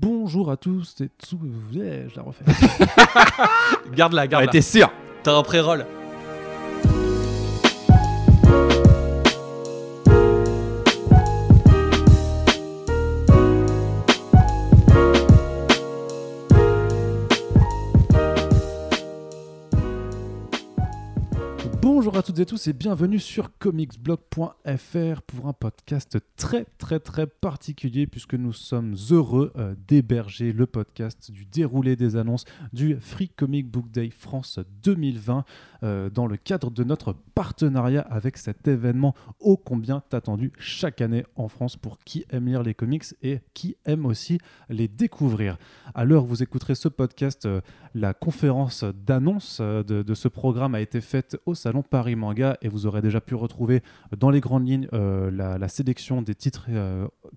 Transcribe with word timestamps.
Bonjour 0.00 0.50
à 0.50 0.56
tous 0.56 0.94
et 1.00 1.10
tout. 1.28 1.38
Yeah, 1.70 2.08
je 2.08 2.16
la 2.16 2.22
refais. 2.22 2.44
Garde-la, 3.94 4.26
garde-la. 4.26 4.50
t'es 4.50 4.62
sûr 4.62 4.90
T'as 5.22 5.36
un 5.36 5.42
pré-roll. 5.42 5.84
Bonjour 22.12 22.20
à 22.20 22.26
toutes 22.26 22.40
et 22.40 22.44
tous 22.44 22.66
et 22.66 22.74
bienvenue 22.74 23.18
sur 23.18 23.56
comicsblog.fr 23.56 25.22
pour 25.26 25.46
un 25.46 25.54
podcast 25.54 26.18
très 26.36 26.66
très 26.76 27.00
très 27.00 27.26
particulier 27.26 28.06
puisque 28.06 28.34
nous 28.34 28.52
sommes 28.52 28.94
heureux 29.10 29.50
euh, 29.56 29.74
d'héberger 29.88 30.52
le 30.52 30.66
podcast 30.66 31.30
du 31.30 31.46
déroulé 31.46 31.96
des 31.96 32.16
annonces 32.16 32.44
du 32.74 32.96
Free 33.00 33.30
Comic 33.30 33.66
Book 33.66 33.90
Day 33.90 34.10
France 34.10 34.58
2020 34.82 35.46
euh, 35.82 36.10
dans 36.10 36.26
le 36.26 36.36
cadre 36.36 36.70
de 36.70 36.84
notre 36.84 37.14
partenariat 37.34 38.02
avec 38.02 38.36
cet 38.36 38.68
événement 38.68 39.14
ô 39.40 39.56
combien 39.56 40.02
attendu 40.12 40.52
chaque 40.58 41.00
année 41.00 41.24
en 41.36 41.48
France 41.48 41.76
pour 41.76 41.98
qui 41.98 42.24
aime 42.30 42.46
lire 42.46 42.62
les 42.62 42.74
comics 42.74 43.04
et 43.22 43.40
qui 43.54 43.76
aime 43.84 44.06
aussi 44.06 44.38
les 44.68 44.88
découvrir. 44.88 45.58
À 45.94 46.04
l'heure 46.04 46.24
où 46.24 46.28
vous 46.28 46.42
écouterez 46.42 46.74
ce 46.74 46.88
podcast, 46.88 47.46
euh, 47.46 47.60
la 47.94 48.14
conférence 48.14 48.84
d'annonce 48.84 49.58
euh, 49.60 49.82
de, 49.82 50.02
de 50.02 50.14
ce 50.14 50.28
programme 50.28 50.74
a 50.74 50.80
été 50.80 51.00
faite 51.00 51.38
au 51.46 51.54
Salon 51.54 51.82
Paris 51.82 52.16
Manga 52.16 52.56
et 52.62 52.68
vous 52.68 52.86
aurez 52.86 53.02
déjà 53.02 53.20
pu 53.20 53.34
retrouver 53.34 53.82
dans 54.16 54.30
les 54.30 54.40
grandes 54.40 54.66
lignes 54.66 54.88
euh, 54.92 55.30
la, 55.30 55.68
sélection 55.68 56.20
des 56.20 56.34
titres 56.34 56.68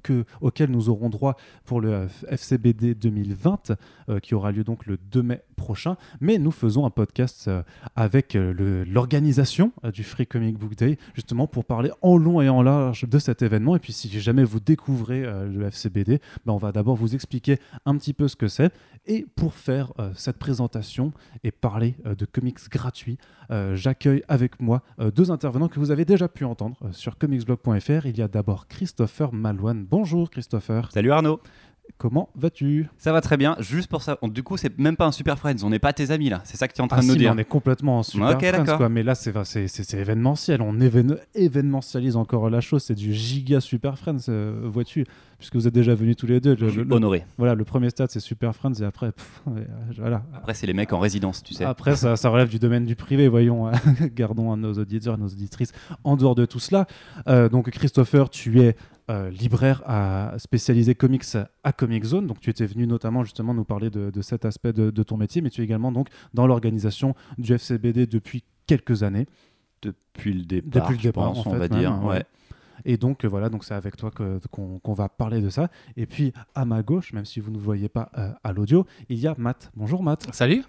que, 0.03 0.25
auxquels 0.41 0.69
nous 0.69 0.89
aurons 0.89 1.09
droit 1.09 1.37
pour 1.63 1.79
le 1.79 2.07
FCBD 2.27 2.95
2020 2.95 3.71
euh, 4.09 4.19
qui 4.19 4.35
aura 4.35 4.51
lieu 4.51 4.63
donc 4.63 4.85
le 4.85 4.97
2 4.97 5.23
mai 5.23 5.41
prochain. 5.55 5.97
Mais 6.21 6.37
nous 6.37 6.51
faisons 6.51 6.85
un 6.85 6.89
podcast 6.89 7.47
euh, 7.47 7.63
avec 7.95 8.35
euh, 8.35 8.85
l'organisation 8.87 9.71
euh, 9.83 9.91
du 9.91 10.03
Free 10.03 10.27
Comic 10.27 10.57
Book 10.57 10.75
Day 10.75 10.97
justement 11.13 11.47
pour 11.47 11.65
parler 11.65 11.91
en 12.01 12.17
long 12.17 12.41
et 12.41 12.49
en 12.49 12.61
large 12.61 13.07
de 13.07 13.19
cet 13.19 13.41
événement. 13.41 13.75
Et 13.75 13.79
puis 13.79 13.93
si 13.93 14.09
jamais 14.19 14.43
vous 14.43 14.59
découvrez 14.59 15.21
le 15.21 15.65
FCBD, 15.65 16.19
ben, 16.45 16.53
on 16.53 16.57
va 16.57 16.71
d'abord 16.71 16.95
vous 16.95 17.15
expliquer 17.15 17.59
un 17.85 17.97
petit 17.97 18.13
peu 18.13 18.27
ce 18.27 18.35
que 18.35 18.47
c'est. 18.47 18.73
Et 19.07 19.25
pour 19.35 19.53
faire 19.53 19.93
cette 20.15 20.37
présentation 20.37 21.13
et 21.43 21.51
parler 21.51 21.95
de 22.05 22.25
comics 22.25 22.57
gratuits, 22.69 23.17
j'accueille 23.73 24.23
avec 24.27 24.59
moi 24.59 24.81
deux 25.15 25.31
intervenants 25.31 25.67
que 25.67 25.79
vous 25.79 25.91
avez 25.91 26.05
déjà 26.05 26.27
pu 26.27 26.43
entendre 26.43 26.77
sur 26.91 27.17
comicsblog.fr. 27.17 28.05
Il 28.05 28.17
y 28.17 28.21
a 28.21 28.27
d'abord 28.27 28.67
Christopher 28.67 29.31
Malouane. 29.33 29.85
Bonjour 29.85 30.29
Christopher, 30.29 30.91
Salut 30.91 31.11
Arnaud. 31.11 31.39
Comment 31.97 32.29
vas-tu 32.35 32.87
Ça 32.97 33.11
va 33.13 33.21
très 33.21 33.37
bien. 33.37 33.55
Juste 33.59 33.89
pour 33.89 34.01
ça, 34.01 34.17
on- 34.21 34.27
du 34.27 34.43
coup, 34.43 34.57
c'est 34.57 34.77
même 34.77 34.95
pas 34.97 35.05
un 35.05 35.11
super 35.11 35.37
friends. 35.39 35.63
On 35.63 35.69
n'est 35.69 35.79
pas 35.79 35.93
tes 35.93 36.11
amis 36.11 36.29
là. 36.29 36.41
C'est 36.43 36.57
ça 36.57 36.67
que 36.67 36.73
tu 36.73 36.79
es 36.79 36.83
en 36.83 36.87
train 36.87 36.97
Ah 36.99 37.01
de 37.01 37.07
nous 37.07 37.13
si, 37.13 37.19
dire. 37.19 37.31
on 37.33 37.37
est 37.37 37.45
complètement 37.45 37.99
en 37.99 38.03
super 38.03 38.31
Ok, 38.35 38.45
friends, 38.45 38.77
quoi. 38.77 38.89
Mais 38.89 39.03
là, 39.03 39.15
c'est 39.15 39.33
c'est- 39.45 39.67
c'est- 39.67 39.83
c'est 39.83 39.97
événementiel. 39.99 40.61
On 40.61 40.73
évén- 40.79 41.17
événementialise 41.33 42.15
encore 42.15 42.49
la 42.49 42.61
chose. 42.61 42.83
C'est 42.83 42.95
du 42.95 43.13
giga 43.13 43.61
super 43.61 43.97
friends, 43.97 44.17
euh, 44.29 44.61
vois-tu, 44.65 45.05
puisque 45.37 45.55
vous 45.55 45.67
êtes 45.67 45.73
déjà 45.73 45.95
venus 45.95 46.15
tous 46.17 46.27
les 46.27 46.39
deux. 46.39 46.55
Le- 46.55 46.69
le- 46.83 46.93
honoré. 46.93 47.25
voilà, 47.37 47.55
le 47.55 47.63
premier 47.63 47.89
stade, 47.89 48.09
c'est 48.11 48.19
super 48.19 48.55
friends, 48.55 48.73
et 48.81 48.83
après, 48.85 49.11
pff, 49.11 49.41
voilà. 49.97 50.23
Après, 50.35 50.53
c'est 50.53 50.67
les 50.67 50.73
mecs 50.73 50.91
en 50.93 50.99
résidence, 50.99 51.43
tu 51.43 51.53
sais. 51.53 51.63
Après, 51.65 51.95
ça, 51.95 52.15
ça 52.17 52.29
relève 52.29 52.49
du 52.49 52.59
domaine 52.59 52.85
du 52.85 52.95
privé, 52.95 53.27
voyons. 53.27 53.67
hein. 53.67 53.71
Gardons 54.15 54.51
à 54.51 54.55
nos 54.55 54.73
auditeurs 54.73 55.15
et 55.15 55.17
nos 55.19 55.27
auditrices 55.27 55.71
en 56.03 56.15
dehors 56.17 56.35
de 56.35 56.45
tout 56.45 56.59
cela. 56.59 56.87
Euh, 57.27 57.49
donc, 57.49 57.69
Christopher, 57.69 58.29
tu 58.29 58.61
es 58.61 58.75
euh, 59.09 59.29
libraire 59.29 59.81
à, 59.85 60.33
spécialisé 60.37 60.95
comics 60.95 61.23
à 61.63 61.71
Comic 61.73 62.03
Zone. 62.03 62.27
Donc, 62.27 62.39
tu 62.39 62.49
étais 62.49 62.65
venu 62.65 62.87
notamment 62.87 63.23
justement 63.23 63.53
nous 63.53 63.65
parler 63.65 63.89
de, 63.89 64.09
de 64.09 64.21
cet 64.21 64.45
aspect 64.45 64.73
de, 64.73 64.89
de 64.89 65.03
ton 65.03 65.17
métier, 65.17 65.41
mais 65.41 65.49
tu 65.49 65.61
es 65.61 65.63
également 65.63 65.91
donc 65.91 66.07
dans 66.33 66.47
l'organisation 66.47 67.15
du 67.37 67.53
FCBD 67.53 68.07
depuis 68.07 68.43
quelques 68.67 69.03
années. 69.03 69.27
Depuis 69.81 70.33
le 70.33 70.43
départ, 70.45 70.83
Depuis 70.83 70.97
le 70.97 71.03
départ, 71.03 71.33
pense, 71.33 71.45
en 71.45 71.49
on 71.49 71.53
fait, 71.53 71.59
va 71.59 71.67
dire. 71.67 71.91
même, 71.93 72.03
ouais. 72.03 72.15
ouais. 72.15 72.25
Et 72.83 72.97
donc, 72.97 73.23
euh, 73.23 73.27
voilà, 73.27 73.49
donc 73.49 73.63
c'est 73.63 73.73
avec 73.73 73.95
toi 73.95 74.11
qu'on 74.11 74.93
va 74.93 75.09
parler 75.09 75.41
de 75.41 75.49
ça. 75.49 75.69
Et 75.95 76.05
puis, 76.05 76.33
à 76.53 76.65
ma 76.65 76.83
gauche, 76.83 77.13
même 77.13 77.25
si 77.25 77.39
vous 77.39 77.51
ne 77.51 77.57
voyez 77.57 77.89
pas 77.89 78.09
euh, 78.17 78.29
à 78.43 78.53
l'audio, 78.53 78.85
il 79.09 79.19
y 79.19 79.27
a 79.27 79.35
Matt. 79.37 79.71
Bonjour 79.75 80.03
Matt. 80.03 80.27
Salut. 80.33 80.63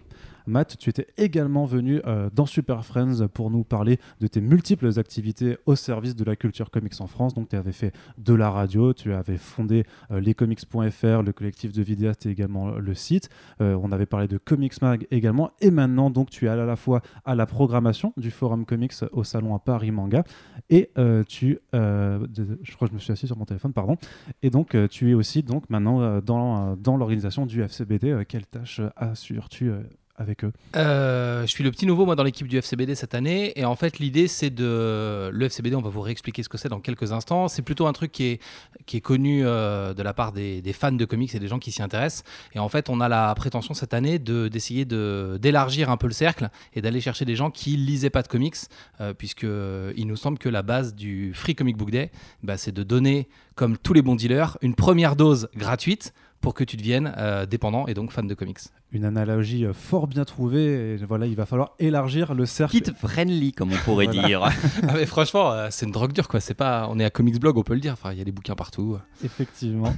Matt, 0.46 0.76
tu 0.78 0.90
étais 0.90 1.06
également 1.16 1.64
venu 1.64 2.00
euh, 2.06 2.30
dans 2.34 2.46
Super 2.46 2.84
Friends 2.84 3.28
pour 3.32 3.50
nous 3.50 3.64
parler 3.64 3.98
de 4.20 4.26
tes 4.26 4.40
multiples 4.40 4.98
activités 4.98 5.58
au 5.66 5.74
service 5.74 6.16
de 6.16 6.24
la 6.24 6.36
culture 6.36 6.70
comics 6.70 7.00
en 7.00 7.06
France. 7.06 7.34
Donc, 7.34 7.48
tu 7.48 7.56
avais 7.56 7.72
fait 7.72 7.92
de 8.18 8.34
la 8.34 8.50
radio, 8.50 8.92
tu 8.92 9.12
avais 9.12 9.38
fondé 9.38 9.84
euh, 10.10 10.20
lescomics.fr, 10.20 11.22
le 11.22 11.32
collectif 11.32 11.72
de 11.72 11.82
vidéastes 11.82 12.26
et 12.26 12.30
également 12.30 12.70
le 12.72 12.94
site. 12.94 13.28
Euh, 13.60 13.78
on 13.82 13.92
avait 13.92 14.06
parlé 14.06 14.28
de 14.28 14.38
Comics 14.38 14.80
Mag 14.82 15.06
également. 15.10 15.50
Et 15.60 15.70
maintenant, 15.70 16.10
tu 16.24 16.46
es 16.46 16.48
à 16.48 16.56
la 16.56 16.76
fois 16.76 17.02
à 17.24 17.34
la 17.34 17.46
programmation 17.46 18.12
du 18.16 18.30
Forum 18.30 18.64
Comics 18.64 18.94
au 19.12 19.24
salon 19.24 19.54
à 19.54 19.58
Paris 19.58 19.90
Manga 19.90 20.24
et 20.70 20.90
euh, 20.98 21.24
tu, 21.24 21.58
euh, 21.74 22.26
je 22.62 22.74
crois 22.74 22.88
que 22.88 22.92
je 22.92 22.96
me 22.96 23.00
suis 23.00 23.12
assis 23.12 23.26
sur 23.26 23.36
mon 23.36 23.44
téléphone, 23.44 23.72
pardon. 23.72 23.96
Et 24.42 24.50
donc, 24.50 24.74
euh, 24.74 24.88
tu 24.88 25.10
es 25.10 25.14
aussi 25.14 25.42
donc 25.42 25.68
maintenant 25.70 26.00
euh, 26.00 26.20
dans, 26.20 26.72
euh, 26.72 26.76
dans 26.76 26.96
l'organisation 26.96 27.46
du 27.46 27.62
FCBD. 27.62 28.10
Euh, 28.10 28.24
quelle 28.26 28.46
tâche 28.46 28.80
euh, 28.80 28.90
assures-tu 28.96 29.70
euh, 29.70 29.82
avec 30.18 30.44
eux. 30.44 30.52
Euh, 30.76 31.42
je 31.42 31.46
suis 31.46 31.64
le 31.64 31.70
petit 31.70 31.86
nouveau 31.86 32.06
moi 32.06 32.16
dans 32.16 32.22
l'équipe 32.22 32.48
du 32.48 32.56
FCBD 32.56 32.94
cette 32.94 33.14
année. 33.14 33.52
Et 33.58 33.64
en 33.64 33.76
fait 33.76 33.98
l'idée 33.98 34.28
c'est 34.28 34.50
de 34.50 35.30
le 35.32 35.46
FCBD 35.46 35.76
on 35.76 35.82
va 35.82 35.90
vous 35.90 36.00
réexpliquer 36.00 36.42
ce 36.42 36.48
que 36.48 36.58
c'est 36.58 36.68
dans 36.68 36.80
quelques 36.80 37.12
instants. 37.12 37.48
C'est 37.48 37.62
plutôt 37.62 37.86
un 37.86 37.92
truc 37.92 38.12
qui 38.12 38.24
est 38.24 38.40
qui 38.86 38.96
est 38.96 39.00
connu 39.00 39.42
euh, 39.44 39.94
de 39.94 40.02
la 40.02 40.14
part 40.14 40.32
des, 40.32 40.62
fans 40.72 40.92
de 40.92 41.04
comics 41.04 41.34
et 41.34 41.38
des 41.38 41.48
gens 41.48 41.58
qui 41.58 41.72
s'y 41.72 41.82
intéressent. 41.82 42.24
Et 42.54 42.58
en 42.58 42.68
fait 42.68 42.88
on 42.88 43.00
a 43.00 43.08
la 43.08 43.34
prétention 43.34 43.74
cette 43.74 43.94
année 43.94 44.18
de 44.18 44.48
d'essayer 44.48 44.84
de 44.84 45.38
d'élargir 45.40 45.90
un 45.90 45.96
peu 45.96 46.06
le 46.06 46.12
cercle 46.12 46.48
et 46.74 46.80
d'aller 46.80 47.00
chercher 47.00 47.24
des 47.24 47.36
gens 47.36 47.50
qui 47.50 47.76
lisaient 47.76 48.10
pas 48.10 48.22
de 48.22 48.28
comics 48.28 48.56
euh, 49.00 49.92
nous 50.06 50.16
semble 50.16 50.38
que 50.38 50.48
la 50.48 50.62
base 50.62 50.94
du 50.94 51.32
Free 51.34 51.54
Comic 51.54 51.76
Book 51.76 51.90
Day 51.90 52.10
bah, 52.42 52.56
c'est 52.56 52.72
de 52.72 52.82
donner 52.84 53.28
comme 53.56 53.76
tous 53.76 53.92
les 53.92 54.02
bons 54.02 54.14
dealers 54.14 54.56
une 54.62 54.74
première 54.74 55.16
dose 55.16 55.48
gratuite 55.56 56.14
pour 56.40 56.54
que 56.54 56.62
tu 56.64 56.76
deviennes 56.76 57.12
euh, 57.18 57.46
dépendant 57.46 57.86
et 57.86 57.94
donc 57.94 58.12
fan 58.12 58.26
de 58.26 58.34
comics. 58.34 58.58
Une 58.92 59.04
analogie 59.04 59.64
euh, 59.64 59.72
fort 59.72 60.06
bien 60.06 60.24
trouvée. 60.24 60.94
Et 60.94 60.96
voilà, 60.96 61.26
il 61.26 61.34
va 61.34 61.46
falloir 61.46 61.72
élargir 61.78 62.34
le 62.34 62.46
cercle. 62.46 62.72
Kid 62.76 62.94
friendly, 62.96 63.52
comme 63.52 63.72
on 63.72 63.76
pourrait 63.84 64.06
Voilà. 64.06 64.26
dire. 64.28 64.42
Ah 64.88 64.92
mais 64.94 65.06
franchement, 65.06 65.52
euh, 65.52 65.68
c'est 65.70 65.86
une 65.86 65.92
drogue 65.92 66.12
dure 66.12 66.28
quoi. 66.28 66.40
C'est 66.40 66.54
pas, 66.54 66.86
on 66.90 66.98
est 66.98 67.04
à 67.04 67.10
Comics 67.10 67.40
Blog, 67.40 67.56
on 67.58 67.62
peut 67.62 67.74
le 67.74 67.80
dire. 67.80 67.92
Enfin, 67.94 68.12
il 68.12 68.18
y 68.18 68.20
a 68.20 68.24
des 68.24 68.32
bouquins 68.32 68.54
partout. 68.54 68.98
Effectivement. 69.24 69.94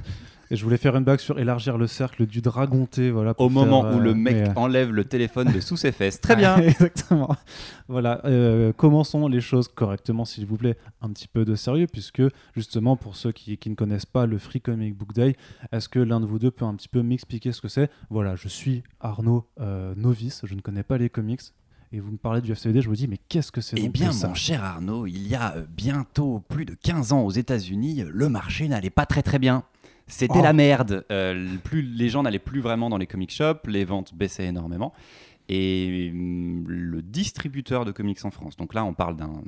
Et 0.51 0.55
je 0.55 0.63
voulais 0.63 0.77
faire 0.77 0.95
une 0.95 1.03
blague 1.03 1.19
sur 1.19 1.39
élargir 1.39 1.77
le 1.77 1.85
cercle 1.85 2.25
du 2.25 2.41
dragonté. 2.41 3.11
Voilà, 3.11 3.33
pour 3.33 3.45
Au 3.45 3.49
moment 3.49 3.83
faire, 3.83 3.95
où 3.95 3.99
euh, 3.99 4.03
le 4.03 4.13
mec 4.15 4.35
mais, 4.35 4.49
euh, 4.49 4.53
enlève 4.55 4.91
le 4.91 5.05
téléphone 5.05 5.51
de 5.51 5.59
sous 5.59 5.77
ses 5.77 5.91
fesses. 5.91 6.19
Très 6.21 6.35
bien. 6.35 6.57
Exactement. 6.61 7.35
Voilà, 7.87 8.21
euh, 8.25 8.73
commençons 8.73 9.27
les 9.27 9.41
choses 9.41 9.67
correctement, 9.67 10.25
s'il 10.25 10.45
vous 10.47 10.57
plaît. 10.57 10.75
Un 11.01 11.09
petit 11.09 11.27
peu 11.27 11.45
de 11.45 11.55
sérieux, 11.55 11.87
puisque 11.91 12.23
justement, 12.55 12.95
pour 12.95 13.15
ceux 13.15 13.31
qui, 13.31 13.57
qui 13.57 13.69
ne 13.69 13.75
connaissent 13.75 14.07
pas 14.07 14.25
le 14.25 14.39
Free 14.39 14.61
Comic 14.61 14.95
Book 14.95 15.13
Day, 15.13 15.35
est-ce 15.71 15.87
que 15.87 15.99
l'un 15.99 16.19
de 16.19 16.25
vous 16.25 16.39
deux 16.39 16.51
peut 16.51 16.65
un 16.65 16.75
petit 16.75 16.89
peu 16.89 17.03
m'expliquer 17.03 17.51
ce 17.51 17.61
que 17.61 17.67
c'est? 17.67 17.89
Voilà, 18.09 18.35
je 18.35 18.47
suis 18.47 18.83
Arnaud, 18.99 19.47
euh, 19.59 19.93
novice, 19.95 20.41
je 20.45 20.55
ne 20.55 20.61
connais 20.61 20.83
pas 20.83 20.97
les 20.97 21.09
comics. 21.09 21.41
Et 21.91 21.99
vous 21.99 22.11
me 22.11 22.17
parlez 22.17 22.41
du 22.41 22.51
FCD, 22.51 22.81
je 22.81 22.87
vous 22.87 22.95
dis, 22.95 23.07
mais 23.07 23.17
qu'est-ce 23.17 23.51
que 23.51 23.61
c'est 23.61 23.75
Eh 23.79 23.89
bien, 23.89 24.11
mon 24.23 24.35
cher 24.35 24.63
Arnaud, 24.63 25.07
il 25.07 25.27
y 25.27 25.33
a 25.33 25.55
euh, 25.55 25.65
bientôt 25.67 26.43
plus 26.47 26.65
de 26.65 26.75
15 26.75 27.13
ans 27.13 27.21
aux 27.21 27.31
États-Unis, 27.31 28.03
euh, 28.03 28.09
le 28.13 28.29
marché 28.29 28.67
n'allait 28.67 28.91
pas 28.91 29.07
très 29.07 29.23
très 29.23 29.39
bien. 29.39 29.63
C'était 30.09 30.39
Oh. 30.39 30.43
la 30.43 30.53
merde. 30.53 31.05
Euh, 31.11 31.55
plus, 31.63 31.81
les 31.81 32.09
gens 32.09 32.23
n'allaient 32.23 32.39
plus 32.39 32.59
vraiment 32.59 32.89
dans 32.89 32.97
les 32.97 33.07
comic 33.07 33.31
shops, 33.31 33.67
les 33.67 33.85
ventes 33.85 34.13
baissaient 34.13 34.47
énormément. 34.47 34.91
Et 35.47 36.09
hum, 36.13 36.65
le 36.67 37.01
distributeur 37.01 37.85
de 37.85 37.91
comics 37.91 38.23
en 38.25 38.31
France, 38.31 38.55
donc 38.57 38.73
là 38.73 38.83
on 38.85 38.93
parle 38.93 39.15
d'un- 39.15 39.41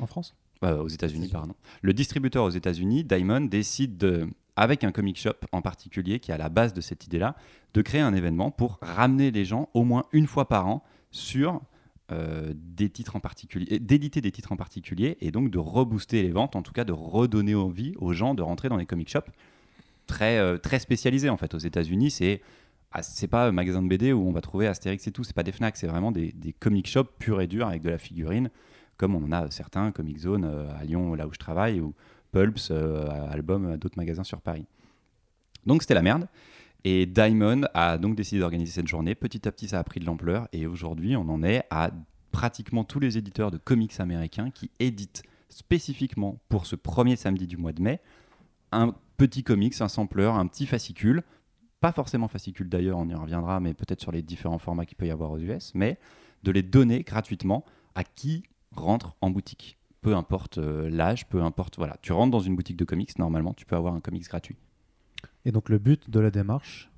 En 0.00 0.06
France? 0.06 0.34
Euh, 0.64 0.78
aux 0.82 0.88
États-Unis, 0.88 1.28
pardon. 1.28 1.54
Le 1.82 1.92
distributeur 1.92 2.42
aux 2.44 2.50
États-Unis, 2.50 3.04
Diamond, 3.04 3.42
décide 3.42 3.96
de, 3.96 4.28
avec 4.56 4.82
un 4.82 4.90
comic 4.90 5.16
shop 5.16 5.34
en 5.52 5.62
particulier 5.62 6.18
qui 6.18 6.32
est 6.32 6.34
à 6.34 6.38
la 6.38 6.48
base 6.48 6.74
de 6.74 6.80
cette 6.80 7.06
idée-là, 7.06 7.36
de 7.74 7.82
créer 7.82 8.00
un 8.00 8.12
événement 8.14 8.50
pour 8.50 8.78
ramener 8.82 9.30
les 9.30 9.44
gens 9.44 9.68
au 9.74 9.84
moins 9.84 10.04
une 10.12 10.26
fois 10.26 10.48
par 10.48 10.66
an 10.66 10.82
sur 11.12 11.60
euh, 12.10 12.54
des 12.54 12.88
titres 12.88 13.16
en 13.16 13.20
particulier, 13.20 13.78
d'éditer 13.78 14.22
des 14.22 14.32
titres 14.32 14.52
en 14.52 14.56
particulier 14.56 15.18
et 15.20 15.30
donc 15.30 15.50
de 15.50 15.58
rebooster 15.58 16.22
les 16.22 16.30
ventes, 16.30 16.56
en 16.56 16.62
tout 16.62 16.72
cas 16.72 16.84
de 16.84 16.92
redonner 16.92 17.54
envie 17.54 17.94
aux 17.98 18.14
gens 18.14 18.34
de 18.34 18.40
rentrer 18.40 18.70
dans 18.70 18.78
les 18.78 18.86
comic 18.86 19.10
shops 19.10 19.30
très, 20.06 20.38
euh, 20.38 20.56
très 20.56 20.78
spécialisés 20.78 21.28
en 21.28 21.36
fait. 21.36 21.54
Aux 21.54 21.58
États-Unis, 21.58 22.10
c'est 22.10 22.40
ah, 22.92 23.02
c'est 23.02 23.28
pas 23.28 23.48
un 23.48 23.52
magasin 23.52 23.82
de 23.82 23.88
BD 23.88 24.14
où 24.14 24.26
on 24.26 24.32
va 24.32 24.40
trouver 24.40 24.66
Astérix 24.66 25.06
et 25.06 25.12
tout, 25.12 25.22
c'est 25.22 25.34
pas 25.34 25.42
des 25.42 25.52
Fnac, 25.52 25.76
c'est 25.76 25.86
vraiment 25.86 26.10
des, 26.10 26.32
des 26.32 26.54
comic 26.54 26.86
shops 26.86 27.10
purs 27.18 27.42
et 27.42 27.46
durs 27.46 27.68
avec 27.68 27.82
de 27.82 27.90
la 27.90 27.98
figurine, 27.98 28.48
comme 28.96 29.14
on 29.14 29.22
en 29.24 29.32
a 29.32 29.50
certains, 29.50 29.92
Comic 29.92 30.18
Zone 30.18 30.46
euh, 30.46 30.70
à 30.80 30.84
Lyon, 30.84 31.14
là 31.14 31.26
où 31.26 31.34
je 31.34 31.38
travaille, 31.38 31.80
ou 31.80 31.94
Pulps, 32.32 32.70
Album, 32.70 33.76
d'autres 33.76 33.98
magasins 33.98 34.24
sur 34.24 34.40
Paris. 34.40 34.66
Donc 35.66 35.82
c'était 35.82 35.94
la 35.94 36.02
merde. 36.02 36.26
Et 36.84 37.06
Diamond 37.06 37.62
a 37.74 37.98
donc 37.98 38.14
décidé 38.14 38.40
d'organiser 38.40 38.72
cette 38.72 38.86
journée. 38.86 39.14
Petit 39.14 39.46
à 39.48 39.52
petit, 39.52 39.68
ça 39.68 39.78
a 39.78 39.84
pris 39.84 40.00
de 40.00 40.06
l'ampleur. 40.06 40.48
Et 40.52 40.66
aujourd'hui, 40.66 41.16
on 41.16 41.28
en 41.28 41.42
est 41.42 41.64
à 41.70 41.90
pratiquement 42.30 42.84
tous 42.84 43.00
les 43.00 43.18
éditeurs 43.18 43.50
de 43.50 43.58
comics 43.58 43.98
américains 43.98 44.50
qui 44.50 44.70
éditent 44.78 45.22
spécifiquement 45.48 46.38
pour 46.48 46.66
ce 46.66 46.76
premier 46.76 47.16
samedi 47.16 47.46
du 47.46 47.56
mois 47.56 47.72
de 47.72 47.82
mai 47.82 48.00
un 48.72 48.94
petit 49.16 49.42
comics, 49.42 49.80
un 49.80 49.88
sampler, 49.88 50.26
un 50.26 50.46
petit 50.46 50.66
fascicule, 50.66 51.22
pas 51.80 51.92
forcément 51.92 52.28
fascicule 52.28 52.68
d'ailleurs, 52.68 52.98
on 52.98 53.08
y 53.08 53.14
reviendra, 53.14 53.60
mais 53.60 53.74
peut-être 53.74 54.00
sur 54.00 54.12
les 54.12 54.22
différents 54.22 54.58
formats 54.58 54.86
qu'il 54.86 54.96
peut 54.96 55.06
y 55.06 55.10
avoir 55.10 55.30
aux 55.30 55.38
US, 55.38 55.72
mais 55.74 55.98
de 56.42 56.50
les 56.50 56.62
donner 56.62 57.02
gratuitement 57.02 57.64
à 57.94 58.04
qui 58.04 58.44
rentre 58.72 59.16
en 59.20 59.30
boutique. 59.30 59.78
Peu 60.00 60.14
importe 60.14 60.58
euh, 60.58 60.88
l'âge, 60.88 61.28
peu 61.28 61.42
importe. 61.42 61.76
Voilà, 61.76 61.96
tu 62.02 62.12
rentres 62.12 62.30
dans 62.30 62.40
une 62.40 62.54
boutique 62.54 62.76
de 62.76 62.84
comics, 62.84 63.18
normalement, 63.18 63.54
tu 63.54 63.66
peux 63.66 63.76
avoir 63.76 63.94
un 63.94 64.00
comics 64.00 64.28
gratuit. 64.28 64.56
Et 65.44 65.52
donc 65.52 65.68
le 65.68 65.78
but 65.78 66.10
de 66.10 66.20
la 66.20 66.30
démarche, 66.30 66.90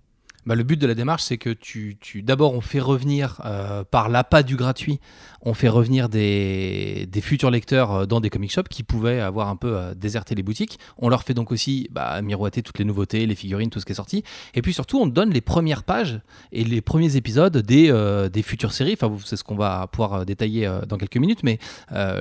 bah, 0.47 0.55
le 0.55 0.63
but 0.63 0.81
de 0.81 0.87
la 0.87 0.95
démarche, 0.95 1.23
c'est 1.23 1.39
que 1.39 1.51
tu, 1.51 1.99
d'abord, 2.23 2.55
on 2.55 2.61
fait 2.61 2.81
revenir 2.81 3.41
euh, 3.45 3.85
par 3.85 4.09
l'appât 4.09 4.43
du 4.43 4.57
gratuit, 4.57 5.01
on 5.43 5.55
fait 5.55 5.69
revenir 5.69 6.09
des, 6.09 7.09
futurs 7.23 7.51
lecteurs 7.51 7.93
euh, 7.93 8.07
dans 8.07 8.21
des 8.21 8.31
comic 8.31 8.51
shops 8.51 8.69
qui 8.69 8.83
pouvaient 8.83 9.21
avoir 9.21 9.49
un 9.49 9.57
peu 9.57 9.77
euh, 9.77 9.95
déserté 9.95 10.35
les 10.35 10.43
boutiques. 10.43 10.79
On 10.99 11.09
leur 11.09 11.23
fait 11.23 11.35
donc 11.35 11.53
aussi 11.53 11.89
bah, 11.91 12.21
miroiter 12.23 12.63
toutes 12.63 12.79
les 12.79 12.85
nouveautés, 12.85 13.27
les 13.27 13.35
figurines, 13.35 13.71
tout 13.71 13.81
ce 13.81 13.87
qui 13.87 13.93
est 13.93 13.97
sorti. 13.97 14.25
Et 14.55 14.63
puis 14.63 14.73
surtout, 14.73 14.99
on 14.99 15.07
donne 15.07 15.31
les 15.31 15.41
premières 15.41 15.85
pages 15.85 16.21
et 16.53 16.65
les 16.65 16.81
premiers 16.81 17.17
épisodes 17.17 17.57
des, 17.57 18.43
futures 18.43 18.73
séries. 18.73 18.97
Enfin, 19.01 19.15
c'est 19.25 19.37
ce 19.37 19.45
qu'on 19.45 19.57
va 19.57 19.87
pouvoir 19.87 20.25
détailler 20.25 20.71
dans 20.89 20.97
quelques 20.97 21.17
minutes. 21.17 21.41
Mais 21.43 21.59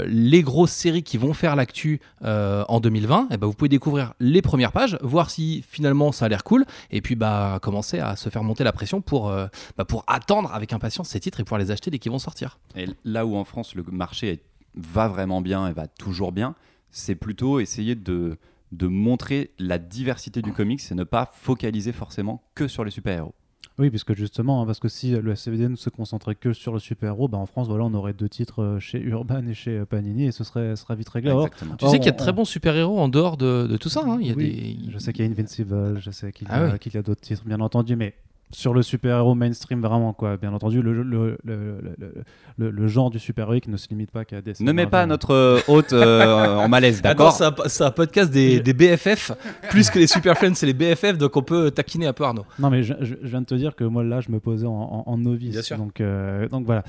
les 0.06 0.42
grosses 0.42 0.72
séries 0.72 1.04
qui 1.04 1.18
vont 1.18 1.34
faire 1.34 1.56
l'actu 1.56 2.02
en 2.22 2.80
2020, 2.80 3.22
et 3.22 3.34
eh 3.34 3.38
ben, 3.38 3.48
vous 3.48 3.54
pouvez 3.54 3.70
découvrir 3.70 4.14
les 4.20 4.42
premières 4.42 4.72
pages, 4.72 4.98
voir 5.02 5.30
si 5.30 5.64
finalement 5.68 6.12
ça 6.12 6.26
a 6.26 6.30
l'air 6.30 6.44
cool, 6.44 6.66
et 6.92 7.02
puis 7.02 7.16
bah, 7.16 7.60
commencer 7.62 8.00
à 8.00 8.09
se 8.16 8.30
faire 8.30 8.44
monter 8.44 8.64
la 8.64 8.72
pression 8.72 9.02
pour, 9.02 9.30
euh, 9.30 9.48
bah, 9.78 9.86
pour 9.86 10.04
attendre 10.08 10.54
avec 10.54 10.74
impatience 10.74 11.10
ces 11.10 11.20
titres 11.20 11.40
et 11.40 11.44
pouvoir 11.44 11.60
les 11.60 11.72
acheter 11.72 11.92
dès 11.92 12.00
qu'ils 12.00 12.12
vont 12.12 12.20
sortir. 12.20 12.60
Et 12.76 12.88
là 13.04 13.26
où 13.26 13.36
en 13.36 13.44
France 13.44 13.76
le 13.76 13.84
marché 13.84 14.44
va 14.76 15.08
vraiment 15.08 15.42
bien 15.42 15.68
et 15.68 15.74
va 15.74 15.88
toujours 15.88 16.32
bien, 16.32 16.56
c'est 16.92 17.16
plutôt 17.16 17.60
essayer 17.60 17.96
de, 17.96 18.38
de 18.72 18.88
montrer 18.88 19.52
la 19.60 19.78
diversité 19.78 20.42
du 20.42 20.54
comics 20.54 20.82
et 20.92 20.96
ne 20.96 21.04
pas 21.04 21.32
focaliser 21.34 21.92
forcément 21.92 22.44
que 22.56 22.68
sur 22.68 22.84
les 22.84 22.92
super-héros. 22.92 23.34
Oui, 23.80 23.90
puisque 23.90 24.14
justement, 24.14 24.62
hein, 24.62 24.66
parce 24.66 24.80
que 24.80 24.90
si 24.90 25.12
le 25.12 25.36
SCVD 25.36 25.70
ne 25.70 25.78
se 25.78 25.90
concentrait 25.90 26.36
que 26.36 26.52
sur 26.52 26.74
le 26.74 26.80
super-héros, 26.80 27.30
bah 27.30 27.38
en 27.38 27.46
France, 27.46 27.70
voilà, 27.70 27.86
on 27.86 27.94
aurait 27.94 28.12
deux 28.12 28.28
titres 28.28 28.62
euh, 28.62 28.80
chez 28.80 29.00
Urban 29.00 29.48
et 29.48 29.54
chez 29.54 29.80
euh, 29.80 29.86
Panini 29.86 30.26
et 30.26 30.32
ce 30.34 30.44
serait, 30.44 30.76
serait 30.76 30.98
vite 30.98 31.08
réglé. 31.08 31.34
tu 31.78 31.88
sais 31.88 31.98
qu'il 31.98 32.08
y 32.08 32.10
a 32.10 32.12
de 32.12 32.18
très 32.18 32.34
bons 32.34 32.44
super-héros 32.44 33.00
en 33.00 33.08
dehors 33.08 33.38
de, 33.38 33.68
de, 33.68 33.78
tout 33.78 33.88
ça. 33.88 34.04
Hein. 34.06 34.18
Il 34.20 34.28
y 34.28 34.32
a 34.32 34.36
des... 34.36 34.78
Je 34.90 34.98
sais 34.98 35.14
qu'il 35.14 35.24
y 35.24 35.28
a 35.28 35.32
Invincible, 35.32 35.98
je 36.00 36.12
sais 36.12 36.34
qu'il 36.34 36.50
y 36.50 36.52
a, 36.52 36.74
ah 36.74 36.90
y 36.94 36.98
a 36.98 37.02
d'autres 37.02 37.22
titres, 37.22 37.44
bien 37.46 37.62
entendu, 37.62 37.96
mais 37.96 38.16
sur 38.52 38.74
le 38.74 38.82
super-héros 38.82 39.36
mainstream 39.36 39.82
vraiment 39.82 40.14
quoi. 40.14 40.38
Bien 40.38 40.54
entendu 40.54 40.82
le, 40.82 41.04
le, 41.04 41.38
le, 41.44 42.72
le 42.72 42.88
genre 42.88 43.10
du 43.10 43.20
super-héros 43.20 43.62
ne 43.68 43.78
se 43.78 43.88
limite 43.90 44.12
pas 44.12 44.26
qu'à 44.26 44.42
DC 44.42 44.62
ne 44.62 44.72
mets 44.72 44.88
pas 44.88 45.06
notre 45.06 45.32
euh, 45.34 45.60
hôte 45.68 45.94
euh, 45.94 46.56
en 46.56 46.68
malaise 46.68 47.02
d'accord 47.02 47.34
c'est 47.34 47.84
un, 47.84 47.92
podcast 47.92 48.32
des, 48.32 48.60
des, 48.60 48.74
BFF 48.74 49.32
plus 49.70 49.90
que 49.90 50.00
les 50.00 50.08
super 50.08 50.36
friends 50.36 50.56
c'est 50.56 50.66
les 50.66 50.74
BFF 50.74 51.18
donc 51.18 51.38
on 51.38 51.44
peut 51.44 51.72
taquiner 51.72 52.08
un 52.08 52.14
peu 52.14 52.24
Arnaud. 52.24 52.46
Non 52.58 52.70
mais 52.70 52.84
je, 52.84 52.94
viens 53.22 53.42
de 53.42 53.46
te 53.46 53.56
dire 53.56 53.76
que 53.76 53.84
moi 53.84 54.04
là 54.04 54.22
je 54.22 54.32
me 54.32 54.40
posais 54.40 54.68
en, 54.68 55.04
en, 55.06 55.18
novice. 55.18 55.72
Donc, 55.74 56.02
euh, 56.02 56.48
donc 56.50 56.66
voilà. 56.66 56.84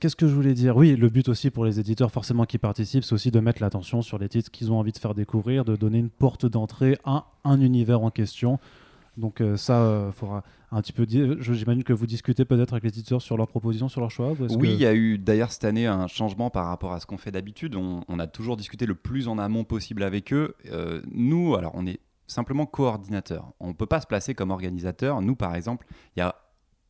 Qu'est-ce 0.00 0.16
que 0.16 0.26
je 0.26 0.34
voulais 0.34 0.54
dire? 0.54 0.76
Oui, 0.76 0.96
le 0.96 1.10
but 1.10 1.28
aussi 1.28 1.50
pour 1.50 1.64
les 1.66 1.78
éditeurs 1.78 2.10
forcément 2.10 2.46
qui 2.46 2.56
participent, 2.56 3.04
c'est 3.04 3.12
aussi 3.12 3.30
de 3.30 3.38
mettre 3.38 3.60
l'attention 3.62 4.00
sur 4.00 4.18
les 4.18 4.28
titres 4.28 4.50
qu'ils 4.50 4.72
ont 4.72 4.78
envie 4.78 4.92
de 4.92 4.98
faire 4.98 5.14
découvrir, 5.14 5.64
de 5.64 5.76
donner 5.76 5.98
une 5.98 6.08
porte 6.08 6.46
d'entrée 6.46 6.96
à 7.04 7.26
un 7.44 7.60
univers 7.60 8.00
en 8.00 8.10
question. 8.10 8.58
Donc 9.16 9.40
euh, 9.40 9.56
ça, 9.56 9.74
il 9.74 9.76
euh, 9.76 10.12
faudra 10.12 10.42
un 10.70 10.80
petit 10.80 10.92
peu 10.92 11.04
dire. 11.04 11.36
J'imagine 11.40 11.84
que 11.84 11.92
vous 11.92 12.06
discutez 12.06 12.44
peut-être 12.44 12.72
avec 12.72 12.84
les 12.84 12.90
éditeurs 12.90 13.20
sur 13.20 13.36
leurs 13.36 13.48
propositions, 13.48 13.88
sur 13.88 14.00
leurs 14.00 14.10
choix. 14.10 14.32
Oui, 14.56 14.70
il 14.72 14.80
y 14.80 14.86
a 14.86 14.94
eu 14.94 15.18
d'ailleurs 15.18 15.52
cette 15.52 15.64
année 15.64 15.86
un 15.86 16.06
changement 16.06 16.50
par 16.50 16.66
rapport 16.66 16.92
à 16.92 17.00
ce 17.00 17.06
qu'on 17.06 17.18
fait 17.18 17.30
d'habitude. 17.30 17.76
On, 17.76 18.18
a 18.18 18.26
toujours 18.26 18.56
discuté 18.56 18.86
le 18.86 18.94
plus 18.94 19.28
en 19.28 19.38
amont 19.38 19.64
possible 19.64 20.02
avec 20.02 20.32
eux. 20.32 20.54
Euh, 20.70 21.02
nous, 21.10 21.56
alors 21.56 21.72
on 21.74 21.86
est 21.86 22.00
simplement 22.26 22.64
coordinateur. 22.64 23.52
On 23.60 23.68
ne 23.68 23.72
peut 23.74 23.86
pas 23.86 24.00
se 24.00 24.06
placer 24.06 24.34
comme 24.34 24.50
organisateur. 24.50 25.20
Nous, 25.20 25.36
par 25.36 25.54
exemple, 25.54 25.86
il 26.16 26.20
y 26.20 26.22
a 26.22 26.36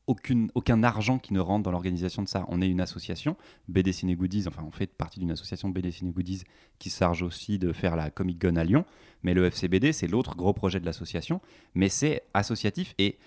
aucun 0.06 0.82
argent 0.82 1.18
qui 1.18 1.32
ne 1.32 1.40
rentre 1.40 1.62
dans 1.62 1.70
l'organisation 1.70 2.22
de 2.22 2.28
ça. 2.28 2.44
On 2.48 2.60
est 2.60 2.68
une 2.68 2.80
association, 2.80 3.36
BD 3.68 3.92
Ciné 3.92 4.16
Goodies, 4.16 4.44
enfin 4.48 4.62
on 4.66 4.70
fait 4.70 4.92
partie 4.92 5.20
d'une 5.20 5.30
association 5.30 5.68
BD 5.68 5.90
Ciné 5.90 6.10
Goodies 6.10 6.42
qui 6.78 6.90
charge 6.90 7.22
aussi 7.22 7.58
de 7.58 7.72
faire 7.72 7.96
la 7.96 8.10
Comic 8.10 8.38
Gun 8.38 8.56
à 8.56 8.64
Lyon. 8.64 8.84
Mais 9.22 9.34
le 9.34 9.44
FCBD, 9.44 9.92
c'est 9.92 10.08
l'autre 10.08 10.36
gros 10.36 10.52
projet 10.52 10.80
de 10.80 10.86
l'association, 10.86 11.40
mais 11.74 11.88
c'est 11.88 12.22
associatif 12.34 12.94
et 12.98 13.18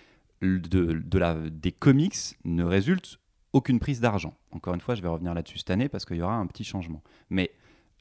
de, 0.41 1.17
la, 1.17 1.35
des 1.49 1.71
comics 1.71 2.15
ne 2.43 2.63
résulte 2.63 3.19
aucune 3.53 3.79
prise 3.79 4.01
d'argent. 4.01 4.33
Encore 4.51 4.73
une 4.73 4.81
fois, 4.81 4.95
je 4.95 5.01
vais 5.01 5.07
revenir 5.07 5.33
là-dessus 5.33 5.59
cette 5.59 5.71
année 5.71 5.87
parce 5.87 6.05
qu'il 6.05 6.17
y 6.17 6.21
aura 6.21 6.35
un 6.35 6.45
petit 6.45 6.65
changement. 6.65 7.01
Mais 7.29 7.51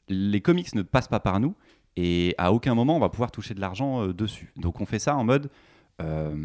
les 0.09 0.41
comics 0.41 0.75
ne 0.75 0.81
passent 0.81 1.07
pas 1.07 1.21
par 1.21 1.39
nous 1.39 1.55
et 1.95 2.35
à 2.37 2.51
aucun 2.51 2.75
moment 2.75 2.97
on 2.97 2.99
va 2.99 3.09
pouvoir 3.09 3.31
toucher 3.31 3.53
de 3.53 3.61
l'argent 3.61 4.03
euh, 4.03 4.13
dessus. 4.13 4.51
Donc 4.57 4.81
on 4.81 4.85
fait 4.85 4.99
ça 4.99 5.15
en 5.15 5.23
mode 5.23 5.49
euh, 6.01 6.35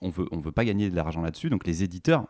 on 0.00 0.10
veut, 0.10 0.26
on 0.32 0.40
veut 0.40 0.52
pas 0.52 0.64
gagner 0.64 0.90
de 0.90 0.96
l'argent 0.96 1.22
là-dessus. 1.22 1.50
Donc 1.50 1.66
les 1.66 1.82
éditeurs, 1.82 2.26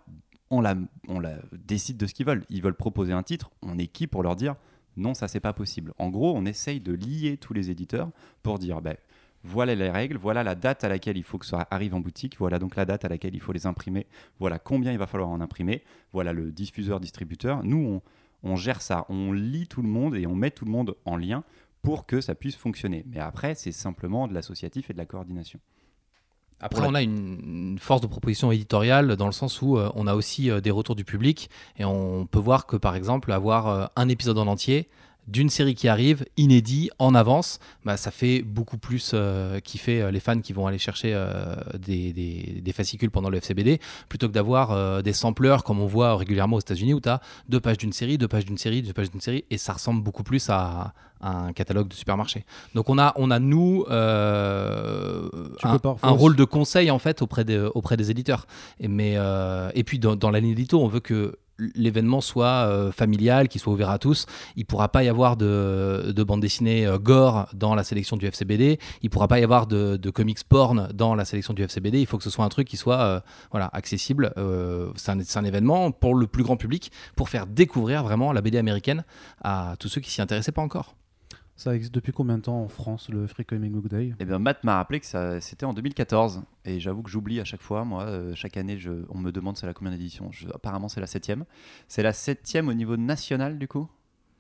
on 0.51 0.61
la, 0.61 0.77
on 1.09 1.21
la 1.21 1.39
décide 1.53 1.97
de 1.97 2.07
ce 2.07 2.15
qu'ils 2.15 2.27
veulent. 2.27 2.45
Ils 2.49 2.63
veulent 2.63 2.75
proposer 2.75 3.13
un 3.13 3.23
titre, 3.23 3.51
on 3.63 3.79
est 3.79 3.87
qui 3.87 4.07
pour 4.07 4.23
leur 4.23 4.37
dire 4.37 4.57
non, 4.97 5.15
ça 5.15 5.29
c'est 5.29 5.41
pas 5.41 5.53
possible. 5.53 5.95
En 5.99 6.09
gros, 6.09 6.37
on 6.37 6.45
essaye 6.45 6.81
de 6.81 6.93
lier 6.93 7.37
tous 7.37 7.55
les 7.55 7.71
éditeurs 7.71 8.11
pour 8.43 8.59
dire 8.59 8.83
ben, 8.83 8.97
voilà 9.45 9.75
les 9.77 9.91
règles, 9.91 10.17
voilà 10.17 10.43
la 10.43 10.57
date 10.57 10.83
à 10.83 10.89
laquelle 10.89 11.17
il 11.17 11.23
faut 11.23 11.39
que 11.39 11.47
ça 11.47 11.69
arrive 11.71 11.95
en 11.95 12.01
boutique, 12.01 12.37
voilà 12.39 12.59
donc 12.59 12.75
la 12.75 12.85
date 12.85 13.05
à 13.05 13.09
laquelle 13.09 13.35
il 13.35 13.41
faut 13.41 13.53
les 13.53 13.67
imprimer, 13.67 14.07
voilà 14.41 14.59
combien 14.59 14.91
il 14.91 14.99
va 14.99 15.07
falloir 15.07 15.31
en 15.31 15.41
imprimer, 15.41 15.85
voilà 16.13 16.33
le 16.33 16.51
diffuseur-distributeur. 16.51 17.63
Nous, 17.63 18.03
on, 18.43 18.51
on, 18.51 18.57
gère 18.57 18.83
ça, 18.83 19.07
on 19.09 19.33
lie 19.33 19.69
tout 19.69 19.83
le 19.83 19.89
monde 19.89 20.17
et 20.17 20.27
on 20.27 20.35
met 20.35 20.51
tout 20.51 20.65
le 20.65 20.73
monde 20.73 20.97
en 21.05 21.17
lien 21.17 21.45
pour 21.83 22.05
que 22.05 22.21
ça 22.21 22.35
puisse 22.35 22.57
fonctionner. 22.57 23.05
Mais 23.07 23.21
après, 23.21 23.55
c'est 23.55 23.73
simplement 23.73 24.27
de 24.27 24.35
l'associatif 24.35 24.91
et 24.91 24.93
de 24.93 24.99
la 24.99 25.07
coordination. 25.07 25.61
Après, 26.61 26.85
on 26.85 26.95
a 26.95 27.03
une, 27.03 27.79
force 27.79 28.01
de 28.01 28.07
proposition 28.07 28.51
éditoriale 28.51 29.17
dans 29.17 29.27
le 29.27 29.33
sens 29.33 29.63
où 29.63 29.77
euh, 29.77 29.91
on 29.95 30.07
a 30.07 30.15
aussi 30.15 30.51
euh, 30.51 30.61
des 30.61 30.71
retours 30.71 30.97
du 30.97 31.05
public 31.05 31.51
et 31.77 31.85
on 31.85 32.27
peut 32.27 32.41
voir 32.41 32.67
que 32.67 32.77
par 32.77 32.97
exemple 32.97 33.31
avoir 33.33 33.69
euh, 33.69 33.87
un 33.95 34.09
épisode 34.09 34.39
en 34.39 34.47
entier 34.47 34.89
d'une 35.29 35.51
série 35.51 35.75
qui 35.75 35.89
arrive, 35.89 36.25
inédit, 36.39 36.89
en 36.99 37.15
avance, 37.15 37.61
bah, 37.85 37.99
ça 37.99 38.11
fait 38.11 38.41
beaucoup 38.41 38.79
plus 38.79 39.15
kiffer 39.63 40.11
les 40.11 40.21
fans 40.21 40.41
qui 40.41 40.55
vont 40.55 40.67
aller 40.67 40.79
chercher 40.79 41.13
des, 41.79 42.15
des, 42.63 42.73
fascicules 42.73 43.11
pendant 43.11 43.29
le 43.29 43.37
FCBD, 43.37 43.79
plutôt 44.09 44.29
que 44.29 44.33
d'avoir 44.33 45.03
des 45.03 45.13
sampleurs 45.13 45.65
comme 45.65 45.81
on 45.81 45.87
voit 45.87 46.17
régulièrement 46.17 46.57
aux 46.57 46.61
États-Unis 46.61 46.95
où 46.95 47.01
tu 47.03 47.11
as 47.11 47.21
deux 47.47 47.61
pages 47.61 47.77
d'une 47.77 47.93
série, 47.93 48.17
deux 48.17 48.27
pages 48.27 48.47
d'une 48.47 48.57
série, 48.57 48.81
deux 48.81 48.95
pages 48.95 49.11
d'une 49.11 49.21
série, 49.21 49.45
et 49.51 49.59
ça 49.59 49.75
ressemble 49.75 50.03
beaucoup 50.03 50.23
plus 50.23 50.49
à, 50.49 50.95
un 51.21 51.53
catalogue 51.53 51.89
de 51.89 51.95
supermarché. 51.95 52.45
Donc 52.75 52.89
on 52.89 52.99
a, 52.99 53.13
on 53.17 53.31
a 53.31 53.39
nous 53.39 53.85
euh, 53.91 55.29
un, 55.63 56.11
rôle 56.11 56.37
de 56.37 56.45
conseil 56.45 56.91
en 56.91 56.99
fait 56.99 57.23
auprès 57.23 57.45
des, 57.45 57.59
auprès 57.75 57.97
des 57.97 58.11
éditeurs. 58.11 58.47
Et, 58.81 58.89
mais, 58.89 59.15
euh, 59.17 59.71
et 59.75 59.85
puis 59.85 59.99
dans, 59.99 60.17
dans 60.17 60.31
la 60.31 60.41
ligne 60.41 60.53
édito, 60.53 60.81
on 60.81 60.89
veut 60.89 61.01
que 61.01 61.37
l'événement 61.75 62.21
soit 62.21 62.69
euh, 62.69 62.93
familial, 62.93 63.49
qu'il 63.49 63.61
soit 63.61 63.73
ouvert 63.73 63.91
à 63.91 63.99
tous. 63.99 64.27
Il 64.55 64.65
pourra 64.65 64.91
pas 64.91 65.03
y 65.03 65.09
avoir 65.09 65.37
de, 65.37 66.13
de 66.15 66.23
bande 66.23 66.41
dessinée 66.41 66.89
gore 67.03 67.49
dans 67.53 67.75
la 67.75 67.83
sélection 67.83 68.17
du 68.17 68.27
FCBD. 68.27 68.79
Il 69.03 69.11
pourra 69.11 69.27
pas 69.27 69.41
y 69.41 69.43
avoir 69.43 69.67
de, 69.67 69.97
de, 69.97 70.11
comics 70.11 70.45
porn 70.49 70.89
dans 70.95 71.17
la 71.17 71.25
sélection 71.25 71.55
du 71.55 71.65
FCBD. 71.65 71.99
Il 71.99 72.07
faut 72.07 72.17
que 72.17 72.23
ce 72.23 72.31
soit 72.31 72.45
un 72.45 72.49
truc 72.49 72.69
qui 72.69 72.77
soit 72.77 73.25
voilà, 73.51 73.69
accessible. 73.73 74.33
c'est 74.95 75.11
un, 75.11 75.19
un, 75.19 75.45
événement 75.45 75.91
pour 75.91 76.15
le 76.15 76.29
plus 76.29 76.45
grand 76.45 76.57
public, 76.57 76.93
pour 77.17 77.29
faire 77.29 77.49
découvrir 77.49 78.05
vraiment 78.05 78.33
la 78.33 78.41
BD 78.41 78.57
américaine 78.57 79.05
à 79.43 79.75
tous 79.81 79.89
ceux 79.89 80.01
qui 80.01 80.13
s'y 80.13 80.23
intéressaient 80.23 80.53
pas 80.53 80.63
encore. 80.63 80.95
Ça 81.59 81.75
existe 81.75 81.93
depuis 81.93 82.13
combien 82.13 82.39
de 82.39 82.43
temps 82.43 82.63
en 82.63 82.69
France, 82.69 83.09
le 83.09 83.27
Free 83.27 83.45
Comic 83.45 83.73
Book 83.73 83.89
Day? 83.89 84.15
Eh 84.21 84.25
bien, 84.25 84.39
Matt 84.39 84.63
m'a 84.63 84.77
rappelé 84.77 85.01
que 85.01 85.41
c'était 85.41 85.67
en 85.67 85.75
2014. 85.75 86.43
Et 86.65 86.79
j'avoue 86.79 87.03
que 87.03 87.11
j'oublie 87.11 87.41
à 87.41 87.45
chaque 87.45 87.63
fois. 87.63 87.85
Moi, 87.85 88.05
euh, 88.05 88.33
chaque 88.37 88.57
année, 88.57 88.79
je, 88.79 88.93
on 89.09 89.19
me 89.19 89.33
demande 89.33 89.57
c'est 89.57 89.67
la 89.67 89.75
combien 89.75 89.91
d'édition. 89.91 90.31
Apparemment, 90.55 90.89
c'est 90.89 91.01
la 91.01 91.09
septième. 91.09 91.45
C'est 91.89 92.05
la 92.05 92.13
septième 92.13 92.69
au 92.69 92.75
niveau 92.75 92.97
national, 92.97 93.59
du 93.59 93.67
coup? 93.67 93.89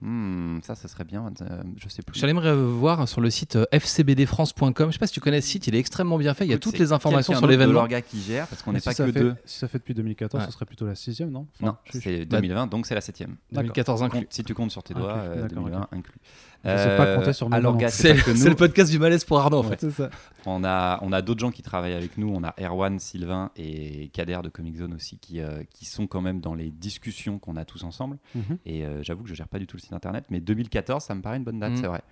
Hmm, 0.01 0.61
ça, 0.63 0.77
ça 0.77 0.87
serait 0.87 1.03
bien. 1.03 1.33
Euh, 1.41 1.63
je 1.77 1.89
sais 1.89 2.03
plus. 2.03 2.17
J'aimerais 2.21 2.55
voir 2.55 3.09
sur 3.09 3.21
le 3.21 3.31
site 3.31 3.57
euh, 3.57 3.67
fcbdfrance.com. 3.73 4.91
Je 4.91 4.93
sais 4.93 4.99
pas 4.99 5.09
si 5.09 5.13
tu 5.13 5.21
connais 5.21 5.41
ce 5.41 5.49
site, 5.49 5.67
il 5.67 5.75
est 5.75 5.81
extrêmement 5.81 6.19
bien 6.19 6.35
fait. 6.35 6.45
Il 6.45 6.51
y 6.53 6.55
a 6.55 6.59
toutes 6.59 6.79
les 6.79 6.93
informations 6.93 7.35
sur 7.35 7.49
l'événement. 7.49 7.85
C'est 7.91 8.03
qui 8.03 8.23
gère 8.23 8.47
parce 8.47 8.63
qu'on 8.63 8.73
n'est 8.73 8.81
pas 8.81 8.95
que 8.95 9.07
fait, 9.07 9.13
deux. 9.13 9.35
Si 9.45 9.59
ça 9.59 9.67
fait 9.67 9.79
depuis 9.79 9.95
2014, 9.95 10.45
ce 10.47 10.53
serait 10.53 10.67
plutôt 10.67 10.87
la 10.87 10.95
sixième, 10.95 11.31
non? 11.31 11.47
Non, 11.61 11.77
c'est 11.91 12.25
2020, 12.27 12.69
donc 12.69 12.87
c'est 12.87 12.95
la 12.95 13.01
septième. 13.01 13.37
2014 13.53 14.05
inclus. 14.05 14.27
Si 14.31 14.45
tu 14.45 14.55
comptes 14.55 14.71
sur 14.71 14.85
tes 14.85 14.95
doigts, 14.95 15.25
2020 15.49 15.81
euh, 15.81 15.97
inclus. 15.97 16.21
Euh, 16.69 16.97
pas 16.97 17.17
compter 17.17 17.33
sur 17.33 17.49
C'est 17.89 18.13
le 18.49 18.55
podcast 18.55 18.91
du 18.91 18.99
malaise 18.99 19.25
pour 19.25 19.39
Arnaud, 19.39 19.59
en 19.59 19.63
fait. 19.63 19.91
Ça. 19.91 20.11
On 20.47 20.65
a, 20.65 20.99
on 21.03 21.13
a 21.13 21.23
d'autres 21.23 21.41
gens 21.41 21.51
qui 21.51 21.63
travaillent 21.63 21.95
avec 21.95 22.17
nous. 22.19 22.33
On 22.33 22.45
a 22.45 22.55
Erwan, 22.61 22.99
Sylvain 22.99 23.51
et 23.57 24.09
Kader 24.13 24.41
de 24.43 24.49
Comic 24.49 24.77
Zone 24.77 24.95
aussi 24.95 25.19
qui, 25.19 25.41
qui 25.75 25.85
sont 25.85 26.07
quand 26.07 26.21
même 26.21 26.41
dans 26.41 26.55
les 26.55 26.71
discussions 26.71 27.39
qu'on 27.39 27.57
a 27.57 27.65
tous 27.65 27.85
ensemble. 27.85 28.19
Mhm. 28.35 28.59
Et 28.67 28.85
j'avoue 29.03 29.23
que 29.23 29.29
je 29.29 29.35
gère 29.35 29.49
pas 29.49 29.59
du 29.59 29.67
tout 29.67 29.77
le 29.77 29.83
site 29.83 29.93
internet, 29.93 30.25
mais 30.31 30.41
2014 30.41 30.69
2014, 30.69 31.05
ça 31.05 31.15
me 31.15 31.23
paraît 31.23 31.37
une 31.37 31.45
bonne 31.45 31.59
date, 31.59 31.73
mm. 31.73 31.77
c'est 31.77 31.87
vrai. 31.87 32.03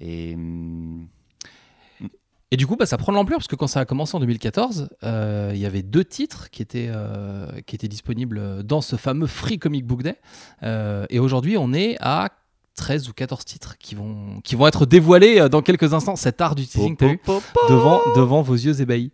Et. 0.00 0.36
Mm, 0.36 1.06
et 2.50 2.56
du 2.58 2.66
coup, 2.66 2.76
bah, 2.76 2.84
ça 2.84 2.98
prend 2.98 3.12
de 3.12 3.16
l'ampleur 3.16 3.38
parce 3.38 3.48
que 3.48 3.56
quand 3.56 3.66
ça 3.66 3.80
a 3.80 3.86
commencé 3.86 4.14
en 4.14 4.20
2014, 4.20 4.90
euh, 5.04 5.52
il 5.54 5.58
y 5.58 5.64
avait 5.64 5.82
deux 5.82 6.04
titres 6.04 6.50
qui 6.50 6.60
étaient, 6.60 6.90
euh, 6.90 7.46
qui 7.62 7.74
étaient 7.74 7.88
disponibles 7.88 8.62
dans 8.62 8.82
ce 8.82 8.96
fameux 8.96 9.26
Free 9.26 9.58
Comic 9.58 9.86
Book 9.86 10.02
Day. 10.02 10.18
Euh, 10.62 11.06
et 11.08 11.18
aujourd'hui, 11.18 11.56
on 11.56 11.72
est 11.72 11.96
à 12.00 12.28
13 12.74 13.08
ou 13.08 13.12
14 13.12 13.44
titres 13.44 13.76
qui 13.78 13.94
vont, 13.94 14.40
qui 14.42 14.56
vont 14.56 14.66
être 14.66 14.86
dévoilés 14.86 15.40
euh, 15.40 15.48
dans 15.48 15.62
quelques 15.62 15.92
instants. 15.94 16.16
Cet 16.16 16.40
art 16.40 16.54
du 16.54 16.66
teasing, 16.66 16.96
t'as 16.96 17.06
vu 17.08 17.20
devant, 17.68 18.00
devant 18.16 18.42
vos 18.42 18.54
yeux 18.54 18.80
ébahis. 18.80 19.10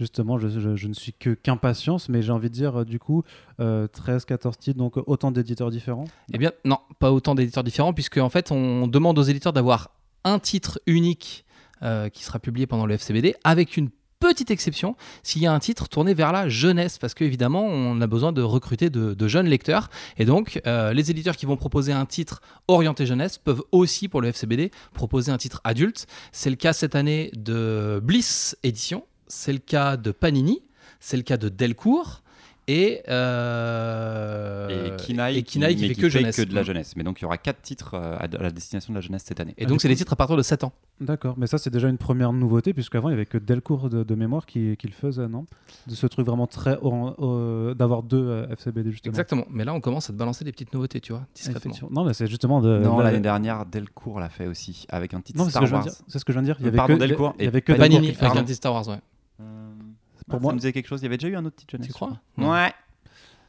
Justement, 0.00 0.38
je, 0.38 0.48
je- 0.48 0.74
je 0.74 0.88
ne 0.88 0.94
suis 0.94 1.12
que 1.12 1.30
qu'impatience, 1.30 2.08
mais 2.08 2.22
j'ai 2.22 2.32
envie 2.32 2.48
de 2.48 2.54
dire, 2.54 2.80
euh, 2.80 2.84
du 2.84 2.98
coup, 2.98 3.22
euh, 3.60 3.86
13, 3.86 4.24
14 4.24 4.56
titres, 4.58 4.78
donc 4.78 4.94
autant 5.06 5.30
d'éditeurs 5.30 5.70
différents? 5.70 6.04
Eh 6.32 6.38
bien, 6.38 6.50
non, 6.64 6.78
pas 6.98 7.12
autant 7.12 7.34
d'éditeurs 7.34 7.62
différents, 7.62 7.92
puisque 7.92 8.16
en 8.18 8.28
fait, 8.30 8.50
on 8.50 8.86
demande 8.88 9.18
aux 9.18 9.22
éditeurs 9.22 9.52
d'avoir 9.52 9.90
un 10.24 10.38
titre 10.38 10.80
unique 10.86 11.44
euh, 11.82 12.08
qui 12.08 12.24
sera 12.24 12.38
publié 12.38 12.66
pendant 12.66 12.86
le 12.86 12.94
FCBD, 12.94 13.34
avec 13.44 13.76
une 13.76 13.90
petite 14.22 14.52
exception 14.52 14.94
s'il 15.24 15.42
y 15.42 15.46
a 15.46 15.52
un 15.52 15.58
titre 15.58 15.88
tourné 15.88 16.14
vers 16.14 16.30
la 16.30 16.48
jeunesse, 16.48 16.96
parce 16.96 17.12
qu'évidemment, 17.12 17.64
on 17.64 18.00
a 18.00 18.06
besoin 18.06 18.30
de 18.30 18.40
recruter 18.40 18.88
de, 18.88 19.28
jeunes 19.28 19.48
lecteurs. 19.48 19.90
Et 20.16 20.24
donc, 20.24 20.62
euh, 20.66 20.92
les 20.92 21.10
éditeurs 21.10 21.36
qui 21.36 21.44
vont 21.44 21.56
proposer 21.56 21.92
un 21.92 22.06
titre 22.06 22.40
orienté 22.68 23.04
jeunesse 23.04 23.38
peuvent 23.38 23.62
aussi, 23.72 24.08
pour 24.08 24.20
le 24.20 24.28
FCBD, 24.28 24.70
proposer 24.94 25.32
un 25.32 25.38
titre 25.38 25.60
adulte. 25.64 26.06
C'est 26.30 26.50
le 26.50 26.56
cas 26.56 26.72
cette 26.72 26.94
année 26.94 27.32
de 27.34 28.00
Bliss 28.02 28.56
Édition, 28.62 29.04
c'est 29.26 29.52
le 29.52 29.58
cas 29.58 29.96
de 29.96 30.12
Panini, 30.12 30.62
c'est 31.00 31.16
le 31.16 31.24
cas 31.24 31.36
de 31.36 31.48
Delcourt. 31.48 32.21
Et, 32.68 33.02
euh, 33.08 34.86
et 34.94 34.96
Kinaï, 34.96 35.38
et 35.38 35.42
Kinaï 35.42 35.74
qui 35.74 35.82
mais 35.82 35.88
fait 35.88 35.94
que 36.00 36.08
jeunesse. 36.08 36.38
de 36.38 36.54
la 36.54 36.62
jeunesse. 36.62 36.94
Mais 36.96 37.02
donc 37.02 37.20
il 37.20 37.22
y 37.22 37.24
aura 37.24 37.36
quatre 37.38 37.60
titres 37.60 37.94
euh, 37.94 38.16
à 38.18 38.26
la 38.28 38.50
destination 38.50 38.92
de 38.92 38.98
la 38.98 39.00
jeunesse 39.00 39.24
cette 39.26 39.40
année. 39.40 39.54
Et 39.58 39.64
Ah, 39.64 39.68
donc, 39.68 39.80
c'est 39.80 39.88
des 39.88 39.96
titres 39.96 40.12
à 40.12 40.16
partir 40.16 40.36
de 40.36 40.42
7 40.42 40.62
ans. 40.64 40.72
D'accord, 41.00 41.34
mais 41.36 41.48
ça, 41.48 41.58
c'est 41.58 41.70
déjà 41.70 41.88
une 41.88 41.98
première 41.98 42.32
nouveauté, 42.32 42.72
puisqu'avant, 42.72 43.08
il 43.08 43.12
n'y 43.12 43.16
avait 43.16 43.26
que 43.26 43.38
Delcourt 43.38 43.88
de, 43.90 44.04
de 44.04 44.14
mémoire 44.14 44.46
qui, 44.46 44.76
qui 44.76 44.86
le 44.86 44.92
faisait, 44.92 45.26
non? 45.26 45.46
De 45.88 45.94
ce 45.96 46.06
truc 46.06 46.24
vraiment 46.24 46.46
très. 46.46 46.78
euh, 46.84 47.74
d'avoir 47.74 48.04
deux 48.04 48.24
euh, 48.24 48.46
FCBD, 48.50 48.92
justement. 48.92 49.10
Exactement. 49.12 49.44
Mais 49.50 49.64
là, 49.64 49.74
on 49.74 49.80
commence 49.80 50.08
à 50.08 50.12
te 50.12 50.18
balancer 50.18 50.44
des 50.44 50.52
petites 50.52 50.72
nouveautés, 50.72 51.00
tu 51.00 51.12
vois, 51.12 51.26
discrètement. 51.34 51.74
Non, 51.90 52.04
mais 52.04 52.14
c'est 52.14 52.28
justement 52.28 52.60
de. 52.60 52.78
non, 52.78 52.98
la- 52.98 53.04
l'année 53.06 53.20
dernière, 53.20 53.66
Delcourt 53.66 54.20
l'a 54.20 54.28
fait 54.28 54.46
aussi, 54.46 54.86
avec 54.88 55.14
un 55.14 55.20
titre 55.20 55.38
Non, 55.40 55.48
Star 55.48 55.64
Wars. 55.72 55.86
C'est 56.06 56.18
ce 56.20 56.24
que 56.24 56.32
je 56.32 56.38
viens 56.38 56.42
de 56.42 56.46
dire. 56.46 56.56
Il 56.60 56.62
y 56.62 56.66
Euh, 56.66 56.68
avait 56.68 56.76
pardon, 56.76 56.94
que, 56.94 57.00
Delcourt 57.00 57.34
il 57.38 57.42
y 57.42 57.44
et 57.44 57.48
avait 57.48 57.62
que 57.62 57.72
Panini. 57.72 57.96
Delcourt 57.96 57.98
Panini, 57.98 58.12
qui 58.14 58.20
le 58.20 58.26
avec 58.26 58.38
un 58.38 58.44
titre 58.44 58.56
Star 58.56 58.72
Wars, 58.72 58.86
ouais. 58.88 59.00
Euh, 60.34 60.38
Pour 60.38 60.38
ah, 60.38 60.42
moi- 60.42 60.50
Ça 60.50 60.54
me 60.54 60.60
disait 60.60 60.72
quelque 60.72 60.88
chose, 60.88 61.00
il 61.00 61.04
y 61.04 61.06
avait 61.06 61.16
déjà 61.18 61.28
eu 61.28 61.36
un 61.36 61.44
autre 61.44 61.56
titre 61.56 61.72
jeunesse. 61.72 61.86
Tu 61.88 61.92
je 61.92 61.96
crois 61.96 62.18
Ouais, 62.38 62.72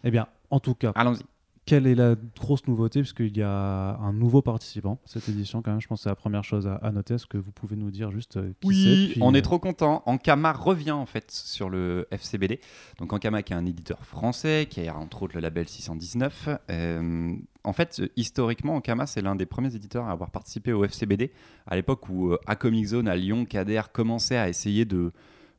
Eh 0.03 0.11
bien, 0.11 0.27
en 0.49 0.59
tout 0.59 0.75
cas, 0.75 0.91
allons-y. 0.95 1.21
quelle 1.65 1.87
est 1.87 1.95
la 1.95 2.15
grosse 2.37 2.67
nouveauté? 2.67 2.99
Puisqu'il 3.01 3.37
y 3.37 3.41
a 3.41 3.95
un 3.97 4.11
nouveau 4.13 4.41
participant 4.41 4.99
cette 5.05 5.29
édition, 5.29 5.61
quand 5.61 5.71
même. 5.71 5.79
Je 5.81 5.87
pense 5.87 5.99
que 5.99 6.03
c'est 6.03 6.09
la 6.09 6.15
première 6.15 6.43
chose 6.43 6.67
à, 6.67 6.75
à 6.75 6.91
noter. 6.91 7.13
Est-ce 7.15 7.25
que 7.25 7.37
vous 7.37 7.51
pouvez 7.51 7.75
nous 7.77 7.89
dire 7.89 8.11
juste 8.11 8.35
euh, 8.37 8.51
qui 8.61 8.67
Oui, 8.67 9.09
puis, 9.13 9.21
on 9.23 9.33
euh, 9.33 9.37
est 9.37 9.41
trop 9.41 9.59
content. 9.59 10.03
Ankama 10.05 10.51
revient 10.51 10.91
en 10.91 11.05
fait 11.05 11.31
sur 11.31 11.69
le 11.69 12.05
FCBD. 12.11 12.59
Donc 12.99 13.13
Ankama 13.13 13.41
qui 13.43 13.53
est 13.53 13.55
un 13.55 13.65
éditeur 13.65 14.05
français, 14.05 14.67
qui 14.69 14.85
a 14.87 14.95
entre 14.97 15.23
autres 15.23 15.35
le 15.35 15.41
label 15.41 15.67
619. 15.67 16.49
Euh, 16.69 17.33
en 17.63 17.71
fait, 17.73 18.01
euh, 18.01 18.09
historiquement, 18.17 18.75
Ankama 18.75 19.07
c'est 19.07 19.21
l'un 19.21 19.35
des 19.35 19.45
premiers 19.45 19.73
éditeurs 19.73 20.05
à 20.05 20.11
avoir 20.11 20.31
participé 20.31 20.73
au 20.73 20.83
FCBD 20.83 21.31
à 21.65 21.77
l'époque 21.77 22.09
où 22.09 22.31
euh, 22.33 22.37
à 22.45 22.57
Comic 22.57 22.85
Zone 22.87 23.07
à 23.07 23.15
Lyon, 23.15 23.45
Kader 23.45 23.83
commençait 23.93 24.37
à 24.37 24.49
essayer 24.49 24.83
de 24.83 25.13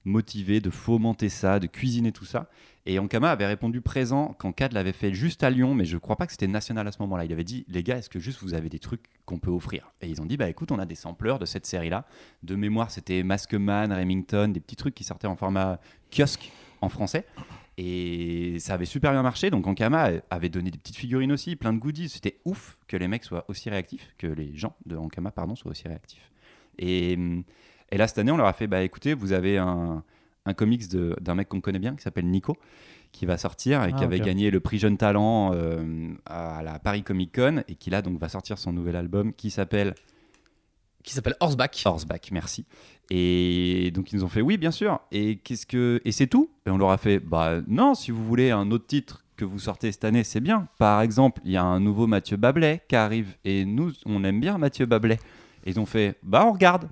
motiver, 0.05 0.61
de 0.61 0.71
fomenter 0.71 1.29
ça, 1.29 1.59
de 1.59 1.67
cuisiner 1.67 2.13
tout 2.13 2.25
ça. 2.25 2.49
Et 2.87 2.99
Ankama 2.99 3.31
avait 3.31 3.47
répondu 3.47 3.81
présent 3.81 4.35
quand 4.39 4.53
Cad 4.53 4.73
l'avait 4.73 4.93
fait 4.93 5.15
juste 5.15 5.43
à 5.43 5.51
Lyon, 5.51 5.75
mais 5.75 5.87
je 5.87 5.97
crois 5.97 6.17
pas 6.17 6.27
que 6.27 6.33
c'était 6.33 6.47
national 6.47 6.87
à 6.87 6.93
ce 6.93 6.99
moment-là. 7.01 7.25
Il 7.25 7.33
avait 7.33 7.45
dit, 7.45 7.65
les 7.69 7.83
gars, 7.83 7.97
est-ce 7.97 8.11
que 8.11 8.19
juste 8.19 8.43
vous 8.43 8.53
avez 8.53 8.69
des 8.69 8.79
trucs 8.79 9.05
qu'on 9.25 9.39
peut 9.39 9.51
offrir? 9.51 9.91
Et 10.03 10.09
ils 10.09 10.21
ont 10.21 10.27
dit, 10.27 10.37
bah 10.37 10.49
écoute, 10.49 10.71
on 10.71 10.79
a 10.79 10.85
des 10.85 10.95
sampleurs 10.95 11.39
de 11.39 11.47
cette 11.47 11.65
série-là. 11.65 12.05
De 12.43 12.55
mémoire, 12.57 12.91
c'était 12.91 13.23
Maskman, 13.23 13.91
Remington, 13.91 14.49
des 14.49 14.61
petits 14.61 14.77
trucs 14.77 14.95
qui 14.95 15.05
sortaient 15.05 15.27
en 15.27 15.37
format 15.37 15.81
kiosque 16.11 16.53
en 16.83 16.91
français. 16.91 17.25
Et 17.79 18.59
ça 18.61 18.75
avait 18.75 18.85
super 18.85 19.13
bien 19.13 19.23
marché. 19.23 19.51
Donc 19.51 19.67
Ankama 19.67 20.11
avait 20.31 20.51
donné 20.51 20.71
des 20.71 20.79
petites 20.79 20.97
figurines 20.97 21.33
aussi, 21.33 21.57
plein 21.57 21.73
de 21.73 21.79
goodies. 21.79 22.11
C'était 22.11 22.39
ouf 22.45 22.77
que 22.87 22.97
les 22.97 23.09
mecs 23.09 23.25
soient 23.25 23.45
aussi 23.49 23.71
réactifs, 23.71 24.15
que 24.19 24.27
les 24.27 24.55
gens 24.55 24.77
de 24.85 24.97
Ankama, 24.97 25.31
pardon, 25.31 25.57
soient 25.57 25.71
aussi 25.71 25.89
réactifs. 25.89 26.31
Et, 26.79 27.17
et 27.95 27.99
là, 27.99 28.09
cette 28.09 28.19
année, 28.19 28.33
on 28.33 28.37
leur 28.37 28.47
a 28.47 28.53
fait, 28.53 28.67
bah 28.67 28.83
écoutez, 28.83 29.15
vous 29.15 29.33
avez 29.33 29.59
un, 29.59 30.03
un 30.47 30.53
comics 30.55 30.89
de- 30.89 31.17
d'un 31.21 31.35
mec 31.35 31.49
qu'on 31.49 31.61
connaît 31.61 31.79
bien 31.79 31.95
qui 31.95 32.03
s'appelle 32.03 32.27
Nico 32.27 32.57
qui 33.13 33.27
va 33.27 33.39
sortir 33.39 33.85
et 33.85 33.91
Ah, 33.91 33.97
qui 33.97 34.03
avait 34.03 34.19
gagné 34.27 34.51
le 34.51 34.59
prix 34.59 34.79
Jeune 34.79 34.97
Talent 34.97 35.53
euh, 35.55 36.13
à 36.27 36.63
la 36.65 36.81
Paris 36.81 37.05
Comic 37.05 37.33
Con 37.37 37.63
et 37.69 37.77
qui 37.77 37.89
là 37.91 38.03
donc 38.03 38.19
va 38.19 38.29
sortir 38.29 38.59
son 38.59 38.73
nouvel 38.73 38.97
album 38.97 39.33
qui 39.33 39.51
s'appelle 39.53 39.95
Qui 41.05 41.15
s'appelle 41.15 41.37
Horseback. 41.39 41.81
Horseback, 41.85 42.31
merci. 42.33 42.67
Et 43.11 43.93
donc 43.95 44.11
ils 44.13 44.17
nous 44.17 44.25
ont 44.25 44.29
fait 44.29 44.41
oui 44.41 44.57
bien 44.59 44.73
sûr. 44.73 44.99
Et 45.13 45.37
qu'est-ce 45.37 45.65
que 45.67 46.01
et 46.05 46.11
c'est 46.11 46.27
tout 46.27 46.51
Et 46.67 46.71
on 46.71 46.79
leur 46.79 46.91
a 46.91 46.97
fait 46.97 47.21
bah 47.21 47.61
non 47.69 47.95
si 47.95 48.11
vous 48.11 48.25
voulez 48.25 48.51
un 48.51 48.71
autre 48.73 48.87
titre 48.89 49.25
que 49.37 49.45
vous 49.45 49.61
sortez 49.61 49.93
cette 49.93 50.05
année 50.05 50.25
c'est 50.25 50.41
bien. 50.41 50.67
Par 50.79 51.01
exemple 51.01 51.41
il 51.45 51.53
y 51.53 51.57
a 51.57 51.63
un 51.63 51.79
nouveau 51.79 52.09
Mathieu 52.09 52.37
Bablet 52.37 52.83
qui 52.89 52.97
arrive 52.97 53.37
et 53.45 53.65
nous 53.65 53.93
on 54.07 54.25
aime 54.25 54.41
bien 54.41 54.59
Mathieu 54.59 54.87
Bablet. 54.87 55.21
Et 55.67 55.71
ils 55.71 55.79
ont 55.79 55.87
fait 55.87 56.17
bah 56.25 56.45
on 56.47 56.53
regarde. 56.53 56.89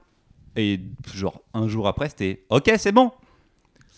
Et 0.57 0.81
genre 1.15 1.41
un 1.55 1.67
jour 1.69 1.89
après 1.89 2.09
c'était 2.09 2.45
ok 2.51 2.73
c'est 2.79 2.93
bon. 2.93 3.11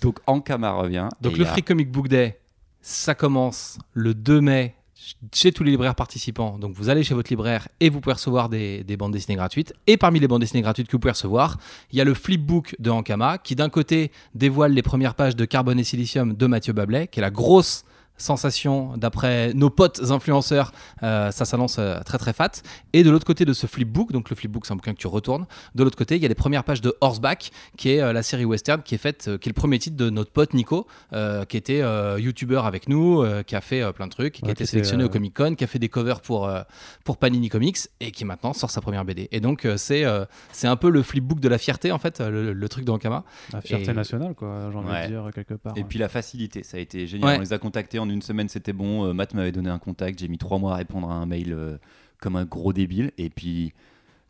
Donc 0.03 0.19
Ankama 0.27 0.73
revient. 0.73 1.09
Donc 1.21 1.37
le 1.39 1.45
a- 1.47 1.49
Free 1.49 1.63
Comic 1.63 1.91
Book 1.91 2.09
Day, 2.09 2.39
ça 2.83 3.15
commence 3.15 3.79
le 3.93 4.13
2 4.15 4.41
mai 4.41 4.75
ch- 4.95 5.17
chez 5.33 5.51
tous 5.53 5.65
les 5.65 5.71
libraires 5.71 5.95
participants. 5.95 6.59
Donc 6.59 6.75
vous 6.75 6.89
allez 6.91 7.03
chez 7.03 7.15
votre 7.15 7.31
libraire 7.31 7.69
et 7.81 7.89
vous 7.89 8.01
pouvez 8.01 8.13
recevoir 8.15 8.49
des, 8.49 8.85
des 8.85 8.97
bandes 8.97 9.13
dessinées 9.13 9.37
gratuites. 9.37 9.73
Et 9.87 9.97
parmi 9.97 10.21
les 10.21 10.29
bandes 10.29 10.43
dessinées 10.43 10.63
gratuites 10.63 10.87
que 10.89 10.93
vous 10.93 10.99
pouvez 10.99 11.13
recevoir, 11.13 11.59
il 11.91 11.99
y 11.99 12.01
a 12.01 12.05
le 12.05 12.13
flipbook 12.15 12.77
de 12.79 12.91
Ankama 12.91 13.39
qui 13.39 13.55
d'un 13.57 13.71
côté 13.71 14.13
dévoile 14.35 14.73
les 14.73 14.83
premières 14.83 15.15
pages 15.15 15.37
de 15.37 15.45
Carbone 15.47 15.79
et 15.81 15.85
Silicium 15.85 16.35
de 16.35 16.47
Mathieu 16.47 16.73
Bablet, 16.75 17.07
qui 17.09 17.21
est 17.21 17.23
la 17.23 17.31
grosse 17.31 17.85
sensation 18.17 18.97
d'après 18.97 19.53
nos 19.55 19.71
potes 19.71 20.01
influenceurs, 20.11 20.73
euh, 21.03 21.31
ça 21.31 21.45
s'annonce 21.45 21.77
euh, 21.79 22.01
très 22.01 22.19
très 22.19 22.33
fat. 22.33 22.51
Et 22.93 23.03
de 23.03 23.11
l'autre 23.11 23.27
côté 23.27 23.45
de 23.45 23.53
ce 23.53 23.67
flipbook, 23.67 24.13
donc 24.13 24.31
le 24.31 24.37
flipbook 24.37 24.67
c'est 24.67 24.73
un 24.73 24.77
bouquin 24.77 24.93
que 24.93 24.99
tu 24.99 25.07
retournes, 25.07 25.47
de 25.75 25.85
l'autre 25.85 25.97
côté 25.97 26.17
il 26.17 26.23
y 26.23 26.25
a 26.25 26.29
les 26.29 26.35
premières 26.35 26.65
pages 26.65 26.81
de 26.81 26.95
Horseback, 27.01 27.51
qui 27.77 27.91
est 27.91 28.01
euh, 28.01 28.13
la 28.13 28.23
série 28.23 28.45
western 28.45 28.83
qui 28.83 28.95
est 28.95 28.99
faite, 28.99 29.27
euh, 29.29 29.39
qui 29.39 29.49
est 29.49 29.51
le 29.53 29.55
premier 29.55 29.79
titre 29.79 29.97
de 29.97 30.11
notre 30.11 30.31
pote 30.31 30.55
Nico, 30.55 30.87
euh, 31.13 31.45
qui 31.45 31.57
était 31.57 31.83
euh, 31.83 32.19
youtubeur 32.21 32.67
avec 32.67 32.89
nous, 32.89 33.23
euh, 33.23 33.43
qui 33.43 33.57
a 33.57 33.61
fait 33.61 33.83
euh, 33.83 33.93
plein 33.93 34.07
de 34.07 34.13
trucs, 34.13 34.35
qui 34.35 34.43
Ouais, 34.43 34.49
a 34.51 34.53
été 34.53 34.65
qui 34.65 34.71
sélectionné 34.71 35.05
était, 35.05 35.11
au 35.11 35.13
Comic 35.13 35.35
Con, 35.37 35.55
qui 35.55 35.65
a 35.65 35.67
fait 35.67 35.79
des 35.79 35.89
covers 35.89 36.21
pour, 36.21 36.47
euh, 36.49 36.63
pour 37.05 37.17
Panini 37.19 37.49
Comics 37.49 37.79
et 38.01 38.11
qui 38.11 38.25
maintenant 38.25 38.53
sort 38.53 38.71
sa 38.71 38.81
première 38.81 39.05
BD. 39.05 39.29
Et 39.33 39.41
donc 39.41 39.65
euh, 39.65 39.77
c'est 39.77 40.05
euh, 40.05 40.25
c'est 40.53 40.67
un 40.69 40.77
peu 40.77 40.91
le 40.91 41.03
flipbook 41.03 41.41
de 41.41 41.49
la 41.49 41.59
fierté 41.59 41.93
en 41.93 41.99
fait, 41.99 42.21
le, 42.21 42.53
le 42.53 42.69
truc 42.69 42.85
d'Ankama. 42.85 43.25
La 43.53 43.61
fierté 43.61 43.91
Et- 43.91 43.95
nationale, 43.95 44.35
quoi, 44.35 44.69
j'ai 44.71 44.79
envie 44.79 44.89
Ouais. 44.91 45.09
de 45.09 45.13
dire, 45.13 45.29
quelque 45.35 45.55
part. 45.55 45.73
Et 45.77 45.85
puis 45.85 45.99
la 45.99 46.09
facilité, 46.09 46.63
ça 46.63 46.77
a 46.77 46.81
été 46.81 47.07
génial. 47.07 47.29
Ouais. 47.29 47.37
On 47.39 47.41
les 47.41 47.53
a 47.53 47.59
contactés 47.59 47.99
en 47.99 48.04
une 48.13 48.23
semaine, 48.23 48.49
c'était 48.49 48.73
bon. 48.73 49.07
Euh, 49.07 49.13
Matt 49.13 49.35
m'avait 49.35 49.53
donné 49.53 49.71
un 49.71 49.79
contact, 49.79 50.19
j'ai 50.19 50.29
mis 50.29 50.39
trois 50.39 50.59
mois 50.59 50.75
à 50.75 50.77
répondre 50.77 51.11
à 51.11 51.15
un 51.15 51.27
mail 51.27 51.53
euh, 51.53 51.79
comme 52.21 52.37
un 52.37 52.45
gros 52.45 52.73
débile. 52.73 53.13
Et 53.19 53.31
puis, 53.31 53.73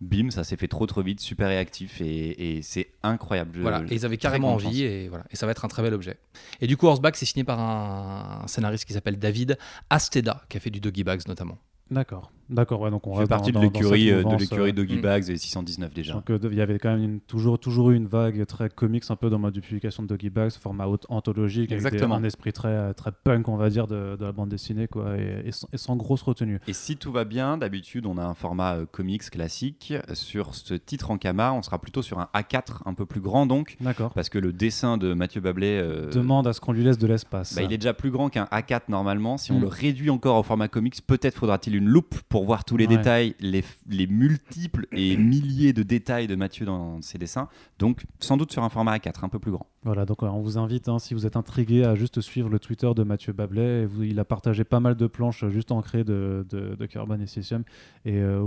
bim, 0.00 0.31
ça 0.31 0.45
s'est 0.45 0.57
fait 0.57 0.69
trop 0.69 0.87
trop 0.87 1.02
vite, 1.02 1.21
super 1.21 1.49
réactif 1.49 2.00
et, 2.00 2.57
et 2.59 2.62
c'est 2.62 2.88
incroyable. 3.02 3.52
Je- 3.54 3.61
Voilà, 3.62 3.83
et 3.88 3.95
ils 3.95 4.04
avaient 4.04 4.16
carrément 4.19 4.52
envie, 4.54 4.83
et, 4.83 5.09
voilà. 5.09 5.25
et 5.31 5.37
ça 5.37 5.47
va 5.47 5.52
être 5.52 5.64
un 5.64 5.69
très 5.69 5.83
bel 5.83 5.95
objet. 5.95 6.16
Et 6.61 6.66
du 6.66 6.76
coup, 6.76 6.87
Horseback, 6.87 7.16
c'est 7.16 7.26
signé 7.26 7.45
par 7.45 7.61
un, 7.61 8.43
un 8.45 8.47
scénariste 8.47 8.85
qui 8.85 8.93
s'appelle 8.93 9.19
David 9.19 9.57
Asteda, 9.90 10.43
qui 10.49 10.57
a 10.57 10.61
fait 10.61 10.71
du 10.71 10.81
Doggy 10.81 11.04
Bags 11.04 11.23
notamment. 11.28 11.59
D'accord, 11.90 12.33
d'accord, 12.48 12.80
ouais, 12.80 12.90
donc 12.90 13.06
on 13.06 13.14
fait 13.16 13.26
partie 13.26 13.52
dans- 13.52 13.60
de 13.60 13.64
l'écurie 13.66 14.10
euh, 14.10 14.22
de 14.24 14.36
l'écurie 14.36 14.70
euh, 14.70 14.72
Doggy 14.72 14.98
Mm. 14.98 15.00
Bags 15.02 15.30
et 15.30 15.36
619 15.36 15.92
déjà. 15.94 16.14
Donc, 16.14 16.30
euh, 16.30 16.38
il 16.50 16.54
y 16.56 16.60
avait 16.60 16.78
quand 16.78 16.90
même 16.94 17.02
une- 17.02 17.20
toujours, 17.20 17.58
toujours 17.58 17.90
eu 17.90 17.96
une 17.96 18.06
vague 18.06 18.44
très 18.46 18.68
comics 18.68 19.04
un 19.08 19.16
peu 19.16 19.30
dans 19.30 19.38
ma 19.38 19.50
publication 19.50 20.02
de 20.02 20.08
Doggy 20.08 20.30
Bags, 20.30 20.52
format 20.52 20.86
anthologique, 21.08 21.70
avec 21.72 21.82
des- 21.82 21.86
Exactement. 21.88 22.14
un 22.16 22.24
esprit 22.24 22.52
très, 22.52 22.92
très 22.94 23.12
punk, 23.12 23.48
on 23.48 23.56
va 23.56 23.70
dire, 23.70 23.86
de, 23.86 24.16
de 24.16 24.24
la 24.24 24.32
bande 24.32 24.48
dessinée, 24.48 24.88
quoi, 24.88 25.16
et, 25.18 25.42
et 25.46 25.52
sans, 25.52 25.68
et 25.72 25.78
sans 25.78 25.96
grosse 25.96 26.22
retenue. 26.22 26.60
Et 26.66 26.72
si 26.72 26.96
tout 26.96 27.12
va 27.12 27.24
bien, 27.24 27.56
d'habitude, 27.58 28.06
on 28.06 28.18
a 28.18 28.24
un 28.24 28.34
format 28.34 28.74
euh, 28.76 28.86
comics 28.90 29.28
classique. 29.30 29.92
Sur 30.12 30.54
ce 30.54 30.74
titre 30.74 31.10
en 31.10 31.18
Kama, 31.18 31.52
on 31.52 31.62
sera 31.62 31.78
plutôt 31.80 32.02
sur 32.02 32.18
un 32.18 32.28
A4 32.34 32.82
un 32.86 32.94
peu 32.94 33.06
plus 33.06 33.20
grand 33.20 33.46
donc, 33.46 33.76
D'accord. 33.80 34.10
parce 34.12 34.28
que 34.28 34.38
le 34.38 34.52
dessin 34.52 34.96
de 34.98 35.14
Mathieu 35.14 35.40
euh, 35.44 36.10
Demande 36.10 36.46
à 36.46 36.52
ce 36.52 36.60
qu'on 36.60 36.72
lui 36.72 36.82
laisse 36.84 36.98
de 36.98 37.06
l'espace. 37.06 37.54
Bah, 37.54 37.62
il 37.62 37.72
est 37.72 37.78
déjà 37.78 37.94
plus 37.94 38.10
grand 38.10 38.28
qu'un 38.28 38.44
A4 38.50 38.82
normalement. 38.88 39.36
Si 39.38 39.52
on 39.52 39.58
Mm. 39.58 39.62
le 39.62 39.66
réduit 39.68 40.10
encore 40.10 40.36
au 40.38 40.42
format 40.42 40.68
comics, 40.68 40.94
peut-être 41.06 41.36
faudra-t-il 41.38 41.76
une 41.76 41.86
loupe 41.86 42.16
pour 42.28 42.33
voir 42.42 42.64
tous 42.64 42.76
les 42.76 42.86
Ouais. 42.88 42.96
détails, 42.96 43.34
les, 43.38 43.62
les 43.88 44.06
multiples 44.08 44.86
et 44.92 45.16
milliers 45.18 45.72
de 45.72 45.82
détails 45.84 46.26
de 46.26 46.34
Mathieu 46.34 46.66
dans 46.66 47.00
ses 47.02 47.18
dessins. 47.18 47.48
Donc 47.78 48.04
sans 48.18 48.36
doute 48.36 48.50
sur 48.50 48.64
un 48.64 48.68
format 48.70 48.96
A4 48.96 49.24
un 49.24 49.28
peu 49.28 49.38
plus 49.38 49.52
grand. 49.52 49.66
Voilà, 49.84 50.06
donc 50.06 50.22
euh, 50.22 50.26
on 50.26 50.40
vous 50.40 50.58
invite, 50.58 50.88
hein, 50.88 50.98
si 50.98 51.14
vous 51.14 51.26
êtes 51.26 51.36
intrigué, 51.36 51.84
à 51.84 51.94
juste 51.94 52.20
suivre 52.22 52.48
le 52.48 52.58
Twitter 52.58 52.90
de 52.96 53.02
Mathieu 53.04 53.32
Bablet. 53.32 53.82
Et 53.82 53.86
vous- 53.86 54.02
il 54.02 54.18
a 54.18 54.24
partagé 54.24 54.64
pas 54.64 54.80
mal 54.80 54.96
de 54.96 55.06
planches 55.06 55.44
euh, 55.44 55.50
juste 55.50 55.70
ancrées 55.70 56.02
de, 56.04 56.46
de, 56.50 56.74
de 56.74 56.86
Carbon 56.86 57.20
et 57.20 57.26
Silicium. 57.26 57.62
Et 58.06 58.16
euh, 58.18 58.42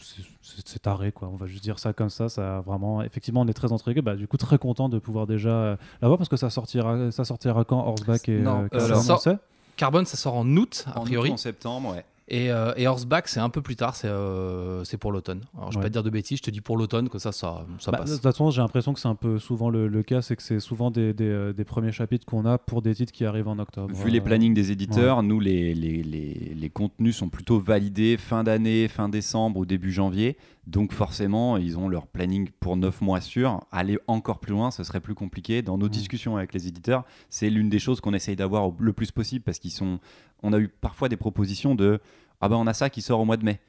c'est- 0.00 0.22
c'est 0.64 0.82
taré, 0.82 1.10
quoi. 1.10 1.28
On 1.32 1.36
va 1.36 1.46
juste 1.46 1.62
dire 1.64 1.78
ça 1.78 1.92
comme 1.92 2.10
ça. 2.10 2.28
ça 2.28 2.60
vraiment, 2.66 3.02
effectivement, 3.02 3.40
on 3.40 3.48
est 3.48 3.52
très 3.54 3.72
intrigué. 3.72 4.00
Bah, 4.02 4.14
du 4.14 4.28
coup, 4.28 4.36
très 4.36 4.58
content 4.58 4.88
de 4.88 4.98
pouvoir 4.98 5.26
déjà 5.26 5.48
euh, 5.50 5.76
la 6.02 6.08
voir 6.08 6.18
parce 6.18 6.28
que 6.28 6.36
ça 6.36 6.50
sortira, 6.50 7.10
ça 7.10 7.24
sortira 7.24 7.64
quand 7.64 7.78
Horseback 7.86 8.28
et 8.28 8.38
Non, 8.40 8.64
euh, 8.72 8.78
euh, 8.78 8.94
on 9.08 9.16
sait 9.18 9.38
Carbone, 9.76 10.06
ça 10.06 10.16
sort 10.16 10.34
en 10.36 10.46
août, 10.56 10.84
a 10.86 10.98
En 11.00 11.04
priori. 11.04 11.28
août, 11.30 11.34
en 11.34 11.36
septembre, 11.36 11.94
ouais. 11.94 12.04
Et, 12.28 12.50
euh, 12.50 12.72
et 12.76 12.88
Horseback, 12.88 13.28
c'est 13.28 13.38
un 13.38 13.50
peu 13.50 13.62
plus 13.62 13.76
tard, 13.76 13.94
c'est 13.94 14.08
euh, 14.10 14.82
pour 14.98 15.12
l'automne. 15.12 15.42
Alors, 15.56 15.70
je 15.70 15.76
vais 15.78 15.78
Ouais. 15.78 15.82
pas 15.84 15.88
te 15.90 15.92
dire 15.92 16.02
de 16.02 16.10
bêtises, 16.10 16.38
je 16.38 16.42
te 16.42 16.50
dis 16.50 16.60
pour 16.60 16.76
l'automne, 16.76 17.08
que 17.08 17.18
ça, 17.20 17.30
ça, 17.30 17.64
ça 17.78 17.92
Bah, 17.92 17.98
de 17.98 18.02
passe. 18.02 18.14
toute 18.14 18.22
façon, 18.22 18.50
j'ai 18.50 18.60
l'impression 18.60 18.94
que 18.94 18.98
c'est 18.98 19.06
un 19.06 19.14
peu 19.14 19.38
souvent 19.38 19.70
le, 19.70 19.86
le 19.86 20.02
cas, 20.02 20.22
c'est 20.22 20.34
que 20.34 20.42
c'est 20.42 20.58
souvent 20.58 20.90
des, 20.90 21.12
des, 21.12 21.24
euh, 21.28 21.52
des 21.52 21.64
premiers 21.64 21.92
chapitres 21.92 22.26
qu'on 22.26 22.44
a 22.44 22.58
pour 22.58 22.82
des 22.82 22.96
titres 22.96 23.12
qui 23.12 23.24
arrivent 23.24 23.46
en 23.46 23.60
octobre. 23.60 23.94
Vu 23.94 24.10
les 24.10 24.20
plannings 24.20 24.54
des 24.54 24.72
éditeurs, 24.72 25.22
nous, 25.22 25.38
les, 25.38 25.72
les, 25.74 26.02
les, 26.02 26.52
les 26.56 26.70
contenus 26.70 27.16
sont 27.16 27.28
plutôt 27.28 27.60
validés 27.60 28.16
fin 28.16 28.42
d'année, 28.42 28.88
fin 28.88 29.08
décembre 29.08 29.60
ou 29.60 29.64
début 29.66 29.92
janvier. 29.92 30.36
Donc 30.66 30.92
forcément, 30.92 31.56
ils 31.58 31.78
ont 31.78 31.88
leur 31.88 32.06
planning 32.08 32.50
pour 32.58 32.76
9 32.76 33.00
mois 33.00 33.20
sûrs. 33.20 33.64
Aller 33.70 33.98
encore 34.08 34.40
plus 34.40 34.52
loin, 34.52 34.70
ce 34.72 34.82
serait 34.82 35.00
plus 35.00 35.14
compliqué. 35.14 35.62
Dans 35.62 35.78
nos 35.78 35.86
Mm. 35.86 35.90
discussions 35.90 36.36
avec 36.36 36.52
les 36.54 36.66
éditeurs, 36.66 37.04
c'est 37.28 37.50
l'une 37.50 37.68
des 37.68 37.78
choses 37.78 38.00
qu'on 38.00 38.14
essaye 38.14 38.34
d'avoir 38.36 38.72
le 38.78 38.92
plus 38.92 39.12
possible 39.12 39.44
parce 39.44 39.58
qu'ils 39.60 39.70
sont... 39.70 40.00
On 40.42 40.52
a 40.52 40.58
eu 40.58 40.68
parfois 40.68 41.08
des 41.08 41.16
propositions 41.16 41.74
de 41.76 42.00
«Ah 42.40 42.48
ben 42.48 42.56
on 42.56 42.66
a 42.66 42.74
ça 42.74 42.90
qui 42.90 43.00
sort 43.00 43.20
au 43.20 43.24
mois 43.24 43.36
de 43.36 43.44
mai». 43.44 43.60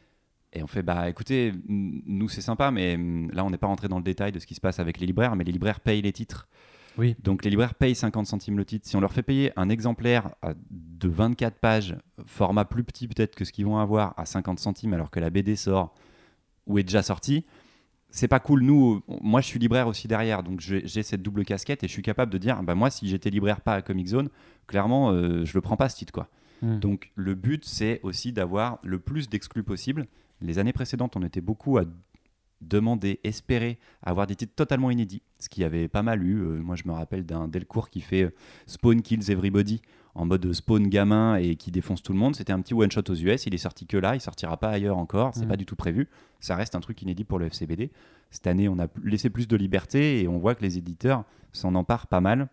Et 0.53 0.63
on 0.63 0.67
fait 0.67 0.81
bah 0.81 1.07
écoutez, 1.09 1.53
nous 1.67 2.29
c'est 2.29 2.41
sympa, 2.41 2.71
mais 2.71 2.95
hum, 2.95 3.29
là 3.31 3.43
on 3.45 3.49
n'est 3.51 3.57
pas 3.57 3.67
rentré 3.67 3.87
dans 3.89 3.97
le 3.97 4.03
détail 4.03 4.31
de 4.31 4.39
ce 4.39 4.47
qui 4.47 4.55
se 4.55 4.61
passe 4.61 4.79
avec 4.79 4.99
les 4.99 5.05
libraires, 5.05 5.35
mais 5.35 5.43
les 5.43 5.51
libraires 5.51 5.81
payent 5.81 6.01
les 6.01 6.13
titres. 6.13 6.47
Oui. 6.97 7.15
Donc 7.21 7.43
les 7.43 7.51
libraires 7.51 7.75
payent 7.75 7.93
50 7.95 8.25
centimes 8.25 8.57
le 8.57 8.65
titre. 8.65 8.87
Si 8.87 8.95
on 8.95 9.01
leur 9.01 9.11
fait 9.13 9.21
payer 9.23 9.51
un 9.55 9.69
exemplaire 9.69 10.29
à- 10.41 10.53
de 10.71 11.09
24 11.09 11.59
pages, 11.59 11.95
format 12.25 12.65
plus 12.65 12.83
petit 12.83 13.07
peut-être 13.07 13.35
que 13.35 13.45
ce 13.45 13.51
qu'ils 13.51 13.65
vont 13.65 13.77
avoir 13.77 14.13
à 14.17 14.25
50 14.25 14.57
centimes 14.59 14.93
alors 14.93 15.11
que 15.11 15.19
la 15.19 15.29
BD 15.29 15.55
sort 15.55 15.93
ou 16.67 16.77
est 16.77 16.83
déjà 16.83 17.01
sortie, 17.01 17.45
c'est 18.09 18.27
pas 18.27 18.39
cool. 18.39 18.61
Nous, 18.61 19.01
moi 19.21 19.41
je 19.41 19.47
suis 19.47 19.59
libraire 19.59 19.87
aussi 19.87 20.07
derrière, 20.07 20.43
donc 20.43 20.59
j'ai 20.59 21.03
cette 21.03 21.21
double 21.21 21.43
casquette 21.43 21.83
et 21.83 21.87
je 21.87 21.91
suis 21.91 22.01
capable 22.01 22.31
de 22.31 22.37
dire, 22.37 22.61
bah 22.63 22.75
moi 22.75 22.89
si 22.89 23.07
j'étais 23.07 23.29
libraire 23.29 23.61
pas 23.61 23.73
à 23.73 23.81
Comic 23.81 24.07
Zone, 24.07 24.29
clairement 24.67 25.11
euh, 25.11 25.43
je 25.45 25.53
le 25.53 25.61
prends 25.61 25.77
pas 25.77 25.89
ce 25.89 25.97
titre 25.97 26.13
quoi. 26.13 26.29
Mm. 26.61 26.79
Donc 26.79 27.11
le 27.15 27.35
but, 27.35 27.65
c'est 27.65 27.99
aussi 28.03 28.31
d'avoir 28.31 28.79
le 28.83 28.99
plus 28.99 29.29
d'exclus 29.29 29.63
possible. 29.63 30.07
Les 30.41 30.59
années 30.59 30.73
précédentes, 30.73 31.15
on 31.15 31.23
était 31.23 31.41
beaucoup 31.41 31.77
à 31.77 31.85
demander, 32.61 33.19
espérer 33.23 33.77
avoir 34.03 34.27
des 34.27 34.35
titres 34.35 34.55
totalement 34.55 34.89
inédits, 34.91 35.21
ce 35.39 35.49
qui 35.49 35.63
avait 35.63 35.87
pas 35.87 36.03
mal 36.03 36.23
eu. 36.23 36.39
Euh, 36.41 36.61
moi, 36.61 36.75
je 36.75 36.83
me 36.85 36.93
rappelle 36.93 37.25
d'un 37.25 37.47
Delcourt 37.47 37.89
qui 37.89 38.01
fait 38.01 38.23
euh, 38.23 38.33
Spawn 38.65 39.01
Kills 39.01 39.29
Everybody 39.31 39.81
en 40.15 40.25
mode 40.25 40.51
Spawn 40.51 40.87
gamin 40.87 41.35
et 41.35 41.55
qui 41.55 41.69
défonce 41.69 42.01
tout 42.01 42.11
le 42.13 42.17
monde. 42.17 42.35
C'était 42.35 42.51
un 42.53 42.59
petit 42.61 42.73
one 42.73 42.89
shot 42.91 43.03
aux 43.09 43.15
US. 43.15 43.45
Il 43.45 43.53
est 43.53 43.59
sorti 43.59 43.85
que 43.85 43.97
là, 43.97 44.15
il 44.15 44.21
sortira 44.21 44.57
pas 44.57 44.69
ailleurs 44.69 44.97
encore. 44.97 45.33
C'est 45.35 45.45
Mm. 45.45 45.49
pas 45.49 45.57
du 45.57 45.65
tout 45.67 45.75
prévu. 45.75 46.07
Ça 46.39 46.55
reste 46.55 46.73
un 46.73 46.79
truc 46.79 46.99
inédit 47.03 47.23
pour 47.23 47.37
le 47.37 47.45
FCBD. 47.45 47.91
Cette 48.31 48.47
année, 48.47 48.67
on 48.67 48.79
a 48.79 48.87
laissé 49.03 49.29
plus 49.29 49.47
de 49.47 49.55
liberté 49.55 50.21
et 50.21 50.27
on 50.27 50.39
voit 50.39 50.55
que 50.55 50.63
les 50.63 50.77
éditeurs 50.79 51.23
s'en 51.51 51.75
emparent 51.75 52.07
pas 52.07 52.21
mal. 52.21 52.47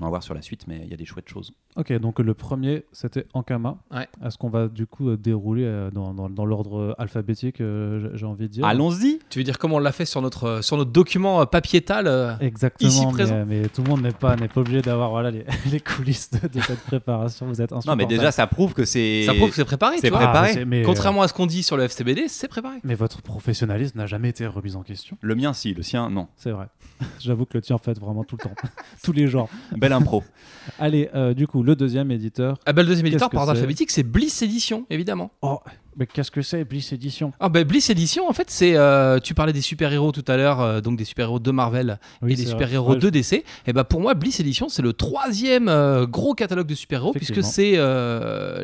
On 0.00 0.04
va 0.04 0.08
voir 0.10 0.22
sur 0.22 0.32
la 0.34 0.40
suite, 0.42 0.66
mais 0.66 0.80
il 0.84 0.90
y 0.90 0.94
a 0.94 0.96
des 0.96 1.04
chouettes 1.04 1.28
choses. 1.28 1.52
Ok, 1.76 1.92
donc 1.98 2.18
le 2.18 2.34
premier, 2.34 2.84
c'était 2.92 3.26
Ankama. 3.34 3.76
Ouais. 3.90 4.08
Est-ce 4.24 4.38
qu'on 4.38 4.48
va 4.48 4.68
du 4.68 4.86
coup 4.86 5.10
euh, 5.10 5.16
dérouler 5.16 5.64
euh, 5.64 5.90
dans, 5.90 6.14
dans- 6.14 6.30
dans 6.30 6.44
l'ordre 6.46 6.78
euh, 6.80 6.94
alphabétique, 6.98 7.56
j'ai- 7.58 8.26
envie 8.26 8.48
de 8.48 8.52
dire? 8.52 8.64
Allons-y 8.64 9.18
Tu 9.30 9.38
veux 9.38 9.44
dire 9.44 9.58
comment 9.58 9.76
on 9.76 9.80
l'a 9.80 9.92
fait 9.92 10.04
sur 10.06 10.22
notre, 10.22 10.62
sur 10.64 10.76
notre 10.76 10.90
document 10.92 11.44
papiétal 11.46 12.36
Exactement, 12.40 12.90
Ici 12.90 13.06
mais, 13.06 13.12
présent? 13.12 13.44
mais 13.46 13.68
tout 13.68 13.82
le 13.82 13.90
monde 13.90 14.02
n'est 14.02 14.12
pas, 14.12 14.34
n'est 14.36 14.48
pas 14.48 14.60
obligé 14.62 14.80
d'avoir 14.82 15.10
voilà, 15.10 15.30
les, 15.30 15.44
les 15.70 15.80
coulisses 15.80 16.30
de, 16.30 16.48
de 16.48 16.60
cette 16.60 16.80
préparation. 16.80 17.46
Vous 17.46 17.60
êtes 17.60 17.72
Non, 17.86 17.94
mais 17.96 18.06
déjà, 18.06 18.32
ça 18.32 18.46
prouve 18.46 18.72
que 18.74 18.84
c'est. 18.84 19.24
Ça 19.26 19.34
prouve 19.34 19.50
que 19.50 19.56
c'est 19.56 19.64
préparé, 19.64 19.96
c'est 20.00 20.08
vois. 20.10 20.20
Ah, 20.22 20.28
préparé. 20.42 20.64
mais 20.64 20.80
euh, 20.82 20.86
Contrairement 20.86 21.22
à 21.22 21.28
ce 21.28 21.34
qu'on 21.34 21.46
dit 21.46 21.62
sur 21.62 21.76
le 21.76 21.84
FCBD, 21.84 22.28
c'est 22.28 22.48
préparé. 22.48 22.78
mais 22.82 22.94
votre 22.94 23.20
professionnalisme 23.22 23.98
n'a 23.98 24.06
jamais 24.06 24.30
été 24.30 24.46
remis 24.46 24.74
en 24.74 24.82
question. 24.82 25.16
Le 25.20 25.34
mien, 25.34 25.52
si. 25.52 25.74
Le 25.74 25.82
sien, 25.82 26.08
non. 26.10 26.28
C'est 26.36 26.50
vrai. 26.50 26.66
J'avoue 27.20 27.44
que 27.46 27.58
le 27.58 27.62
tien, 27.62 27.76
en 27.76 27.78
fait, 27.78 27.98
vraiment 27.98 28.24
tout 28.24 28.36
le 28.38 28.44
temps. 28.44 28.54
Tous 29.02 29.12
les 29.12 29.26
jours. 29.26 29.48
Belle 29.82 29.92
impro. 29.92 30.22
Allez, 30.78 31.10
euh, 31.14 31.34
du 31.34 31.46
coup, 31.46 31.62
le 31.62 31.74
deuxième 31.74 32.10
éditeur. 32.10 32.58
Ah 32.64 32.72
bah, 32.72 32.82
le 32.82 32.88
deuxième 32.88 33.06
éditeur 33.06 33.28
par 33.30 33.42
ordre 33.42 33.52
c'est? 33.52 33.58
Alphabétique, 33.58 33.90
c'est 33.90 34.04
Bliss 34.04 34.42
Edition, 34.42 34.86
évidemment. 34.90 35.32
Oh, 35.42 35.58
mais 35.96 36.06
qu'est-ce 36.06 36.30
que 36.30 36.42
c'est, 36.42 36.64
Bliss 36.64 36.92
Edition? 36.92 37.32
Ah 37.38 37.48
bah, 37.48 37.64
Bliss 37.64 37.90
Edition, 37.90 38.28
en 38.28 38.32
fait, 38.32 38.50
c'est. 38.50 38.76
euh, 38.76 39.18
tu 39.18 39.34
parlais 39.34 39.52
des 39.52 39.60
super-héros 39.60 40.12
tout 40.12 40.24
à 40.26 40.36
l'heure, 40.36 40.60
euh, 40.60 40.80
donc 40.80 40.96
des 40.96 41.04
super-héros 41.04 41.38
de 41.38 41.50
Marvel 41.50 41.98
Oui, 42.22 42.32
et 42.32 42.36
des 42.36 42.46
super-héros 42.46 42.96
de 42.96 43.10
DC. 43.10 43.44
Et 43.66 43.72
bah 43.72 43.84
pour 43.84 44.00
moi, 44.00 44.14
Bliss 44.14 44.40
Edition, 44.40 44.68
c'est 44.68 44.82
le 44.82 44.92
troisième 44.92 45.68
euh, 45.68 46.06
gros 46.06 46.34
catalogue 46.34 46.66
de 46.66 46.74
super-héros, 46.74 47.12
puisque 47.12 47.42
c'est 47.42 47.72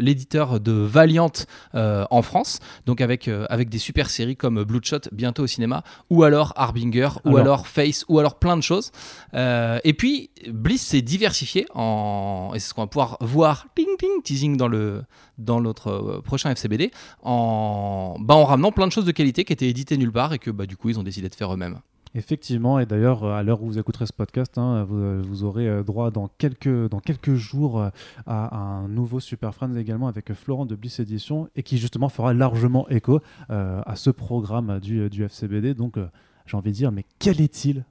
l'éditeur 0.00 0.61
de 0.61 0.73
Valiant 0.73 1.32
en 1.75 2.23
France, 2.23 2.61
donc 2.87 3.00
avec, 3.00 3.28
avec 3.49 3.68
des 3.68 3.78
super 3.78 4.11
séries 4.11 4.37
comme 4.37 4.62
Bloodshot 4.64 5.00
bientôt 5.12 5.44
au 5.44 5.47
cinéma, 5.47 5.82
ou 6.11 6.23
alors 6.23 6.52
Harbinger, 6.56 7.08
ou 7.25 7.28
Alors. 7.30 7.40
alors 7.40 7.66
Face, 7.66 8.04
ou 8.08 8.18
alors 8.18 8.38
plein 8.38 8.56
de 8.56 8.62
choses. 8.62 8.90
Et 9.35 9.92
puis, 9.97 10.30
Bliss 10.49 10.82
s'est 10.82 11.02
diversifié, 11.02 11.66
en... 11.75 12.52
et 12.54 12.58
c'est 12.58 12.68
ce 12.68 12.75
qu'on 12.75 12.82
va 12.82 12.87
pouvoir 12.87 13.16
voir, 13.20 13.66
ping 13.75 13.97
ping, 13.99 14.23
teasing 14.23 14.56
dans, 14.56 14.68
le, 14.68 15.02
dans 15.38 15.60
notre 15.60 15.88
euh, 15.88 16.20
prochain 16.20 16.50
FCBD, 16.50 16.90
en, 17.22 18.16
bah, 18.20 18.34
en 18.34 18.44
ramenant 18.44 18.72
plein 18.72 18.86
de 18.86 18.92
choses 18.92 19.04
de 19.06 19.12
qualité 19.12 19.44
qui 19.44 19.52
étaient 19.52 19.68
éditées 19.68 19.96
nulle 19.96 20.12
part 20.12 20.32
et 20.32 20.38
que 20.38 20.50
bah, 20.50 20.66
du 20.66 20.76
coup 20.76 20.88
ils 20.90 20.98
ont 20.98 21.02
décidé 21.02 21.28
de 21.28 21.34
faire 21.34 21.52
eux-mêmes. 21.52 21.78
Effectivement, 22.14 22.80
et 22.80 22.86
d'ailleurs, 22.86 23.22
euh, 23.22 23.32
à 23.34 23.42
l'heure 23.42 23.62
où 23.62 23.66
vous 23.66 23.78
écouterez 23.78 24.06
ce 24.06 24.14
podcast, 24.14 24.56
hein, 24.56 24.82
vous, 24.84 24.96
euh, 24.96 25.22
vous 25.22 25.44
aurez 25.44 25.84
droit 25.84 26.10
dans 26.10 26.28
quelques, 26.38 26.88
dans 26.88 27.00
quelques 27.00 27.34
jours 27.34 27.90
à 28.26 28.56
un 28.56 28.88
nouveau 28.88 29.20
Super 29.20 29.54
Friends 29.54 29.74
également 29.76 30.08
avec 30.08 30.32
Florent 30.32 30.66
de 30.66 30.74
Bliss 30.74 31.00
Edition 31.00 31.48
et 31.54 31.62
qui 31.62 31.78
justement 31.78 32.08
fera 32.08 32.32
largement 32.32 32.88
écho 32.88 33.20
euh, 33.50 33.80
à 33.84 33.96
ce 33.96 34.10
programme 34.10 34.80
du, 34.80 35.10
du 35.10 35.24
FCBD. 35.24 35.74
Donc, 35.74 35.96
euh, 35.96 36.06
j'ai 36.46 36.56
envie 36.56 36.70
de 36.70 36.76
dire, 36.76 36.92
mais 36.92 37.04
quel 37.18 37.40
est-il? 37.40 37.84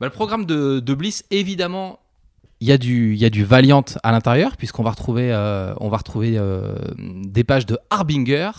Bah, 0.00 0.06
le 0.06 0.12
programme 0.12 0.46
de, 0.46 0.80
de 0.80 0.94
Bliss, 0.94 1.24
évidemment, 1.30 2.00
il 2.60 2.68
y, 2.68 2.72
a 2.72 2.78
du- 2.78 3.12
il 3.14 3.18
y 3.18 3.24
a 3.24 3.30
du 3.30 3.44
Valiant 3.44 3.84
à 4.02 4.12
l'intérieur, 4.12 4.56
puisqu'on 4.56 4.82
va 4.82 4.90
retrouver, 4.90 5.32
euh, 5.32 5.74
on 5.80 5.88
va 5.88 5.96
retrouver 5.98 6.34
euh, 6.36 6.74
des 6.98 7.44
pages 7.44 7.66
de 7.66 7.78
Harbinger. 7.90 8.50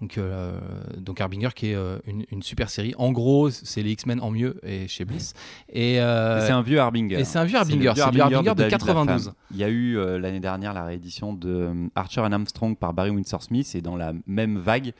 Donc, 0.00 0.18
euh, 0.18 0.58
donc 0.98 1.20
Harbinger 1.20 1.50
qui 1.54 1.68
est 1.68 1.76
une, 2.06 2.24
une 2.32 2.42
super 2.42 2.70
série. 2.70 2.92
En 2.98 3.12
gros, 3.12 3.50
c'est 3.50 3.82
les 3.82 3.92
X-Men 3.92 4.20
en 4.20 4.30
mieux 4.32 4.58
et 4.66 4.88
chez 4.88 5.04
Bliss. 5.04 5.32
Et, 5.68 5.94
c'est 5.96 6.50
un 6.50 6.62
vieux 6.62 6.80
Harbinger. 6.80 7.20
et 7.20 7.24
c'est 7.24 7.38
un 7.38 7.44
vieux 7.44 7.58
Harbinger, 7.58 7.92
c'est 7.94 8.10
du 8.10 8.20
Harbinger 8.20 8.50
de 8.50 8.54
David 8.54 8.70
92. 8.70 9.26
Lapham. 9.26 9.34
Il 9.52 9.56
y 9.58 9.64
a 9.64 9.68
eu 9.68 9.96
l'année 10.18 10.40
dernière 10.40 10.72
la 10.72 10.84
réédition 10.84 11.32
de 11.34 11.88
Archer 11.94 12.22
and 12.22 12.32
Armstrong 12.32 12.76
par 12.76 12.94
Barry 12.94 13.10
Windsor 13.10 13.42
Smith 13.44 13.70
et 13.76 13.80
dans 13.80 13.96
la 13.96 14.12
même 14.26 14.58
vague, 14.58 14.92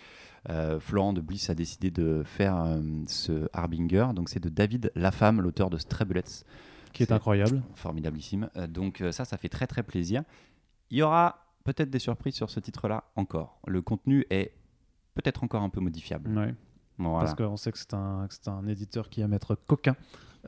euh, 0.51 0.81
Florent 0.81 1.13
de 1.13 1.21
Bliss 1.21 1.51
a 1.51 1.55
décidé 1.55 1.91
de 1.91 2.23
faire 2.25 2.57
euh, 2.65 2.81
ce 3.07 3.49
Harbinger. 3.53 4.09
Donc 4.15 4.29
c'est 4.29 4.43
de 4.43 4.49
David 4.49 4.91
Lafame, 4.97 5.41
l'auteur 5.41 5.71
de 5.71 5.79
Stray 5.79 6.07
Bullets. 6.07 6.45
Qui 6.93 7.03
est 7.03 7.07
C'est 7.07 7.13
incroyable. 7.13 7.63
Formidabilissime. 7.75 8.51
Euh, 8.57 8.67
donc 8.67 9.01
euh, 9.01 9.13
ça, 9.13 9.25
ça 9.25 9.37
fait 9.37 9.49
très 9.49 9.67
très 9.67 9.83
plaisir. 9.83 10.23
Il 10.91 10.99
y 10.99 11.03
aura 11.03 11.47
peut-être 11.65 11.91
des 11.91 11.99
surprises 11.99 12.35
sur 12.35 12.51
ce 12.51 12.61
titre-là 12.61 13.05
encore. 13.17 13.61
Le 13.67 13.81
contenu 13.83 14.27
est 14.31 14.53
peut-être 15.15 15.45
encore 15.45 15.63
un 15.63 15.71
peu 15.71 15.81
modifiable. 15.81 16.37
Ouais. 16.37 16.55
Voilà. 16.99 17.21
Parce 17.21 17.35
qu'on 17.35 17.57
sait 17.57 17.73
que 17.73 17.79
c'est 17.79 17.95
un, 17.95 18.27
que 18.29 18.35
c'est 18.35 18.49
un 18.49 18.67
éditeur 18.67 19.09
qui 19.09 19.21
aime 19.23 19.33
être 19.33 19.55
coquin, 19.55 19.97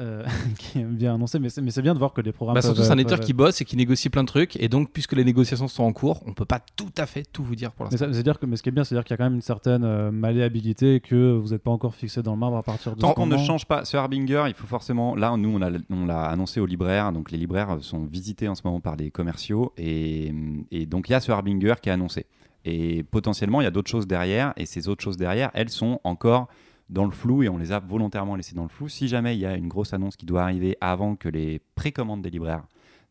euh, 0.01 0.25
qui 0.59 0.81
aime 0.81 0.95
bien 0.97 1.15
annoncer, 1.15 1.39
mais 1.39 1.49
c'est, 1.49 1.61
mais 1.63 1.71
c'est 1.71 1.83
bien 1.83 1.95
de 1.95 1.99
voir 1.99 2.13
que 2.13 2.21
les 2.21 2.33
programmes. 2.33 2.55
Bah, 2.55 2.63
surtout, 2.63 2.79
peuvent- 2.79 2.87
c'est 2.87 2.93
un 2.93 2.99
éditeur 2.99 3.19
peuvent- 3.19 3.27
qui 3.27 3.33
bosse 3.33 3.61
et 3.61 3.65
qui 3.65 3.77
négocie 3.77 4.09
plein 4.11 4.23
de 4.23 4.29
trucs. 4.29 4.57
Et 4.57 4.69
donc, 4.69 4.91
puisque 4.93 5.13
les 5.13 5.25
négociations 5.25 5.69
sont 5.69 5.85
en 5.85 5.93
cours, 5.93 6.23
on 6.27 6.33
peut 6.33 6.45
pas 6.45 6.61
tout 6.77 6.91
à 6.99 7.07
fait 7.07 7.23
tout 7.33 7.45
vous 7.45 7.55
dire 7.55 7.73
pour 7.73 7.87
Mais, 7.87 7.91
l'instant. 7.93 8.07
ça- 8.07 8.13
c'est-à-dire 8.13 8.39
que, 8.39 8.47
mais 8.47 8.57
ce 8.57 8.63
qui 8.63 8.69
est 8.71 8.73
bien, 8.73 8.85
c'est-à-dire 8.85 9.05
qu'il 9.05 9.13
y 9.13 9.15
a 9.15 9.17
quand 9.19 9.25
même 9.25 9.35
une 9.35 9.43
certaine 9.43 9.85
euh, 9.85 10.11
malléabilité 10.11 10.97
et 10.97 11.01
que 11.01 11.37
vous 11.37 11.51
n'êtes 11.51 11.63
pas 11.63 11.71
encore 11.71 11.95
fixé 11.95 12.23
dans 12.23 12.33
le 12.33 12.39
marbre 12.39 12.57
à 12.57 12.63
partir 12.63 12.95
de 12.97 13.01
Tant 13.01 13.13
qu'on 13.15 13.27
ne 13.27 13.39
change 13.39 13.67
pas 13.67 13.85
ce 13.85 13.97
Harbinger, 13.97 14.45
il 14.49 14.55
faut 14.55 14.67
forcément. 14.67 15.15
Là, 15.15 15.37
nous, 15.37 15.51
on 15.51 15.59
l'a 15.59 15.71
on 15.91 16.07
l'a 16.07 16.25
annoncé 16.25 16.61
aux 16.61 16.67
libraires. 16.67 17.13
Donc, 17.13 17.31
les 17.31 17.39
libraires 17.39 17.77
sont 17.81 18.05
visités 18.05 18.49
en 18.49 18.55
ce 18.55 18.63
moment 18.65 18.81
par 18.81 18.97
les 18.97 19.11
commerciaux. 19.11 19.73
Et, 19.77 20.33
et 20.71 20.87
donc, 20.87 21.09
il 21.09 21.13
y 21.13 21.15
a 21.15 21.21
ce 21.21 21.31
Harbinger 21.33 21.75
qui 21.83 21.89
est 21.89 21.93
annoncé. 21.93 22.27
Et 22.65 23.03
potentiellement, 23.03 23.61
il 23.61 23.65
y 23.65 23.67
a 23.67 23.71
d'autres 23.71 23.91
choses 23.91 24.07
derrière. 24.07 24.53
Et 24.57 24.65
ces 24.67 24.89
autres 24.89 25.05
choses 25.05 25.17
derrière, 25.19 25.51
elles 25.55 25.69
sont 25.69 26.01
encore 26.03 26.49
dans 26.91 27.05
le 27.05 27.11
flou. 27.11 27.43
Et 27.43 27.49
on 27.49 27.57
les 27.59 27.73
a 27.73 27.81
volontairement 27.81 28.37
laissées 28.37 28.55
dans 28.55 28.63
le 28.63 28.69
flou. 28.69 28.89
Si 28.89 29.09
jamais 29.09 29.37
il 29.37 29.41
y 29.41 29.47
a 29.47 29.57
une 29.57 29.69
grosse 29.69 29.93
annonce 29.93 30.17
qui 30.17 30.27
doit 30.27 30.43
arriver 30.43 30.77
avant 30.81 31.17
que 31.17 31.29
les 31.29 31.61
précommandes 31.75 32.23
des 32.23 32.31
libraires 32.31 32.65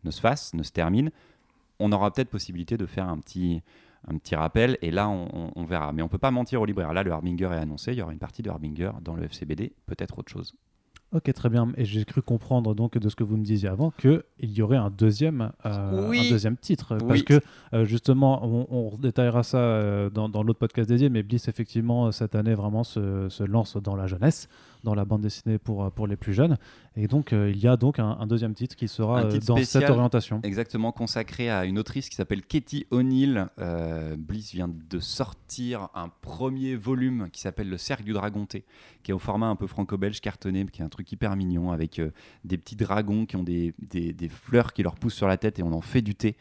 ne 0.04 0.12
se 0.12 0.20
fassent, 0.22 0.54
ne 0.54 0.64
se 0.64 0.72
terminent, 0.72 1.12
on 1.80 1.92
aura 1.92 2.12
peut-être 2.12 2.30
possibilité 2.30 2.78
de 2.78 2.86
faire 2.86 3.08
un 3.10 3.18
petit, 3.18 3.62
rappel. 4.34 4.78
Et 4.82 4.92
là, 4.92 5.10
on, 5.10 5.52
on- 5.56 5.66
verra. 5.66 5.92
Mais 5.94 6.02
on 6.02 6.08
peut 6.08 6.18
pas 6.18 6.32
mentir 6.32 6.62
aux 6.62 6.66
libraires. 6.66 6.94
Là, 6.94 7.04
le 7.04 7.12
Harbinger 7.12 7.46
est 7.52 7.58
annoncé. 7.58 7.94
Il 7.94 8.00
y 8.00 8.02
aura 8.02 8.12
une 8.14 8.20
partie 8.20 8.42
de 8.42 8.50
Harbinger 8.50 8.92
dans 9.02 9.16
le 9.16 9.24
FCBD. 9.24 9.74
Peut-être 9.86 10.20
autre 10.20 10.32
chose. 10.32 10.54
Ok, 11.14 11.32
très 11.34 11.50
bien. 11.50 11.72
Et 11.78 11.86
j'ai 11.86 12.04
cru 12.06 12.22
comprendre 12.24 12.74
donc 12.74 12.98
de 12.98 13.08
ce 13.10 13.16
que 13.16 13.24
vous 13.24 13.38
me 13.38 13.44
disiez 13.44 13.70
avant 13.70 13.92
qu'il 13.92 14.24
y 14.42 14.62
aurait 14.64 14.78
un 14.78 14.90
deuxième, 14.90 15.52
euh, 15.66 16.10
Oui. 16.10 16.28
un 16.28 16.30
deuxième 16.32 16.58
titre. 16.58 16.98
Parce 17.08 17.22
que 17.22 17.40
euh, 17.74 17.86
justement, 17.86 18.44
on, 18.44 18.66
on 18.94 18.98
détaillera 18.98 19.44
ça 19.44 19.58
euh, 19.60 20.10
dans, 20.10 20.28
dans 20.28 20.42
l'autre 20.42 20.60
podcast 20.60 20.90
dédié, 20.90 21.10
mais 21.10 21.22
Bliss, 21.22 21.48
effectivement, 21.48 22.12
cette 22.12 22.34
année 22.36 22.56
vraiment 22.56 22.84
se, 22.84 23.30
se 23.30 23.44
lance 23.44 23.78
dans 23.78 23.96
la 23.96 24.08
jeunesse, 24.08 24.48
dans 24.84 24.94
la 24.96 25.06
bande 25.06 25.22
dessinée 25.22 25.58
pour, 25.58 25.84
euh, 25.84 25.90
pour 25.90 26.08
les 26.08 26.16
plus 26.18 26.34
jeunes. 26.34 26.58
Et 26.96 27.08
donc, 27.08 27.32
euh, 27.34 27.50
il 27.50 27.58
y 27.58 27.68
a 27.68 27.78
donc 27.78 28.00
un, 28.00 28.18
un 28.20 28.28
deuxième 28.28 28.54
titre 28.54 28.76
qui 28.76 28.88
sera 28.88 29.22
euh, 29.24 29.32
titre 29.32 29.46
dans 29.46 29.56
spécial. 29.56 29.84
cette 29.84 29.90
orientation. 29.92 30.40
Exactement, 30.44 30.92
consacré 30.92 31.50
à 31.50 31.66
une 31.66 31.80
autrice 31.80 32.10
qui 32.10 32.16
s'appelle 32.16 32.42
Katie 32.44 32.86
O'Neill. 32.92 33.48
Bliss 34.18 34.52
vient 34.54 34.68
de 34.70 35.00
sortir 35.00 35.90
un 35.96 36.10
premier 36.10 36.76
volume 36.76 37.30
qui 37.32 37.42
s'appelle 37.42 37.70
Le 37.70 37.78
Cercle 37.78 38.04
du 38.04 38.14
Dragon 38.14 38.46
T, 38.46 38.66
qui 39.04 39.12
est 39.12 39.14
au 39.14 39.20
format 39.20 39.48
un 39.48 39.56
peu 39.56 39.68
franco-belge 39.68 40.20
cartonné, 40.22 40.66
qui 40.66 40.82
est 40.82 40.86
un 40.86 40.90
truc 40.90 41.12
hyper 41.12 41.36
mignon 41.36 41.72
avec 41.72 42.02
des 42.44 42.58
petits 42.58 42.76
dragons 42.76 43.26
qui 43.26 43.36
ont 43.36 43.44
des, 43.44 43.74
des- 43.80 44.14
des 44.14 44.30
fleurs 44.30 44.74
qui 44.74 44.84
leur 44.84 44.96
poussent 44.96 45.16
sur 45.16 45.28
la 45.28 45.38
tête 45.38 45.60
et 45.60 45.64
on 45.64 45.72
en 45.74 45.82
fait 45.82 46.02
du 46.02 46.16
thé. 46.16 46.36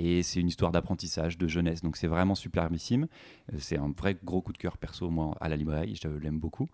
Et 0.00 0.22
c'est 0.22 0.38
une 0.38 0.46
histoire 0.46 0.70
d'apprentissage, 0.70 1.38
de 1.38 1.48
jeunesse. 1.48 1.82
Donc 1.82 1.96
c'est 1.96 2.06
vraiment 2.06 2.36
superbissime. 2.36 3.08
Euh, 3.52 3.56
C'est 3.58 3.76
un 3.78 3.90
vrai 3.96 4.16
gros 4.22 4.40
coup 4.40 4.52
de 4.52 4.58
cœur 4.58 4.78
perso, 4.78 5.10
moi, 5.10 5.36
à 5.40 5.48
la 5.48 5.56
librairie. 5.56 5.98
Je 6.00 6.06
l'aime 6.08 6.38
beaucoup. 6.38 6.68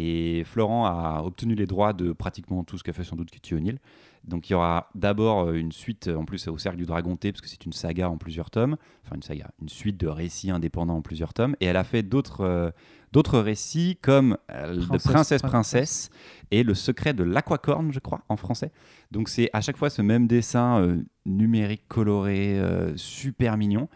Et 0.00 0.44
Florent 0.44 0.86
a 0.86 1.22
obtenu 1.24 1.56
les 1.56 1.66
droits 1.66 1.92
de 1.92 2.12
pratiquement 2.12 2.62
tout 2.62 2.78
ce 2.78 2.84
qu'a 2.84 2.92
fait 2.92 3.02
sans 3.02 3.16
doute 3.16 3.32
Kitty 3.32 3.54
O'Neill. 3.54 3.80
Donc 4.22 4.48
il 4.48 4.52
y 4.52 4.54
aura 4.54 4.90
d'abord 4.94 5.48
euh, 5.48 5.54
une 5.54 5.72
suite, 5.72 6.06
euh, 6.06 6.14
en 6.14 6.24
plus 6.24 6.46
au 6.46 6.56
Cercle 6.56 6.78
du 6.78 6.86
Dragon 6.86 7.16
T, 7.16 7.32
parce 7.32 7.40
que 7.40 7.48
c'est 7.48 7.66
une 7.66 7.72
saga 7.72 8.08
en 8.08 8.16
plusieurs 8.16 8.48
tomes. 8.50 8.76
Enfin 9.04 9.16
une 9.16 9.22
saga, 9.22 9.50
une 9.60 9.68
suite 9.68 9.96
de 9.96 10.06
récits 10.06 10.52
indépendants 10.52 10.98
en 10.98 11.02
plusieurs 11.02 11.34
tomes. 11.34 11.56
Et 11.60 11.66
elle 11.66 11.76
a 11.76 11.82
fait 11.82 12.04
d'autres 12.04 12.42
euh, 12.42 12.70
d'autres 13.10 13.40
récits 13.40 13.98
comme 14.00 14.36
euh, 14.52 14.76
de 14.76 14.98
Princesse, 14.98 15.42
Princesse 15.42 16.10
et 16.52 16.62
Le 16.62 16.74
secret 16.74 17.12
de 17.12 17.24
l'aquacorne, 17.24 17.92
je 17.92 17.98
crois, 17.98 18.22
en 18.28 18.36
français. 18.36 18.70
Donc 19.10 19.28
c'est 19.28 19.50
à 19.52 19.60
chaque 19.62 19.78
fois 19.78 19.90
ce 19.90 20.00
même 20.02 20.28
dessin 20.28 20.80
euh, 20.80 21.02
numérique 21.26 21.88
coloré, 21.88 22.60
super 22.94 23.56
mignon. 23.56 23.88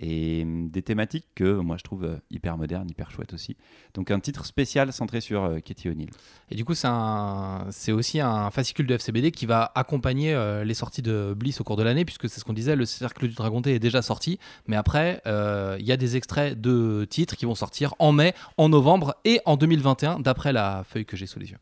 Et 0.00 0.42
hum, 0.42 0.70
des 0.70 0.82
thématiques 0.82 1.26
que 1.34 1.58
moi 1.58 1.76
je 1.76 1.84
trouve 1.84 2.04
euh, 2.04 2.16
hyper 2.30 2.56
modernes, 2.56 2.88
hyper 2.88 3.10
chouettes 3.10 3.34
aussi. 3.34 3.56
Donc 3.94 4.10
un 4.10 4.18
titre 4.18 4.46
spécial 4.46 4.92
centré 4.92 5.20
sur 5.20 5.44
euh, 5.44 5.58
Katie 5.60 5.90
O'Neill. 5.90 6.10
Et 6.50 6.54
du 6.54 6.64
coup, 6.64 6.74
c'est 6.74 7.92
aussi 7.92 8.20
un 8.20 8.50
fascicule 8.50 8.86
de 8.86 8.94
FCBD 8.94 9.30
qui 9.30 9.46
va 9.46 9.70
accompagner 9.74 10.34
euh, 10.34 10.64
les 10.64 10.74
sorties 10.74 11.02
de 11.02 11.34
Bliss 11.36 11.60
au 11.60 11.64
cours 11.64 11.76
de 11.76 11.82
l'année, 11.82 12.04
puisque 12.04 12.28
c'est 12.28 12.40
ce 12.40 12.44
qu'on 12.44 12.54
disait, 12.54 12.76
le 12.76 12.86
Cercle 12.86 13.28
du 13.28 13.34
Dragon 13.34 13.60
T 13.60 13.74
est 13.74 13.78
déjà 13.78 14.02
sorti. 14.02 14.38
Mais 14.66 14.76
après, 14.76 15.20
il 15.26 15.84
y 15.86 15.92
a 15.92 15.96
des 15.96 16.16
extraits 16.16 16.60
de 16.60 17.06
titres 17.08 17.36
qui 17.36 17.44
vont 17.44 17.54
sortir 17.54 17.94
en 17.98 18.12
mai, 18.12 18.34
en 18.56 18.68
novembre 18.68 19.14
et 19.24 19.40
en 19.44 19.56
2021, 19.56 20.20
d'après 20.20 20.52
la 20.52 20.84
feuille 20.84 21.04
que 21.04 21.16
j'ai 21.16 21.26
sous 21.26 21.38
les 21.38 21.50
yeux. 21.50 21.58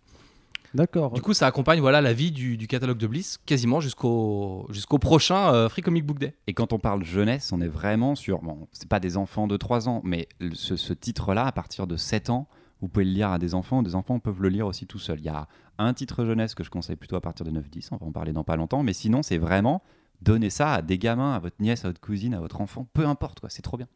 D'accord. 0.74 1.12
Du 1.12 1.22
coup, 1.22 1.34
ça 1.34 1.46
accompagne 1.46 1.80
voilà, 1.80 2.00
la 2.00 2.12
vie 2.12 2.30
du, 2.30 2.56
du 2.56 2.66
catalogue 2.66 2.98
de 2.98 3.06
Bliss 3.06 3.38
quasiment 3.46 3.80
jusqu'au 3.80 4.66
jusqu'au 4.70 4.98
prochain 4.98 5.52
euh, 5.52 5.68
Free 5.68 5.82
Comic 5.82 6.04
Book 6.04 6.18
Day. 6.18 6.34
Et 6.46 6.54
quand 6.54 6.72
on 6.72 6.78
parle 6.78 7.04
jeunesse, 7.04 7.52
on 7.52 7.60
est 7.60 7.68
vraiment 7.68 8.14
sur. 8.14 8.42
Bon, 8.42 8.68
c'est 8.72 8.88
pas 8.88 9.00
des 9.00 9.16
enfants 9.16 9.46
de 9.46 9.56
3 9.56 9.88
ans, 9.88 10.00
mais 10.04 10.28
ce, 10.52 10.76
ce 10.76 10.92
titre-là, 10.92 11.46
à 11.46 11.52
partir 11.52 11.86
de 11.86 11.96
7 11.96 12.30
ans, 12.30 12.48
vous 12.80 12.88
pouvez 12.88 13.04
le 13.04 13.12
lire 13.12 13.30
à 13.30 13.38
des 13.38 13.54
enfants. 13.54 13.82
Des 13.82 13.94
enfants 13.94 14.18
peuvent 14.18 14.42
le 14.42 14.48
lire 14.48 14.66
aussi 14.66 14.86
tout 14.86 14.98
seuls. 14.98 15.20
Il 15.20 15.26
y 15.26 15.30
a 15.30 15.48
un 15.78 15.94
titre 15.94 16.24
jeunesse 16.24 16.54
que 16.54 16.64
je 16.64 16.70
conseille 16.70 16.96
plutôt 16.96 17.16
à 17.16 17.20
partir 17.20 17.46
de 17.46 17.50
9-10. 17.50 17.88
On 17.92 17.96
va 17.96 18.06
en 18.06 18.12
parler 18.12 18.32
dans 18.32 18.44
pas 18.44 18.56
longtemps. 18.56 18.82
Mais 18.82 18.92
sinon, 18.92 19.22
c'est 19.22 19.38
vraiment 19.38 19.82
donner 20.22 20.50
ça 20.50 20.74
à 20.74 20.82
des 20.82 20.98
gamins, 20.98 21.34
à 21.34 21.38
votre 21.38 21.56
nièce, 21.60 21.84
à 21.84 21.88
votre 21.88 22.00
cousine, 22.00 22.34
à 22.34 22.40
votre 22.40 22.60
enfant. 22.60 22.88
Peu 22.92 23.06
importe, 23.06 23.40
quoi. 23.40 23.50
C'est 23.50 23.62
trop 23.62 23.76
bien. 23.76 23.86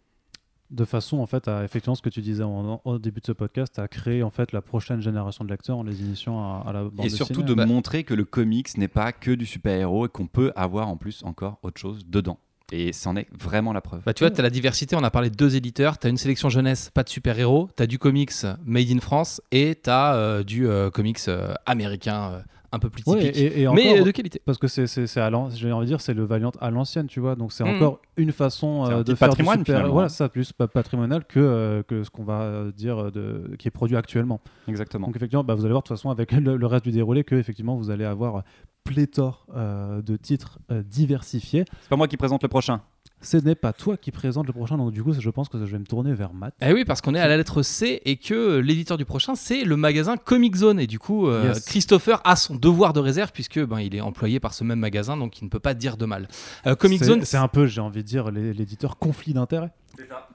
De 0.72 0.84
façon 0.84 1.18
en 1.18 1.26
fait 1.26 1.46
à 1.48 1.62
effectivement 1.64 1.94
ce 1.94 2.02
que 2.02 2.08
tu 2.08 2.20
disais 2.22 2.42
en- 2.42 2.80
au 2.84 2.98
début 2.98 3.20
de 3.20 3.26
ce 3.26 3.32
podcast 3.32 3.78
à 3.78 3.86
créer 3.88 4.22
en 4.22 4.30
fait 4.30 4.52
la 4.52 4.62
prochaine 4.62 5.00
génération 5.00 5.44
de 5.44 5.50
lecteurs 5.50 5.76
en 5.78 5.82
les 5.82 6.00
initiant 6.00 6.40
à, 6.40 6.68
à 6.68 6.72
la 6.72 6.84
bande 6.84 7.04
Et 7.06 7.10
surtout 7.10 7.42
de 7.42 7.54
Bah- 7.54 7.66
montrer 7.66 8.04
que 8.04 8.14
le 8.14 8.24
comics 8.24 8.76
n'est 8.78 8.88
pas 8.88 9.12
que 9.12 9.30
du 9.32 9.46
super-héros 9.46 10.06
et 10.06 10.08
qu'on 10.08 10.26
peut 10.26 10.50
avoir 10.56 10.88
en 10.88 10.96
plus 10.96 11.22
encore 11.24 11.58
autre 11.62 11.80
chose 11.80 12.06
dedans. 12.06 12.38
Et 12.74 12.94
c'en 12.94 13.16
est 13.16 13.26
vraiment 13.38 13.74
la 13.74 13.82
preuve. 13.82 14.00
Bah, 14.06 14.14
tu 14.14 14.24
vois, 14.24 14.30
tu 14.30 14.40
as 14.40 14.42
la 14.42 14.48
diversité, 14.48 14.96
on 14.96 15.04
a 15.04 15.10
parlé 15.10 15.28
de 15.28 15.34
deux 15.36 15.56
éditeurs, 15.56 15.98
tu 15.98 16.06
as 16.06 16.10
une 16.10 16.16
sélection 16.16 16.48
jeunesse, 16.48 16.90
pas 16.94 17.02
de 17.02 17.10
super-héros, 17.10 17.68
tu 17.76 17.82
as 17.82 17.86
du 17.86 17.98
comics 17.98 18.32
made 18.64 18.90
in 18.90 18.98
France. 19.00 19.42
Et 19.50 19.78
tu 19.84 19.90
as 19.90 20.42
du 20.42 20.66
euh, 20.66 20.88
comics 20.88 21.18
euh, 21.28 21.52
américain 21.66 22.30
euh, 22.32 22.40
un 22.72 22.78
peu 22.78 22.88
plus 22.90 23.02
Ouais, 23.06 23.20
typique, 23.32 23.36
et, 23.36 23.60
et 23.62 23.68
mais 23.68 23.88
encore, 23.90 24.00
euh, 24.00 24.04
de 24.04 24.10
qualité. 24.10 24.40
parce 24.44 24.58
que 24.58 24.66
c'est 24.66 24.86
c'est 24.86 25.06
c'est 25.06 25.20
à 25.20 25.28
l'an- 25.30 25.50
j'ai 25.50 25.70
envie 25.72 25.84
de 25.84 25.90
dire 25.90 26.00
c'est 26.00 26.14
le 26.14 26.24
Valiant 26.24 26.52
à 26.60 26.70
l'ancienne 26.70 27.06
tu 27.06 27.20
vois 27.20 27.34
donc 27.36 27.52
c'est 27.52 27.64
Mhm. 27.64 27.76
encore 27.76 28.00
une 28.16 28.32
façon 28.32 28.86
C'est 28.86 28.92
un 28.92 28.98
euh, 28.98 29.04
de 29.04 29.14
faire 29.14 29.28
patrimoine, 29.28 29.58
du 29.58 29.64
super 29.64 29.92
voilà 29.92 30.08
ça 30.08 30.28
plus 30.28 30.52
pa- 30.52 30.68
patrimonial 30.68 31.24
que 31.26 31.38
euh, 31.40 31.82
que 31.82 32.02
ce 32.02 32.10
qu'on 32.10 32.24
va 32.24 32.70
dire 32.76 33.12
de 33.12 33.54
qui 33.58 33.68
est 33.68 33.70
produit 33.70 33.96
actuellement 33.96 34.40
Exactement. 34.68 35.06
donc 35.08 35.16
effectivement 35.16 35.44
bah, 35.44 35.54
vous 35.54 35.64
allez 35.64 35.72
voir 35.72 35.82
de 35.82 35.88
toute 35.88 35.96
façon 35.96 36.10
avec 36.10 36.32
le, 36.32 36.56
le 36.56 36.66
reste 36.66 36.84
du 36.84 36.92
déroulé 36.92 37.24
que 37.24 37.34
effectivement 37.34 37.76
vous 37.76 37.90
allez 37.90 38.04
avoir 38.04 38.42
pléthore 38.84 39.46
euh, 39.54 40.02
de 40.02 40.16
titres 40.16 40.58
euh, 40.70 40.82
diversifiés 40.82 41.64
C'est 41.82 41.88
pas 41.90 41.96
moi 41.96 42.08
qui 42.08 42.16
présente 42.16 42.42
le 42.42 42.48
prochain. 42.48 42.80
Ce 43.22 43.36
n'est 43.38 43.54
pas 43.54 43.72
toi 43.72 43.96
qui 43.96 44.10
présente 44.10 44.46
le 44.46 44.52
prochain 44.52 44.76
donc 44.76 44.90
du 44.92 45.02
coup 45.02 45.12
je 45.12 45.30
pense 45.30 45.48
que 45.48 45.58
je 45.58 45.64
vais 45.72 45.78
me 45.78 45.84
tourner 45.84 46.12
vers 46.12 46.32
Matt 46.34 46.54
Eh 46.60 46.72
oui, 46.72 46.84
parce 46.84 47.00
qu'on 47.00 47.14
est 47.14 47.20
à 47.20 47.28
la 47.28 47.36
lettre 47.36 47.62
C 47.62 48.02
et 48.04 48.16
que 48.16 48.58
l'éditeur 48.58 48.96
du 48.98 49.04
prochain, 49.04 49.34
c'est 49.34 49.64
le 49.64 49.76
magasin 49.76 50.16
Comic 50.16 50.56
Zone. 50.56 50.80
Et 50.80 50.86
du 50.86 50.98
coup, 50.98 51.28
euh, 51.28 51.48
Yes. 51.54 51.64
Christopher 51.64 52.20
a 52.24 52.36
son 52.36 52.54
devoir 52.56 52.92
de 52.92 53.00
réserve 53.00 53.30
puisque 53.32 53.60
ben, 53.64 53.80
il 53.80 53.94
est 53.94 54.00
employé 54.00 54.40
par 54.40 54.52
ce 54.54 54.64
même 54.64 54.78
magasin, 54.80 55.16
donc 55.16 55.40
il 55.40 55.44
ne 55.44 55.48
peut 55.50 55.60
pas 55.60 55.74
dire 55.74 55.96
de 55.96 56.04
mal. 56.06 56.28
Euh, 56.66 56.74
Comic 56.74 56.98
C'est- 56.98 57.04
Zone, 57.06 57.24
c'est 57.24 57.36
un 57.36 57.48
peu 57.48 57.66
j'ai 57.66 57.80
envie 57.80 58.02
de 58.02 58.06
dire 58.08 58.30
l'éditeur 58.30 58.96
conflit 58.98 59.32
d'intérêt 59.34 59.70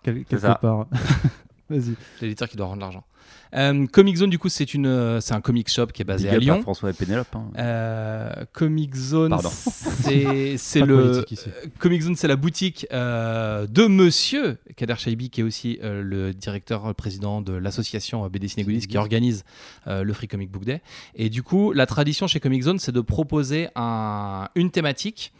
Quel- 0.03 0.23
quelque 0.25 0.37
ça. 0.39 0.55
part 0.55 0.87
vas-y 1.69 1.95
c'est 2.19 2.25
l'éditeur 2.25 2.47
qui 2.49 2.57
doit 2.57 2.67
rendre 2.67 2.81
l'argent. 2.81 3.03
Euh, 3.55 3.85
Comic 3.87 4.17
Zone, 4.17 4.29
du 4.29 4.37
coup, 4.39 4.49
c'est 4.49 4.73
une, 4.73 4.85
euh, 4.87 5.19
c'est 5.21 5.33
un 5.33 5.39
comic 5.41 5.69
shop 5.69 5.87
qui 5.87 6.01
est 6.01 6.05
basé 6.05 6.25
Big 6.25 6.33
à 6.33 6.35
up 6.37 6.41
Lyon. 6.41 6.61
François 6.61 6.89
et 6.89 6.93
Pénélope. 6.93 7.27
hein. 7.33 7.45
Euh, 7.57 8.31
Comic 8.53 8.93
Zone, 8.95 9.29
Pardon. 9.29 9.49
c'est 9.49 10.55
c'est 10.57 10.81
le 10.81 11.23
ici. 11.29 11.49
Comic 11.79 12.01
Zone, 12.01 12.15
c'est 12.15 12.27
la 12.27 12.35
boutique 12.35 12.85
euh, 12.91 13.65
de 13.67 13.85
Monsieur 13.87 14.57
Kader 14.75 14.95
Shaibi, 14.97 15.29
qui 15.29 15.41
est 15.41 15.43
aussi 15.43 15.79
euh, 15.83 16.01
le 16.03 16.33
directeur 16.33 16.85
euh, 16.87 16.93
président 16.93 17.41
de 17.41 17.53
l'association 17.53 18.23
euh, 18.25 18.29
BD 18.29 18.47
Ciné 18.49 18.63
Goodies, 18.65 18.87
qui 18.87 18.97
organise 18.97 19.43
euh, 19.87 20.03
le 20.03 20.13
Free 20.13 20.27
Comic 20.27 20.51
Book 20.51 20.65
Day. 20.65 20.81
Et 21.15 21.29
du 21.29 21.41
coup, 21.43 21.71
la 21.73 21.85
tradition 21.85 22.27
chez 22.27 22.39
Comic 22.41 22.63
Zone, 22.63 22.79
c'est 22.79 22.91
de 22.93 23.01
proposer 23.01 23.69
un- 23.75 24.47
une 24.55 24.71
thématique 24.71 25.31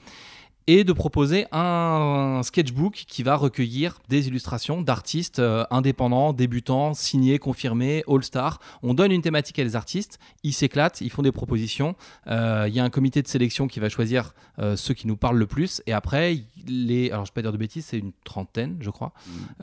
et 0.68 0.84
de 0.84 0.92
proposer 0.94 1.48
un 1.52 2.42
sketchbook 2.44 3.06
qui 3.08 3.24
va 3.24 3.36
recueillir 3.36 4.00
des 4.10 4.28
illustrations 4.28 4.82
d'artistes 4.82 5.40
euh, 5.40 5.64
indépendants, 5.72 6.34
débutants, 6.34 6.94
signés, 6.94 7.40
confirmés, 7.40 8.04
all-star. 8.08 8.60
On 8.84 8.94
donne 8.94 9.14
une 9.14 9.22
thématique 9.22 9.60
à 9.60 9.64
les 9.64 9.78
artistes, 9.78 10.20
ils 10.44 10.54
s'éclatent, 10.54 11.00
ils 11.02 11.10
font 11.10 11.22
des 11.22 11.32
propositions. 11.32 11.96
Euh, 12.28 12.66
Il 12.68 12.76
y 12.76 12.80
a 12.80 12.84
un 12.84 12.90
comité 12.90 13.22
de 13.22 13.28
sélection 13.28 13.68
qui 13.68 13.80
va 13.80 13.88
choisir 13.88 14.34
euh, 14.60 14.76
ceux 14.76 14.94
qui 14.94 15.08
nous 15.08 15.16
parlent 15.16 15.38
le 15.38 15.48
plus. 15.48 15.82
Et 15.88 15.94
après, 15.94 16.44
les, 16.68 17.12
alors 17.12 17.26
je 17.26 17.32
ne 17.32 17.34
vais 17.34 17.36
pas 17.36 17.42
dire 17.44 17.54
de 17.54 17.58
bêtises, 17.58 17.86
c'est 17.86 18.00
une 18.00 18.12
trentaine, 18.26 18.78
je 18.82 18.90
crois, 18.90 19.14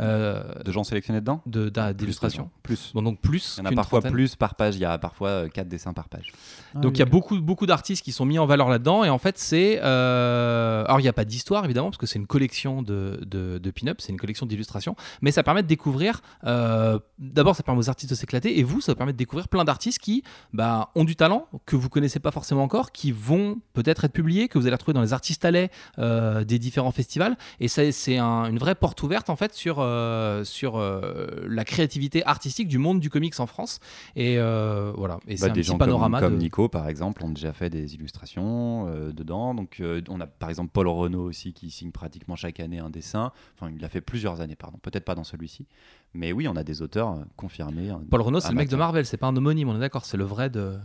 euh, 0.00 0.42
De 0.64 0.72
gens 0.72 0.84
sélectionnés 0.84 1.20
dedans 1.20 1.42
de 1.46 1.68
d'illustrations. 1.92 2.50
Plus. 2.62 2.92
Bon, 2.94 3.02
donc 3.02 3.20
plus. 3.20 3.56
Il 3.58 3.64
y 3.64 3.66
en 3.66 3.70
a 3.70 3.74
parfois 3.74 4.00
trentaine. 4.00 4.12
plus 4.12 4.36
par 4.36 4.54
page. 4.54 4.76
Il 4.76 4.80
y 4.80 4.84
a 4.84 4.96
parfois 4.96 5.48
4 5.50 5.68
dessins 5.68 5.92
par 5.92 6.08
page. 6.08 6.32
Ah 6.74 6.80
Donc 6.80 6.92
oui, 6.92 6.96
il 6.96 6.98
y 7.00 7.02
a 7.02 7.06
beaucoup, 7.06 7.38
beaucoup 7.40 7.66
d'artistes 7.66 8.04
qui 8.04 8.12
sont 8.12 8.24
mis 8.24 8.38
en 8.38 8.46
valeur 8.46 8.68
là-dedans. 8.68 9.04
Et 9.04 9.10
en 9.10 9.18
fait, 9.18 9.36
c'est. 9.38 9.80
Alors 10.94 11.00
il 11.00 11.04
n'y 11.06 11.08
a 11.08 11.12
pas 11.12 11.24
d'histoire, 11.24 11.64
évidemment, 11.64 11.88
parce 11.90 11.98
que 11.98 12.06
c'est 12.06 12.20
une 12.20 12.28
collection 12.28 12.80
de, 12.80 13.18
de, 13.26 13.58
de 13.58 13.70
pin-up, 13.72 14.00
c'est 14.00 14.12
une 14.12 14.16
collection 14.20 14.46
d'illustrations. 14.46 14.94
Mais 15.22 15.32
ça 15.32 15.42
permet 15.42 15.64
de 15.64 15.66
découvrir. 15.66 16.20
euh, 16.44 17.00
D'abord, 17.18 17.56
ça 17.56 17.64
permet 17.64 17.80
aux 17.80 17.88
artistes 17.90 18.10
de 18.10 18.14
s'éclater. 18.14 18.60
Et 18.60 18.62
vous, 18.62 18.80
ça 18.80 18.94
permet 18.94 19.12
de 19.12 19.16
découvrir 19.18 19.48
plein 19.48 19.64
d'artistes 19.64 19.98
qui 19.98 20.22
bah, 20.52 20.90
ont 20.94 21.02
du 21.02 21.16
talent, 21.16 21.48
que 21.66 21.74
vous 21.74 21.88
connaissez 21.88 22.20
pas 22.20 22.30
forcément 22.30 22.62
encore, 22.62 22.92
qui 22.92 23.10
vont 23.10 23.58
peut-être 23.72 24.04
être 24.04 24.12
publiés, 24.12 24.46
que 24.46 24.56
vous 24.56 24.66
allez 24.68 24.74
retrouver 24.76 24.92
dans 24.94 25.02
les 25.02 25.12
artistes 25.12 25.44
allais 25.44 25.68
euh, 25.98 26.44
des 26.44 26.60
différents 26.60 26.92
festivals. 26.92 27.36
Et 27.58 27.66
ça, 27.66 27.90
c'est 27.90 28.18
un- 28.18 28.44
une 28.44 28.58
vraie 28.58 28.76
porte 28.76 29.02
ouverte, 29.02 29.30
en 29.30 29.36
fait, 29.36 29.52
sur, 29.52 29.78
euh, 29.80 30.44
sur 30.44 30.76
euh, 30.76 31.26
la 31.48 31.64
créativité 31.64 32.24
artistique 32.24 32.68
du 32.68 32.78
monde 32.78 33.00
du 33.00 33.10
comics 33.10 33.40
en 33.40 33.46
France. 33.46 33.80
Et 34.14 34.36
voilà. 34.96 35.18
Et 35.26 35.36
c'est 35.36 35.46
Bah, 35.46 35.50
un 35.50 35.54
des 35.54 35.60
petit 35.62 35.66
gens 35.70 35.78
panorama 35.78 36.20
comme, 36.20 36.36
Nico, 36.36 36.68
par 36.68 36.88
exemple, 36.88 37.24
ont 37.24 37.30
déjà 37.30 37.52
fait 37.52 37.68
des 37.68 37.94
illustrations 37.94 38.84
dedans. 39.12 39.54
Donc, 39.54 39.82
on 40.08 40.20
a 40.20 40.26
par 40.28 40.50
exemple 40.50 40.70
Paul 40.72 40.83
Renault 40.92 41.22
aussi 41.22 41.52
qui 41.52 41.70
signe 41.70 41.90
pratiquement 41.90 42.36
chaque 42.36 42.60
année 42.60 42.78
un 42.78 42.90
dessin. 42.90 43.32
Enfin, 43.58 43.72
il 43.74 43.80
l'a 43.80 43.88
fait 43.88 44.00
plusieurs 44.00 44.40
années, 44.40 44.56
pardon. 44.56 44.78
Peut-être 44.82 45.04
pas 45.04 45.14
dans 45.14 45.24
celui-ci. 45.24 45.66
Mais 46.14 46.32
oui, 46.32 46.46
on 46.48 46.56
a 46.56 46.64
des 46.64 46.82
auteurs 46.82 47.12
euh, 47.12 47.24
confirmés. 47.36 47.90
hein. 47.90 48.00
Paul 48.10 48.20
Renault, 48.20 48.40
c'est 48.40 48.50
le 48.50 48.54
mec 48.56 48.68
de. 48.68 48.76
Marvel, 48.76 49.04
c'est 49.06 49.16
pas 49.16 49.26
un 49.28 49.36
homonyme, 49.36 49.68
on 49.68 49.76
est 49.76 49.80
d'accord, 49.80 50.04
c'est 50.04 50.16
le 50.16 50.24
vrai 50.24 50.50
de. 50.50 50.76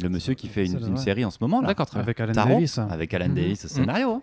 Le 0.00 0.08
monsieur 0.08 0.34
qui 0.34 0.48
fait 0.48 0.64
une, 0.66 0.96
série 0.96 1.24
en 1.24 1.30
ce 1.30 1.38
moment 1.40 1.60
là. 1.60 1.66
D'accord, 1.68 1.86
très 1.86 1.96
bien. 1.98 2.04
avec 2.04 2.20
Alan 2.20 2.32
Taron, 2.32 2.54
Davis 2.54 2.78
Avec 2.78 3.12
Alan 3.12 3.28
Mhm. 3.28 3.34
Davis 3.34 3.64
au 3.64 3.68
scénario. 3.68 4.22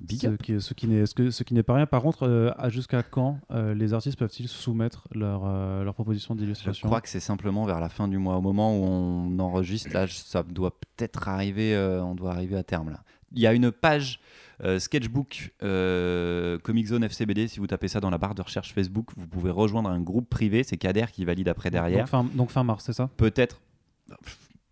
Big 0.00 0.20
Ce 0.20 0.26
up. 0.26 0.42
qui, 0.42 0.60
ce 0.60 0.74
qui 0.74 0.88
n'est 0.88 1.06
ce 1.06 1.14
que- 1.14 1.30
ce 1.30 1.44
qui 1.44 1.54
n'est 1.54 1.62
pas 1.62 1.74
rien. 1.74 1.86
Par 1.86 2.02
contre, 2.02 2.24
euh, 2.26 2.50
à 2.58 2.68
jusqu'à 2.68 3.02
quand 3.04 3.38
euh, 3.52 3.72
les 3.72 3.94
artistes 3.94 4.18
peuvent-ils 4.18 4.48
soumettre 4.48 5.06
leur, 5.14 5.42
euh, 5.44 5.84
leur 5.84 5.94
proposition 5.94 6.34
Je 6.34 6.40
d'illustration 6.40 6.88
crois 6.88 7.00
que 7.00 7.08
c'est 7.08 7.20
simplement 7.20 7.64
vers 7.66 7.78
la 7.78 7.88
fin 7.88 8.08
du 8.08 8.18
mois, 8.18 8.36
au 8.36 8.40
moment 8.40 8.76
où 8.76 8.82
on 8.84 9.38
enregistre. 9.38 9.90
Là, 9.94 10.06
je- 10.06 10.14
ça 10.16 10.42
doit 10.42 10.72
peut-être 10.78 11.28
arriver. 11.28 11.74
euh, 11.74 12.02
on 12.02 12.14
doit 12.16 12.32
arriver 12.32 12.56
à 12.56 12.64
terme 12.64 12.90
là. 12.90 13.02
Il 13.32 13.40
y 13.40 13.46
a 13.46 13.52
une 13.52 13.70
page 13.70 14.18
euh, 14.64 14.78
sketchbook 14.78 15.52
euh, 15.62 16.58
Comic 16.58 16.86
Zone 16.86 17.04
FCBD. 17.04 17.48
Si 17.48 17.60
vous 17.60 17.66
tapez 17.66 17.88
ça 17.88 18.00
dans 18.00 18.10
la 18.10 18.18
barre 18.18 18.34
de 18.34 18.42
recherche 18.42 18.72
Facebook, 18.72 19.10
vous 19.16 19.26
pouvez 19.26 19.50
rejoindre 19.50 19.88
un 19.90 20.00
groupe 20.00 20.28
privé. 20.28 20.62
C'est 20.64 20.76
Kader 20.76 21.06
qui 21.12 21.24
valide 21.24 21.48
après 21.48 21.70
derrière. 21.70 22.00
donc 22.04 22.08
fin, 22.08 22.24
donc 22.34 22.50
fin 22.50 22.64
mars, 22.64 22.84
c'est 22.86 22.92
ça? 22.92 23.10
Peut-être. 23.16 23.60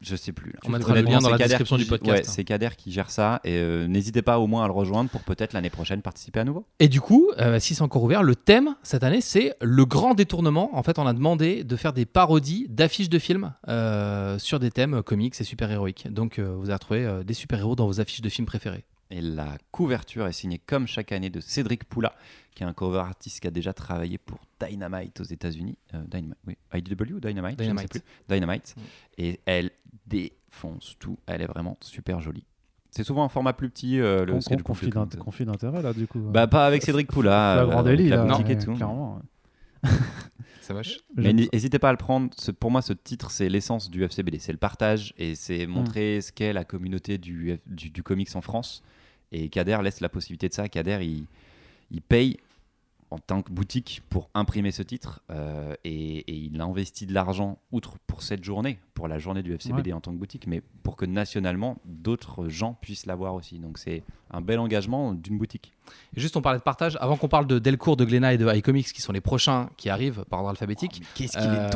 Je 0.00 0.16
sais 0.16 0.32
plus. 0.32 0.52
On 0.66 0.68
mettra 0.70 0.94
le 0.94 1.00
lien 1.00 1.18
dans 1.18 1.30
la 1.30 1.38
Kader 1.38 1.48
description 1.48 1.76
qui- 1.76 1.84
du 1.84 1.88
podcast, 1.88 2.12
Ouais, 2.12 2.20
hein. 2.28 2.30
c'est 2.30 2.44
Kader 2.44 2.68
qui 2.76 2.92
gère 2.92 3.08
ça. 3.08 3.40
Et 3.42 3.54
euh, 3.56 3.86
n'hésitez 3.86 4.20
pas 4.20 4.38
au 4.38 4.46
moins 4.46 4.62
à 4.62 4.66
le 4.66 4.72
rejoindre 4.74 5.08
pour 5.08 5.22
peut-être 5.22 5.54
l'année 5.54 5.70
prochaine 5.70 6.02
participer 6.02 6.40
à 6.40 6.44
nouveau. 6.44 6.66
Et 6.78 6.88
du 6.88 7.00
coup, 7.00 7.30
euh, 7.38 7.58
si 7.58 7.74
c'est 7.74 7.80
encore 7.80 8.02
ouvert, 8.02 8.22
le 8.22 8.36
thème 8.36 8.74
cette 8.82 9.02
année, 9.02 9.22
c'est 9.22 9.54
le 9.62 9.86
grand 9.86 10.12
détournement. 10.12 10.76
En 10.76 10.82
fait, 10.82 10.98
on 10.98 11.06
a 11.06 11.14
demandé 11.14 11.64
de 11.64 11.76
faire 11.76 11.94
des 11.94 12.04
parodies 12.04 12.66
d'affiches 12.68 13.08
de 13.08 13.18
films 13.18 13.54
euh, 13.68 14.38
sur 14.38 14.60
des 14.60 14.70
thèmes 14.70 15.02
comics 15.02 15.34
et 15.40 15.44
super-héroïques. 15.44 16.12
Donc, 16.12 16.38
euh, 16.38 16.54
vous 16.58 16.66
allez 16.66 16.74
retrouver 16.74 17.06
euh, 17.06 17.24
des 17.24 17.34
super-héros 17.34 17.74
dans 17.74 17.86
vos 17.86 17.98
affiches 17.98 18.20
de 18.20 18.28
films 18.28 18.46
préférés. 18.46 18.84
Et 19.16 19.20
la 19.20 19.58
couverture 19.70 20.26
est 20.26 20.32
signée 20.32 20.58
comme 20.58 20.88
chaque 20.88 21.12
année 21.12 21.30
de 21.30 21.38
Cédric 21.38 21.84
Poula, 21.84 22.12
qui 22.52 22.64
est 22.64 22.66
un 22.66 22.72
cover 22.72 22.98
artiste 22.98 23.38
qui 23.40 23.46
a 23.46 23.50
déjà 23.52 23.72
travaillé 23.72 24.18
pour 24.18 24.40
Dynamite 24.60 25.20
aux 25.20 25.24
États-Unis. 25.24 25.78
Euh, 25.94 26.02
Dynamite, 26.08 26.36
oui. 26.48 26.56
IDW 26.74 27.12
ou 27.14 27.20
Dynamite, 27.20 27.60
je 27.62 27.70
ne 27.70 27.76
sais 27.78 27.84
Dynamite. 27.86 27.90
plus. 27.90 28.02
Dynamite. 28.28 28.74
Mm. 28.76 28.80
Et 29.18 29.40
elle 29.46 29.70
défonce 30.08 30.96
tout. 30.98 31.16
Elle 31.26 31.42
est 31.42 31.46
vraiment 31.46 31.76
super 31.80 32.20
jolie. 32.20 32.44
C'est 32.90 33.04
souvent 33.04 33.22
un 33.24 33.28
format 33.28 33.52
plus 33.52 33.70
petit. 33.70 34.00
euh, 34.00 34.24
le 34.24 34.32
Con- 34.32 34.56
conflit 34.64 34.88
book, 34.90 35.08
d'int- 35.10 35.18
conflit 35.18 35.44
d'intérêt 35.44 35.80
là 35.82 35.92
du 35.92 36.08
coup. 36.08 36.18
Bah, 36.20 36.48
pas 36.48 36.66
avec 36.66 36.82
Cédric 36.82 37.06
Poula. 37.06 37.30
la 37.56 37.62
euh, 37.62 37.66
grande 37.66 37.86
avec 37.86 38.00
Ellie, 38.00 38.08
la 38.08 38.16
là, 38.16 38.24
boutique 38.24 38.50
et 38.50 38.58
tout. 38.58 38.74
clairement. 38.74 39.20
Ça 40.60 40.72
vache. 40.74 40.98
Mais 41.14 41.32
n'hésitez 41.32 41.78
pas 41.78 41.90
à 41.90 41.92
le 41.92 41.98
prendre. 41.98 42.30
Ce- 42.36 42.50
pour 42.50 42.70
moi, 42.70 42.80
ce 42.82 42.92
titre, 42.94 43.30
c'est 43.30 43.48
l'essence 43.48 43.90
du 43.90 44.02
FCBD. 44.02 44.38
C'est 44.38 44.52
le 44.52 44.58
partage 44.58 45.12
et 45.18 45.34
c'est 45.34 45.66
montrer 45.66 46.20
ce 46.22 46.32
qu'est 46.32 46.52
la 46.52 46.64
communauté 46.64 47.18
du, 47.18 47.58
du, 47.66 47.90
du 47.90 48.02
comics 48.02 48.34
en 48.34 48.40
France. 48.40 48.82
Et 49.34 49.48
Kader 49.48 49.78
laisse 49.82 50.00
la 50.00 50.08
possibilité 50.08 50.48
de 50.48 50.54
ça. 50.54 50.68
Kader, 50.68 51.00
il, 51.02 51.26
il 51.90 52.00
paye 52.00 52.38
en 53.10 53.18
tant 53.18 53.42
que 53.42 53.50
boutique 53.52 54.00
pour 54.08 54.30
imprimer 54.32 54.70
ce 54.70 54.82
titre 54.82 55.22
euh, 55.30 55.74
et, 55.84 56.18
et 56.18 56.34
il 56.34 56.60
a 56.60 56.64
investi 56.64 57.04
de 57.04 57.12
l'argent, 57.12 57.58
outre 57.72 57.98
pour 58.06 58.22
cette 58.22 58.44
journée, 58.44 58.78
pour 58.94 59.08
la 59.08 59.18
journée 59.18 59.42
du 59.42 59.52
FCBD 59.52 59.92
en 59.92 60.00
tant 60.00 60.12
que 60.12 60.18
boutique, 60.18 60.46
mais 60.46 60.62
pour 60.82 60.96
que 60.96 61.04
nationalement, 61.04 61.78
d'autres 61.84 62.48
gens 62.48 62.74
puissent 62.80 63.06
l'avoir 63.06 63.34
aussi. 63.34 63.58
Donc 63.58 63.78
c'est 63.78 64.04
un 64.30 64.40
bel 64.40 64.60
engagement 64.60 65.12
d'une 65.12 65.36
boutique. 65.36 65.73
Et 66.16 66.20
juste, 66.20 66.36
on 66.36 66.42
parlait 66.42 66.58
de 66.58 66.62
partage. 66.64 66.96
Avant 67.00 67.16
qu'on 67.16 67.28
parle 67.28 67.46
de 67.46 67.58
Delcourt, 67.58 67.96
de 67.96 68.04
Glénat 68.04 68.34
et 68.34 68.38
de 68.38 68.52
iComics, 68.54 68.92
qui 68.92 69.00
sont 69.02 69.12
les 69.12 69.20
prochains 69.20 69.68
qui 69.76 69.90
arrivent 69.90 70.24
par 70.30 70.40
ordre 70.40 70.50
alphabétique, 70.50 71.02
Qu'est-ce 71.14 71.38
Euh, 71.38 71.68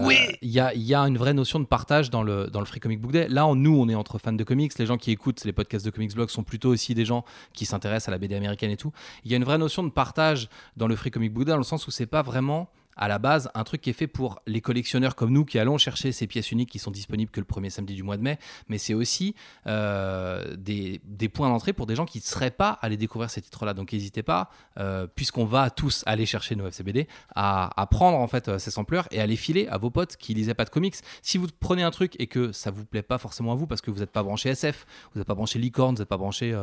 Il 0.42 0.50
y, 0.50 0.60
a, 0.60 0.72
il 0.74 0.82
y 0.82 0.94
a 0.94 1.00
une 1.02 1.18
vraie 1.18 1.34
notion 1.34 1.58
de 1.60 1.64
partage 1.64 2.10
dans 2.10 2.22
le, 2.22 2.46
dans 2.48 2.60
le 2.60 2.66
Free 2.66 2.80
Comic 2.80 3.00
Book 3.00 3.12
Day. 3.12 3.28
Là, 3.28 3.46
on- 3.46 3.54
nous, 3.54 3.76
on 3.78 3.88
est 3.88 3.94
entre 3.94 4.18
fans 4.18 4.32
de 4.32 4.44
comics. 4.44 4.76
Les 4.78 4.86
gens 4.86 4.96
qui 4.96 5.10
écoutent 5.10 5.44
les 5.44 5.52
podcasts 5.52 5.84
de 5.84 5.90
Comics 5.90 6.14
Blog 6.14 6.28
sont 6.30 6.42
plutôt 6.44 6.68
aussi 6.70 6.94
des 6.94 7.04
gens 7.04 7.24
qui 7.52 7.66
s'intéressent 7.66 8.08
à 8.08 8.12
la 8.12 8.18
BD 8.18 8.34
américaine 8.36 8.70
et 8.70 8.76
tout. 8.76 8.92
Il 9.24 9.30
y 9.30 9.34
a 9.34 9.36
une 9.36 9.44
vraie 9.44 9.58
notion 9.58 9.82
de 9.82 9.90
partage 9.90 10.48
dans 10.76 10.86
le 10.86 10.96
Free 10.96 11.10
Comic 11.10 11.32
Book 11.32 11.44
Day, 11.44 11.50
dans 11.52 11.56
le 11.58 11.62
sens 11.64 11.86
où 11.86 11.90
c'est 11.90 12.06
pas 12.06 12.22
vraiment 12.22 12.68
à 12.98 13.08
la 13.08 13.18
base 13.18 13.50
un 13.54 13.64
truc 13.64 13.80
qui 13.80 13.90
est 13.90 13.94
fait 13.94 14.06
pour 14.06 14.42
les 14.46 14.60
collectionneurs 14.60 15.16
comme 15.16 15.32
nous 15.32 15.44
qui 15.44 15.58
allons 15.58 15.78
chercher 15.78 16.12
ces 16.12 16.26
pièces 16.26 16.52
uniques 16.52 16.70
qui 16.70 16.78
sont 16.78 16.90
disponibles 16.90 17.30
que 17.30 17.40
le 17.40 17.46
premier 17.46 17.70
samedi 17.70 17.94
du 17.94 18.02
mois 18.02 18.16
de 18.16 18.22
mai, 18.22 18.38
mais 18.68 18.78
c'est 18.78 18.94
aussi 18.94 19.34
euh, 19.66 20.56
des, 20.56 21.00
points 21.32 21.48
d'entrée 21.48 21.72
pour 21.72 21.86
des 21.86 21.94
gens 21.94 22.06
qui 22.06 22.18
ne 22.18 22.22
seraient 22.22 22.50
pas 22.50 22.78
allés 22.82 22.96
découvrir 22.96 23.30
ces 23.30 23.40
titres-là. 23.40 23.74
Donc 23.74 23.92
n'hésitez 23.92 24.22
pas, 24.22 24.50
euh, 24.78 25.06
puisqu'on 25.06 25.44
va 25.44 25.70
tous 25.70 26.02
aller 26.06 26.26
chercher 26.26 26.56
nos 26.56 26.66
FCBD, 26.66 27.06
à, 27.34 27.86
prendre 27.90 28.18
en 28.18 28.26
fait 28.26 28.48
euh, 28.48 28.58
ces 28.58 28.70
sampleurs 28.70 29.06
et 29.10 29.20
à 29.20 29.26
les 29.26 29.36
filer 29.36 29.66
à 29.68 29.78
vos 29.78 29.90
potes 29.90 30.16
qui 30.16 30.34
lisaient 30.34 30.54
pas 30.54 30.64
de 30.64 30.70
comics. 30.70 30.94
Si 31.22 31.38
vous 31.38 31.46
prenez 31.60 31.82
un 31.82 31.90
truc 31.90 32.14
et 32.18 32.26
que 32.26 32.52
ça 32.52 32.70
vous 32.70 32.84
plaît 32.84 33.02
pas 33.02 33.18
forcément 33.18 33.52
à 33.52 33.54
vous 33.54 33.66
parce 33.66 33.80
que 33.80 33.90
vous 33.90 34.00
n'êtes 34.00 34.10
pas 34.10 34.22
branché 34.22 34.50
SF, 34.50 34.86
vous 35.12 35.20
n'êtes 35.20 35.28
pas 35.28 35.34
branché 35.34 35.58
licorne, 35.58 35.94
vous 35.94 36.00
n'êtes 36.00 36.08
pas 36.08 36.16
branché 36.16 36.56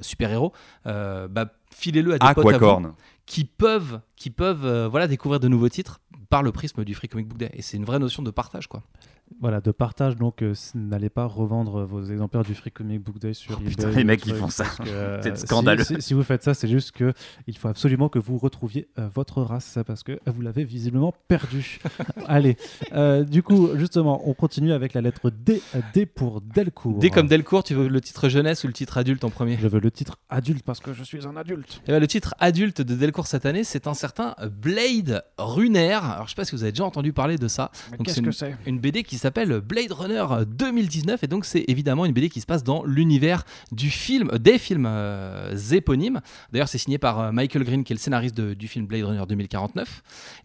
super-héros, 0.00 0.52
bah, 0.84 1.46
filez-le 1.74 2.14
à 2.14 2.18
des 2.18 2.34
potes 2.34 2.38
à 2.38 2.42
vous 2.42 2.48
Aquacorn. 2.48 2.92
qui 3.26 3.44
peuvent, 3.44 4.00
qui 4.16 4.30
peuvent 4.30 4.64
euh, 4.64 4.88
voilà, 4.88 5.06
découvrir 5.06 5.40
de 5.40 5.48
nouveaux 5.48 5.68
titres 5.68 6.00
par 6.30 6.42
le 6.42 6.52
prisme 6.52 6.84
du 6.84 6.94
Free 6.94 7.08
Comic 7.08 7.28
Book 7.28 7.38
Day. 7.38 7.50
Et 7.54 7.62
c'est 7.62 7.76
une 7.76 7.84
vraie 7.84 7.98
notion 7.98 8.22
de 8.22 8.30
partage. 8.30 8.66
quoi. 8.66 8.82
Voilà, 9.40 9.60
de 9.60 9.70
partage, 9.70 10.16
donc 10.16 10.42
euh, 10.42 10.54
n'allez 10.74 11.10
pas 11.10 11.24
revendre 11.26 11.84
vos 11.84 12.02
exemplaires 12.02 12.42
du 12.42 12.54
Free 12.54 12.70
Comic 12.72 13.00
Book 13.02 13.18
Day 13.18 13.34
sur 13.34 13.52
Oh, 13.56 13.60
eBay. 13.60 13.70
putain, 13.70 13.90
les 13.90 14.04
mecs, 14.04 14.26
ils 14.26 14.34
font 14.34 14.48
ça. 14.48 14.64
euh, 14.86 15.20
C'est 15.22 15.36
si- 15.36 15.46
scandaleux. 15.46 15.84
Si, 15.84 15.94
si 16.00 16.14
vous 16.14 16.22
faites 16.22 16.42
ça, 16.42 16.54
c'est 16.54 16.66
juste 16.68 16.92
que 16.92 17.12
il 17.46 17.56
faut 17.56 17.68
absolument 17.68 18.08
que 18.08 18.18
vous 18.18 18.38
retrouviez 18.38 18.88
euh, 18.98 19.08
votre 19.14 19.42
race 19.42 19.78
parce 19.86 20.02
que 20.02 20.18
vous 20.26 20.40
l'avez 20.40 20.64
visiblement 20.64 21.14
perdu. 21.28 21.78
Allez, 22.26 22.56
euh, 22.94 23.22
du 23.22 23.42
coup, 23.42 23.68
justement, 23.76 24.28
on 24.28 24.34
continue 24.34 24.72
avec 24.72 24.94
la 24.94 25.02
lettre 25.02 25.30
D, 25.30 25.62
euh, 25.76 25.80
D 25.94 26.06
pour 26.06 26.40
Delcourt. 26.40 26.98
Dès 26.98 27.10
comme 27.10 27.28
Delcourt, 27.28 27.62
tu 27.64 27.74
veux 27.74 27.86
le 27.88 28.00
titre 28.00 28.28
jeunesse 28.28 28.64
ou 28.64 28.66
le 28.66 28.72
titre 28.72 28.98
adulte 28.98 29.22
en 29.24 29.30
premier? 29.30 29.56
Je 29.60 29.68
veux 29.68 29.80
le 29.80 29.90
titre 29.90 30.18
adulte 30.30 30.64
parce 30.64 30.80
que 30.80 30.92
je 30.92 31.04
suis 31.04 31.26
un 31.26 31.36
adulte. 31.36 31.80
Eh 31.86 31.92
ben, 31.92 32.00
le 32.00 32.06
titre 32.06 32.34
adulte 32.40 32.80
de 32.80 32.94
Delcourt 32.96 33.26
cette 33.26 33.46
année, 33.46 33.62
c'est 33.64 33.86
un 33.86 33.94
certain 33.94 34.34
Blade 34.50 35.22
Runner. 35.38 35.92
Alors, 35.92 36.24
je 36.24 36.30
sais 36.30 36.34
pas 36.36 36.44
si 36.44 36.56
vous 36.56 36.62
avez 36.62 36.72
déjà 36.72 36.84
entendu 36.84 37.12
parler 37.12 37.36
de 37.38 37.46
ça. 37.48 37.70
Qu'est-ce 38.02 38.20
que 38.22 38.30
c'est? 38.32 38.56
une 38.66 38.78
BD 38.80 39.02
qui 39.02 39.17
s'appelle 39.18 39.60
Blade 39.60 39.92
Runner 39.92 40.24
2019 40.46 41.22
et 41.24 41.26
donc 41.26 41.44
c'est 41.44 41.64
évidemment 41.68 42.04
une 42.06 42.12
BD 42.12 42.28
qui 42.28 42.40
se 42.40 42.46
passe 42.46 42.64
dans 42.64 42.84
l'univers 42.84 43.44
du 43.72 43.90
film, 43.90 44.30
des 44.38 44.58
films 44.58 44.86
euh, 44.86 45.56
éponymes. 45.72 46.20
D'ailleurs 46.52 46.68
c'est 46.68 46.78
signé 46.78 46.98
par 46.98 47.20
euh, 47.20 47.32
Michael 47.32 47.64
Green 47.64 47.84
qui 47.84 47.92
est 47.92 47.96
le 47.96 48.00
scénariste 48.00 48.36
de- 48.36 48.54
du 48.54 48.68
film 48.68 48.86
Blade 48.86 49.04
Runner 49.04 49.22
2049 49.28 50.02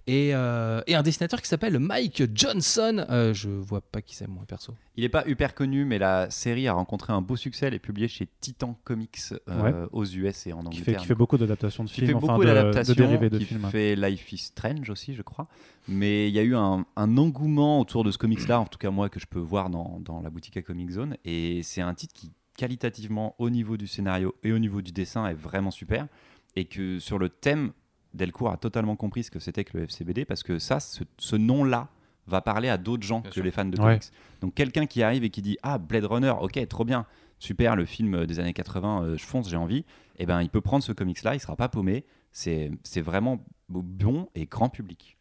et, 0.07 0.31
euh, 0.33 0.81
et 0.87 0.95
un 0.95 1.03
dessinateur 1.03 1.41
qui 1.41 1.47
s'appelle 1.47 1.79
Mike 1.79 2.23
Johnson. 2.33 3.05
Euh, 3.09 3.33
je 3.33 3.49
vois 3.49 3.81
pas 3.81 4.01
qui 4.01 4.15
c'est 4.15 4.27
moi 4.27 4.43
perso. 4.47 4.73
Il 4.95 5.01
n'est 5.03 5.09
pas 5.09 5.23
hyper 5.27 5.55
connu, 5.55 5.85
mais 5.85 5.97
la 5.97 6.29
série 6.29 6.67
a 6.67 6.73
rencontré 6.73 7.13
un 7.13 7.21
beau 7.21 7.35
succès. 7.35 7.65
Elle 7.65 7.73
est 7.73 7.79
publiée 7.79 8.07
chez 8.07 8.27
Titan 8.41 8.77
Comics 8.83 9.17
euh, 9.49 9.61
Ouais. 9.63 9.73
aux 9.91 10.05
US 10.05 10.45
et 10.45 10.53
en 10.53 10.59
qui 10.61 10.67
Angleterre. 10.67 10.83
fait, 10.85 10.95
qui 10.97 11.05
fait 11.07 11.15
beaucoup 11.15 11.37
d'adaptations 11.37 11.83
de 11.83 11.89
qui 11.89 11.95
films, 11.95 12.07
fait 12.09 12.13
enfin 12.13 12.27
beaucoup 12.33 12.43
de, 12.43 12.49
de 12.49 12.53
d'adaptations, 12.53 12.93
dérivés 12.93 13.29
de 13.31 13.39
qui 13.39 13.45
films. 13.45 13.67
fait 13.71 13.95
Life 13.95 14.31
is 14.33 14.37
Strange 14.37 14.89
aussi, 14.91 15.15
je 15.15 15.23
crois. 15.23 15.47
Mais 15.87 16.29
il 16.29 16.33
y 16.35 16.39
a 16.39 16.43
eu 16.43 16.55
un, 16.55 16.85
un 16.95 17.17
engouement 17.17 17.79
autour 17.79 18.03
de 18.03 18.11
ce 18.11 18.17
comics-là, 18.19 18.59
en 18.63 18.67
tout 18.67 18.77
cas 18.79 18.89
moi, 18.91 19.09
que 19.09 19.19
je 19.19 19.25
peux 19.27 19.39
voir 19.39 19.69
dans, 19.69 19.99
dans 19.99 20.21
la 20.21 20.29
boutique 20.29 20.57
à 20.57 20.61
Comic 20.61 20.89
Zone. 20.91 21.17
Et 21.25 21.61
c'est 21.63 21.81
un 21.81 21.93
titre 21.93 22.13
qui, 22.13 22.31
qualitativement, 22.57 23.35
au 23.37 23.49
niveau 23.49 23.77
du 23.77 23.87
scénario 23.87 24.33
et 24.43 24.51
au 24.51 24.59
niveau 24.59 24.81
du 24.81 24.91
dessin, 24.91 25.27
est 25.27 25.33
vraiment 25.33 25.71
super. 25.71 26.07
Et 26.55 26.65
que 26.65 26.99
sur 26.99 27.19
le 27.19 27.29
thème, 27.29 27.71
Delcourt 28.13 28.51
a 28.51 28.57
totalement 28.57 28.95
compris 28.95 29.23
ce 29.23 29.31
que 29.31 29.39
c'était 29.39 29.63
que 29.63 29.77
le 29.77 29.83
FCBD, 29.85 30.25
parce 30.25 30.43
que 30.43 30.59
ça, 30.59 30.79
ce, 30.79 31.03
ce 31.17 31.35
nom-là, 31.35 31.89
va 32.25 32.39
parler 32.41 32.69
à 32.69 32.77
d'autres 32.77 33.03
gens 33.03 33.19
Bien 33.19 33.29
que 33.29 33.33
sûr. 33.33 33.43
les 33.43 33.51
fans 33.51 33.65
de 33.65 33.77
Ouais. 33.81 33.95
comics. 33.97 34.11
Donc 34.39 34.53
quelqu'un 34.53 34.85
qui 34.85 35.03
arrive 35.03 35.23
et 35.25 35.29
qui 35.29 35.41
dit 35.41 35.57
Ah, 35.61 35.77
Blade 35.77 36.05
Runner, 36.05 36.33
ok, 36.39 36.67
trop 36.69 36.85
bien, 36.85 37.05
super, 37.37 37.75
le 37.75 37.83
film 37.85 38.25
des 38.25 38.39
années 38.39 38.53
80, 38.53 39.03
euh, 39.03 39.17
je 39.17 39.25
fonce, 39.25 39.49
j'ai 39.49 39.57
envie, 39.57 39.83
et 40.17 40.25
ben 40.25 40.41
il 40.41 40.49
peut 40.49 40.61
prendre 40.61 40.83
ce 40.85 40.93
comics-là, 40.93 41.35
il 41.35 41.39
sera 41.41 41.57
pas 41.57 41.67
paumé. 41.67 42.05
C'est 42.31 42.71
c'est 42.83 43.01
vraiment 43.01 43.43
bon 43.67 44.29
et 44.35 44.45
grand 44.45 44.69
public. 44.69 45.17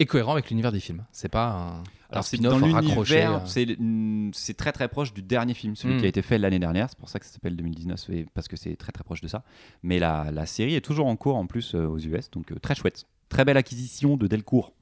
Et 0.00 0.06
cohérent 0.06 0.32
avec 0.32 0.48
l'univers 0.50 0.72
des 0.72 0.80
films. 0.80 1.04
C'est 1.12 1.28
pas 1.28 1.46
un, 1.50 1.82
Alors 2.10 2.24
c'est 2.24 2.36
spin-off 2.38 2.58
dans 2.60 2.66
l'univers, 2.66 3.34
euh. 3.34 3.38
c'est 3.46 3.76
mm, 3.78 4.30
c'est 4.32 4.56
très 4.56 4.72
très 4.72 4.88
proche 4.88 5.12
du 5.14 5.22
dernier 5.22 5.54
film, 5.54 5.76
celui 5.76 5.94
Mm. 5.94 5.98
qui 5.98 6.04
a 6.06 6.08
été 6.08 6.22
fait 6.22 6.38
l'année 6.38 6.58
dernière. 6.58 6.88
C'est 6.88 6.98
pour 6.98 7.08
ça 7.10 7.18
que 7.20 7.26
ça 7.26 7.32
s'appelle 7.32 7.54
2019, 7.54 8.08
et- 8.10 8.26
parce 8.34 8.48
que 8.48 8.56
c'est 8.56 8.74
très 8.76 8.90
très 8.92 9.04
proche 9.04 9.20
de 9.20 9.28
ça. 9.28 9.44
Mais 9.82 9.98
la, 9.98 10.30
la 10.32 10.46
série 10.46 10.74
est 10.74 10.80
toujours 10.80 11.06
en 11.06 11.14
cours 11.16 11.36
en 11.36 11.46
plus 11.46 11.74
euh, 11.74 11.86
aux 11.86 11.98
US, 11.98 12.30
donc 12.30 12.50
euh, 12.50 12.56
très 12.58 12.74
chouette. 12.74 13.04
Très 13.28 13.44
belle 13.44 13.58
acquisition 13.58 14.16
de 14.16 14.26
Delcourt. 14.26 14.72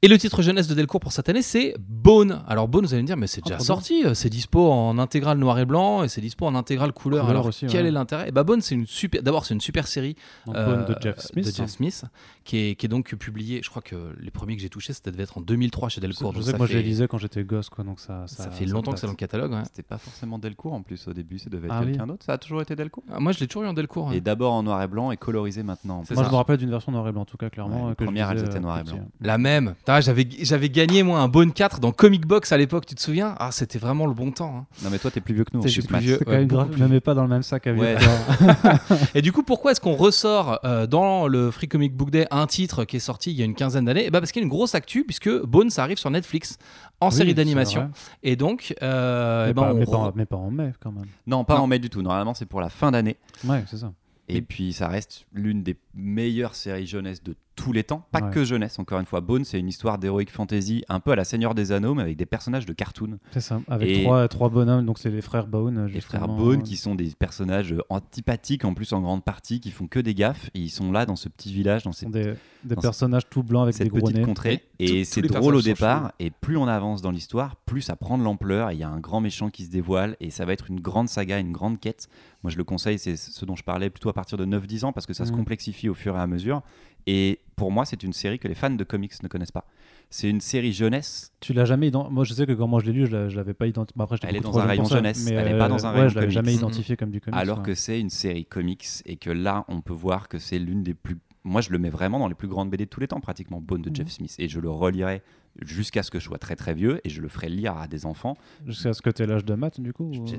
Et 0.00 0.06
le 0.06 0.16
titre 0.16 0.42
jeunesse 0.42 0.68
de 0.68 0.74
Delcourt 0.74 1.00
pour 1.00 1.10
cette 1.10 1.28
année, 1.28 1.42
c'est 1.42 1.74
Bone. 1.80 2.40
Alors 2.46 2.68
Bone, 2.68 2.86
vous 2.86 2.92
allez 2.94 3.02
me 3.02 3.06
dire, 3.08 3.16
mais 3.16 3.26
c'est 3.26 3.40
Ah, 3.44 3.48
déjà 3.48 3.56
trop 3.56 3.64
sorti, 3.64 4.04
euh, 4.04 4.14
c'est 4.14 4.28
dispo 4.30 4.70
en 4.70 4.96
intégrale 4.96 5.38
noir 5.38 5.58
et 5.58 5.64
blanc 5.66 6.04
et 6.04 6.08
c'est 6.08 6.20
dispo 6.20 6.46
en 6.46 6.54
intégrale 6.54 6.92
couleur. 6.92 7.22
Couleur 7.22 7.30
Alors 7.30 7.46
aussi, 7.46 7.66
quel 7.66 7.82
ouais. 7.82 7.88
est 7.88 7.90
l'intérêt? 7.90 8.28
Et 8.28 8.30
bah 8.30 8.44
Bone, 8.44 8.60
c'est 8.60 8.76
une 8.76 8.86
super. 8.86 9.24
D'abord, 9.24 9.44
c'est 9.44 9.54
une 9.54 9.60
super 9.60 9.88
série 9.88 10.14
euh, 10.54 10.84
Bone 10.84 10.94
de 10.94 10.96
Jeff 11.02 11.18
Smith. 11.18 11.46
de 11.46 11.50
Jeff 11.50 11.68
Smith, 11.70 12.04
qui 12.44 12.58
est, 12.58 12.74
qui 12.76 12.86
est 12.86 12.88
donc 12.88 13.12
publiée. 13.16 13.60
Je 13.64 13.70
crois 13.70 13.82
que 13.82 13.96
les 14.20 14.30
premiers 14.30 14.54
que 14.54 14.62
j'ai 14.62 14.68
touchés, 14.68 14.92
ça 14.92 15.00
devait 15.10 15.24
être 15.24 15.36
en 15.36 15.40
2003 15.40 15.88
chez 15.88 16.00
Delcourt. 16.00 16.32
Je 16.32 16.42
sais 16.42 16.52
que 16.52 16.58
moi 16.58 16.68
je 16.68 16.74
les 16.74 16.78
fait- 16.78 16.84
lisais 16.88 17.08
quand 17.08 17.18
j'étais 17.18 17.42
gosse, 17.42 17.68
quoi, 17.68 17.82
donc 17.82 17.98
ça. 17.98 18.22
Ça, 18.28 18.52
fait 18.52 18.66
longtemps 18.66 18.92
que 18.92 19.00
c'est 19.00 19.06
dans 19.08 19.12
le 19.12 19.16
catalogue. 19.16 19.50
ouais. 19.50 19.64
C'était 19.64 19.82
pas 19.82 19.98
forcément 19.98 20.38
Delcourt 20.38 20.74
en 20.74 20.82
plus 20.82 21.08
au 21.08 21.12
début, 21.12 21.40
ça 21.40 21.50
devait 21.50 21.66
être 21.66 21.74
Ah 21.76 21.80
oui. 21.80 21.86
quelqu'un 21.90 22.06
d'autre. 22.06 22.24
Ça 22.24 22.34
a 22.34 22.38
toujours 22.38 22.62
été 22.62 22.76
Delcourt? 22.76 23.02
Ah, 23.12 23.18
moi, 23.18 23.32
je 23.32 23.40
l'ai 23.40 23.48
toujours 23.48 23.64
eu 23.64 23.66
en 23.66 23.72
Delcourt. 23.74 24.12
Et 24.12 24.20
d'abord 24.20 24.52
en 24.52 24.62
noir 24.62 24.80
et 24.80 24.86
blanc 24.86 25.10
et 25.10 25.16
colorisé 25.16 25.64
maintenant. 25.64 26.04
Moi 26.08 26.22
je 26.22 26.30
me 26.30 26.36
rappelle 26.36 26.58
d'une 26.58 26.70
version 26.70 26.92
noir 26.92 27.08
et 27.08 27.10
blanc, 27.10 27.22
en 27.22 27.24
tout 27.24 27.36
cas, 27.36 27.50
clairement. 27.50 27.88
Euh, 27.88 27.94
elles 27.98 28.06
lisais, 28.06 28.46
étaient 28.46 28.56
euh, 28.58 28.60
noir 28.60 28.78
et 28.78 28.84
blanc. 28.84 29.00
La 29.20 29.38
même. 29.38 29.74
J'avais 30.00 30.28
j'avais 30.42 30.68
gagné 30.68 31.02
moi 31.02 31.18
un 31.20 31.28
Bone 31.28 31.52
4 31.52 31.80
dans 31.80 31.92
Comic 31.92 32.26
Box 32.26 32.52
à 32.52 32.58
l'époque, 32.58 32.84
tu 32.86 32.94
te 32.94 33.00
souviens? 33.00 33.34
Ah, 33.38 33.50
c'était 33.52 33.78
vraiment 33.78 34.06
le 34.06 34.12
bon 34.12 34.30
temps. 34.30 34.54
hein. 34.58 34.66
Non 34.84 34.90
mais 34.90 34.98
toi 34.98 35.10
t'es 35.10 35.20
plus 35.20 35.34
vieux 35.34 35.44
que 35.44 35.50
nous. 35.56 35.62
Je 35.62 35.68
suis 35.68 35.82
plus, 35.82 35.98
vieux. 35.98 36.18
Quand 36.24 36.30
ouais, 36.30 36.38
même 36.38 36.46
grave, 36.46 36.68
plus. 36.68 36.82
mets 36.86 37.00
pas 37.00 37.14
dans 37.14 37.22
le 37.22 37.28
même 37.28 37.42
sac 37.42 37.66
à 37.66 37.72
vieux. 37.72 37.82
Ouais. 37.82 37.96
toi. 37.96 38.74
Et 39.14 39.22
du 39.22 39.32
coup, 39.32 39.42
pourquoi 39.42 39.72
est-ce 39.72 39.80
qu'on 39.80 39.94
ressort 39.96 40.60
euh, 40.64 40.86
dans 40.86 41.26
le 41.26 41.50
Free 41.50 41.68
Comic 41.68 41.94
Book 41.96 42.10
Day 42.10 42.26
un 42.30 42.46
titre 42.46 42.84
qui 42.84 42.96
est 42.96 43.00
sorti 43.00 43.30
il 43.30 43.36
y 43.38 43.42
a 43.42 43.44
une 43.46 43.54
quinzaine 43.54 43.86
d'années? 43.86 44.10
Ben 44.10 44.20
Parce 44.20 44.30
qu'il 44.32 44.40
y 44.40 44.44
a 44.44 44.46
une 44.46 44.50
grosse 44.50 44.74
actu, 44.74 45.04
puisque 45.04 45.30
Bone, 45.44 45.70
ça 45.70 45.82
arrive 45.84 45.98
sur 45.98 46.10
Netflix 46.10 46.58
en 47.00 47.08
Oui, 47.08 47.14
série 47.14 47.34
d'animation. 47.34 47.90
Et 48.22 48.36
donc, 48.36 48.74
euh, 48.82 49.44
mais, 49.46 49.50
eh 49.50 49.54
ben, 49.54 49.62
pas, 49.62 49.72
on 49.72 49.74
mais 49.78 49.84
pas 49.86 49.90
re- 49.92 49.96
en- 49.96 50.12
mais 50.14 50.26
pas 50.26 50.36
en 50.36 50.50
mai, 50.50 50.72
quand 50.80 50.92
même. 50.92 51.06
Non, 51.26 51.44
pas 51.44 51.56
Non. 51.56 51.62
en 51.62 51.66
mai 51.66 51.78
du 51.78 51.88
tout. 51.88 52.02
Normalement 52.02 52.34
c'est 52.34 52.46
pour 52.46 52.60
la 52.60 52.68
fin 52.68 52.90
d'année. 52.90 53.16
Ouais, 53.44 53.64
c'est 53.70 53.78
ça. 53.78 53.92
Et 54.28 54.34
Mais- 54.34 54.40
puis 54.42 54.72
ça 54.74 54.88
reste 54.88 55.24
l'une 55.32 55.62
des 55.62 55.76
meilleures 55.94 56.54
séries 56.54 56.86
jeunesse 56.86 57.22
de 57.22 57.34
tous 57.58 57.72
les 57.72 57.82
temps. 57.84 58.06
Pas 58.12 58.20
Ouais. 58.22 58.30
que 58.30 58.44
jeunesse, 58.44 58.78
encore 58.78 59.00
une 59.00 59.06
fois. 59.06 59.20
Bone, 59.20 59.44
c'est 59.44 59.58
une 59.58 59.68
histoire 59.68 59.98
d'heroic 59.98 60.26
fantasy 60.30 60.84
un 60.88 61.00
peu 61.00 61.10
à 61.12 61.16
la 61.16 61.24
Seigneur 61.24 61.54
des 61.54 61.72
Anneaux, 61.72 61.94
mais 61.94 62.02
avec 62.02 62.16
des 62.16 62.26
personnages 62.26 62.66
de 62.66 62.72
cartoon. 62.72 63.18
C'est 63.32 63.40
ça. 63.40 63.60
Avec 63.68 63.88
Et- 63.88 64.02
trois, 64.04 64.28
trois 64.28 64.48
bonhommes, 64.48 64.84
donc 64.86 64.98
c'est 64.98 65.10
les 65.10 65.20
frères 65.22 65.46
Bone. 65.46 65.86
Les 65.86 66.00
frères. 66.00 66.28
Bone, 66.28 66.62
qui 66.62 66.76
sont 66.76 66.94
des 66.94 67.10
personnages 67.18 67.74
antipathiques 67.88 68.64
en 68.64 68.74
plus 68.74 68.92
en 68.92 69.00
grande 69.00 69.24
partie, 69.24 69.60
qui 69.60 69.70
font 69.70 69.86
que 69.86 69.98
des 70.00 70.14
gaffes. 70.14 70.50
Et 70.54 70.60
ils 70.60 70.70
sont 70.70 70.92
là 70.92 71.04
dans 71.06 71.16
ce 71.16 71.28
petit 71.28 71.52
village, 71.52 71.82
dans 71.82 71.92
Ce 71.92 72.00
ces 72.00 72.06
sont 72.06 72.10
des, 72.10 72.34
des 72.64 72.74
dans 72.74 72.80
personnages 72.80 73.28
tout 73.28 73.42
blancs 73.42 73.62
avec 73.64 73.74
des 73.74 73.78
cette 73.84 73.88
gros 73.88 74.00
petite 74.08 74.24
contrée. 74.24 74.62
Et 74.78 75.04
c'est 75.04 75.22
drôle 75.22 75.54
au 75.56 75.62
départ, 75.62 76.12
et 76.20 76.30
plus 76.30 76.56
on 76.56 76.66
avance 76.68 77.02
dans 77.02 77.10
l'histoire, 77.10 77.56
plus 77.66 77.82
ça 77.82 77.96
prend 77.96 78.18
de 78.18 78.22
l'ampleur. 78.22 78.70
et 78.70 78.74
Il 78.74 78.78
y 78.80 78.84
a 78.84 78.88
un 78.88 79.00
grand 79.00 79.20
méchant 79.20 79.50
qui 79.50 79.64
se 79.64 79.70
dévoile, 79.70 80.16
et 80.20 80.30
ça 80.30 80.44
va 80.44 80.52
être 80.52 80.70
une 80.70 80.80
grande 80.80 81.08
saga, 81.08 81.38
une 81.38 81.52
grande 81.52 81.80
quête. 81.80 82.08
Moi, 82.44 82.50
je 82.52 82.56
le 82.56 82.64
conseille, 82.64 82.98
c'est 83.00 83.16
ce 83.16 83.44
dont 83.44 83.56
je 83.56 83.64
parlais 83.64 83.90
plutôt 83.90 84.08
à 84.08 84.12
partir 84.12 84.38
de 84.38 84.44
9-10 84.44 84.84
ans, 84.84 84.92
parce 84.92 85.06
que 85.06 85.12
ça 85.12 85.24
se 85.26 85.32
Mhm. 85.32 85.38
complexifie 85.38 85.88
au 85.88 85.94
fur 85.94 86.14
et 86.16 86.20
à 86.20 86.26
mesure. 86.28 86.62
Et 87.10 87.40
pour 87.56 87.72
moi, 87.72 87.86
c'est 87.86 88.02
une 88.02 88.12
série 88.12 88.38
que 88.38 88.46
les 88.48 88.54
fans 88.54 88.68
de 88.70 88.84
comics 88.84 89.12
ne 89.22 89.28
connaissent 89.28 89.50
pas. 89.50 89.64
C'est 90.10 90.28
une 90.28 90.42
série 90.42 90.72
jeunesse. 90.74 91.32
Tu 91.40 91.54
l'as 91.54 91.64
jamais 91.64 91.88
identifié. 91.88 92.14
Moi, 92.14 92.24
je 92.24 92.34
sais 92.34 92.44
que 92.46 92.52
quand 92.52 92.66
moi 92.66 92.80
je 92.80 92.86
l'ai 92.86 92.92
lu, 92.92 93.06
je 93.06 93.12
l'a- 93.12 93.28
je 93.30 93.36
l'avais 93.36 93.54
pas 93.54 93.66
identifié. 93.66 93.98
Elle 94.24 94.36
est 94.36 94.40
dans 94.40 94.58
un 94.58 94.64
rayon 94.64 94.84
ça, 94.84 94.96
jeunesse, 94.96 95.24
mais, 95.24 95.32
elle 95.36 95.48
est 95.54 95.58
pas 95.58 95.68
dans 95.68 95.86
un 95.86 95.90
euh, 95.90 95.92
rayon 95.92 96.04
Ouais, 96.04 96.10
je 96.10 96.14
l'avais 96.16 96.26
comics. 96.26 96.34
jamais 96.34 96.54
identifié 96.54 96.96
comme 96.98 97.10
du 97.10 97.20
comics. 97.22 97.38
alors 97.40 97.58
ouais. 97.58 97.64
que 97.64 97.74
c'est 97.74 97.98
une 97.98 98.10
série 98.10 98.44
comics 98.44 98.86
et 99.06 99.16
que 99.16 99.30
là, 99.30 99.64
on 99.68 99.80
peut 99.80 99.92
voir 99.94 100.28
que 100.28 100.38
c'est 100.38 100.58
l'une 100.58 100.82
des 100.82 100.94
plus 100.94 101.16
moi, 101.44 101.62
je 101.62 101.70
le 101.70 101.78
mets 101.78 101.88
vraiment 101.88 102.18
dans 102.18 102.28
les 102.28 102.34
plus 102.34 102.48
grandes 102.48 102.68
BD 102.68 102.84
de 102.84 102.90
tous 102.90 103.00
les 103.00 103.08
temps, 103.08 103.20
pratiquement, 103.20 103.58
Bone 103.60 103.80
de 103.80 103.88
Mhm. 103.88 103.96
Jeff 103.96 104.08
Smith. 104.10 104.34
Et 104.38 104.48
je 104.48 104.60
le 104.60 104.68
relirai 104.68 105.22
jusqu'à 105.62 106.02
ce 106.02 106.10
que 106.10 106.18
je 106.18 106.24
sois 106.24 106.38
très 106.38 106.56
très 106.56 106.74
vieux 106.74 107.00
et 107.04 107.08
je 107.08 107.20
le 107.20 107.28
ferai 107.28 107.48
lire 107.48 107.76
à 107.76 107.88
des 107.88 108.06
enfants 108.06 108.36
Jusqu'à 108.66 108.92
ce 108.92 109.02
que 109.02 109.10
tu 109.10 109.22
aies 109.22 109.26
l'âge 109.26 109.44
de 109.44 109.54
maths, 109.54 109.80
du 109.80 109.92
coup 109.92 110.04
ou- 110.04 110.26
J'ai- 110.26 110.38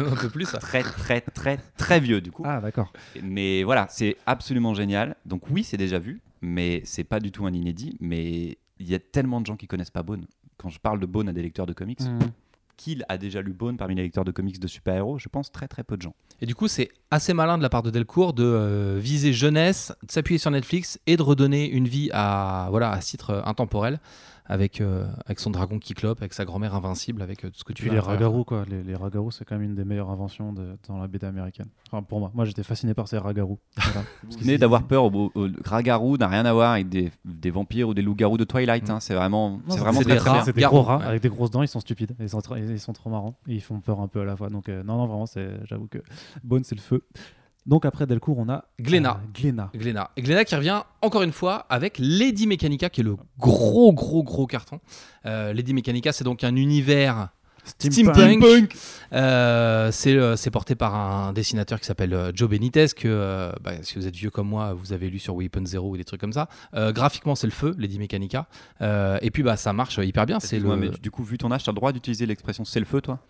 un 0.00 0.14
peu 0.16 0.28
plus. 0.30 0.46
ça. 0.46 0.58
très 0.58 0.82
très 0.82 1.20
très 1.20 1.58
très 1.76 2.00
vieux 2.00 2.20
du 2.20 2.30
coup. 2.32 2.42
Ah, 2.46 2.60
d'accord. 2.60 2.92
Mais 3.22 3.62
voilà, 3.64 3.86
c'est 3.90 4.16
absolument 4.26 4.74
génial. 4.74 5.16
Donc 5.26 5.48
oui, 5.50 5.62
c'est 5.64 5.76
déjà 5.76 5.98
vu, 5.98 6.20
mais 6.40 6.82
c'est 6.84 7.04
pas 7.04 7.20
du 7.20 7.30
tout 7.32 7.46
un 7.46 7.52
inédit. 7.52 7.96
Mais 8.00 8.58
il 8.78 8.88
y 8.88 8.94
a 8.94 8.98
tellement 8.98 9.40
de 9.40 9.46
gens 9.46 9.56
qui 9.56 9.66
connaissent 9.66 9.90
pas 9.90 10.02
Bone. 10.02 10.26
Quand 10.58 10.68
je 10.70 10.78
parle 10.80 11.00
de 11.00 11.06
Bone 11.06 11.28
à 11.28 11.32
des 11.32 11.42
lecteurs 11.42 11.66
de 11.66 11.72
comics, 11.72 12.00
Mhm. 12.02 12.30
qui 12.76 13.00
a 13.08 13.16
déjà 13.18 13.40
lu 13.42 13.52
Bone 13.54 13.76
parmi 13.78 13.94
les 13.94 14.02
lecteurs 14.02 14.24
de 14.24 14.32
comics 14.32 14.58
de 14.60 14.66
super-héros 14.66 15.18
Je 15.18 15.28
pense 15.28 15.50
très 15.52 15.66
très 15.68 15.82
peu 15.84 15.96
de 15.96 16.02
gens. 16.02 16.14
Et 16.42 16.46
du 16.46 16.54
coup, 16.54 16.68
c'est 16.68 16.90
assez 17.10 17.32
malin 17.32 17.56
de 17.56 17.62
la 17.62 17.70
part 17.70 17.82
de 17.82 17.90
Delcourt 17.90 18.34
de 18.34 18.44
euh, 18.44 18.98
viser 19.00 19.32
jeunesse, 19.32 19.92
de 20.06 20.12
s'appuyer 20.12 20.38
sur 20.38 20.50
Netflix 20.50 20.98
et 21.06 21.16
de 21.16 21.22
redonner 21.22 21.70
une 21.70 21.88
vie 21.88 22.10
à 22.12 22.66
voilà 22.70 22.90
à 22.90 23.00
ce 23.00 23.08
titre 23.10 23.30
euh, 23.30 23.42
intemporel 23.44 23.98
avec, 24.48 24.80
euh, 24.80 25.06
avec 25.26 25.40
son 25.40 25.50
dragon 25.50 25.78
qui 25.78 25.94
clope, 25.94 26.18
avec 26.20 26.32
sa 26.32 26.44
grand-mère 26.44 26.74
invincible, 26.74 27.22
avec 27.22 27.44
euh, 27.44 27.48
tout 27.50 27.58
ce 27.58 27.64
que 27.64 27.72
tu 27.72 27.82
Puis 27.82 27.90
veux. 27.90 27.94
les 27.96 28.00
ragarous, 28.00 28.44
quoi. 28.44 28.64
Les, 28.68 28.82
les 28.82 28.94
ragarous, 28.94 29.30
c'est 29.30 29.44
quand 29.44 29.56
même 29.56 29.64
une 29.64 29.74
des 29.74 29.84
meilleures 29.84 30.10
inventions 30.10 30.52
de- 30.52 30.76
dans 30.88 30.98
la 30.98 31.06
BD 31.08 31.26
américaine. 31.26 31.66
Enfin, 31.90 32.02
pour 32.02 32.20
moi. 32.20 32.30
Moi, 32.34 32.44
j'étais 32.44 32.62
fasciné 32.62 32.94
par 32.94 33.08
ces 33.08 33.18
ragarous. 33.18 33.58
Voilà. 33.76 34.02
Vous 34.28 34.38
venez 34.38 34.58
d'avoir 34.58 34.84
peur 34.84 35.04
au, 35.04 35.30
au, 35.34 35.48
Ragarou 35.64 36.16
n'a 36.16 36.28
rien 36.28 36.44
à 36.44 36.52
voir 36.52 36.72
avec 36.72 36.88
des, 36.88 37.10
des 37.24 37.50
vampires 37.50 37.88
ou 37.88 37.94
des 37.94 38.02
loups-garous 38.02 38.36
de 38.38 38.44
Twilight. 38.44 38.88
hein. 38.90 39.00
C'est 39.00 39.14
vraiment, 39.14 39.60
c'est 39.68 39.78
vraiment 39.78 40.00
très, 40.00 40.12
des 40.14 40.16
très 40.18 40.30
rats. 40.30 40.42
bien. 40.44 40.52
Des 40.52 40.62
gros 40.62 40.82
rats 40.82 40.98
ouais. 40.98 41.04
avec 41.06 41.22
des 41.22 41.28
grosses 41.28 41.50
dents, 41.50 41.62
ils 41.62 41.68
sont 41.68 41.80
stupides, 41.80 42.14
ils 42.20 42.28
sont, 42.28 42.40
trop- 42.40 42.56
ils 42.56 42.78
sont 42.80 42.92
trop 42.92 43.10
marrants 43.10 43.34
et 43.48 43.54
ils 43.54 43.60
font 43.62 43.80
peur 43.80 44.00
un 44.00 44.08
peu 44.08 44.20
à 44.20 44.24
la 44.24 44.36
fois. 44.36 44.48
Donc 44.50 44.68
euh, 44.68 44.82
non, 44.82 44.96
non, 44.96 45.06
vraiment, 45.06 45.26
j'avoue 45.64 45.88
que 45.88 45.98
Bone 46.44 46.64
c'est 46.64 46.74
le 46.76 46.80
feu. 46.80 47.02
Donc 47.66 47.84
après 47.84 48.06
Delcourt, 48.06 48.38
on 48.38 48.48
a 48.48 48.64
Glénat. 48.80 49.20
euh, 49.22 49.32
Glénat. 49.34 49.70
Glénat. 49.74 50.10
Et 50.16 50.22
Glénat 50.22 50.44
qui 50.44 50.54
revient 50.54 50.82
encore 51.02 51.22
une 51.22 51.32
fois 51.32 51.66
avec 51.68 51.96
Lady 51.98 52.46
Mechanica, 52.46 52.88
qui 52.90 53.00
est 53.00 53.04
le 53.04 53.16
gros, 53.38 53.92
gros, 53.92 54.22
gros 54.22 54.46
carton. 54.46 54.78
Euh, 55.26 55.52
Lady 55.52 55.74
Mechanica, 55.74 56.12
c'est 56.12 56.24
donc 56.24 56.44
un 56.44 56.54
univers 56.54 57.30
steampunk. 57.66 58.74
Euh, 59.12 59.90
c'est 59.92 60.14
euh, 60.16 60.34
c'est 60.36 60.50
porté 60.50 60.74
par 60.74 60.94
un 60.94 61.32
dessinateur 61.32 61.78
qui 61.78 61.86
s'appelle 61.86 62.12
euh, 62.12 62.32
Joe 62.34 62.50
Benitez, 62.50 62.86
que 62.96 63.06
euh, 63.06 63.52
bah, 63.62 63.72
si 63.82 63.94
vous 63.94 64.06
êtes 64.06 64.16
vieux 64.16 64.30
comme 64.30 64.48
moi, 64.48 64.74
vous 64.74 64.92
avez 64.92 65.08
lu 65.08 65.18
sur 65.20 65.36
Weapon 65.36 65.64
Zero 65.64 65.90
ou 65.90 65.96
des 65.96 66.04
trucs 66.04 66.20
comme 66.20 66.32
ça. 66.32 66.48
Euh, 66.74 66.92
graphiquement, 66.92 67.34
c'est 67.34 67.46
le 67.46 67.52
feu, 67.52 67.74
Lady 67.78 67.98
Mechanica. 67.98 68.46
Euh, 68.80 69.18
et 69.22 69.30
puis, 69.30 69.42
bah, 69.42 69.56
ça 69.56 69.72
marche 69.72 69.98
hyper 69.98 70.26
bien. 70.26 70.40
C'est 70.40 70.58
le. 70.58 70.76
Mais 70.76 70.88
du 71.00 71.10
coup, 71.10 71.22
vu 71.22 71.38
ton 71.38 71.50
âge, 71.52 71.62
tu 71.62 71.70
as 71.70 71.72
le 71.72 71.76
droit 71.76 71.92
d'utiliser 71.92 72.26
l'expression 72.26 72.64
c'est 72.64 72.80
le 72.80 72.86
feu, 72.86 73.00
toi? 73.00 73.20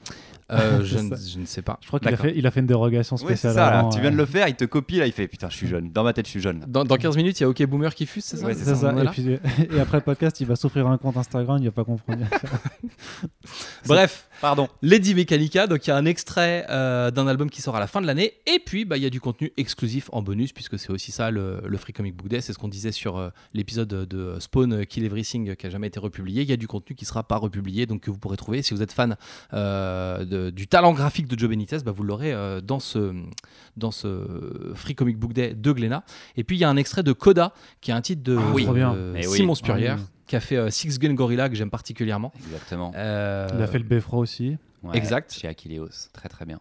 Euh, 0.50 0.80
je, 0.84 0.98
ne, 0.98 1.14
ça. 1.14 1.22
je 1.32 1.38
ne 1.38 1.44
sais 1.44 1.62
pas. 1.62 1.78
Je 1.82 1.88
crois 1.88 2.00
qu'il 2.00 2.12
a 2.12 2.16
fait, 2.16 2.32
il 2.36 2.46
a 2.46 2.50
fait 2.50 2.60
une 2.60 2.66
dérogation 2.66 3.16
Oui, 3.16 3.22
c'est 3.28 3.36
spéciale. 3.36 3.54
ça. 3.54 3.70
là. 3.70 3.78
avant, 3.80 3.90
Tu 3.90 3.98
euh, 3.98 4.02
viens 4.02 4.10
de 4.10 4.16
le 4.16 4.26
faire, 4.26 4.48
il 4.48 4.54
te 4.54 4.64
copie, 4.64 4.98
là, 4.98 5.06
il 5.06 5.12
fait 5.12 5.28
putain, 5.28 5.48
je 5.50 5.56
suis 5.56 5.66
jeune. 5.68 5.90
Dans 5.92 6.04
ma 6.04 6.12
tête, 6.12 6.26
je 6.26 6.30
suis 6.30 6.40
jeune. 6.40 6.64
Dans, 6.66 6.84
dans 6.84 6.96
15 6.96 7.16
minutes, 7.16 7.38
il 7.40 7.42
y 7.42 7.46
a 7.46 7.48
OK 7.48 7.62
Boomer 7.66 7.94
qui 7.94 8.06
fuse, 8.06 8.24
c'est 8.24 8.36
ça? 8.38 8.46
Ouais, 8.46 8.54
ça. 8.54 8.94
Et, 9.02 9.06
puis, 9.08 9.38
et 9.76 9.80
après 9.80 9.98
le 9.98 10.02
podcast, 10.04 10.40
il 10.40 10.46
va 10.46 10.56
s'offrir 10.56 10.86
un 10.86 10.96
compte 10.98 11.16
Instagram, 11.16 11.58
il 11.60 11.66
va 11.66 11.72
pas 11.72 11.84
comprendre. 11.84 12.24
Bref, 13.86 14.25
Pardon. 14.40 14.68
Lady 14.82 15.14
Mechanica, 15.14 15.66
donc 15.66 15.86
il 15.86 15.90
y 15.90 15.92
a 15.92 15.96
un 15.96 16.04
extrait 16.04 16.66
euh, 16.70 17.10
d'un 17.10 17.26
album 17.26 17.48
qui 17.50 17.62
sort 17.62 17.76
à 17.76 17.80
la 17.80 17.86
fin 17.86 18.00
de 18.00 18.06
l'année, 18.06 18.34
et 18.46 18.58
puis 18.58 18.84
bah, 18.84 18.96
il 18.96 19.02
y 19.02 19.06
a 19.06 19.10
du 19.10 19.20
contenu 19.20 19.52
exclusif 19.56 20.08
en 20.12 20.22
bonus, 20.22 20.52
puisque 20.52 20.78
c'est 20.78 20.90
aussi 20.90 21.12
ça 21.12 21.30
le, 21.30 21.60
le 21.66 21.76
Free 21.78 21.92
Comic 21.92 22.14
Book 22.16 22.28
Day, 22.28 22.40
c'est 22.40 22.52
ce 22.52 22.58
qu'on 22.58 22.68
disait 22.68 22.92
sur 22.92 23.16
euh, 23.16 23.30
l'épisode 23.54 23.88
de 23.88 24.36
Spawn 24.40 24.72
euh, 24.72 24.84
Kill 24.84 25.04
Everything 25.04 25.56
qui 25.56 25.66
a 25.66 25.70
jamais 25.70 25.86
été 25.86 25.98
republié, 26.00 26.42
il 26.42 26.48
y 26.48 26.52
a 26.52 26.56
du 26.56 26.68
contenu 26.68 26.94
qui 26.96 27.04
sera 27.04 27.22
pas 27.22 27.36
republié, 27.36 27.86
donc 27.86 28.02
que 28.02 28.10
vous 28.10 28.18
pourrez 28.18 28.36
trouver, 28.36 28.62
si 28.62 28.74
vous 28.74 28.82
êtes 28.82 28.92
fan 28.92 29.16
euh, 29.54 30.24
de- 30.24 30.50
du 30.50 30.66
talent 30.68 30.92
graphique 30.92 31.28
de 31.28 31.38
Joe 31.38 31.48
Benitez, 31.48 31.78
bah, 31.84 31.92
vous 31.92 32.02
l'aurez 32.02 32.32
euh, 32.32 32.60
dans, 32.60 32.80
ce, 32.80 33.14
dans 33.76 33.90
ce 33.90 34.72
Free 34.74 34.94
Comic 34.94 35.18
Book 35.18 35.32
Day 35.32 35.54
de 35.54 35.72
Glénat. 35.72 36.04
Et 36.36 36.44
puis 36.44 36.56
il 36.56 36.60
y 36.60 36.64
a 36.64 36.68
un 36.68 36.76
extrait 36.76 37.02
de 37.02 37.12
Coda, 37.12 37.52
qui 37.80 37.90
est 37.90 37.94
un 37.94 38.00
titre 38.02 38.22
de 38.22 38.36
Ah, 38.38 38.52
euh, 38.94 39.14
Eh 39.16 39.26
oui. 39.26 39.36
Simon 39.36 39.54
Spurrier, 39.54 39.88
Ah 39.88 39.96
oui. 39.98 40.02
Qui 40.26 40.36
a 40.36 40.40
fait 40.40 40.56
euh, 40.56 40.70
Six 40.70 40.98
Gun 40.98 41.14
Gorilla, 41.14 41.48
que 41.48 41.54
j'aime 41.54 41.70
particulièrement. 41.70 42.32
Exactement. 42.46 42.92
Euh, 42.96 43.48
Il 43.54 43.62
a 43.62 43.66
fait 43.66 43.78
le 43.78 43.84
Beffroi 43.84 44.18
aussi. 44.18 44.56
Ouais, 44.82 44.96
exact. 44.96 45.32
Chez 45.32 45.48
Achilleos. 45.48 45.88
Très 46.12 46.28
très 46.28 46.44
bien. 46.44 46.60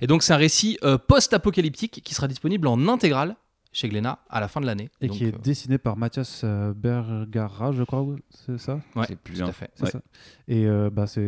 Et 0.00 0.06
donc 0.06 0.22
c'est 0.22 0.32
un 0.32 0.36
récit 0.36 0.78
euh, 0.84 0.98
post-apocalyptique 0.98 2.02
qui 2.04 2.14
sera 2.14 2.28
disponible 2.28 2.66
en 2.68 2.88
intégrale 2.88 3.36
chez 3.72 3.88
Glénat 3.88 4.18
à 4.28 4.38
la 4.40 4.48
fin 4.48 4.60
de 4.60 4.66
l'année. 4.66 4.90
Et 5.00 5.06
Donc, 5.08 5.16
qui 5.16 5.24
est 5.24 5.34
euh, 5.34 5.38
dessiné 5.42 5.78
par 5.78 5.96
Mathias 5.96 6.42
euh, 6.44 6.74
Bergara, 6.74 7.72
je 7.72 7.82
crois, 7.84 8.04
c'est 8.30 8.58
ça? 8.58 8.80
Ouais, 8.94 9.06
C'est 9.08 9.16
plus 9.16 9.38
tout 9.38 9.44
à 9.46 9.52
fait. 9.52 9.70
C'est 9.74 9.84
Ouais. 9.84 9.90
ça. 9.90 10.00
Et 10.46 10.66
euh, 10.66 10.90
bah, 10.90 11.06
c'est 11.06 11.22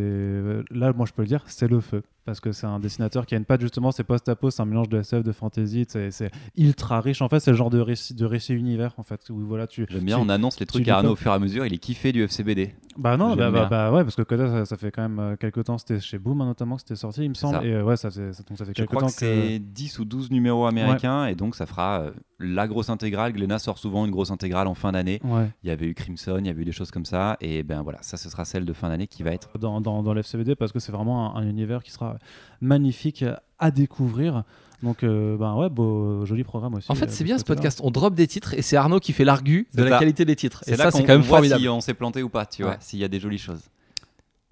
là, 0.70 0.92
moi, 0.92 1.06
je 1.06 1.12
peux 1.12 1.22
le 1.22 1.28
dire, 1.28 1.42
c'est 1.46 1.68
le 1.68 1.80
feu. 1.80 2.02
Parce 2.24 2.40
que 2.40 2.52
c'est 2.52 2.66
un 2.66 2.78
dessinateur 2.80 3.26
qui 3.26 3.34
a 3.34 3.38
une 3.38 3.44
patte, 3.44 3.60
justement, 3.60 3.90
c'est 3.92 4.02
post-apo, 4.04 4.50
c'est 4.50 4.62
un 4.62 4.64
mélange 4.64 4.88
de 4.88 4.98
SF, 4.98 5.22
de 5.22 5.32
fantasy, 5.32 5.84
c'est 5.88 6.30
ultra 6.56 7.00
riche. 7.02 7.20
En 7.20 7.28
fait, 7.28 7.40
c'est 7.40 7.50
le 7.50 7.56
genre 7.56 7.68
de 7.70 7.78
récit, 7.80 8.14
de 8.14 8.24
récit 8.24 8.54
univers, 8.54 8.94
en 8.96 9.02
fait, 9.02 9.20
où 9.30 9.38
voilà, 9.46 9.66
tu. 9.66 9.84
J'aime 9.90 10.04
bien, 10.04 10.16
tu- 10.16 10.22
on 10.24 10.28
annonce 10.30 10.58
les 10.58 10.66
trucs 10.66 10.88
à 10.88 10.96
Arnaud 10.96 11.10
au 11.12 11.16
fur 11.16 11.30
et 11.32 11.34
à 11.34 11.38
mesure. 11.38 11.66
Il 11.66 11.74
est 11.74 11.78
kiffé 11.78 12.12
du 12.12 12.22
FCBD. 12.22 12.74
Bah 12.96 13.16
non, 13.16 13.34
bah, 13.34 13.50
bah, 13.50 13.66
bah 13.68 13.92
ouais, 13.92 14.04
parce 14.04 14.14
que 14.14 14.22
Coda, 14.22 14.46
ça, 14.48 14.64
ça 14.64 14.76
fait 14.76 14.90
quand 14.92 15.02
même 15.02 15.18
euh, 15.18 15.36
quelques 15.36 15.64
temps, 15.64 15.78
c'était 15.78 15.98
chez 16.00 16.16
Boom 16.18 16.40
hein, 16.40 16.46
notamment 16.46 16.76
que 16.76 16.82
c'était 16.82 16.94
sorti, 16.96 17.24
il 17.24 17.28
me 17.28 17.34
semble. 17.34 17.56
ça. 17.56 17.64
Et 17.64 17.72
euh, 17.72 17.82
ouais, 17.82 17.96
ça, 17.96 18.10
fait- 18.10 18.32
ça- 18.32 18.42
donc 18.48 18.56
ça 18.56 18.64
fait 18.64 18.70
Je 18.70 18.74
quelques 18.76 18.88
crois 18.90 19.00
temps 19.02 19.06
que 19.08 19.12
c'est 19.12 19.58
10 19.58 19.98
ou 19.98 20.04
12 20.04 20.30
numéros 20.30 20.66
américains 20.66 21.26
et 21.26 21.34
donc 21.34 21.56
ça 21.56 21.66
fera 21.66 22.02
euh, 22.02 22.10
la 22.38 22.68
grosse 22.68 22.90
intégrale. 22.90 23.32
Glénat 23.32 23.58
sort 23.58 23.78
souvent 23.78 24.04
une 24.06 24.12
grosse 24.12 24.30
intégrale 24.30 24.68
en 24.68 24.74
fin 24.74 24.92
d'année. 24.92 25.20
Ouais. 25.24 25.50
Il 25.64 25.68
y 25.68 25.72
avait 25.72 25.86
eu 25.86 25.94
Crimson, 25.94 26.36
il 26.38 26.46
y 26.46 26.50
avait 26.50 26.62
eu 26.62 26.64
des 26.64 26.70
choses 26.72 26.92
comme 26.92 27.04
ça. 27.04 27.36
Et 27.40 27.64
ben 27.64 27.82
voilà, 27.82 27.98
ça 28.02 28.16
ce 28.16 28.30
sera 28.30 28.44
celle 28.44 28.64
de 28.64 28.72
fin 28.72 28.88
d'année 28.88 29.08
qui 29.08 29.24
va 29.24 29.32
être. 29.32 29.58
Dans, 29.58 29.80
dans, 29.80 30.02
dans 30.04 30.14
l'FCBD 30.14 30.54
parce 30.54 30.70
que 30.70 30.78
c'est 30.78 30.92
vraiment 30.92 31.36
un, 31.36 31.40
un 31.42 31.48
univers 31.48 31.82
qui 31.82 31.90
sera 31.90 32.13
magnifique 32.60 33.24
à 33.58 33.70
découvrir. 33.70 34.44
Donc, 34.82 35.02
euh, 35.02 35.36
bah 35.38 35.54
ouais, 35.54 35.70
beau, 35.70 36.26
joli 36.26 36.44
programme 36.44 36.74
aussi. 36.74 36.90
En 36.90 36.94
fait, 36.94 37.06
euh, 37.06 37.10
c'est 37.10 37.24
bien 37.24 37.38
ce 37.38 37.44
podcast. 37.44 37.80
On 37.82 37.90
drop 37.90 38.14
des 38.14 38.26
titres 38.26 38.52
et 38.54 38.60
c'est 38.62 38.76
Arnaud 38.76 39.00
qui 39.00 39.12
fait 39.12 39.24
l'argu 39.24 39.66
de 39.74 39.82
la 39.82 39.98
qualité 39.98 40.24
des 40.24 40.36
titres. 40.36 40.62
Et 40.66 40.76
ça, 40.76 40.90
qu'on 40.90 40.98
c'est 40.98 41.04
quand 41.04 41.12
même 41.14 41.22
voit 41.22 41.38
formidable. 41.38 41.62
si 41.62 41.68
on 41.68 41.80
s'est 41.80 41.94
planté 41.94 42.22
ou 42.22 42.28
pas, 42.28 42.44
tu 42.44 42.62
vois, 42.62 42.72
Ouais. 42.72 42.76
s'il 42.80 42.98
y 42.98 43.04
a 43.04 43.08
des 43.08 43.18
jolies 43.20 43.38
choses. 43.38 43.62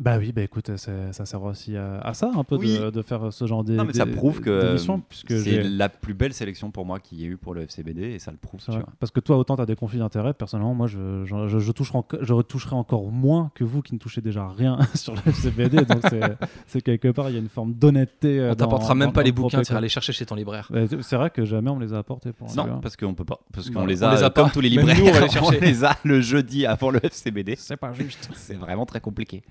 Bah 0.00 0.16
oui, 0.18 0.32
bah 0.32 0.42
écoute, 0.42 0.76
ça 0.78 1.12
sert 1.12 1.42
aussi 1.44 1.76
à, 1.76 1.98
à 2.00 2.12
ça 2.12 2.32
un 2.34 2.42
peu 2.42 2.56
Oui. 2.56 2.76
de, 2.76 2.90
de 2.90 3.02
faire 3.02 3.32
ce 3.32 3.46
genre 3.46 3.62
d'é- 3.62 3.74
Non, 3.76 3.84
mais 3.84 3.92
ça 3.92 4.04
prouve 4.06 4.40
que 4.40 4.66
d'émission, 4.66 5.00
puisque 5.00 5.38
c'est 5.38 5.62
la 5.62 5.88
plus 5.88 6.14
belle 6.14 6.32
sélection 6.32 6.72
pour 6.72 6.84
moi 6.84 6.98
qu'il 6.98 7.20
y 7.20 7.24
ait 7.24 7.28
eu 7.28 7.36
pour 7.36 7.54
le 7.54 7.60
FCBD 7.62 8.02
et 8.14 8.18
ça 8.18 8.32
le 8.32 8.36
prouve, 8.36 8.60
tu 8.64 8.72
vois. 8.72 8.84
Parce 8.98 9.12
que 9.12 9.20
toi, 9.20 9.36
autant 9.36 9.54
tu 9.54 9.62
as 9.62 9.66
des 9.66 9.76
conflits 9.76 10.00
d'intérêts, 10.00 10.34
personnellement, 10.34 10.74
moi, 10.74 10.88
je, 10.88 11.24
je, 11.24 11.46
je, 11.46 11.58
je 11.60 11.72
toucherai 11.72 11.98
enco- 11.98 12.18
je 12.20 12.32
retoucherai 12.32 12.74
encore 12.74 13.04
moins 13.12 13.52
que 13.54 13.62
vous 13.62 13.80
qui 13.80 13.94
ne 13.94 14.00
touchez 14.00 14.20
déjà 14.20 14.48
rien 14.48 14.76
sur 14.94 15.14
le 15.14 15.20
FCBD. 15.24 15.84
donc, 15.84 16.00
c'est- 16.66 16.80
quelque 16.80 17.08
part, 17.12 17.28
il 17.30 17.34
y 17.34 17.36
a 17.36 17.40
une 17.40 17.48
forme 17.50 17.72
d'honnêteté. 17.74 18.40
euh, 18.40 18.52
On 18.52 18.54
t'apportera 18.56 18.96
même 18.96 19.08
dans- 19.08 19.12
pas 19.12 19.20
dans 19.20 19.24
les 19.26 19.30
le 19.30 19.36
bouquins, 19.36 19.62
tu 19.62 19.70
iras 19.70 19.80
les 19.80 19.88
chercher 19.90 20.12
chez 20.12 20.26
ton 20.26 20.34
libraire. 20.34 20.68
Ouais, 20.74 20.88
C'est 21.02 21.16
vrai 21.16 21.30
que 21.30 21.44
jamais 21.44 21.70
on 21.70 21.76
me 21.76 21.84
les 21.84 21.92
a 21.92 21.98
apportés 21.98 22.32
pour 22.32 22.52
Non, 22.56 22.64
un 22.64 22.78
parce 22.80 22.96
qu'on 22.96 23.14
peut 23.14 23.24
pas, 23.26 23.38
parce 23.52 23.68
Bah, 23.70 23.80
qu'on 23.80 23.86
les 23.86 23.94
les 23.96 24.02
a 24.02 24.14
euh, 24.14 24.30
comme 24.30 24.46
pas. 24.46 24.50
tous 24.50 24.60
les 24.62 24.70
libraires, 24.70 24.96
nous, 24.98 25.06
on 25.06 25.12
va 25.12 25.20
les 25.20 25.28
chercher. 25.30 25.58
on 25.58 25.60
les 25.64 25.84
a 25.84 25.96
le 26.02 26.20
jeudi 26.20 26.66
avant 26.66 26.90
le 26.90 26.98
FCBD. 27.04 27.54
C'est 27.56 27.76
pas 27.76 27.92
juste. 27.92 28.30
C'est 28.34 28.54
vraiment 28.56 28.84
très 28.86 29.00
compliqué. 29.00 29.42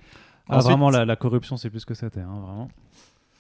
Ah, 0.52 0.58
Ensuite- 0.58 0.72
vraiment, 0.72 0.90
la, 0.90 1.06
la 1.06 1.16
corruption, 1.16 1.56
c'est 1.58 1.70
plus 1.70 1.80
ce 1.80 1.86
que 1.86 1.94
c'était, 1.94 2.20
hein, 2.20 2.40
vraiment. 2.46 2.68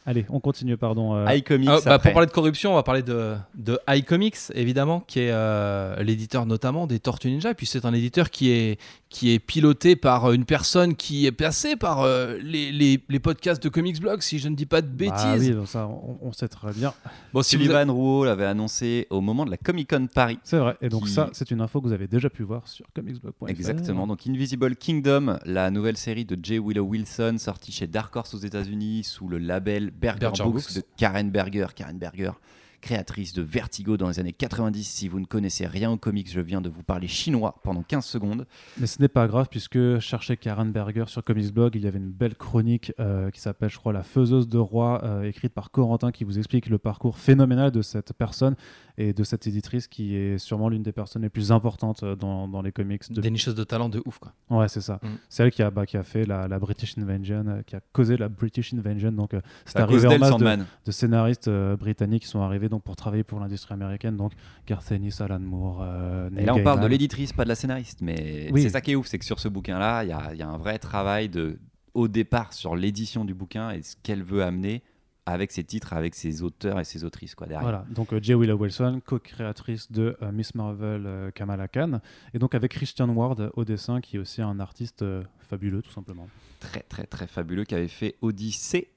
Allez, 0.05 0.25
on 0.29 0.39
continue, 0.39 0.77
pardon. 0.77 1.15
euh, 1.15 1.31
iComics 1.35 1.69
Ah, 1.69 1.79
bah, 1.85 1.99
pour 1.99 2.11
parler 2.13 2.25
de 2.27 2.31
corruption, 2.31 2.71
on 2.71 2.75
va 2.75 2.81
parler 2.83 3.03
de, 3.03 3.35
de 3.55 3.77
iComics, 3.87 4.35
évidemment, 4.55 4.99
qui 5.01 5.19
est 5.19 5.31
euh, 5.31 6.01
l'éditeur 6.01 6.45
notamment 6.47 6.87
des 6.87 6.99
Tortues 6.99 7.29
Ninja. 7.29 7.51
Et 7.51 7.53
puis 7.53 7.67
c'est 7.67 7.85
un 7.85 7.93
éditeur 7.93 8.31
qui 8.31 8.49
est, 8.49 8.79
qui 9.09 9.31
est 9.31 9.37
piloté 9.39 9.95
par 9.95 10.31
une 10.31 10.45
personne 10.45 10.95
qui 10.95 11.27
est 11.27 11.31
passée 11.31 11.75
par 11.75 12.01
euh, 12.01 12.37
les, 12.41 12.71
les, 12.71 12.99
les 13.07 13.19
podcasts 13.19 13.61
de 13.61 13.69
Comics 13.69 13.99
Blog, 14.01 14.21
si 14.21 14.39
je 14.39 14.49
ne 14.49 14.55
dis 14.55 14.65
pas 14.65 14.81
de 14.81 14.87
bah 14.87 14.93
bêtises. 15.33 15.49
oui, 15.49 15.55
donc 15.55 15.67
ça, 15.67 15.87
on, 15.87 16.17
on 16.21 16.31
sait 16.33 16.47
très 16.47 16.73
bien. 16.73 16.93
Bon, 17.31 17.43
si 17.43 17.51
Sullivan 17.51 17.91
Rouault 17.91 18.25
l'avait 18.25 18.45
annoncé 18.45 19.05
au 19.11 19.21
moment 19.21 19.45
de 19.45 19.51
la 19.51 19.57
Comic 19.57 19.89
Con 19.91 20.07
Paris. 20.11 20.39
C'est 20.43 20.57
vrai. 20.57 20.77
Et 20.81 20.89
donc, 20.89 21.03
Qui- 21.05 21.11
ça, 21.11 21.29
c'est 21.33 21.51
une 21.51 21.61
info 21.61 21.79
que 21.79 21.85
vous 21.87 21.93
avez 21.93 22.07
déjà 22.07 22.29
pu 22.31 22.41
voir 22.41 22.67
sur 22.67 22.85
comicsblog.fr. 22.95 23.49
Exactement. 23.49 24.07
Donc 24.07 24.25
Invisible 24.27 24.75
Kingdom, 24.75 25.37
la 25.45 25.69
nouvelle 25.69 25.97
série 25.97 26.25
de 26.25 26.35
J. 26.41 26.57
Willow 26.57 26.85
Wilson, 26.85 27.35
sortie 27.37 27.71
chez 27.71 27.85
Dark 27.85 28.15
Horse 28.15 28.33
aux 28.33 28.39
États-Unis 28.39 29.03
sous 29.03 29.27
le 29.27 29.37
label 29.37 29.90
Berger, 29.91 30.29
Berger 30.29 30.43
Books, 30.43 30.65
Books. 30.65 30.73
de 30.73 30.83
Karen 30.97 31.31
Berger. 31.31 31.73
Karen 31.75 31.97
Berger, 31.97 32.39
créatrice 32.81 33.33
de 33.33 33.41
Vertigo 33.41 33.97
dans 33.97 34.07
les 34.07 34.19
années 34.19 34.33
90. 34.33 34.83
Si 34.83 35.07
vous 35.07 35.19
ne 35.19 35.25
connaissez 35.25 35.67
rien 35.67 35.91
aux 35.91 35.97
comics, 35.97 36.29
je 36.29 36.41
viens 36.41 36.61
de 36.61 36.69
vous 36.69 36.83
parler 36.83 37.07
chinois 37.07 37.59
pendant 37.63 37.83
15 37.83 38.05
secondes. 38.05 38.47
Mais 38.79 38.87
ce 38.87 39.01
n'est 39.01 39.07
pas 39.07 39.27
grave, 39.27 39.47
puisque 39.49 39.99
cherchez 39.99 40.37
Karen 40.37 40.71
Berger 40.71 41.05
sur 41.07 41.23
Comicsblog, 41.23 41.75
il 41.75 41.83
y 41.83 41.87
avait 41.87 41.99
une 41.99 42.11
belle 42.11 42.35
chronique 42.35 42.93
euh, 42.99 43.29
qui 43.29 43.39
s'appelle, 43.39 43.69
je 43.69 43.77
crois, 43.77 43.93
La 43.93 44.03
faiseuse 44.03 44.47
de 44.47 44.57
roi, 44.57 45.01
euh, 45.03 45.23
écrite 45.23 45.53
par 45.53 45.71
Corentin, 45.71 46.11
qui 46.11 46.23
vous 46.23 46.37
explique 46.37 46.67
le 46.67 46.77
parcours 46.77 47.17
phénoménal 47.17 47.71
de 47.71 47.81
cette 47.81 48.13
personne 48.13 48.55
et 48.97 49.13
de 49.13 49.23
cette 49.23 49.47
éditrice 49.47 49.87
qui 49.87 50.15
est 50.15 50.37
sûrement 50.37 50.69
l'une 50.69 50.83
des 50.83 50.91
personnes 50.91 51.21
les 51.21 51.29
plus 51.29 51.51
importantes 51.51 52.03
euh, 52.03 52.15
dans, 52.15 52.47
dans 52.47 52.61
les 52.61 52.71
comics. 52.71 53.11
De... 53.11 53.21
Des 53.21 53.31
nicheuses 53.31 53.55
de 53.55 53.63
talent 53.63 53.89
de 53.89 54.01
ouf, 54.05 54.19
quoi. 54.19 54.33
Ouais, 54.49 54.67
c'est 54.67 54.81
ça. 54.81 54.99
Mm. 55.01 55.07
C'est 55.29 55.43
elle 55.43 55.51
qui 55.51 55.63
a, 55.63 55.71
bah, 55.71 55.85
qui 55.85 55.97
a 55.97 56.03
fait 56.03 56.25
la, 56.25 56.47
la 56.47 56.59
British 56.59 56.97
Invasion, 56.97 57.45
euh, 57.47 57.61
qui 57.63 57.75
a 57.75 57.81
causé 57.91 58.17
la 58.17 58.29
British 58.29 58.73
Invasion. 58.73 59.11
Donc, 59.11 59.33
euh, 59.33 59.39
c'est 59.65 59.79
arrivé 59.79 60.07
en 60.07 60.17
masse 60.17 60.37
de, 60.37 60.57
de 60.85 60.91
scénaristes 60.91 61.47
euh, 61.47 61.75
britanniques 61.75 62.23
qui 62.23 62.29
sont 62.29 62.41
arrivés 62.41 62.69
donc, 62.71 62.81
pour 62.83 62.95
travailler 62.95 63.23
pour 63.23 63.39
l'industrie 63.39 63.75
américaine. 63.75 64.17
Donc, 64.17 64.31
Garth 64.65 64.91
Ennis, 64.91 65.21
Alan 65.21 65.39
Moore, 65.39 65.81
euh, 65.83 66.29
Et 66.35 66.45
là, 66.45 66.55
on 66.55 66.63
parle 66.63 66.79
de 66.79 66.87
l'éditrice, 66.87 67.33
pas 67.33 67.43
de 67.43 67.49
la 67.49 67.55
scénariste. 67.55 67.99
Mais 68.01 68.49
Oui. 68.51 68.63
c'est 68.63 68.69
ça 68.69 68.81
qui 68.81 68.91
est 68.93 68.95
ouf, 68.95 69.05
c'est 69.05 69.19
que 69.19 69.25
sur 69.25 69.39
ce 69.39 69.47
bouquin-là, 69.47 70.03
il 70.03 70.09
y 70.09 70.13
a, 70.13 70.33
il 70.33 70.39
y 70.39 70.41
a 70.41 70.47
un 70.49 70.57
vrai 70.57 70.79
travail 70.79 71.29
de, 71.29 71.59
au 71.93 72.07
départ 72.07 72.53
sur 72.53 72.75
l'édition 72.75 73.25
du 73.25 73.35
bouquin 73.35 73.69
et 73.71 73.83
ce 73.83 73.95
qu'elle 74.01 74.23
veut 74.23 74.41
amener 74.41 74.81
avec 75.25 75.51
ses 75.51 75.63
titres, 75.63 75.93
avec 75.93 76.15
ses 76.15 76.41
auteurs 76.41 76.79
et 76.79 76.83
ses 76.83 77.03
autrices 77.03 77.35
quoi 77.35 77.45
derrière. 77.47 77.61
Voilà, 77.61 77.85
donc 77.89 78.11
euh, 78.11 78.19
J. 78.21 78.33
Willow 78.33 78.57
Wilson, 78.57 79.01
co-créatrice 79.05 79.91
de 79.91 80.17
euh, 80.21 80.31
Miss 80.31 80.55
Marvel 80.55 81.03
euh, 81.05 81.31
Kamala 81.31 81.67
Khan, 81.67 81.99
et 82.33 82.39
donc 82.39 82.55
avec 82.55 82.71
Christian 82.71 83.07
Ward 83.09 83.51
au 83.53 83.63
dessin, 83.63 84.01
qui 84.01 84.15
est 84.15 84.19
aussi 84.19 84.41
un 84.41 84.59
artiste 84.59 85.05
fabuleux, 85.39 85.81
tout 85.81 85.91
simplement. 85.91 86.27
Très 86.59 86.81
très 86.81 87.05
très 87.05 87.27
fabuleux 87.27 87.65
qui 87.65 87.75
avait 87.75 87.87
fait 87.87 88.15
Odyssey 88.21 88.87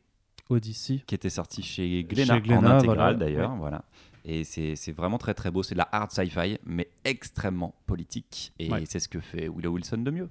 Odyssey. 0.50 1.02
qui 1.06 1.14
était 1.14 1.30
sorti 1.30 1.62
chez 1.62 2.04
Glénat, 2.04 2.34
en 2.34 2.36
intégrale 2.38 2.84
voilà, 2.84 3.14
d'ailleurs. 3.14 3.52
ouais. 3.52 3.58
Voilà. 3.58 3.82
Et 4.26 4.44
c'est 4.44 4.74
c'est 4.76 4.92
vraiment 4.92 5.18
très 5.18 5.34
très 5.34 5.50
beau. 5.50 5.62
C'est 5.62 5.74
de 5.74 5.78
la 5.78 5.88
hard 5.92 6.10
sci-fi, 6.10 6.58
mais 6.64 6.88
extrêmement 7.04 7.74
politique. 7.86 8.52
Et 8.58 8.70
Ouais. 8.70 8.84
c'est 8.88 8.98
ce 9.00 9.08
que 9.08 9.20
fait 9.20 9.48
Willow 9.54 9.72
Wilson 9.72 9.98
de 9.98 10.10
mieux. 10.10 10.28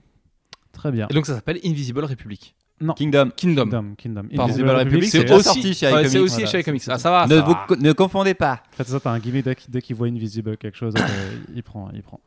Très 0.71 0.91
bien. 0.91 1.07
Et 1.09 1.13
donc 1.13 1.25
ça 1.27 1.35
s'appelle 1.35 1.59
Invisible 1.63 2.03
Republic. 2.03 2.55
Kingdom. 2.95 3.29
Kingdom. 3.35 3.65
Kingdom, 3.65 3.95
Kingdom. 3.95 4.27
Invisible 4.43 4.69
Republic, 4.71 5.05
c'est 5.09 5.31
aussi, 5.31 5.43
sorti 5.43 5.73
chez 5.73 5.87
iComics. 5.89 6.09
c'est 6.09 6.19
aussi 6.19 6.33
Voilà, 6.35 6.49
chez 6.51 6.59
iComics. 6.61 6.81
ça. 6.81 6.93
Ah, 6.95 6.97
ça 6.97 7.11
va. 7.11 7.27
ne, 7.27 7.35
ça 7.37 7.41
vous 7.43 7.51
va. 7.51 7.65
co- 7.67 7.75
ne 7.77 7.93
confondez 7.93 8.33
pas. 8.33 8.63
En 8.73 8.75
fait, 8.75 8.83
c'est 8.83 8.91
ça, 8.91 8.99
t'as 8.99 9.11
un 9.11 9.19
gimmick 9.19 9.45
dès, 9.45 9.55
qu'il- 9.55 9.71
dès 9.71 9.81
qu'il 9.81 9.95
voit 9.95 10.07
Invisible 10.07 10.57
quelque 10.57 10.75
chose, 10.77 10.93
euh, 10.97 11.35
il 11.55 11.63
prend, 11.63 11.89
il 11.93 12.01
prend. 12.01 12.19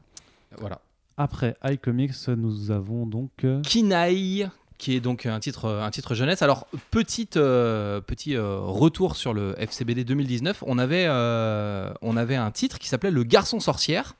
Voilà. 0.58 0.80
Après 1.18 1.56
iComics, 1.64 2.12
nous 2.28 2.70
avons 2.70 3.06
donc 3.06 3.30
euh, 3.44 3.60
Kinaï, 3.62 4.48
qui 4.78 4.94
est 4.96 5.00
donc 5.00 5.26
un 5.26 5.40
titre, 5.40 5.68
un 5.68 5.90
titre 5.90 6.14
jeunesse. 6.14 6.42
Alors, 6.42 6.66
petite, 6.90 7.36
euh, 7.36 8.00
petit 8.00 8.36
euh, 8.36 8.58
retour 8.58 9.16
sur 9.16 9.32
le 9.32 9.54
FCBD 9.58 10.04
2019. 10.04 10.62
On 10.66 10.78
avait, 10.78 11.06
euh, 11.08 11.92
on 12.02 12.16
avait 12.16 12.36
un 12.36 12.50
titre 12.50 12.78
qui 12.78 12.88
s'appelait 12.88 13.10
Le 13.10 13.24
Garçon 13.24 13.60
Sorcière, 13.60 14.14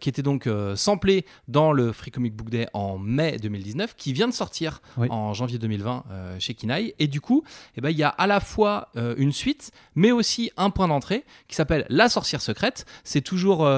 qui 0.00 0.08
était 0.08 0.22
donc 0.22 0.48
samplé 0.76 1.24
dans 1.48 1.72
le 1.72 1.92
Free 1.92 2.10
Comic 2.10 2.34
Book 2.34 2.50
Day 2.50 2.66
en 2.72 2.98
mai 2.98 3.38
2019, 3.40 3.94
qui 3.96 4.12
vient 4.12 4.28
de 4.28 4.32
sortir 4.34 4.80
Oui. 4.96 5.08
en 5.10 5.32
janvier 5.34 5.58
2020 5.58 6.04
euh, 6.10 6.36
chez 6.38 6.54
Kinaï. 6.54 6.94
Et 6.98 7.06
du 7.06 7.20
coup, 7.20 7.44
eh 7.76 7.80
ben, 7.80 7.90
il 7.90 7.96
y 7.96 8.02
a 8.02 8.08
à 8.08 8.26
la 8.26 8.40
fois 8.40 8.88
une 9.16 9.32
suite, 9.32 9.70
mais 9.94 10.12
aussi 10.12 10.50
un 10.56 10.70
point 10.70 10.88
d'entrée 10.88 11.24
qui 11.48 11.54
s'appelle 11.56 11.86
La 11.88 12.08
Sorcière 12.08 12.40
Secrète. 12.40 12.84
C'est 13.04 13.20
toujours, 13.20 13.68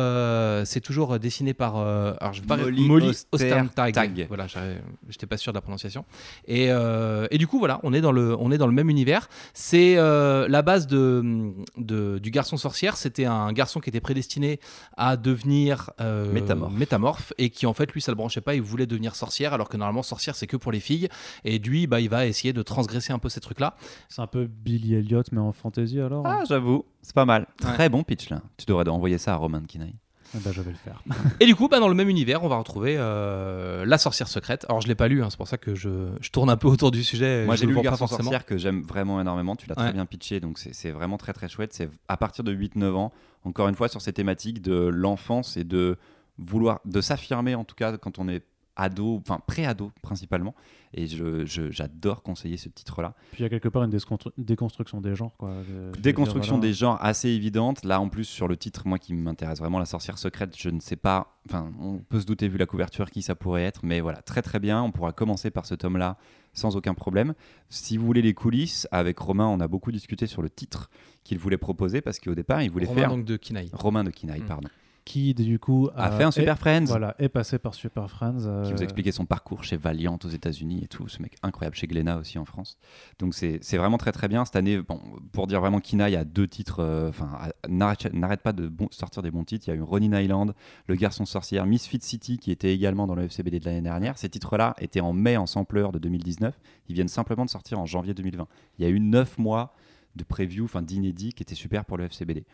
c'est 0.64 0.80
toujours 0.80 1.18
dessiné 1.18 1.54
par 1.54 1.76
alors 1.76 2.32
je 2.32 2.40
vais 2.40 2.46
pas- 2.46 2.56
Molly 2.56 3.08
Ostertag. 3.32 3.68
Ostertag. 3.98 4.24
Voilà, 4.28 4.46
j'avais- 4.46 4.80
j'étais 5.08 5.26
pas 5.26 5.36
sûr 5.36 5.52
de 5.52 5.58
la 5.58 5.62
prononciation. 5.74 6.04
Et, 6.46 6.66
euh, 6.70 7.26
et 7.30 7.38
du 7.38 7.46
coup, 7.46 7.58
voilà, 7.58 7.80
on 7.82 7.92
est 7.92 8.00
dans 8.00 8.12
le, 8.12 8.36
on 8.38 8.50
est 8.52 8.58
dans 8.58 8.66
le 8.66 8.72
même 8.72 8.88
univers. 8.90 9.28
C'est 9.52 9.96
euh, 9.96 10.46
la 10.48 10.62
base 10.62 10.86
de, 10.86 11.52
de- 11.76 12.18
du 12.18 12.30
garçon 12.30 12.56
sorcière. 12.56 12.96
C'était 12.96 13.24
un 13.24 13.52
garçon 13.52 13.80
qui 13.80 13.90
était 13.90 14.00
prédestiné 14.00 14.60
à 14.96 15.16
devenir 15.16 15.90
euh, 16.00 16.32
Métamorphe. 16.32 16.72
métamorphe 16.74 17.32
et 17.38 17.50
qui 17.50 17.66
en 17.66 17.74
fait 17.74 17.90
lui 17.92 18.00
ça 18.00 18.12
le 18.12 18.16
branchait 18.16 18.40
pas. 18.40 18.54
Il 18.54 18.62
voulait 18.62 18.86
devenir 18.86 19.16
sorcière 19.16 19.52
alors 19.52 19.68
que 19.68 19.76
normalement 19.76 20.02
sorcière 20.02 20.36
c'est 20.36 20.46
que 20.46 20.56
pour 20.56 20.72
les 20.72 20.80
filles. 20.80 21.08
Et 21.44 21.58
lui, 21.58 21.86
bah, 21.86 22.00
il 22.00 22.08
va 22.08 22.26
essayer 22.26 22.52
de 22.52 22.62
transgresser 22.62 23.12
un 23.12 23.18
peu 23.18 23.28
ces 23.28 23.40
trucs 23.40 23.60
là. 23.60 23.74
c'est 24.08 24.22
un 24.22 24.26
peu 24.26 24.46
Billy 24.46 24.94
Elliot, 24.94 25.22
mais 25.32 25.40
en 25.40 25.52
fantasy 25.52 26.00
alors. 26.00 26.26
Ah, 26.26 26.44
j'avoue, 26.48 26.84
c'est 27.02 27.14
pas 27.14 27.24
mal. 27.24 27.42
Ouais. 27.62 27.72
Très 27.72 27.88
bon 27.88 28.02
pitch 28.04 28.30
là. 28.30 28.40
Tu 28.56 28.66
devrais 28.66 28.88
envoyer 28.88 29.18
ça 29.18 29.32
à 29.32 29.36
Roman 29.36 29.60
Kinaï. 29.66 29.92
Eh 30.36 30.38
ben, 30.40 30.52
je 30.52 30.60
vais 30.62 30.70
le 30.70 30.76
faire. 30.76 31.02
Et 31.40 31.46
du 31.46 31.54
coup, 31.54 31.68
bah, 31.68 31.80
dans 31.80 31.88
le 31.88 31.94
même 31.94 32.08
univers, 32.08 32.42
on 32.42 32.48
va 32.48 32.56
retrouver 32.56 32.96
euh, 32.98 33.84
la 33.86 33.98
sorcière 33.98 34.28
secrète. 34.28 34.64
Alors 34.68 34.80
je 34.80 34.88
l'ai 34.88 34.94
pas 34.94 35.08
lu, 35.08 35.22
hein, 35.22 35.28
c'est 35.30 35.36
pour 35.36 35.48
ça 35.48 35.58
que 35.58 35.74
je, 35.74 36.08
je 36.20 36.30
tourne 36.30 36.50
un 36.50 36.56
peu 36.56 36.68
autour 36.68 36.90
du 36.90 37.02
sujet. 37.04 37.44
Moi 37.44 37.54
je 37.56 37.60
j'ai 37.60 37.66
lu 37.66 37.80
Garçon 37.80 38.06
forcément. 38.06 38.22
Sorcière 38.24 38.44
que 38.46 38.56
j'aime 38.58 38.82
vraiment 38.82 39.20
énormément. 39.20 39.56
Tu 39.56 39.66
l'as 39.68 39.74
Ouais. 39.76 39.84
très 39.84 39.92
bien 39.92 40.06
pitché, 40.06 40.40
donc 40.40 40.58
c'est 40.58 40.74
c'est 40.74 40.90
vraiment 40.90 41.16
très 41.18 41.32
très 41.32 41.48
chouette. 41.48 41.72
C'est 41.72 41.88
à 42.08 42.16
partir 42.16 42.44
de 42.44 42.52
8-9 42.54 42.92
ans, 42.94 43.12
encore 43.44 43.68
une 43.68 43.74
fois, 43.74 43.88
sur 43.88 44.00
ces 44.00 44.12
thématiques 44.12 44.62
de 44.62 44.74
l'enfance 44.74 45.56
et 45.56 45.64
de 45.64 45.96
vouloir, 46.38 46.80
de 46.84 47.00
s'affirmer 47.00 47.54
en 47.54 47.64
tout 47.64 47.76
cas 47.76 47.96
quand 47.96 48.18
on 48.18 48.28
est 48.28 48.42
ado, 48.76 49.16
enfin 49.20 49.40
pré-ado 49.46 49.92
principalement. 50.02 50.54
Et 50.96 51.08
je- 51.08 51.44
je- 51.44 51.70
j'adore 51.72 52.22
conseiller 52.22 52.56
ce 52.56 52.68
titre-là. 52.68 53.14
Puis 53.32 53.40
il 53.40 53.42
y 53.42 53.46
a 53.46 53.48
quelque 53.48 53.68
part 53.68 53.82
une 53.82 53.90
déconstru- 53.90 54.30
déconstruction 54.38 55.00
des 55.00 55.16
genres. 55.16 55.36
Quoi. 55.36 55.50
Je- 55.68 55.96
je 55.96 56.00
Déconstruction 56.00 56.54
dire, 56.54 56.60
voilà. 56.60 56.68
des 56.68 56.74
genres 56.74 56.98
assez 57.00 57.28
évidente. 57.30 57.84
Là, 57.84 58.00
en 58.00 58.08
plus, 58.08 58.24
sur 58.24 58.46
le 58.46 58.56
titre, 58.56 58.86
moi 58.86 58.98
qui 59.00 59.12
m'intéresse 59.14 59.58
vraiment, 59.58 59.80
La 59.80 59.86
sorcière 59.86 60.18
secrète, 60.18 60.54
je 60.56 60.68
ne 60.70 60.78
sais 60.78 60.94
pas. 60.96 61.36
Enfin, 61.48 61.72
on 61.80 61.98
peut 61.98 62.20
se 62.20 62.26
douter, 62.26 62.46
vu 62.48 62.58
la 62.58 62.66
couverture, 62.66 63.10
qui 63.10 63.22
ça 63.22 63.34
pourrait 63.34 63.64
être. 63.64 63.80
Mais 63.84 64.00
voilà, 64.00 64.22
très 64.22 64.40
très 64.40 64.60
bien. 64.60 64.82
On 64.82 64.92
pourra 64.92 65.12
commencer 65.12 65.50
par 65.50 65.66
ce 65.66 65.74
tome-là 65.74 66.16
sans 66.52 66.76
aucun 66.76 66.94
problème. 66.94 67.34
Si 67.68 67.96
vous 67.96 68.06
voulez 68.06 68.22
les 68.22 68.34
coulisses, 68.34 68.86
avec 68.92 69.18
Romain, 69.18 69.46
on 69.48 69.58
a 69.58 69.66
beaucoup 69.66 69.90
discuté 69.90 70.28
sur 70.28 70.42
le 70.42 70.48
titre 70.48 70.90
qu'il 71.24 71.38
voulait 71.38 71.56
proposer 71.58 72.00
parce 72.02 72.20
qu'au 72.20 72.36
départ, 72.36 72.62
il 72.62 72.70
voulait 72.70 72.86
Romain, 72.86 73.00
faire. 73.00 73.10
donc 73.10 73.24
de 73.24 73.36
Kinaï. 73.36 73.68
Romain 73.72 74.04
de 74.04 74.10
Kinaï, 74.10 74.40
Mm. 74.42 74.46
pardon. 74.46 74.68
Qui, 75.04 75.34
du 75.34 75.58
coup, 75.58 75.90
A 75.94 76.08
euh, 76.12 76.16
fait 76.16 76.24
un 76.24 76.28
est- 76.28 76.32
Super 76.32 76.58
Friends. 76.58 76.86
Voilà, 76.86 77.14
est 77.18 77.28
passé 77.28 77.58
par 77.58 77.74
Super 77.74 78.08
Friends. 78.08 78.46
euh, 78.46 78.62
qui 78.64 78.72
vous 78.72 78.82
expliquait 78.82 79.12
son 79.12 79.26
parcours 79.26 79.62
chez 79.62 79.76
Valiant 79.76 80.18
aux 80.24 80.28
États-Unis 80.28 80.80
et 80.82 80.88
tout. 80.88 81.08
Ce 81.08 81.20
mec 81.20 81.36
incroyable 81.42 81.76
chez 81.76 81.86
Glénat 81.86 82.16
aussi 82.16 82.38
en 82.38 82.46
France. 82.46 82.78
Donc 83.18 83.34
c'est 83.34 83.60
vraiment 83.76 83.98
très 83.98 84.12
très 84.12 84.28
bien. 84.28 84.46
Cette 84.46 84.56
année, 84.56 84.80
bon, 84.80 84.98
pour 85.32 85.46
dire 85.46 85.60
vraiment 85.60 85.80
Kina, 85.80 86.08
il 86.08 86.12
y 86.12 86.16
a 86.16 86.24
deux 86.24 86.48
titres. 86.48 86.80
euh, 86.80 87.10
Enfin, 87.10 87.28
n'arrête 87.68 88.14
n'arrête 88.14 88.40
pas 88.40 88.54
de 88.54 88.66
bon- 88.66 88.88
sortir 88.92 89.22
des 89.22 89.30
bons 89.30 89.44
titres. 89.44 89.68
Il 89.68 89.70
y 89.70 89.74
a 89.74 89.76
eu 89.76 89.82
Ronin 89.82 90.18
Island, 90.18 90.54
Le 90.86 90.94
Garçon 90.94 91.26
Sorcière, 91.26 91.66
Misfit 91.66 92.00
City 92.00 92.38
qui 92.38 92.50
était 92.50 92.72
également 92.74 93.06
dans 93.06 93.14
le 93.14 93.24
FCBD 93.24 93.60
de 93.60 93.66
l'année 93.66 93.82
dernière. 93.82 94.16
Ces 94.16 94.30
titres-là 94.30 94.74
étaient 94.80 95.00
en 95.00 95.12
mai 95.12 95.36
en 95.36 95.44
sampleur 95.44 95.92
de 95.92 95.98
2019. 95.98 96.58
Ils 96.88 96.94
viennent 96.94 97.08
simplement 97.08 97.44
de 97.44 97.50
sortir 97.50 97.78
en 97.78 97.84
janvier 97.84 98.14
2020. 98.14 98.48
Il 98.78 98.84
y 98.84 98.86
a 98.86 98.90
eu 98.90 99.00
neuf 99.00 99.36
mois 99.36 99.74
de 100.16 100.22
preview, 100.24 100.64
enfin 100.64 100.80
d'inédit, 100.80 101.32
qui 101.32 101.42
était 101.42 101.56
super 101.56 101.84
pour 101.84 101.98
le 101.98 102.04
FCBD. 102.04 102.44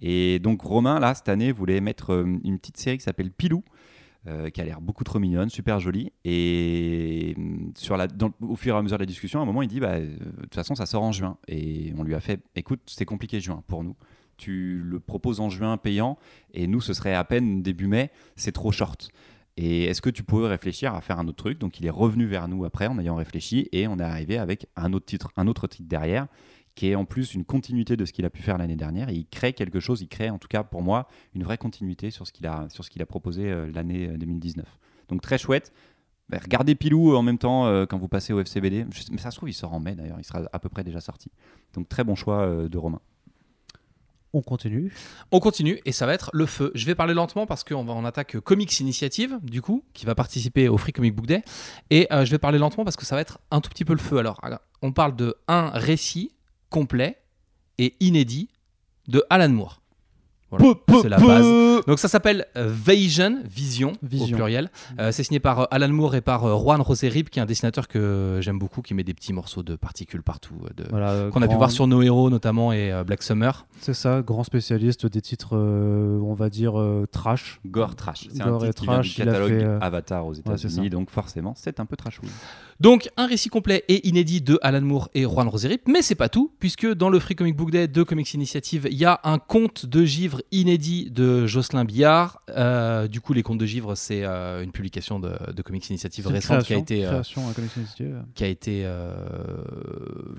Et 0.00 0.38
donc 0.38 0.62
Romain, 0.62 1.00
là, 1.00 1.14
cette 1.14 1.28
année, 1.28 1.52
voulait 1.52 1.80
mettre 1.80 2.12
euh, 2.12 2.38
une 2.44 2.58
petite 2.58 2.76
série 2.76 2.98
qui 2.98 3.04
s'appelle 3.04 3.30
Pilou, 3.30 3.62
euh, 4.26 4.50
qui 4.50 4.60
a 4.60 4.64
l'air 4.64 4.80
beaucoup 4.80 5.04
trop 5.04 5.18
mignonne, 5.18 5.48
super 5.48 5.80
jolie. 5.80 6.12
Et 6.24 7.34
hum, 7.36 7.72
sur 7.76 7.96
la, 7.96 8.06
au 8.40 8.56
fur 8.56 8.74
et 8.74 8.78
à 8.78 8.82
mesure 8.82 8.98
de 8.98 9.02
la 9.02 9.06
discussion, 9.06 9.40
à 9.40 9.42
un 9.42 9.46
moment, 9.46 9.62
il 9.62 9.68
dit 9.68 9.80
bah, 9.80 9.94
euh, 9.94 10.16
De 10.16 10.42
toute 10.42 10.54
façon, 10.54 10.74
ça 10.74 10.86
sort 10.86 11.02
en 11.02 11.12
juin. 11.12 11.36
Et 11.48 11.92
on 11.96 12.02
lui 12.02 12.14
a 12.14 12.20
fait 12.20 12.40
Écoute, 12.54 12.80
c'est 12.86 13.04
compliqué 13.04 13.40
juin 13.40 13.62
pour 13.66 13.84
nous. 13.84 13.96
Tu 14.36 14.80
le 14.84 15.00
proposes 15.00 15.40
en 15.40 15.50
juin 15.50 15.76
payant, 15.78 16.16
et 16.54 16.68
nous, 16.68 16.80
ce 16.80 16.94
serait 16.94 17.14
à 17.14 17.24
peine 17.24 17.60
début 17.60 17.88
mai, 17.88 18.12
c'est 18.36 18.52
trop 18.52 18.70
short. 18.70 19.10
Et 19.60 19.86
est-ce 19.86 20.00
que 20.00 20.08
tu 20.08 20.22
pourrais 20.22 20.48
réfléchir 20.48 20.94
à 20.94 21.00
faire 21.00 21.18
un 21.18 21.26
autre 21.26 21.36
truc? 21.38 21.58
Donc 21.58 21.80
il 21.80 21.86
est 21.86 21.90
revenu 21.90 22.26
vers 22.26 22.46
nous 22.46 22.64
après 22.64 22.86
en 22.86 22.96
ayant 23.00 23.16
réfléchi, 23.16 23.68
et 23.72 23.88
on 23.88 23.98
est 23.98 24.04
arrivé 24.04 24.38
avec 24.38 24.68
un 24.76 24.92
autre 24.92 25.06
titre, 25.06 25.32
un 25.36 25.48
autre 25.48 25.66
titre 25.66 25.88
derrière, 25.88 26.28
qui 26.76 26.88
est 26.88 26.94
en 26.94 27.04
plus 27.04 27.34
une 27.34 27.44
continuité 27.44 27.96
de 27.96 28.04
ce 28.04 28.12
qu'il 28.12 28.24
a 28.24 28.30
pu 28.30 28.40
faire 28.40 28.56
l'année 28.56 28.76
dernière. 28.76 29.08
Et 29.08 29.14
il 29.14 29.26
crée 29.26 29.52
quelque 29.52 29.80
chose, 29.80 30.00
il 30.00 30.06
crée 30.06 30.30
en 30.30 30.38
tout 30.38 30.46
cas 30.46 30.62
pour 30.62 30.80
moi 30.80 31.08
une 31.34 31.42
vraie 31.42 31.58
continuité 31.58 32.12
sur 32.12 32.24
ce 32.24 32.32
qu'il 32.32 32.46
a, 32.46 32.68
sur 32.70 32.84
ce 32.84 32.90
qu'il 32.90 33.02
a 33.02 33.06
proposé 33.06 33.50
euh, 33.50 33.68
l'année 33.74 34.08
euh, 34.08 34.16
2019. 34.16 34.64
Donc 35.08 35.22
très 35.22 35.38
chouette. 35.38 35.72
Bah, 36.28 36.38
regardez 36.42 36.74
Pilou 36.74 37.16
en 37.16 37.22
même 37.22 37.38
temps 37.38 37.66
euh, 37.66 37.86
quand 37.86 37.98
vous 37.98 38.08
passez 38.08 38.32
au 38.32 38.40
FCBD. 38.40 38.86
Mais 39.10 39.18
ça 39.18 39.30
se 39.30 39.36
trouve, 39.36 39.48
il 39.48 39.54
sort 39.54 39.72
en 39.72 39.80
mai 39.80 39.94
d'ailleurs, 39.94 40.18
il 40.18 40.24
sera 40.24 40.42
à 40.52 40.58
peu 40.58 40.68
près 40.68 40.84
déjà 40.84 41.00
sorti. 41.00 41.30
Donc 41.74 41.88
très 41.88 42.04
bon 42.04 42.14
choix 42.14 42.42
euh, 42.42 42.68
de 42.68 42.78
Romain. 42.78 43.00
On 44.34 44.42
continue. 44.42 44.92
On 45.32 45.40
continue 45.40 45.80
et 45.86 45.92
ça 45.92 46.06
va 46.06 46.12
être 46.12 46.30
le 46.34 46.44
feu. 46.44 46.70
Je 46.74 46.84
vais 46.84 46.94
parler 46.94 47.14
lentement 47.14 47.46
parce 47.46 47.64
qu'on 47.64 47.84
va 47.84 47.94
on 47.94 48.04
attaque 48.04 48.38
Comics 48.40 48.80
Initiative 48.80 49.38
du 49.42 49.62
coup 49.62 49.84
qui 49.94 50.04
va 50.04 50.14
participer 50.14 50.68
au 50.68 50.76
Free 50.76 50.92
Comic 50.92 51.14
Book 51.14 51.26
Day 51.26 51.42
et 51.90 52.06
euh, 52.12 52.24
je 52.24 52.30
vais 52.30 52.38
parler 52.38 52.58
lentement 52.58 52.84
parce 52.84 52.96
que 52.96 53.06
ça 53.06 53.14
va 53.14 53.22
être 53.22 53.38
un 53.50 53.60
tout 53.60 53.70
petit 53.70 53.84
peu 53.84 53.94
le 53.94 54.00
feu. 54.00 54.18
Alors 54.18 54.40
on 54.82 54.92
parle 54.92 55.16
de 55.16 55.36
un 55.48 55.70
récit 55.70 56.32
complet 56.68 57.22
et 57.78 57.96
inédit 58.00 58.50
de 59.08 59.24
Alan 59.30 59.48
Moore. 59.48 59.80
Voilà, 60.50 60.74
c'est 61.02 61.08
la 61.08 61.18
base. 61.18 61.46
Donc 61.86 61.98
ça 61.98 62.08
s'appelle 62.08 62.46
euh, 62.56 62.72
Vision, 62.72 63.38
Vision, 63.44 63.92
au 63.92 64.06
Vision. 64.06 64.36
pluriel. 64.36 64.70
Euh, 64.98 65.12
c'est 65.12 65.22
signé 65.22 65.40
par 65.40 65.60
euh, 65.60 65.64
Alan 65.70 65.88
Moore 65.88 66.14
et 66.14 66.20
par 66.22 66.42
Juan 66.58 66.80
Roserip, 66.80 67.28
qui 67.30 67.38
est 67.38 67.42
un 67.42 67.46
dessinateur 67.46 67.86
que 67.86 68.38
j'aime 68.40 68.58
beaucoup, 68.58 68.80
qui 68.82 68.94
met 68.94 69.04
des 69.04 69.12
petits 69.14 69.32
morceaux 69.34 69.62
de 69.62 69.76
particules 69.76 70.22
partout, 70.22 70.54
de- 70.76 70.84
Voilà, 70.90 71.28
qu'on 71.30 71.42
a 71.42 71.48
pu 71.48 71.54
voir 71.54 71.70
sur 71.70 71.86
nos 71.86 72.00
héros 72.02 72.30
notamment 72.30 72.72
et 72.72 72.90
euh, 72.92 73.04
Black 73.04 73.22
Summer. 73.22 73.66
C'est 73.80 73.94
ça, 73.94 74.22
grand 74.22 74.42
spécialiste 74.44 75.06
des 75.06 75.20
titres, 75.20 75.50
euh, 75.56 76.18
on 76.20 76.34
va 76.34 76.48
dire, 76.48 76.78
euh, 76.80 77.06
trash. 77.12 77.60
Gore 77.66 77.94
Trash. 77.94 78.28
C'est 78.32 78.40
un 78.42 78.46
Gore 78.48 78.64
et 78.64 78.68
titre 78.68 78.80
qui 78.82 78.86
vient 78.88 79.00
du 79.00 79.08
Trash, 79.08 79.18
il 79.18 79.22
a 79.22 79.24
catalogue 79.26 79.48
fait, 79.58 79.64
euh, 79.64 79.78
Avatar 79.80 80.26
aux 80.26 80.34
États-Unis, 80.34 80.88
donc 80.90 81.10
forcément 81.10 81.52
c'est 81.56 81.78
un 81.80 81.84
peu 81.86 81.96
trashouille. 81.96 82.28
Donc 82.80 83.10
un 83.16 83.26
récit 83.26 83.48
complet 83.48 83.84
et 83.88 84.06
inédit 84.08 84.40
de 84.40 84.58
Alan 84.62 84.80
Moore 84.80 85.08
et 85.14 85.24
Juan 85.24 85.48
Roserip, 85.48 85.82
mais 85.88 86.00
c'est 86.00 86.14
pas 86.14 86.28
tout, 86.28 86.52
puisque 86.60 86.86
dans 86.86 87.10
le 87.10 87.18
Free 87.18 87.34
Comic 87.34 87.56
Book 87.56 87.70
Day 87.72 87.88
de 87.88 88.02
Comics 88.02 88.32
Initiative, 88.34 88.86
il 88.90 88.96
y 88.96 89.04
a 89.04 89.20
un 89.24 89.38
conte 89.38 89.84
de 89.86 90.04
givre 90.04 90.37
inédit 90.52 91.10
de 91.10 91.46
Jocelyn 91.46 91.84
Billard. 91.84 92.40
Euh, 92.50 93.08
du 93.08 93.20
coup, 93.20 93.32
les 93.32 93.42
contes 93.42 93.58
de 93.58 93.66
givre, 93.66 93.94
c'est 93.94 94.24
euh, 94.24 94.62
une 94.62 94.72
publication 94.72 95.18
de, 95.20 95.32
de 95.52 95.62
Comics 95.62 95.88
Initiative 95.88 96.26
récente 96.26 96.64
qui 96.64 96.74
a 96.74 96.78
été, 96.78 97.04
euh, 97.04 97.10
création 97.10 97.48
à 97.48 97.52
Comics 97.52 97.76
Initiative. 97.76 98.22
qui 98.34 98.44
a 98.44 98.48
été 98.48 98.82
euh, 98.84 99.14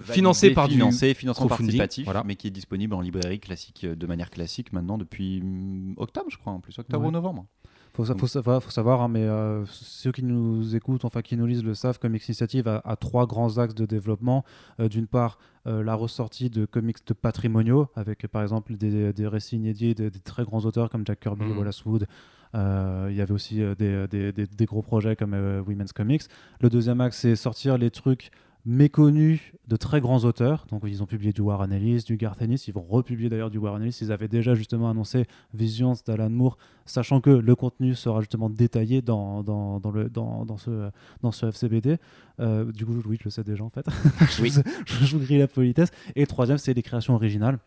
financée 0.04 0.52
par 0.52 0.68
du 0.68 0.76
financé, 0.76 1.14
financement 1.14 1.48
participatif, 1.48 2.06
voilà. 2.06 2.24
mais 2.26 2.36
qui 2.36 2.48
est 2.48 2.52
disponible 2.52 2.94
en 2.94 3.02
librairie 3.02 3.40
classique 3.40 3.86
de 3.86 4.08
manière 4.08 4.30
classique 4.30 4.74
maintenant 4.74 4.98
depuis 4.98 5.42
hum, 5.42 5.94
octobre, 5.98 6.28
je 6.30 6.38
crois, 6.38 6.54
en 6.54 6.60
plus 6.60 6.78
octobre 6.78 7.02
Ouais. 7.04 7.10
ou 7.10 7.12
novembre. 7.12 7.46
Faut, 7.94 8.06
sa- 8.06 8.16
faut 8.16 8.28
savoir, 8.28 8.64
faut 8.64 8.70
savoir 8.72 9.02
hein, 9.02 9.08
mais 9.10 9.24
euh, 9.24 9.66
ceux 9.66 10.12
qui 10.12 10.24
nous 10.24 10.76
écoutent, 10.76 11.04
enfin 11.06 11.22
qui 11.22 11.36
nous 11.36 11.46
lisent 11.46 11.64
le 11.64 11.74
savent, 11.74 12.00
Comics 12.00 12.26
Initiative 12.28 12.68
a, 12.68 12.82
a 12.86 12.96
trois 12.96 13.26
grands 13.28 13.58
axes 13.58 13.76
de 13.76 13.86
développement. 13.86 14.46
Euh, 14.80 14.88
D'une 14.88 15.08
part, 15.08 15.38
euh, 15.68 15.84
la 15.84 15.96
ressortie 15.96 16.50
de 16.50 16.66
comics 16.66 17.06
de 17.06 17.14
patrimoniaux, 17.14 17.88
avec 17.96 18.26
par 18.28 18.42
exemple 18.42 18.76
des, 18.78 19.12
des 19.12 19.28
récits 19.28 19.58
inédits 19.58 19.96
de- 19.96 20.10
des 20.10 20.20
très 20.20 20.44
grands 20.46 20.62
auteurs 20.66 20.90
comme 20.90 21.06
Jack 21.06 21.20
Kirby, 21.20 21.46
Mhm. 21.46 21.58
Wallace 21.58 21.84
Wood. 21.86 22.06
Il 22.54 23.14
y 23.16 23.22
avait 23.22 23.32
aussi 23.34 23.62
des, 23.78 24.66
gros 24.66 24.82
projets 24.82 25.16
comme 25.16 25.34
Women's 25.68 25.94
Comics. 25.94 26.24
Le 26.62 26.70
deuxième 26.70 27.00
axe, 27.02 27.20
c'est 27.20 27.36
sortir 27.36 27.78
les 27.78 27.92
trucs 27.92 28.32
méconnus 28.70 29.42
de 29.68 29.76
très 29.76 30.00
grands 30.00 30.24
auteurs. 30.26 30.66
Donc 30.70 30.84
ils 30.86 31.02
ont 31.02 31.06
publié 31.06 31.34
du 31.34 31.42
Warren 31.42 31.72
Ellis, 31.74 32.04
du 32.06 32.18
Garth 32.18 32.42
Ennis, 32.42 32.66
ils 32.68 32.74
vont 32.74 32.84
republier 32.84 33.28
d'ailleurs 33.28 33.50
du 33.50 33.58
Warren 33.58 33.82
Ellis. 33.82 33.98
Ils 34.02 34.12
avaient 34.12 34.28
déjà 34.28 34.54
justement 34.56 34.90
annoncé 34.90 35.26
Visions 35.54 35.94
d'Alan 36.06 36.30
Moore, 36.30 36.58
sachant 36.86 37.20
que 37.20 37.30
le 37.32 37.56
contenu 37.56 37.96
sera 37.96 38.20
justement 38.22 38.50
détaillé 38.50 39.02
dans, 39.02 39.44
dans, 39.44 39.80
dans 39.80 39.92
le, 39.92 40.10
dans, 40.10 40.46
dans 40.46 40.58
ce, 40.58 40.90
dans 41.22 41.32
ce 41.32 41.48
FCBD. 41.48 41.98
Euh, 42.40 42.72
du 42.72 42.86
coup, 42.86 42.94
oui, 43.06 43.18
je 43.20 43.26
le 43.26 43.32
sais 43.32 43.44
déjà 43.44 43.64
en 43.64 43.70
fait. 43.70 43.86
Oui. 44.42 44.50
je, 44.52 44.62
vous- 44.62 45.06
je 45.06 45.18
vous 45.18 45.24
grille 45.24 45.40
la 45.40 45.48
politesse. 45.48 45.90
Et 46.16 46.26
troisième, 46.28 46.58
c'est 46.60 46.74
les 46.74 46.84
créations 46.84 47.16
originales. 47.16 47.58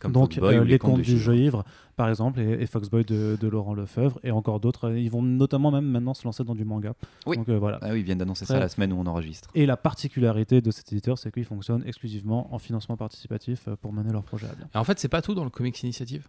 Comme 0.00 0.12
Donc 0.12 0.34
Foxboy 0.34 0.56
euh, 0.56 0.60
ou 0.60 0.64
les 0.64 0.78
contes 0.78 1.00
du 1.00 1.18
jeu 1.18 1.36
ivre, 1.36 1.64
par 1.96 2.08
exemple, 2.08 2.38
et, 2.38 2.62
et 2.62 2.66
Foxboy 2.66 3.04
de, 3.04 3.36
de 3.40 3.48
Laurent 3.48 3.74
Lefebvre, 3.74 4.20
et 4.22 4.30
encore 4.30 4.60
d'autres. 4.60 4.92
Ils 4.92 5.10
vont 5.10 5.22
notamment 5.22 5.72
même 5.72 5.86
maintenant 5.86 6.14
se 6.14 6.22
lancer 6.24 6.44
dans 6.44 6.54
du 6.54 6.64
manga. 6.64 6.92
Oui. 7.26 7.36
Donc 7.36 7.48
euh, 7.48 7.58
voilà. 7.58 7.78
Ah 7.82 7.88
oui, 7.90 8.00
ils 8.00 8.04
viennent 8.04 8.18
d'annoncer 8.18 8.44
ça 8.44 8.60
la 8.60 8.68
semaine 8.68 8.92
où 8.92 8.96
on 9.00 9.06
enregistre. 9.06 9.50
Et 9.56 9.66
la 9.66 9.76
particularité 9.76 10.60
de 10.60 10.70
cet 10.70 10.92
éditeur, 10.92 11.18
c'est 11.18 11.32
qu'il 11.32 11.44
fonctionne 11.44 11.82
exclusivement 11.84 12.54
en 12.54 12.58
financement 12.58 12.96
participatif 12.96 13.66
euh, 13.66 13.74
pour 13.74 13.92
mener 13.92 14.12
leur 14.12 14.22
projet 14.22 14.46
à 14.46 14.54
bien. 14.54 14.68
Et 14.72 14.78
en 14.78 14.84
fait, 14.84 15.00
c'est 15.00 15.08
pas 15.08 15.20
tout 15.22 15.34
dans 15.34 15.44
le 15.44 15.50
Comics 15.50 15.82
Initiative? 15.82 16.28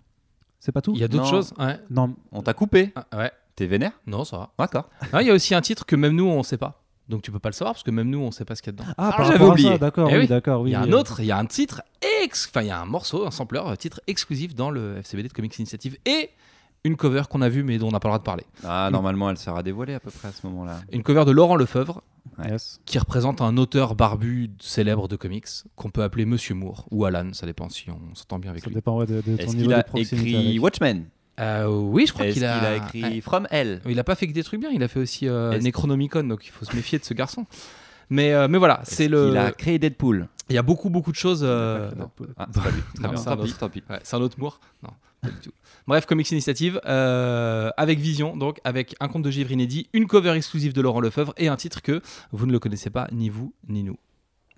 C'est 0.60 0.72
pas 0.72 0.82
tout? 0.82 0.94
Il 0.96 1.00
y 1.00 1.04
a 1.04 1.08
d'autres 1.08 1.28
choses. 1.30 1.54
Ouais. 1.60 1.78
Non, 1.92 2.16
On 2.32 2.42
t'a 2.42 2.54
coupé 2.56 2.92
Ah, 2.96 3.06
ouais. 3.18 3.32
T'es 3.56 3.68
vénère? 3.68 3.92
Non, 4.08 4.24
ça 4.24 4.38
va. 4.38 4.50
D'accord. 4.58 4.90
Ah, 5.14 5.22
Il 5.22 5.28
y 5.28 5.32
a 5.32 5.34
aussi 5.34 5.54
un 5.54 5.62
titre 5.62 5.86
que 5.86 5.96
même 5.96 6.16
nous, 6.16 6.26
on 6.26 6.42
sait 6.44 6.58
pas. 6.58 6.79
Donc 7.10 7.22
tu 7.24 7.32
peux 7.32 7.40
pas 7.40 7.50
le 7.50 7.54
savoir 7.54 7.74
parce 7.74 7.84
que 7.84 7.92
même 7.92 8.10
nous, 8.10 8.20
on 8.20 8.32
sait 8.32 8.46
pas 8.46 8.56
ce 8.56 8.62
qu'il 8.62 8.72
y 8.72 8.76
a 8.76 8.78
dedans. 8.84 8.94
Ah, 8.98 9.10
Ah, 9.14 9.18
par 9.18 9.26
j'avais 9.32 9.44
oublié. 9.44 9.70
ça, 9.72 9.78
D'accord, 9.80 10.10
Eh 10.12 10.14
oui, 10.14 10.20
oui. 10.22 10.28
d'accord. 10.28 10.62
Oui, 10.62 10.70
il 10.70 10.74
y 10.74 10.76
a 10.76 10.82
un 10.82 10.92
euh, 10.92 10.98
autre, 10.98 11.20
il 11.22 11.26
y 11.26 11.32
a 11.32 11.38
un 11.38 11.46
titre, 11.46 11.82
ex... 12.24 12.48
enfin 12.50 12.62
il 12.62 12.68
y 12.68 12.72
a 12.72 12.80
un 12.80 12.86
morceau, 12.86 13.26
un 13.26 13.32
sampler, 13.32 13.60
un 13.60 13.76
titre 13.76 14.00
exclusif 14.08 14.54
dans 14.56 14.70
le 14.70 14.98
FCBD 14.98 15.28
de 15.30 15.34
Comics 15.34 15.58
Initiative 15.58 15.98
et 16.06 16.30
une 16.86 16.96
cover 16.96 17.24
qu'on 17.30 17.42
a 17.42 17.50
vue 17.50 17.64
mais 17.64 17.78
dont 17.78 17.88
on 17.90 17.92
n'a 17.92 18.00
pas 18.00 18.08
le 18.08 18.12
droit 18.12 18.20
de 18.20 18.24
parler. 18.24 18.46
Ah, 18.64 18.90
normalement, 18.92 19.30
elle 19.30 19.38
sera 19.38 19.64
dévoilée 19.64 19.96
à 19.96 20.00
peu 20.00 20.12
près 20.12 20.28
à 20.30 20.32
ce 20.32 20.46
moment-là. 20.48 20.80
Une 20.92 21.04
cover 21.04 21.26
de 21.26 21.32
Laurent 21.32 21.56
Lefebvre 21.56 22.04
yes. 22.46 22.80
qui 22.86 23.00
représente 23.00 23.42
un 23.42 23.58
auteur 23.58 23.96
barbu 23.96 24.52
célèbre 24.60 25.08
de 25.08 25.16
comics 25.16 25.48
qu'on 25.76 25.90
peut 25.90 26.04
appeler 26.04 26.26
Monsieur 26.26 26.54
Moore 26.56 26.86
ou 26.92 27.06
Alan, 27.06 27.32
ça 27.34 27.46
dépend 27.48 27.68
si 27.70 27.90
on 27.90 28.16
s'entend 28.16 28.40
bien 28.40 28.52
avec 28.52 28.64
Ça 28.64 28.70
lui. 28.70 28.76
dépend 28.76 28.98
ouais, 28.98 29.08
de, 29.08 29.16
de 29.16 29.22
ton 29.22 29.44
Est-ce 29.44 29.56
qu'il 29.56 29.74
a 29.74 29.80
écrit 29.96 30.36
avec. 30.36 30.62
Watchmen? 30.64 31.06
Euh, 31.40 31.68
oui, 31.68 32.06
je 32.06 32.14
crois 32.14 32.28
qu'il 32.28 32.44
a... 32.46 32.60
a 32.72 32.76
écrit 32.76 33.02
Ouais. 33.04 33.22
From 33.22 33.48
Hell 33.52 33.82
Il 33.88 34.00
a 34.00 34.04
pas 34.04 34.16
fait 34.16 34.28
que 34.28 34.34
des 34.34 34.44
trucs 34.44 34.60
bien, 34.60 34.70
il 34.72 34.84
a 34.84 34.88
fait 34.88 35.00
aussi 35.00 35.28
euh, 35.28 35.58
Necronomicon, 35.60 36.24
donc 36.24 36.46
il 36.46 36.52
faut 36.52 36.66
se 36.66 36.76
méfier 36.76 37.00
de 37.00 37.06
ce 37.06 37.14
garçon. 37.14 37.46
Mais, 38.10 38.34
euh, 38.34 38.48
mais 38.48 38.58
voilà, 38.58 38.82
c'est 38.84 39.08
le. 39.08 39.28
qu'il 39.28 39.38
a 39.38 39.52
créé 39.52 39.80
Deadpool? 39.80 40.28
Il 40.50 40.56
y 40.56 40.58
a 40.58 40.64
beaucoup 40.64 40.90
beaucoup 40.90 41.12
de 41.12 41.16
choses. 41.18 41.42
euh, 41.44 41.92
Non. 41.96 42.10
Ah, 42.38 42.48
c'est 42.52 42.60
un 42.60 43.36
Tant 43.36 43.38
pis, 43.38 43.44
autre. 43.44 43.58
tant 43.60 43.70
pis. 43.70 43.84
Ouais, 43.90 44.00
c'est 44.04 44.16
un 44.16 44.22
autre 44.22 44.40
Moore 44.40 44.60
Non, 44.84 44.90
pas 45.22 45.30
du 45.30 45.38
tout. 45.40 45.52
Bref, 45.88 46.06
Comics 46.08 46.30
Initiative, 46.32 46.82
euh, 46.86 47.70
avec 47.78 48.00
Vision, 48.00 48.36
donc 48.36 48.60
avec 48.64 48.96
un 49.00 49.08
conte 49.08 49.22
de 49.24 49.32
givre 49.32 49.52
inédit, 49.52 49.88
une 49.94 50.08
cover 50.08 50.32
exclusive 50.32 50.74
de 50.74 50.82
Laurent 50.82 51.02
Lefebvre 51.02 51.34
et 51.38 51.48
un 51.50 51.56
titre 51.56 51.82
que 51.84 52.02
vous 52.32 52.46
ne 52.48 52.52
le 52.52 52.60
connaissez 52.60 52.90
pas, 52.90 53.08
ni 53.12 53.30
vous, 53.30 53.54
ni 53.68 53.84
nous. 53.84 53.98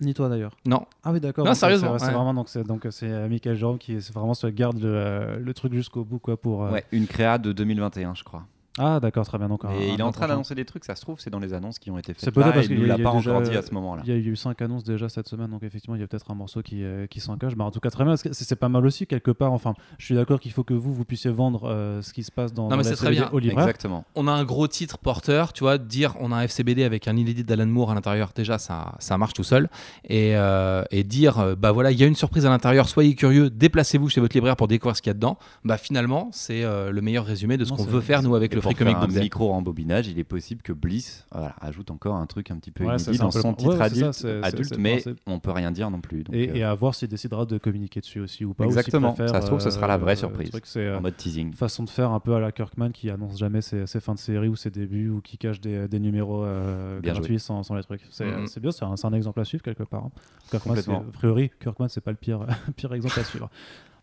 Ni 0.01 0.13
toi 0.15 0.29
d'ailleurs. 0.29 0.51
Non, 0.65 0.85
Ah 1.03 1.11
oui, 1.11 1.19
d'accord. 1.19 1.45
Non, 1.45 1.51
donc, 1.51 1.57
sérieusement, 1.57 1.97
C'est 1.99 2.05
ouais. 2.07 2.11
vraiment 2.13 2.33
donc 2.33 2.49
c'est 2.49 2.63
donc 2.63 2.87
c'est 2.89 3.09
euh, 3.09 3.27
Michael 3.29 3.55
Jérôme 3.55 3.77
qui 3.77 4.01
c'est 4.01 4.13
vraiment 4.13 4.33
se 4.33 4.47
garde 4.47 4.79
le, 4.81 4.89
euh, 4.93 5.37
le 5.39 5.53
truc 5.53 5.73
jusqu'au 5.73 6.03
bout 6.03 6.17
quoi 6.19 6.37
pour. 6.37 6.63
euh, 6.65 6.71
Ouais, 6.71 6.83
une 6.91 7.05
créa 7.07 7.37
de 7.37 7.51
2021, 7.51 8.15
je 8.15 8.23
crois. 8.23 8.43
Ah 8.83 8.99
d'accord, 8.99 9.25
très 9.25 9.37
bien. 9.37 9.47
Donc, 9.47 9.63
un- 9.65 9.71
Et 9.73 9.89
il 9.93 9.99
est 9.99 10.03
en 10.03 10.11
train 10.11 10.27
d'annoncer 10.27 10.55
des 10.55 10.65
trucs, 10.65 10.85
ça 10.85 10.95
se 10.95 11.01
trouve, 11.01 11.19
c'est 11.19 11.29
dans 11.29 11.39
les 11.39 11.53
annonces 11.53 11.77
qui 11.77 11.91
ont 11.91 11.97
été 11.97 12.13
C'est 12.17 12.25
faites. 12.25 12.33
peut-être 12.33 12.47
Là, 12.47 12.53
parce 12.53 12.65
il 12.67 12.77
qu'il 12.77 12.85
l'a 12.87 12.97
pas 12.97 13.11
déjà- 13.13 13.31
encore 13.31 13.41
dit 13.43 13.55
à 13.55 13.61
ce 13.61 13.73
moment-là. 13.73 14.01
Il 14.05 14.09
y 14.09 14.13
a 14.13 14.17
eu 14.17 14.35
cinq 14.35 14.61
annonces 14.61 14.83
déjà 14.83 15.07
cette 15.09 15.27
semaine, 15.27 15.49
donc 15.51 15.63
effectivement, 15.63 15.95
il 15.95 16.01
y 16.01 16.03
a 16.03 16.07
peut-être 16.07 16.29
un 16.31 16.35
morceau 16.35 16.61
qui, 16.61 16.83
euh, 16.83 17.05
qui 17.07 17.19
s'en 17.19 17.37
cache. 17.37 17.55
Bah, 17.55 17.63
en 17.65 17.71
tout 17.71 17.79
cas, 17.79 17.89
très 17.91 18.03
bien. 18.03 18.13
parce 18.13 18.23
que 18.23 18.33
C'est 18.33 18.43
c'est 18.45 18.55
pas 18.55 18.69
mal 18.69 18.85
aussi, 18.85 19.05
quelque 19.07 19.31
part. 19.31 19.53
Enfin, 19.53 19.73
je 19.97 20.05
suis 20.05 20.15
d'accord 20.15 20.39
qu'il 20.39 20.51
faut 20.51 20.63
que 20.63 20.73
vous, 20.73 20.93
vous 20.93 21.05
puissiez 21.05 21.29
vendre 21.31 21.61
euh, 21.69 22.01
ce 22.01 22.11
qui 22.13 22.23
se 22.23 22.31
passe 22.31 22.53
dans, 22.53 22.63
Non, 22.63 22.69
dans 22.69 22.77
mais 22.77 22.83
la 22.83 22.89
c'est 22.89 22.95
très 22.95 23.11
bien. 23.11 23.29
au 23.31 23.39
libraire. 23.39 23.59
Exactement. 23.67 24.03
on 24.15 24.27
a 24.27 24.31
un 24.31 24.43
gros 24.43 24.67
titre 24.67 24.97
porteur, 24.97 25.53
tu 25.53 25.63
vois, 25.63 25.77
dire 25.77 26.15
on 26.19 26.31
a 26.31 26.37
un 26.37 26.41
FCBD 26.43 26.83
avec 26.83 27.07
un 27.07 27.15
inédit 27.15 27.43
d'Alan 27.43 27.67
Moore 27.67 27.91
à 27.91 27.95
l'intérieur, 27.95 28.31
déjà 28.35 28.57
ça, 28.57 28.95
ça 28.99 29.17
marche 29.17 29.33
tout 29.33 29.43
seul. 29.43 29.69
Et, 30.09 30.35
euh, 30.35 30.83
et 30.91 31.03
dire, 31.03 31.39
euh, 31.39 31.55
bah 31.55 31.71
voilà, 31.71 31.91
il 31.91 31.99
y 31.99 32.03
a 32.03 32.07
une 32.07 32.15
surprise 32.15 32.45
à 32.45 32.49
l'intérieur, 32.49 32.87
soyez 32.89 33.13
curieux, 33.15 33.49
déplacez-vous 33.49 34.09
chez 34.09 34.21
votre 34.21 34.35
libraire 34.35 34.55
pour 34.55 34.67
découvrir 34.67 34.95
ce 34.95 35.01
qu'il 35.01 35.09
y 35.09 35.11
a 35.11 35.13
dedans. 35.15 35.37
Bah 35.63 35.77
finalement, 35.77 36.29
c'est 36.31 36.63
euh, 36.63 36.91
le 36.91 37.01
meilleur 37.01 37.25
résumé 37.25 37.57
de 37.57 37.65
ce 37.65 37.71
qu'on 37.71 37.77
c'est- 37.77 37.89
veut 37.89 38.01
faire 38.01 38.23
nous 38.23 38.35
avec 38.35 38.53
le 38.55 38.61
pour 38.75 38.79
Comic 38.79 38.93
faire 38.95 39.03
un 39.03 39.07
Book 39.07 39.17
micro 39.21 39.47
rembobinage, 39.49 40.07
il 40.07 40.19
est 40.19 40.23
possible 40.23 40.61
que 40.61 40.73
Bliss 40.73 41.25
voilà, 41.31 41.55
ajoute 41.61 41.91
encore 41.91 42.15
un 42.15 42.25
truc 42.25 42.51
un 42.51 42.57
petit 42.57 42.71
peu 42.71 42.85
Ouais, 42.85 42.97
c'est- 42.97 43.05
inédit 43.11 43.19
dans 43.19 43.31
son 43.31 43.49
ouais, 43.49 43.55
titre 43.55 43.71
c'est 43.73 43.77
ça, 43.77 43.83
adulte, 43.85 44.13
c'est- 44.13 44.21
c'est- 44.41 44.43
adulte 44.47 44.69
c'est- 44.69 44.77
mais 44.77 45.03
on 45.27 45.39
peut 45.39 45.51
rien 45.51 45.71
dire 45.71 45.89
non 45.91 46.01
plus. 46.01 46.23
donc, 46.23 46.35
Et, 46.35 46.49
euh, 46.49 46.55
et 46.55 46.63
à 46.63 46.73
voir 46.73 46.95
s'il 46.95 47.07
décidera 47.07 47.45
de 47.45 47.57
communiquer 47.57 47.99
dessus 47.99 48.19
aussi 48.19 48.45
ou 48.45 48.53
pas. 48.53 48.63
ou 48.65 48.67
Exactement. 48.67 49.13
préfère, 49.13 49.29
Ça 49.35 49.41
se 49.41 49.47
trouve, 49.47 49.59
ce 49.59 49.69
sera 49.71 49.87
la 49.87 49.97
vraie 49.97 50.13
euh, 50.13 50.15
surprise. 50.15 50.49
truc, 50.49 50.65
c'est 50.65 50.79
euh, 50.85 50.97
en 50.97 51.01
mode 51.01 51.15
teasing. 51.17 51.47
une 51.47 51.53
façon 51.53 51.83
de 51.83 51.89
faire 51.89 52.11
un 52.11 52.19
peu 52.19 52.33
à 52.35 52.39
la 52.39 52.51
Kirkman 52.51 52.91
qui 52.91 53.09
annonce 53.09 53.37
jamais 53.37 53.61
ses, 53.61 53.85
ses 53.87 53.99
fins 53.99 54.13
de 54.13 54.19
série 54.19 54.47
ou 54.47 54.55
ses 54.55 54.69
débuts 54.71 55.09
ou 55.09 55.21
qui 55.21 55.37
cache 55.37 55.59
des, 55.61 55.87
des 55.87 55.99
numéros 55.99 56.43
euh, 56.43 56.99
Bien 56.99 57.13
gratuits 57.13 57.39
sans, 57.39 57.63
sans 57.63 57.75
les 57.75 57.83
trucs. 57.83 58.01
C'est 58.09 58.25
Mhm. 58.25 58.47
c'est 58.47 58.59
bien, 58.59 58.71
c'est 58.71 58.85
un, 58.85 58.95
c'est 58.95 59.07
un 59.07 59.13
exemple 59.13 59.39
à 59.39 59.45
suivre 59.45 59.63
quelque 59.63 59.83
part. 59.83 60.05
hein. 60.05 60.11
Kirkman, 60.51 60.75
c'est- 60.75 60.85
Complètement. 60.85 61.05
a 61.09 61.11
priori, 61.13 61.51
Kirkman, 61.59 61.87
c'est 61.89 62.01
pas 62.01 62.11
le 62.11 62.17
pire, 62.17 62.45
pire 62.75 62.93
exemple 62.93 63.19
à 63.19 63.23
suivre. 63.23 63.49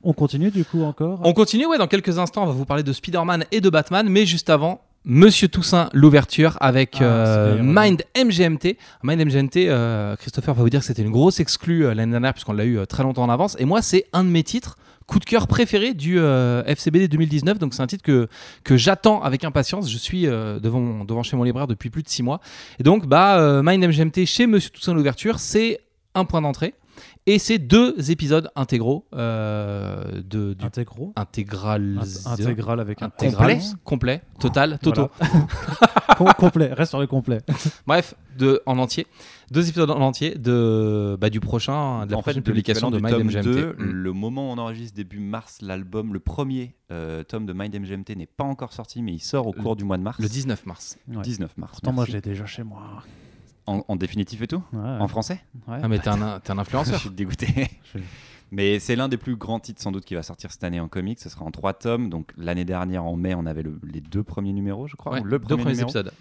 On 0.02 0.12
continue 0.12 0.50
du 0.50 0.64
coup 0.64 0.82
encore. 0.82 1.20
On 1.24 1.32
continue, 1.32 1.66
ouais, 1.66 1.78
dans 1.78 1.88
quelques 1.88 2.18
instants, 2.18 2.44
on 2.44 2.46
va 2.46 2.52
vous 2.52 2.64
parler 2.64 2.82
de 2.82 2.92
Spider-Man 2.92 3.44
et 3.50 3.60
de 3.60 3.68
Batman, 3.68 4.08
mais 4.08 4.26
juste 4.26 4.48
avant, 4.48 4.80
Monsieur 5.04 5.48
Toussaint, 5.48 5.88
l'ouverture 5.92 6.56
avec 6.60 6.98
Ah, 7.00 7.04
euh, 7.04 7.54
bien, 7.54 7.82
Mind 7.82 8.02
MGMT. 8.16 8.76
Mind 9.02 9.24
MGMT, 9.24 9.68
euh, 9.68 10.16
Christopher 10.16 10.54
va 10.54 10.62
vous 10.62 10.70
dire 10.70 10.80
que 10.80 10.86
c'était 10.86 11.02
une 11.02 11.10
grosse 11.10 11.40
exclue 11.40 11.86
euh, 11.86 11.94
l'année 11.94 12.10
dernière, 12.10 12.32
puisqu'on 12.34 12.52
l'a 12.52 12.66
eu 12.66 12.86
très 12.86 13.02
longtemps 13.02 13.22
en 13.22 13.30
avance. 13.30 13.56
Et 13.58 13.64
moi, 13.64 13.80
c'est 13.80 14.04
un 14.12 14.24
de 14.24 14.28
mes 14.28 14.42
titres 14.42 14.76
coup 15.06 15.18
de 15.18 15.24
cœur 15.24 15.46
préféré 15.46 15.94
du 15.94 16.18
FCBD 16.18 17.08
2019. 17.08 17.58
Donc, 17.58 17.72
c'est 17.72 17.80
un 17.80 17.86
titre 17.86 18.04
que, 18.04 18.28
que 18.62 18.76
j'attends 18.76 19.22
avec 19.22 19.42
impatience. 19.42 19.90
Je 19.90 19.96
suis 19.96 20.24
devant, 20.24 21.02
devant 21.06 21.22
chez 21.22 21.34
mon 21.34 21.44
libraire 21.44 21.66
depuis 21.66 21.88
plus 21.88 22.02
de 22.02 22.10
six 22.10 22.22
mois. 22.22 22.40
Et 22.78 22.82
donc, 22.82 23.06
bah, 23.06 23.62
Mind 23.64 23.82
MGMT 23.82 24.26
chez 24.26 24.46
Monsieur 24.46 24.68
Toussaint, 24.68 24.92
l'ouverture, 24.92 25.38
c'est 25.38 25.80
un 26.14 26.26
point 26.26 26.42
d'entrée. 26.42 26.74
Et 27.30 27.38
c'est 27.38 27.58
deux 27.58 28.10
épisodes 28.10 28.48
intégraux 28.56 29.04
euh, 29.14 30.22
de, 30.24 30.54
du 30.54 30.64
Intégro. 30.64 31.12
intégral 31.14 31.98
Int- 32.00 32.26
Intégral 32.32 32.80
avec 32.80 33.02
un 33.02 33.06
intégral 33.06 33.58
complet. 33.84 34.20
complet 34.20 34.22
total 34.40 34.78
toto 34.82 35.10
Voilà. 36.18 36.32
Complet, 36.34 36.72
reste 36.72 36.88
sur 36.90 36.98
le 37.00 37.06
complet. 37.06 37.40
bref 37.86 38.14
de 38.38 38.60
en 38.66 38.78
entier 38.78 39.06
deux 39.50 39.68
épisodes 39.68 39.90
en 39.90 40.00
entier 40.00 40.34
de 40.36 41.16
bah, 41.20 41.28
du 41.30 41.38
prochain 41.40 42.06
de 42.06 42.12
la 42.12 42.16
en 42.16 42.20
fait, 42.22 42.30
prochaine 42.30 42.42
publication 42.42 42.90
de 42.90 42.98
Mind 42.98 43.24
MGMT 43.24 43.44
2, 43.44 43.76
le 43.78 44.12
moment 44.12 44.48
où 44.50 44.54
on 44.54 44.58
enregistre 44.58 44.96
début 44.96 45.20
mars, 45.20 45.58
l'album, 45.60 46.12
le 46.14 46.20
premier 46.20 46.74
euh, 46.90 47.22
tome 47.24 47.44
de 47.46 47.52
Mind 47.52 47.74
MGMT 47.78 48.16
n'est 48.16 48.26
pas 48.26 48.44
encore 48.44 48.72
sorti, 48.72 49.02
mais 49.02 49.12
il 49.12 49.20
sort 49.20 49.46
au 49.46 49.52
Le- 49.54 49.62
cours 49.62 49.76
du 49.76 49.84
mois 49.84 49.98
de 49.98 50.02
mars. 50.02 50.18
le 50.18 50.28
je 50.28 50.66
mars 50.66 50.96
Ouais. 51.08 51.22
19 51.22 51.56
mars. 51.58 51.72
Pourtant, 51.72 51.92
moi, 51.92 52.04
je 52.06 52.12
l'ai 52.12 52.20
déjà 52.20 52.46
chez 52.46 52.62
moi. 52.62 52.80
En, 53.68 53.84
en 53.86 53.96
définitif 53.96 54.42
et 54.42 54.46
tout 54.46 54.62
Ouais, 54.72 54.80
En 54.80 55.08
français 55.08 55.40
ouais. 55.68 55.78
ah 55.82 55.88
mais 55.88 55.98
t'es 55.98 56.08
un, 56.08 56.20
un 56.22 56.40
Je 56.46 56.52
influenceur 56.60 57.00
suis 57.00 57.10
dégoûté. 57.10 57.68
Je- 57.94 58.00
Mais 58.50 58.78
c'est 58.78 58.96
l'un 58.96 59.08
des 59.08 59.18
plus 59.18 59.36
grands 59.36 59.60
titres 59.60 59.82
sans 59.82 59.92
doute 59.92 60.04
qui 60.06 60.14
va 60.14 60.22
sortir 60.22 60.50
cette 60.50 60.64
année 60.64 60.80
en 60.80 60.88
comics. 60.88 61.20
Ce 61.20 61.28
sera 61.28 61.44
en 61.44 61.50
trois 61.50 61.74
tomes. 61.74 62.08
Donc 62.08 62.32
l'année 62.38 62.64
dernière 62.64 63.04
en 63.04 63.14
mai, 63.16 63.34
on 63.34 63.44
avait 63.44 63.62
le- 63.62 63.78
les 63.82 64.00
deux 64.00 64.22
premiers 64.22 64.54
numéros, 64.54 64.86
je 64.86 64.96
crois. 64.96 65.12
Ouais, 65.12 65.20
ou 65.20 65.24
le 65.24 65.30
deux 65.32 65.38
premier 65.40 65.62
premiers 65.62 65.72
numéro. 65.74 65.88
épisodes 65.90 66.12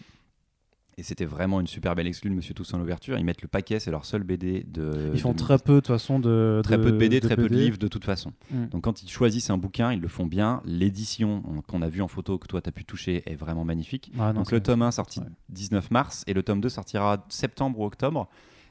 Et 0.99 1.03
c'était 1.03 1.25
vraiment 1.25 1.59
une 1.61 1.67
super 1.67 1.93
belle 1.93 2.07
exclue 2.07 2.31
de 2.31 2.35
Monsieur 2.35 2.55
Toussaint 2.55 2.79
l'ouverture. 2.79 3.19
Ils 3.19 3.23
mettent 3.23 3.43
le 3.43 3.47
paquet, 3.47 3.79
c'est 3.79 3.91
leur 3.91 4.03
seul 4.03 4.23
BD 4.23 4.63
de. 4.67 5.11
Ils 5.13 5.19
font 5.19 5.33
de- 5.33 5.37
très 5.37 5.59
peu 5.59 5.73
de 5.75 5.79
toute 5.81 5.87
façon 5.89 6.19
de. 6.19 6.59
très 6.63 6.81
peu 6.81 6.91
de 6.91 6.97
BD, 6.97 7.19
très 7.21 7.35
peu 7.35 7.47
de 7.47 7.55
livres 7.55 7.77
de 7.77 7.87
toute 7.87 8.03
façon. 8.03 8.33
Mm. 8.49 8.65
Donc 8.71 8.83
quand 8.85 9.03
ils 9.03 9.09
choisissent 9.09 9.51
un 9.51 9.59
bouquin, 9.59 9.93
ils 9.93 10.01
le 10.01 10.07
font 10.07 10.25
bien. 10.25 10.59
L'édition 10.65 11.43
on- 11.47 11.61
qu'on 11.61 11.83
a 11.83 11.87
vue 11.89 12.01
en 12.01 12.07
photo, 12.07 12.39
que 12.39 12.47
toi 12.47 12.61
tu 12.61 12.69
as 12.69 12.71
pu 12.71 12.83
toucher, 12.83 13.21
est 13.27 13.35
vraiment 13.35 13.63
magnifique. 13.63 14.11
Ah, 14.17 14.33
non, 14.33 14.39
Donc 14.39 14.51
le 14.51 14.59
tome 14.59 14.81
1 14.81 14.89
sorti 14.89 15.19
ouais. 15.19 15.27
19 15.49 15.91
mars 15.91 16.23
et 16.25 16.33
le 16.33 16.41
tome 16.41 16.61
2 16.61 16.69
sortira 16.69 17.23
septembre 17.29 17.79
ou 17.79 17.85
octobre. 17.85 18.27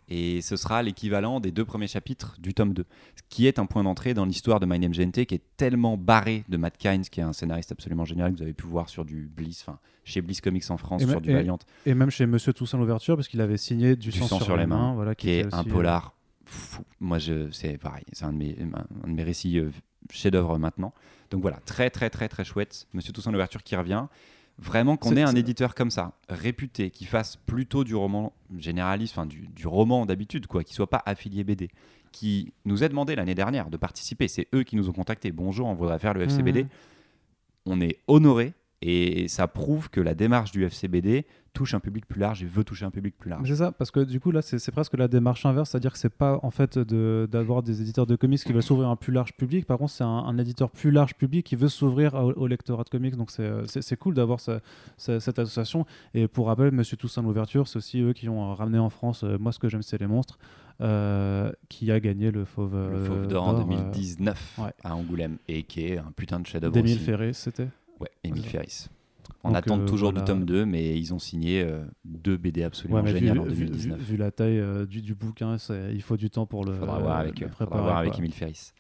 Et 0.09 0.41
ce 0.41 0.57
sera 0.57 0.83
l'équivalent 0.83 1.41
des 1.41 1.51
deux 1.51 1.65
premiers 1.65 1.89
chapitres 1.89 2.37
du 2.39 2.55
tome 2.55 2.75
2. 2.75 2.85
Ce 3.17 3.23
qui 3.29 3.47
est 3.47 3.59
un 3.59 3.67
point 3.67 3.83
d'entrée 3.83 4.15
dans 4.15 4.25
l'histoire 4.25 4.61
de 4.61 4.67
My 4.67 4.79
Name 4.79 4.93
GNT 4.93 5.27
qui 5.27 5.35
est 5.35 5.43
tellement 5.57 5.97
barré 5.97 6.45
de 6.49 6.57
Matt 6.57 6.77
Kynes, 6.79 7.03
qui 7.03 7.19
est 7.21 7.25
un 7.25 7.33
scénariste 7.33 7.73
absolument 7.73 8.05
génial 8.05 8.33
que 8.33 8.37
vous 8.37 8.43
avez 8.43 8.53
pu 8.55 8.67
voir 8.67 8.89
sur 8.89 9.05
du 9.05 9.29
Bliss, 9.35 9.63
enfin 9.67 9.79
chez 10.05 10.21
Bliss 10.23 10.41
Comics 10.41 10.71
en 10.71 10.77
France, 10.77 11.03
Et 11.03 11.07
sur 11.07 11.21
du 11.21 11.31
et- 11.31 11.35
Valiant, 11.35 11.59
Et 11.85 11.95
même 11.95 12.11
chez 12.11 12.27
Monsieur 12.27 12.53
Toussaint 12.53 12.79
l'ouverture, 12.79 13.17
parce 13.17 13.27
qu'il 13.27 13.41
avait 13.41 13.57
signé 13.57 13.97
du, 13.97 14.11
Du 14.11 14.19
sang 14.21 14.39
sur 14.39 14.57
les 14.57 14.67
mains, 14.67 14.95
voilà, 14.95 15.17
qui 15.17 15.31
est 15.31 15.53
un 15.53 15.61
euh, 15.61 15.65
polar 15.65 16.15
fou. 16.45 16.85
Moi, 17.01 17.19
c'est 17.51 17.77
pareil, 17.79 18.05
c'est 18.13 18.25
un 18.25 18.33
de 18.33 18.39
mes, 18.39 18.57
un 19.03 19.09
de 19.09 19.13
mes 19.13 19.25
récits 19.25 19.59
euh, 19.59 19.71
chefs-d'œuvre 20.11 20.59
maintenant. 20.59 20.95
Donc 21.33 21.43
voilà, 21.43 21.59
très 21.67 21.91
très 21.91 22.11
très 22.11 22.29
très 22.29 22.45
chouette. 22.45 22.87
Monsieur 22.95 23.13
Toussaint 23.13 23.33
l'ouverture 23.33 23.65
qui 23.65 23.75
revient. 23.75 24.07
Vraiment 24.59 24.97
qu'on 24.97 25.15
ait 25.17 25.23
un 25.23 25.35
éditeur 25.35 25.75
comme 25.75 25.91
ça, 25.91 26.13
réputé, 26.31 26.91
qui 26.91 27.05
fasse 27.05 27.37
plutôt 27.37 27.85
du 27.85 27.95
roman 27.95 28.33
généraliste, 28.57 29.13
enfin 29.13 29.27
du, 29.27 29.49
du 29.49 29.67
roman 29.67 30.07
d'habitude, 30.07 30.47
quoi, 30.47 30.65
qui 30.65 30.73
soit 30.73 30.89
pas 30.89 31.03
affilié 31.05 31.45
BD, 31.45 31.69
qui 32.11 32.55
nous 32.65 32.83
a 32.83 32.89
demandé 32.89 33.15
l'année 33.17 33.35
dernière 33.35 33.69
de 33.69 33.77
participer. 33.77 34.29
C'est 34.29 34.49
eux 34.55 34.63
qui 34.63 34.77
nous 34.77 34.89
ont 34.89 34.93
contacté. 34.93 35.31
Bonjour, 35.31 35.67
on 35.67 35.75
voudrait 35.75 35.99
faire 35.99 36.15
le 36.15 36.23
FCBD. 36.23 36.63
Mhm. 36.63 36.69
On 37.67 37.81
est 37.83 37.99
honoré 38.07 38.55
et 38.83 39.27
ça 39.29 39.49
prouve 39.49 39.89
que 39.91 40.01
la 40.01 40.15
démarche 40.15 40.51
du 40.53 40.65
FCBD 40.65 41.25
touche 41.55 41.73
un 41.73 41.81
public 41.81 42.05
plus 42.07 42.21
large 42.21 42.43
et 42.43 42.47
veut 42.47 42.65
toucher 42.65 42.85
un 42.85 42.91
public 42.91 43.17
plus 43.19 43.31
large. 43.31 43.49
C'est 43.49 43.57
ça, 43.57 43.73
parce 43.73 43.91
que 43.91 44.01
du 44.01 44.21
coup 44.21 44.31
là 44.31 44.43
c'est 44.43 44.71
presque 44.71 44.93
la 44.99 45.09
démarche 45.09 45.47
inverse, 45.47 45.71
c'est-à-dire 45.71 45.93
que 45.93 45.99
c'est 45.99 46.11
pas 46.15 46.39
en 46.43 46.51
fait 46.51 46.79
de- 46.79 47.27
d'avoir 47.33 47.63
des 47.63 47.81
éditeurs 47.81 48.07
de 48.07 48.15
comics 48.15 48.39
qui 48.45 48.53
veulent 48.53 48.63
s'ouvrir 48.63 48.89
à 48.89 48.91
un 48.91 48.97
plus 48.97 49.15
large 49.15 49.33
public, 49.33 49.65
par 49.65 49.79
contre 49.79 49.93
c'est 49.93 50.05
un, 50.05 50.09
un 50.09 50.37
éditeur 50.37 50.71
plus 50.71 50.91
large 50.91 51.15
public 51.15 51.47
qui 51.47 51.57
veut 51.57 51.69
s'ouvrir 51.69 52.13
au, 52.15 52.33
au 52.33 52.47
lectorat 52.47 52.85
de 52.85 52.91
comics, 52.91 53.17
donc 53.17 53.31
c'est, 53.31 53.97
cool 53.97 54.13
d'avoir 54.13 54.39
ce- 54.41 54.61
ce- 54.99 55.19
cette 55.19 55.39
association. 55.39 55.87
Et 56.13 56.29
pour 56.29 56.49
rappel, 56.49 56.73
Monsieur 56.73 56.99
Toussaint 56.99 57.23
l'ouverture, 57.23 57.67
c'est 57.69 57.79
aussi 57.79 58.01
eux 58.03 58.13
qui 58.13 58.29
ont 58.29 58.55
ramené 58.55 58.79
en 58.79 58.91
France, 58.91 59.25
euh, 59.25 59.39
moi 59.39 59.51
ce 59.53 59.59
que 59.59 59.71
j'aime 59.71 59.81
c'est 59.83 59.99
les 59.99 60.07
monstres, 60.07 60.39
euh, 60.83 61.51
qui 61.71 61.91
a 61.91 62.01
gagné 62.01 62.31
le 62.31 62.45
Fauve, 62.45 62.75
Le 62.75 62.79
euh, 62.99 63.05
Fauve 63.07 63.27
d'Or 63.29 63.49
en 63.49 63.53
d'Or, 63.55 63.63
euh, 63.63 63.65
2019 63.93 64.59
ouais. 64.59 64.73
à 64.85 64.95
Angoulême 64.95 65.39
et 65.49 65.63
qui 65.63 65.87
est 65.87 65.97
un 65.97 66.13
putain 66.15 66.39
de 66.39 66.47
chef-d'œuvre 66.47 66.75
aussi. 66.83 66.99
Ferré, 66.99 67.33
c'était. 67.33 67.69
Ouais, 68.01 68.11
Émile 68.25 68.43
Ouais. 68.43 68.49
Ferris. 68.49 68.87
On 69.43 69.49
Donc, 69.49 69.57
attend 69.59 69.79
euh, 69.81 69.85
toujours 69.87 70.11
voilà. 70.11 70.25
du 70.25 70.33
tome 70.33 70.45
2, 70.45 70.65
mais 70.67 70.99
ils 70.99 71.13
ont 71.15 71.19
signé 71.19 71.63
euh, 71.63 71.85
deux 72.05 72.37
BD 72.37 72.63
absolument 72.63 72.97
Ouais, 72.99 73.03
mais 73.05 73.13
vu, 73.13 73.19
géniales 73.21 73.39
en 73.41 73.45
vu- 73.45 73.51
vu- 73.55 73.65
2019. 73.67 74.01
vu 74.01 74.17
la 74.17 74.31
taille 74.31 74.59
euh, 74.59 74.87
du, 74.87 75.03
du 75.03 75.15
bouquin, 75.15 75.59
c'est- 75.59 75.93
il 75.95 76.03
faut 76.03 76.17
du 76.17 76.31
temps 76.31 76.47
pour 76.47 76.65
le, 76.65 76.75
faudra 76.75 76.99
voir 76.99 77.17
avec, 77.19 77.39
le 77.41 77.47
eux, 77.47 77.49
faudra 77.51 77.67
préparer. 77.67 77.83
voir 77.83 77.97
avec. 77.99 78.19
Émile 78.19 78.33
Ferris. 78.33 78.73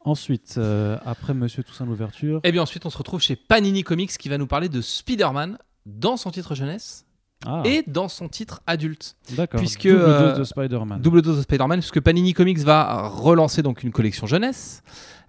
Ensuite, 0.00 0.54
euh, 0.58 0.98
après 1.04 1.34
Monsieur 1.34 1.62
Toussaint 1.64 1.84
l'ouverture, 1.86 2.40
Et 2.44 2.52
bien 2.52 2.62
ensuite, 2.62 2.86
on 2.86 2.90
se 2.90 2.98
retrouve 2.98 3.20
chez 3.20 3.34
Panini 3.36 3.82
Comics 3.82 4.16
qui 4.16 4.28
va 4.28 4.38
nous 4.38 4.46
parler 4.46 4.68
de 4.68 4.80
Spider-Man 4.80 5.58
dans 5.84 6.16
son 6.16 6.30
titre 6.30 6.54
jeunesse 6.54 7.06
ah, 7.44 7.62
et 7.64 7.82
dans 7.88 8.08
son 8.08 8.28
titre 8.28 8.62
adulte. 8.68 9.16
d'accord, 9.36 9.58
puisque, 9.58 9.88
double 9.88 9.98
dose 10.04 10.38
de 10.38 10.44
Spider-Man. 10.44 11.00
Double 11.02 11.22
dose 11.22 11.38
de 11.38 11.42
Spider-Man, 11.42 11.80
puisque 11.80 12.00
Panini 12.00 12.34
Comics 12.34 12.58
va 12.60 13.08
relancer 13.08 13.62
donc 13.62 13.82
une 13.82 13.90
collection 13.90 14.26
jeunesse 14.26 14.82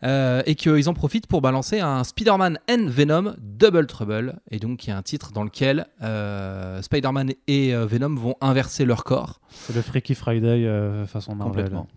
euh, 0.03 0.43
et 0.45 0.55
qu'ils 0.55 0.89
en 0.89 0.93
profitent 0.93 1.27
pour 1.27 1.41
balancer 1.41 1.79
un 1.79 2.03
Spider-Man 2.03 2.59
and 2.69 2.85
Venom 2.87 3.35
Double 3.39 3.87
Trouble, 3.87 4.39
et 4.51 4.59
donc 4.59 4.79
qui 4.79 4.89
est 4.89 4.93
un 4.93 5.01
titre 5.01 5.31
dans 5.31 5.43
lequel 5.43 5.87
euh, 6.01 6.81
Spider-Man 6.81 7.31
et 7.47 7.73
euh, 7.73 7.85
Venom 7.85 8.15
vont 8.15 8.35
inverser 8.41 8.85
leur 8.85 9.03
corps. 9.03 9.41
C'est 9.49 9.75
le 9.75 9.81
Freaky 9.81 10.15
Friday 10.15 10.69
façon 11.07 11.35
Marvel. 11.35 11.55
Complètement. 11.55 11.87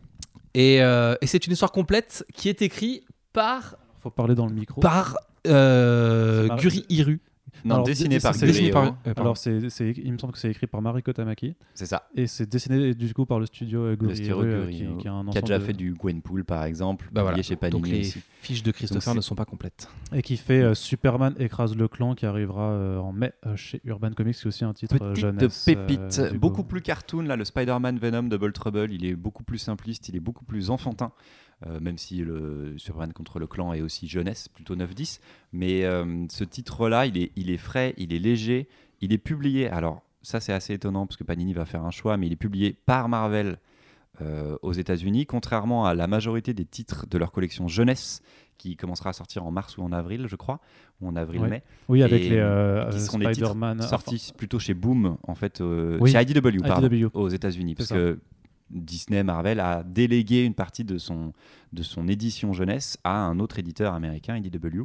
Et, 0.54 0.76
et 0.76 1.26
c'est 1.26 1.46
une 1.46 1.52
histoire 1.52 1.72
complète 1.72 2.24
qui 2.34 2.48
est 2.48 2.62
écrite 2.62 3.04
par, 3.32 3.76
Faut 4.00 4.10
parler 4.10 4.34
dans 4.34 4.46
le 4.46 4.54
micro. 4.54 4.80
par 4.80 5.16
Guri 5.44 6.84
Hiru. 6.88 7.20
Non, 7.64 7.74
Alors, 7.76 7.86
dessiné 7.86 8.18
par 8.20 8.36
Guerrero. 8.36 8.72
par- 8.72 8.84
euh, 8.84 8.90
pardon. 9.04 9.20
Alors, 9.22 9.36
c'est, 9.36 9.68
c'est- 9.70 9.90
il 9.96 10.12
me 10.12 10.18
semble 10.18 10.32
que 10.32 10.38
c'est 10.38 10.50
écrit 10.50 10.66
par 10.66 10.80
Mariko 10.82 11.12
Tamaki 11.12 11.54
C'est 11.74 11.86
ça. 11.86 12.08
et 12.14 12.26
c'est 12.26 12.48
dessiné 12.48 12.94
du 12.94 13.12
coup 13.14 13.26
par 13.26 13.38
le 13.40 13.46
studio 13.46 13.80
euh, 13.82 13.96
Le 14.00 14.14
studio 14.14 14.42
euh, 14.42 14.70
qui, 14.70 14.84
euh, 14.84 14.96
qui 14.98 15.08
a 15.08 15.12
un 15.12 15.22
Qui 15.22 15.28
a 15.28 15.30
ensemble 15.30 15.40
déjà 15.42 15.58
de- 15.58 15.64
fait 15.64 15.72
du 15.72 15.94
Gwenpool, 15.94 16.44
par 16.44 16.64
exemple, 16.64 17.08
Bah 17.12 17.22
voilà. 17.22 17.40
chez 17.42 17.56
Panini 17.56 17.80
Donc 17.82 17.90
les 17.90 18.00
aussi. 18.00 18.20
fiches 18.40 18.62
de 18.62 18.70
Christopher 18.70 19.14
ne 19.14 19.20
sont 19.20 19.34
pas 19.34 19.44
complètes. 19.44 19.88
et 20.14 20.22
qui 20.22 20.36
fait 20.36 20.62
euh, 20.62 20.74
Superman 20.74 21.34
écrase 21.38 21.76
le 21.76 21.88
clan 21.88 22.14
qui 22.14 22.26
arrivera 22.26 22.70
euh, 22.70 22.98
en 22.98 23.12
mai 23.12 23.32
euh, 23.46 23.56
chez 23.56 23.80
Urban 23.84 24.10
Comics, 24.12 24.36
qui 24.36 24.42
est 24.42 24.46
aussi 24.46 24.64
un 24.64 24.72
titre 24.72 24.98
Petite 24.98 25.16
jeunesse. 25.16 25.64
pépite, 25.64 26.18
euh, 26.18 26.32
beaucoup 26.32 26.62
coup. 26.62 26.68
plus 26.68 26.82
cartoon 26.82 27.22
là, 27.22 27.36
le 27.36 27.44
Spider-Man 27.44 27.98
Venom 27.98 28.22
Double 28.24 28.52
Trouble, 28.52 28.90
il 28.92 29.04
est 29.04 29.14
beaucoup 29.16 29.42
plus 29.44 29.58
simpliste, 29.58 30.08
il 30.08 30.16
est 30.16 30.20
beaucoup 30.20 30.44
plus 30.44 30.70
enfantin, 30.70 31.12
même 31.80 31.98
si 31.98 32.18
le 32.18 32.74
Superman 32.78 33.12
contre 33.12 33.38
le 33.38 33.46
clan 33.46 33.72
est 33.72 33.82
aussi 33.82 34.08
jeunesse, 34.08 34.48
plutôt 34.48 34.76
9-10. 34.76 35.20
Mais 35.52 35.84
euh, 35.84 36.24
ce 36.30 36.44
titre-là, 36.44 37.06
il 37.06 37.18
est, 37.18 37.32
il 37.36 37.50
est 37.50 37.58
frais, 37.58 37.94
il 37.98 38.12
est 38.14 38.18
léger, 38.18 38.68
il 39.00 39.12
est 39.12 39.18
publié. 39.18 39.68
Alors 39.68 40.02
ça 40.22 40.40
c'est 40.40 40.52
assez 40.52 40.74
étonnant 40.74 41.06
parce 41.06 41.16
que 41.16 41.24
Panini 41.24 41.52
va 41.52 41.64
faire 41.64 41.84
un 41.84 41.90
choix, 41.90 42.16
mais 42.16 42.26
il 42.26 42.32
est 42.32 42.36
publié 42.36 42.76
par 42.86 43.08
Marvel 43.08 43.58
euh, 44.20 44.56
aux 44.62 44.72
États-Unis, 44.72 45.26
contrairement 45.26 45.86
à 45.86 45.94
la 45.94 46.06
majorité 46.06 46.52
des 46.54 46.64
titres 46.66 47.06
de 47.08 47.16
leur 47.18 47.32
collection 47.32 47.68
jeunesse 47.68 48.20
qui 48.58 48.76
commencera 48.76 49.10
à 49.10 49.12
sortir 49.14 49.46
en 49.46 49.50
mars 49.50 49.78
ou 49.78 49.82
en 49.82 49.90
avril, 49.92 50.26
je 50.28 50.36
crois, 50.36 50.60
ou 51.00 51.08
en 51.08 51.16
avril-mai. 51.16 51.62
Oui, 51.88 52.02
avec 52.02 52.20
Et, 52.24 52.28
les 52.28 52.36
euh, 52.36 52.90
qui 52.90 52.96
euh, 52.96 53.00
seront 53.00 53.18
des 53.18 53.30
titres 53.32 53.46
Spider-Man. 53.48 53.80
sorti 53.80 54.32
plutôt 54.36 54.58
chez 54.58 54.74
Boom, 54.74 55.16
en 55.26 55.34
fait, 55.34 55.62
euh, 55.62 55.96
Oui. 56.00 56.10
chez 56.12 56.20
IDW, 56.20 56.60
pardon, 56.62 56.86
IDW. 56.88 57.08
aux 57.14 57.28
États-Unis, 57.30 57.74
parce 57.74 57.88
ça. 57.88 57.94
que 57.94 58.18
Disney 58.70 59.22
Marvel 59.22 59.60
a 59.60 59.82
délégué 59.82 60.44
une 60.44 60.54
partie 60.54 60.84
de 60.84 60.98
son, 60.98 61.32
de 61.72 61.82
son 61.82 62.08
édition 62.08 62.52
jeunesse 62.52 62.98
à 63.04 63.16
un 63.24 63.38
autre 63.40 63.58
éditeur 63.58 63.94
américain, 63.94 64.36
IDW. 64.36 64.84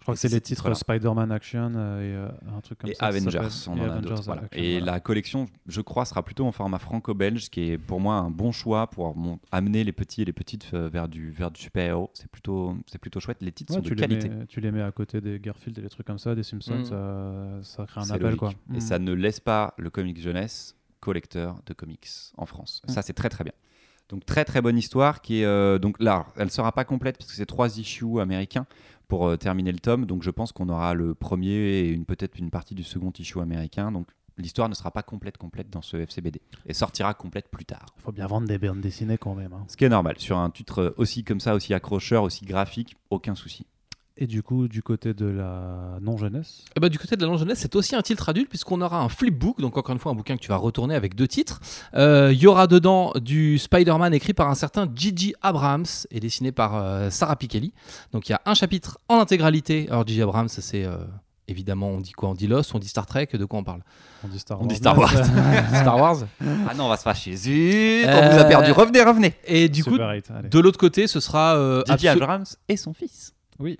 Je 0.00 0.04
crois 0.04 0.14
que 0.14 0.20
c'est 0.20 0.28
les 0.32 0.40
titres. 0.40 0.72
Spider-Man 0.74 1.30
Action 1.32 1.72
euh, 1.76 2.00
et 2.00 2.14
euh, 2.54 2.56
un 2.56 2.60
truc 2.62 2.78
comme 2.78 2.88
et 2.88 2.94
ça. 2.94 3.06
Avengers, 3.06 3.40
on 3.66 3.76
Et 3.76 3.80
en 3.80 3.84
a 3.90 3.92
Avengers 3.96 4.14
voilà. 4.24 4.42
Action, 4.44 4.62
Et 4.62 4.78
voilà. 4.78 4.92
la 4.92 5.00
collection, 5.00 5.46
je 5.66 5.80
crois, 5.82 6.06
sera 6.06 6.22
plutôt 6.24 6.46
en 6.46 6.52
format 6.52 6.78
franco-belge, 6.78 7.44
ce 7.44 7.50
qui 7.50 7.72
est 7.72 7.78
pour 7.78 8.00
moi 8.00 8.14
un 8.14 8.30
bon 8.30 8.50
choix 8.50 8.86
pour 8.88 9.14
mon- 9.14 9.38
amener 9.52 9.84
les 9.84 9.92
petits 9.92 10.22
et 10.22 10.24
les 10.24 10.32
petites 10.32 10.70
euh, 10.72 10.88
vers 10.88 11.08
du, 11.08 11.30
vers 11.30 11.50
du 11.50 11.60
super-héros. 11.60 12.10
C'est 12.14 12.30
plutôt, 12.30 12.74
c'est 12.86 12.98
plutôt 12.98 13.20
chouette. 13.20 13.38
Les 13.42 13.52
titres 13.52 13.74
Ouais, 13.74 13.80
sont 13.80 13.84
de 13.84 13.90
les 13.90 13.96
qualité. 13.96 14.28
mets, 14.30 14.46
tu 14.46 14.60
les 14.62 14.70
mets 14.70 14.82
à 14.82 14.92
côté 14.92 15.20
des 15.20 15.38
Garfield 15.40 15.78
et 15.78 15.82
des 15.82 15.90
trucs 15.90 16.06
comme 16.06 16.18
ça, 16.18 16.34
des 16.34 16.42
Simpsons, 16.44 16.78
Mm. 16.78 16.84
ça, 16.84 17.58
ça 17.64 17.84
crée 17.86 18.00
un 18.00 18.04
C'est 18.04 18.12
appel. 18.12 18.22
logique. 18.28 18.38
Quoi. 18.38 18.52
Et 18.72 18.78
Mm. 18.78 18.80
ça 18.80 18.98
ne 18.98 19.12
laisse 19.12 19.40
pas 19.40 19.74
le 19.76 19.90
comic 19.90 20.18
jeunesse 20.18 20.74
collecteur 21.00 21.60
de 21.66 21.72
comics 21.74 22.08
en 22.36 22.46
France. 22.46 22.82
Mm. 22.88 22.92
Ça, 22.92 23.02
c'est 23.02 23.12
très 23.12 23.28
très 23.28 23.44
bien. 23.44 23.52
Donc 24.08 24.24
très 24.24 24.44
très 24.46 24.62
bonne 24.62 24.78
histoire 24.78 25.20
qui 25.20 25.42
est 25.42 25.44
euh, 25.44 25.78
donc 25.78 25.96
là, 26.00 26.26
elle 26.36 26.50
sera 26.50 26.72
pas 26.72 26.84
complète 26.84 27.18
parce 27.18 27.30
que 27.30 27.36
c'est 27.36 27.46
trois 27.46 27.78
issues 27.78 28.20
américains 28.20 28.66
pour 29.06 29.26
euh, 29.28 29.36
terminer 29.36 29.70
le 29.72 29.78
tome. 29.78 30.06
Donc 30.06 30.22
je 30.22 30.30
pense 30.30 30.50
qu'on 30.52 30.68
aura 30.70 30.94
le 30.94 31.14
premier 31.14 31.50
et 31.50 31.88
une 31.90 32.06
peut-être 32.06 32.38
une 32.38 32.50
partie 32.50 32.74
du 32.74 32.84
second 32.84 33.12
issue 33.18 33.40
américain. 33.40 33.92
Donc 33.92 34.08
l'histoire 34.38 34.68
ne 34.70 34.74
sera 34.74 34.90
pas 34.90 35.02
complète 35.02 35.36
complète 35.36 35.68
dans 35.68 35.82
ce 35.82 35.98
FCBD 35.98 36.40
et 36.64 36.72
sortira 36.72 37.12
complète 37.12 37.48
plus 37.50 37.64
tard. 37.66 37.86
faut 37.98 38.12
bien 38.12 38.26
vendre 38.26 38.46
des 38.48 38.56
bandes 38.56 38.80
dessinées 38.80 39.18
quand 39.18 39.34
même. 39.34 39.52
hein. 39.52 39.64
Ce 39.68 39.76
qui 39.76 39.84
est 39.84 39.88
normal 39.90 40.14
sur 40.18 40.38
un 40.38 40.48
titre 40.48 40.94
aussi 40.96 41.22
comme 41.22 41.40
ça, 41.40 41.54
aussi 41.54 41.74
accrocheur, 41.74 42.22
aussi 42.22 42.46
graphique, 42.46 42.96
aucun 43.10 43.34
souci. 43.34 43.66
Et 44.20 44.26
du 44.26 44.42
coup, 44.42 44.66
du 44.66 44.82
côté 44.82 45.14
de 45.14 45.26
la 45.26 45.98
non-jeunesse, 46.00 46.64
Et 46.76 46.80
bah, 46.80 46.88
du 46.88 46.98
côté 46.98 47.14
de 47.14 47.22
la 47.22 47.28
non-jeunesse, 47.28 47.60
c'est 47.60 47.76
aussi 47.76 47.94
un 47.94 48.02
titre 48.02 48.28
adulte, 48.28 48.48
puisqu'on 48.48 48.80
aura 48.80 49.00
un 49.00 49.08
flipbook, 49.08 49.60
donc 49.60 49.76
encore 49.76 49.92
une 49.92 50.00
fois 50.00 50.10
un 50.10 50.16
bouquin 50.16 50.36
que 50.36 50.42
tu 50.42 50.48
vas 50.48 50.56
retourner 50.56 50.96
avec 50.96 51.14
deux 51.14 51.28
titres. 51.28 51.60
Euh, 51.94 52.32
Il 52.32 52.38
y 52.42 52.48
aura 52.48 52.66
dedans 52.66 53.12
du 53.20 53.58
Spider-Man 53.58 54.12
écrit 54.14 54.34
par 54.34 54.50
un 54.50 54.56
certain 54.56 54.88
Gigi 54.92 55.34
Abrams 55.40 55.86
et 56.10 56.18
dessiné 56.18 56.50
par 56.50 56.74
euh, 56.74 57.10
Sarah 57.10 57.36
Pikeli. 57.36 57.72
Donc 58.12 58.28
il 58.28 58.32
y 58.32 58.34
a 58.34 58.40
un 58.44 58.54
chapitre 58.54 58.98
en 59.08 59.20
intégralité. 59.20 59.86
Alors 59.88 60.04
Gigi 60.04 60.20
Abrams, 60.20 60.48
c'est 60.48 60.84
euh, 60.84 60.96
évidemment, 61.46 61.90
on 61.90 62.00
dit 62.00 62.10
quoi? 62.10 62.28
On 62.30 62.34
dit 62.34 62.48
Lost, 62.48 62.74
on 62.74 62.80
dit 62.80 62.88
Star 62.88 63.06
Trek, 63.06 63.28
de 63.32 63.44
quoi 63.44 63.60
on 63.60 63.64
parle? 63.64 63.82
On 64.24 64.28
dit 64.28 64.40
Star 64.40 64.58
On 64.60 64.62
Wars. 64.64 64.68
dit 64.68 64.76
Star 64.76 64.98
Wars. 64.98 65.12
Star 65.74 65.96
Wars. 65.96 66.16
Ah 66.68 66.74
non, 66.74 66.86
on 66.86 66.88
va 66.88 66.96
se 66.96 67.02
fâcher. 67.04 67.36
Zut, 67.36 68.04
on 68.08 68.30
vous 68.32 68.38
a 68.40 68.44
perdu. 68.46 68.72
Revenez, 68.72 69.02
revenez. 69.04 69.34
Et 69.44 69.68
du 69.68 69.84
coup, 69.84 69.92
Super 69.92 70.20
de 70.50 70.58
l'autre 70.58 70.78
côté, 70.78 71.06
ce 71.06 71.20
sera 71.20 71.54
euh, 71.56 71.84
J.J. 71.86 72.06
abso- 72.08 72.10
Abrams 72.22 72.44
et 72.68 72.76
son 72.76 72.92
fils. 72.92 73.32
Oui. 73.60 73.78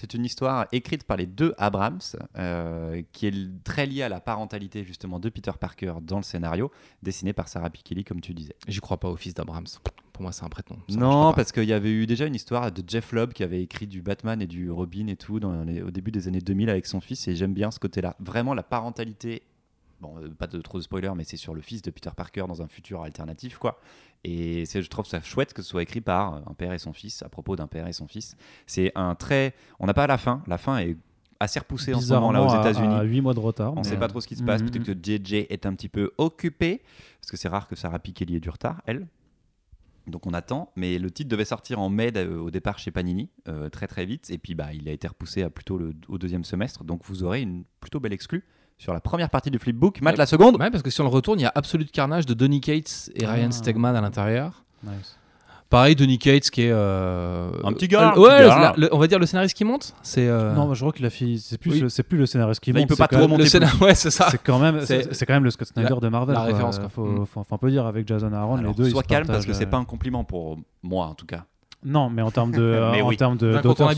C'est 0.00 0.14
une 0.14 0.24
histoire 0.24 0.66
écrite 0.70 1.04
par 1.04 1.16
les 1.16 1.26
deux 1.26 1.54
Abrams, 1.58 1.98
euh, 2.36 3.02
qui 3.12 3.26
est 3.26 3.34
très 3.64 3.84
liée 3.86 4.02
à 4.02 4.08
la 4.08 4.20
parentalité 4.20 4.84
justement 4.84 5.18
de 5.18 5.28
Peter 5.28 5.50
Parker 5.58 5.94
dans 6.02 6.18
le 6.18 6.22
scénario, 6.22 6.70
dessinée 7.02 7.32
par 7.32 7.48
Sarah 7.48 7.68
Pikeli, 7.70 8.04
comme 8.04 8.20
tu 8.20 8.32
disais. 8.32 8.54
J'y 8.68 8.78
crois 8.80 8.98
pas 8.98 9.08
au 9.08 9.16
fils 9.16 9.34
d'Abrams. 9.34 9.66
Pour 10.12 10.22
moi, 10.22 10.32
c'est 10.32 10.44
un 10.44 10.48
prête-nom. 10.48 10.78
Ça 10.88 10.96
non, 10.98 11.32
parce 11.32 11.52
qu'il 11.52 11.64
y 11.64 11.72
avait 11.72 11.90
eu 11.92 12.06
déjà 12.06 12.26
une 12.26 12.34
histoire 12.34 12.70
de 12.72 12.82
Jeff 12.86 13.12
Lobb 13.12 13.32
qui 13.32 13.42
avait 13.42 13.62
écrit 13.62 13.86
du 13.86 14.02
Batman 14.02 14.40
et 14.42 14.46
du 14.46 14.70
Robin 14.70 15.06
et 15.08 15.16
tout 15.16 15.38
dans 15.40 15.62
les- 15.64 15.82
au 15.82 15.90
début 15.90 16.10
des 16.12 16.26
années 16.28 16.40
2000 16.40 16.70
avec 16.70 16.86
son 16.86 17.00
fils, 17.00 17.26
et 17.28 17.34
j'aime 17.36 17.52
bien 17.54 17.70
ce 17.70 17.78
côté-là. 17.78 18.16
Vraiment 18.20 18.54
la 18.54 18.62
parentalité. 18.64 19.42
Bon, 20.00 20.16
euh, 20.18 20.28
pas 20.28 20.46
de 20.46 20.60
trop 20.60 20.78
de 20.78 20.82
spoilers, 20.82 21.14
mais 21.16 21.24
c'est 21.24 21.36
sur 21.36 21.54
le 21.54 21.60
fils 21.60 21.82
de 21.82 21.90
Peter 21.90 22.10
Parker 22.16 22.44
dans 22.48 22.62
un 22.62 22.68
futur 22.68 23.02
alternatif, 23.02 23.58
quoi. 23.58 23.80
Et 24.24 24.64
c'est, 24.64 24.82
je 24.82 24.88
trouve 24.88 25.06
ça 25.06 25.20
chouette 25.20 25.52
que 25.52 25.62
ce 25.62 25.68
soit 25.68 25.82
écrit 25.82 26.00
par 26.00 26.34
un 26.34 26.54
père 26.54 26.72
et 26.72 26.78
son 26.78 26.92
fils, 26.92 27.22
à 27.22 27.28
propos 27.28 27.56
d'un 27.56 27.66
père 27.66 27.86
et 27.86 27.92
son 27.92 28.06
fils. 28.06 28.36
C'est 28.66 28.92
un 28.94 29.14
très. 29.14 29.54
On 29.80 29.86
n'a 29.86 29.94
pas 29.94 30.06
la 30.06 30.18
fin. 30.18 30.42
La 30.46 30.58
fin 30.58 30.78
est 30.78 30.96
assez 31.40 31.58
repoussée 31.58 31.94
en 31.94 32.00
ce 32.00 32.12
moment 32.12 32.32
là 32.32 32.42
aux 32.42 32.60
États-Unis. 32.60 32.94
À 32.94 33.02
8 33.02 33.20
mois 33.20 33.34
de 33.34 33.40
retard. 33.40 33.74
On 33.76 33.80
ne 33.80 33.84
sait 33.84 33.96
pas 33.96 34.08
trop 34.08 34.20
ce 34.20 34.28
qui 34.28 34.36
se 34.36 34.42
passe. 34.42 34.62
Mhm. 34.62 34.70
Peut-être 34.70 34.84
que 34.84 34.92
JJ 34.92 35.46
est 35.48 35.66
un 35.66 35.74
petit 35.74 35.88
peu 35.88 36.12
occupé, 36.18 36.82
parce 37.20 37.30
que 37.30 37.36
c'est 37.36 37.48
rare 37.48 37.68
que 37.68 37.76
Sarah 37.76 37.98
Pikeli 37.98 38.36
ait 38.36 38.40
du 38.40 38.50
retard, 38.50 38.82
elle. 38.86 39.06
Donc 40.06 40.26
on 40.26 40.32
attend, 40.32 40.72
mais 40.74 40.98
le 40.98 41.10
titre 41.10 41.28
devait 41.28 41.44
sortir 41.44 41.80
en 41.80 41.90
mai 41.90 42.10
euh, 42.16 42.38
au 42.40 42.50
départ 42.50 42.78
chez 42.78 42.90
Panini, 42.90 43.28
euh, 43.46 43.68
très 43.68 43.86
très 43.86 44.06
vite, 44.06 44.30
et 44.30 44.38
puis 44.38 44.54
bah, 44.54 44.72
il 44.72 44.88
a 44.88 44.92
été 44.92 45.06
repoussé 45.06 45.42
à 45.42 45.50
plutôt 45.50 45.76
le, 45.76 45.94
au 46.08 46.16
deuxième 46.16 46.44
semestre, 46.44 46.82
donc 46.82 47.02
vous 47.04 47.24
aurez 47.24 47.42
une 47.42 47.64
plutôt 47.80 48.00
belle 48.00 48.14
exclue 48.14 48.44
sur 48.78 48.94
la 48.94 49.00
première 49.00 49.28
partie 49.30 49.50
du 49.50 49.58
flipbook. 49.58 50.00
Matt, 50.00 50.14
Ouais. 50.14 50.18
la 50.18 50.26
seconde 50.26 50.56
Ouais, 50.60 50.70
parce 50.70 50.82
que 50.82 50.90
si 50.90 51.00
on 51.00 51.04
le 51.04 51.10
retourne, 51.10 51.38
il 51.40 51.42
y 51.42 51.46
a 51.46 51.52
Absolute 51.54 51.90
Carnage 51.92 52.24
de 52.26 52.32
Donny 52.34 52.60
Cates 52.60 53.10
et 53.14 53.26
Ryan 53.26 53.48
Ah. 53.50 53.52
Stegman 53.52 53.94
à 53.96 54.00
l'intérieur. 54.00 54.64
Nice. 54.84 55.16
Pareil, 55.70 55.94
Donny 55.96 56.18
Cates 56.18 56.48
qui 56.48 56.62
est. 56.62 56.70
euh, 56.72 57.50
Un 57.62 57.74
petit 57.74 57.88
gars, 57.88 58.14
euh, 58.16 58.20
ouais, 58.20 58.28
petit 58.38 58.42
le- 58.44 58.48
gars. 58.48 58.74
le- 58.78 58.88
on 58.94 58.98
va 58.98 59.06
dire 59.06 59.18
le 59.18 59.26
scénariste 59.26 59.54
qui 59.54 59.64
monte. 59.64 59.94
C'est. 60.02 60.26
euh, 60.26 60.54
Non, 60.54 60.72
je 60.72 60.80
crois 60.80 60.92
qu'il 60.94 61.04
a 61.04 61.10
fait. 61.10 61.36
C'est 61.36 61.58
plus, 61.58 61.72
Oui. 61.72 61.80
le- 61.80 61.88
c'est 61.90 62.04
plus 62.04 62.16
le 62.16 62.24
scénariste 62.24 62.60
qui 62.62 62.70
il 62.70 62.76
monte, 62.76 62.88
peut 62.88 62.94
c'est 62.94 63.02
pas 63.02 63.08
trop 63.08 63.24
remonter 63.24 63.42
le 63.42 63.48
scénar- 63.50 63.82
Ouais, 63.82 63.94
c'est 63.94 64.10
ça. 64.10 64.28
C'est 64.30 64.42
quand 64.42 64.58
même, 64.58 64.80
C'est- 64.86 65.02
c'est 65.02 65.14
c'est 65.14 65.26
quand 65.26 65.34
même 65.34 65.44
le 65.44 65.50
Scott 65.50 65.68
Snyder 65.68 65.96
de 66.00 66.08
Marvel. 66.08 66.34
la 66.34 66.40
quoi. 66.40 66.50
référence, 66.50 66.78
quoi. 66.78 66.88
Faut, 66.88 67.04
Mm. 67.04 67.26
faut, 67.26 67.44
faut 67.44 67.54
un 67.54 67.58
peu 67.58 67.70
dire 67.70 67.84
avec 67.84 68.08
Jason 68.08 68.32
Aaron, 68.32 68.56
Alors, 68.56 68.70
les 68.70 68.76
deux. 68.84 68.88
sois 68.88 69.02
calme 69.02 69.26
parce 69.26 69.44
que 69.44 69.52
c'est 69.52 69.66
pas 69.66 69.76
un 69.76 69.84
compliment 69.84 70.24
pour 70.24 70.58
moi 70.82 71.04
en 71.06 71.14
tout 71.14 71.26
cas. 71.26 71.44
Non, 71.84 72.10
mais 72.10 72.22
en 72.22 72.30
termes 72.30 72.50
de, 72.50 72.88
Mais 72.92 73.02
en 73.02 73.08
oui. 73.08 73.16
termes 73.16 73.36
de 73.36 73.52
d'auteur 73.62 73.88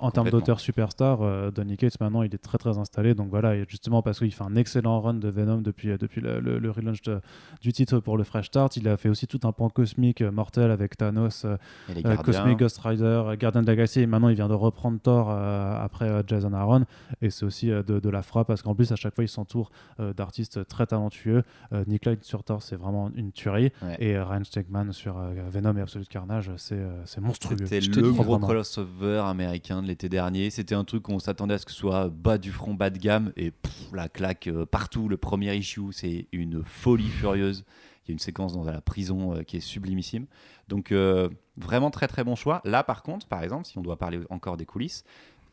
en 0.00 0.10
termes 0.10 0.28
superstar, 0.58 1.22
euh, 1.22 1.50
Donny 1.50 1.76
Cates 1.76 1.98
maintenant 2.00 2.22
il 2.22 2.34
est 2.34 2.38
très 2.42 2.58
très 2.58 2.76
installé. 2.78 3.14
Donc 3.14 3.28
voilà, 3.30 3.56
et 3.56 3.64
justement 3.68 4.02
parce 4.02 4.18
qu'il 4.18 4.32
fait 4.32 4.44
un 4.44 4.56
excellent 4.56 5.00
run 5.00 5.14
de 5.14 5.28
Venom 5.28 5.58
depuis 5.62 5.90
euh, 5.90 5.98
depuis 5.98 6.20
le, 6.20 6.40
le- 6.40 6.58
le 6.58 6.70
relaunch 6.70 7.02
de- 7.02 7.20
du 7.62 7.72
titre 7.72 7.98
pour 8.00 8.16
le 8.18 8.24
Fresh 8.24 8.46
Start. 8.46 8.76
Il 8.76 8.86
a 8.88 8.96
fait 8.96 9.08
aussi 9.08 9.26
tout 9.26 9.40
un 9.44 9.52
pan 9.52 9.68
cosmique 9.70 10.20
euh, 10.20 10.30
mortel 10.30 10.70
avec 10.70 10.96
Thanos, 10.96 11.44
euh, 11.44 11.56
euh. 12.04 12.16
Cosmic 12.16 12.58
Ghost 12.58 12.78
Rider, 12.80 13.04
euh, 13.04 13.36
Guardian 13.36 13.62
the 13.62 13.66
Galaxy. 13.66 14.00
Et 14.00 14.06
maintenant 14.06 14.28
il 14.28 14.34
vient 14.36 14.48
de 14.48 14.54
reprendre 14.54 14.98
Thor 15.00 15.28
euh, 15.30 15.82
après 15.82 16.08
euh, 16.08 16.22
Jason 16.26 16.52
Aaron. 16.52 16.84
Et 17.22 17.30
c'est 17.30 17.44
aussi 17.46 17.70
euh, 17.70 17.82
de, 17.82 18.00
de 18.00 18.08
la 18.10 18.22
frappe 18.22 18.46
parce 18.48 18.62
qu'en 18.62 18.74
plus 18.74 18.92
à 18.92 18.96
chaque 18.96 19.14
fois 19.14 19.24
il 19.24 19.28
s'entoure 19.28 19.70
euh, 20.00 20.12
d'artistes 20.12 20.66
très 20.68 20.86
talentueux. 20.86 21.42
Euh, 21.72 21.84
Nick 21.86 22.04
Lloyd 22.04 22.22
sur 22.22 22.44
Thor 22.44 22.62
c'est 22.62 22.76
vraiment 22.76 23.10
une 23.14 23.32
tuerie. 23.32 23.72
Ouais. 23.82 23.96
Et 23.98 24.16
euh, 24.16 24.24
Ryan 24.24 24.44
Stegman 24.44 24.92
sur 24.92 25.16
euh, 25.18 25.32
Venom 25.48 25.76
et 25.76 25.80
Absolute 25.80 26.08
Carnage 26.08 26.50
c'est 26.56 26.74
euh, 26.74 27.02
c'est 27.14 27.20
monstrueux. 27.20 27.56
C'était 27.58 27.80
le 27.80 28.12
gros 28.12 28.38
crossover 28.38 29.22
américain 29.24 29.82
de 29.82 29.86
l'été 29.86 30.08
dernier. 30.08 30.50
C'était 30.50 30.74
un 30.74 30.84
truc 30.84 31.08
où 31.08 31.12
on 31.12 31.18
s'attendait 31.18 31.54
à 31.54 31.58
ce 31.58 31.66
que 31.66 31.70
ce 31.70 31.78
soit 31.78 32.08
bas 32.08 32.38
du 32.38 32.50
front, 32.50 32.74
bas 32.74 32.90
de 32.90 32.98
gamme. 32.98 33.32
Et 33.36 33.52
pff, 33.52 33.92
la 33.92 34.08
claque 34.08 34.48
euh, 34.48 34.66
partout. 34.66 35.08
Le 35.08 35.16
premier 35.16 35.54
issue, 35.54 35.92
c'est 35.92 36.26
une 36.32 36.64
folie 36.64 37.08
furieuse. 37.08 37.64
Il 38.04 38.10
y 38.10 38.12
a 38.12 38.14
une 38.14 38.18
séquence 38.18 38.52
dans 38.52 38.64
la 38.64 38.80
prison 38.80 39.36
euh, 39.36 39.42
qui 39.42 39.58
est 39.58 39.60
sublimissime. 39.60 40.26
Donc, 40.68 40.90
euh, 40.90 41.28
vraiment 41.56 41.90
très 41.90 42.08
très 42.08 42.24
bon 42.24 42.34
choix. 42.34 42.60
Là, 42.64 42.82
par 42.82 43.02
contre, 43.02 43.28
par 43.28 43.42
exemple, 43.42 43.64
si 43.64 43.78
on 43.78 43.82
doit 43.82 43.96
parler 43.96 44.20
encore 44.30 44.56
des 44.56 44.66
coulisses, 44.66 45.04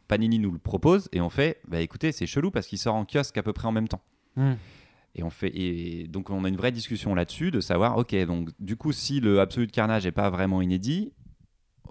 Panini 0.07 0.39
nous 0.39 0.51
le 0.51 0.59
propose 0.59 1.09
et 1.14 1.22
on 1.22 1.30
fait 1.30 1.62
bah 1.68 1.80
écoutez, 1.80 2.12
c'est 2.12 2.26
chelou 2.26 2.51
parce 2.51 2.68
qu'il 2.68 2.78
sort 2.78 2.95
en 2.95 3.05
kiosque 3.05 3.38
à 3.38 3.43
peu 3.43 3.53
près 3.53 3.68
en 3.68 3.72
même 3.72 3.88
temps. 3.88 4.01
Mm. 4.36 4.53
Et 5.16 5.24
on 5.24 5.30
fait 5.30 5.51
et 5.55 6.07
donc 6.07 6.30
on 6.30 6.43
a 6.43 6.49
une 6.49 6.55
vraie 6.55 6.72
discussion 6.72 7.14
là-dessus 7.16 7.51
de 7.51 7.59
savoir 7.59 7.97
ok 7.97 8.16
donc 8.26 8.47
du 8.59 8.78
coup 8.78 8.93
si 8.93 9.20
le 9.20 9.41
Absolute 9.41 9.72
Carnage 9.72 10.05
n'est 10.05 10.14
pas 10.14 10.30
vraiment 10.30 10.62
inédit, 10.62 11.12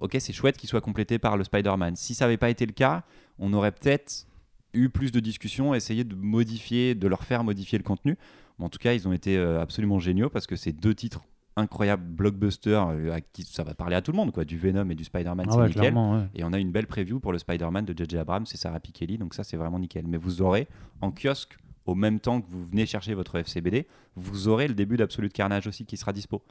ok 0.01 0.17
c'est 0.21 0.33
chouette 0.33 0.57
qu'il 0.57 0.69
soit 0.69 0.81
complété 0.81 1.19
par 1.19 1.37
le 1.37 1.45
Spider-Man. 1.45 1.97
Si 1.97 2.15
ça 2.15 2.25
n'avait 2.25 2.37
pas 2.37 2.51
été 2.51 2.67
le 2.67 2.73
cas, 2.73 3.05
on 3.39 3.53
aurait 3.53 3.73
peut-être 3.73 4.27
eu 4.73 4.89
plus 4.89 5.11
de 5.13 5.21
discussions, 5.21 5.75
essayé 5.75 6.05
de 6.05 6.15
modifier, 6.15 6.95
de 6.95 7.09
leur 7.09 7.25
faire 7.25 7.45
modifier 7.45 7.79
le 7.79 7.85
contenu. 7.85 8.17
Mais 8.59 8.65
en 8.65 8.69
tout 8.69 8.79
cas 8.79 8.93
ils 8.95 9.07
ont 9.09 9.13
été 9.13 9.37
euh, 9.37 9.61
absolument 9.61 9.99
géniaux 9.99 10.29
parce 10.31 10.47
que 10.47 10.57
c'est 10.57 10.73
deux 10.73 10.95
titres 10.95 11.23
incroyables 11.57 12.05
blockbusters 12.05 12.89
euh, 12.91 13.13
à 13.13 13.21
qui 13.21 13.43
ça 13.43 13.65
va 13.65 13.75
parler 13.75 13.97
à 13.97 14.03
tout 14.03 14.13
le 14.13 14.17
monde 14.17 14.33
quoi, 14.33 14.45
du 14.45 14.57
Venom 14.57 14.89
et 14.91 14.95
du 14.95 15.05
Spider-Man 15.05 15.47
Ah 15.49 15.53
c'est 15.53 15.59
ouais, 15.59 15.69
nickel. 15.69 15.95
ouais. 15.95 16.23
Et 16.35 16.45
on 16.45 16.53
a 16.53 16.59
une 16.59 16.71
belle 16.71 16.87
preview 16.87 17.19
pour 17.21 17.33
le 17.33 17.39
Spider-Man 17.39 17.85
de 17.85 18.05
JJ 18.05 18.15
Abrams 18.17 18.47
et 18.53 18.57
Sarah 18.57 18.81
Pikeli, 18.81 19.19
donc 19.19 19.35
ça 19.35 19.45
c'est 19.45 19.57
vraiment 19.57 19.79
nickel. 19.79 20.07
Mais 20.07 20.17
vous 20.17 20.43
aurez 20.43 20.69
en 21.01 21.11
kiosque, 21.11 21.59
au 21.87 21.95
même 21.95 22.21
temps 22.21 22.41
que 22.41 22.47
vous 22.49 22.65
venez 22.67 22.87
chercher 22.87 23.15
votre 23.15 23.37
FCBD, 23.37 23.87
vous 24.15 24.47
aurez 24.49 24.69
le 24.69 24.75
début 24.75 24.97
d'Absolute 24.97 25.33
Carnage 25.33 25.67
aussi 25.67 25.85
qui 25.85 25.97
sera 25.97 26.13
dispo. 26.13 26.43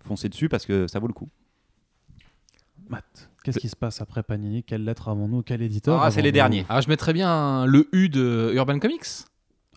Foncez 0.00 0.28
dessus 0.30 0.48
parce 0.48 0.64
que 0.64 0.86
ça 0.86 0.98
vaut 0.98 1.08
le 1.08 1.12
coup. 1.12 1.28
Matt, 2.90 3.30
qu'est-ce 3.44 3.58
qui 3.60 3.68
se 3.68 3.76
passe 3.76 4.00
après 4.00 4.22
Panini? 4.22 4.62
Quelle 4.64 4.84
lettre 4.84 5.08
avons-nous? 5.08 5.42
Quel 5.42 5.62
éditeur 5.62 6.02
Ah, 6.02 6.10
c'est 6.10 6.22
les 6.22 6.32
derniers. 6.32 6.66
Ah, 6.68 6.80
je 6.80 6.88
mettrais 6.88 7.12
bien 7.12 7.64
le 7.64 7.88
U 7.92 8.08
de 8.08 8.50
Urban 8.54 8.78
Comics. 8.80 9.04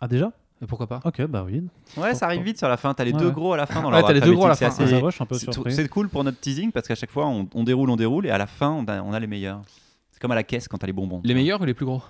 Ah 0.02 0.08
déjà? 0.08 0.32
Et 0.62 0.66
pourquoi 0.66 0.88
pas? 0.88 1.00
Ok, 1.06 1.22
bah 1.28 1.44
oui. 1.46 1.62
Ouais, 1.98 2.16
ça 2.16 2.26
arrive 2.26 2.42
vite 2.42 2.58
sur 2.58 2.68
la 2.70 2.78
fin. 2.78 2.94
T'as 2.94 3.04
les 3.04 3.12
Ouais, 3.14 3.20
deux 3.20 3.30
gros 3.32 3.54
à 3.54 3.58
la 3.58 3.66
fin 3.68 3.82
dans 3.82 3.92
Ouais, 3.92 4.02
t'as 4.02 4.14
les 4.14 4.22
deux 4.22 4.34
gros 4.34 4.46
à 4.46 4.50
la 4.50 4.56
fin. 4.56 4.70
c'est 4.72 4.84
Ah, 4.84 4.86
assez- 5.68 5.88
cool 5.90 6.10
pour 6.10 6.24
notre 6.24 6.40
teasing 6.40 6.72
parce 6.72 6.88
qu'à 6.88 6.96
chaque 6.96 7.12
fois 7.12 7.28
on, 7.28 7.48
on 7.54 7.64
déroule, 7.64 7.90
on 7.90 7.96
déroule 7.96 8.26
et 8.26 8.30
à 8.32 8.38
la 8.38 8.48
fin 8.48 8.72
on 8.72 8.86
a, 8.86 9.02
on 9.02 9.14
a 9.14 9.20
les 9.20 9.28
meilleurs. 9.28 9.62
C'est 10.12 10.20
comme 10.22 10.32
à 10.32 10.36
la 10.36 10.44
caisse 10.44 10.68
quand 10.68 10.78
t'as 10.78 10.88
les 10.88 10.94
bonbons. 10.94 11.22
Les 11.24 11.34
meilleurs 11.36 11.62
ou 11.62 11.66
les 11.66 11.74
plus 11.74 11.86
gros? 11.86 12.02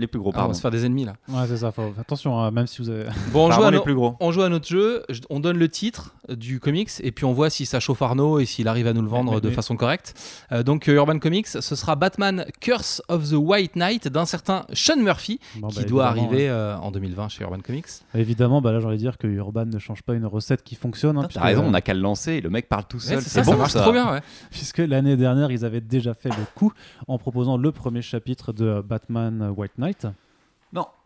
Les 0.00 0.06
plus 0.06 0.18
gros, 0.18 0.32
Ah, 0.34 0.44
On 0.44 0.48
va 0.48 0.54
se 0.54 0.60
faire 0.62 0.70
des 0.70 0.84
ennemis 0.86 1.04
là. 1.04 1.12
Ouais, 1.28 1.42
c'est 1.46 1.58
ça. 1.58 1.70
Faut... 1.72 1.92
Attention, 2.00 2.38
hein, 2.40 2.50
même 2.50 2.66
si 2.66 2.80
vous 2.80 2.88
avez. 2.88 3.04
Bon, 3.32 3.46
on 3.48 3.50
joue, 3.50 3.62
à 3.62 3.70
les 3.70 3.80
plus 3.80 3.94
gros. 3.94 4.16
on 4.18 4.32
joue 4.32 4.42
à 4.42 4.48
notre 4.48 4.66
jeu, 4.66 5.02
je- 5.10 5.20
on 5.28 5.40
donne 5.40 5.58
le 5.58 5.68
titre 5.68 6.14
du 6.30 6.58
comics 6.60 6.90
et 7.02 7.12
puis 7.12 7.24
on 7.24 7.32
voit 7.32 7.50
si 7.50 7.66
ça 7.66 7.80
chauffe 7.80 8.00
Arnaud 8.02 8.38
et 8.38 8.46
s'il 8.46 8.66
arrive 8.68 8.86
à 8.86 8.92
nous 8.92 9.02
le 9.02 9.08
vendre 9.08 9.30
Mais- 9.32 9.36
mais- 9.36 9.40
de 9.42 9.48
mais- 9.48 9.54
façon 9.54 9.76
correcte. 9.76 10.14
Euh, 10.52 10.62
donc 10.62 10.88
euh, 10.88 10.94
Urban 10.94 11.18
Comics, 11.18 11.46
ce 11.48 11.60
sera 11.76 11.96
Batman 11.96 12.46
Curse 12.60 13.02
of 13.08 13.28
the 13.28 13.34
White 13.34 13.76
Knight 13.76 14.08
d'un 14.08 14.24
certain 14.24 14.64
Sean 14.72 14.96
Murphy 14.96 15.38
Bon, 15.56 15.68
qui 15.68 15.80
bah, 15.80 15.84
doit 15.84 16.06
arriver 16.06 16.48
euh, 16.48 16.76
en 16.78 16.90
2020 16.90 17.28
chez 17.28 17.42
Urban 17.44 17.58
Comics. 17.60 17.86
Évidemment, 18.14 18.60
bah 18.62 18.72
là, 18.72 18.80
j'ai 18.80 18.86
envie 18.86 18.96
de 18.96 19.02
dire 19.02 19.18
que 19.18 19.26
Urban 19.26 19.66
ne 19.66 19.78
change 19.78 20.02
pas 20.02 20.14
une 20.14 20.24
recette 20.26 20.62
qui 20.62 20.76
fonctionne. 20.76 21.18
hein, 21.18 21.22
T'as 21.22 21.28
puisque, 21.28 21.42
raison, 21.44 21.64
on 21.66 21.70
n'a 21.72 21.80
qu'à 21.82 21.94
le 21.94 22.00
lancer. 22.00 22.40
Le 22.40 22.48
mec 22.50 22.68
parle 22.68 22.84
tout 22.88 23.00
seul. 23.00 23.20
c'est 23.20 23.28
c'est 23.28 23.38
ça, 23.40 23.44
ça 23.44 23.50
bon 23.52 23.58
marche 23.58 23.72
ça. 23.72 23.82
trop 23.82 23.92
bien. 23.92 24.10
Ouais. 24.12 24.20
Puisque 24.50 24.78
l'année 24.78 25.16
dernière, 25.16 25.50
ils 25.50 25.64
avaient 25.64 25.80
déjà 25.82 26.14
fait 26.14 26.30
le 26.30 26.44
coup 26.54 26.72
en 27.08 27.18
proposant 27.18 27.56
le 27.56 27.72
premier 27.72 28.02
chapitre 28.02 28.52
de 28.52 28.80
Batman 28.86 29.52
White 29.56 29.72
Knight. 29.78 29.89
Non, 30.02 30.14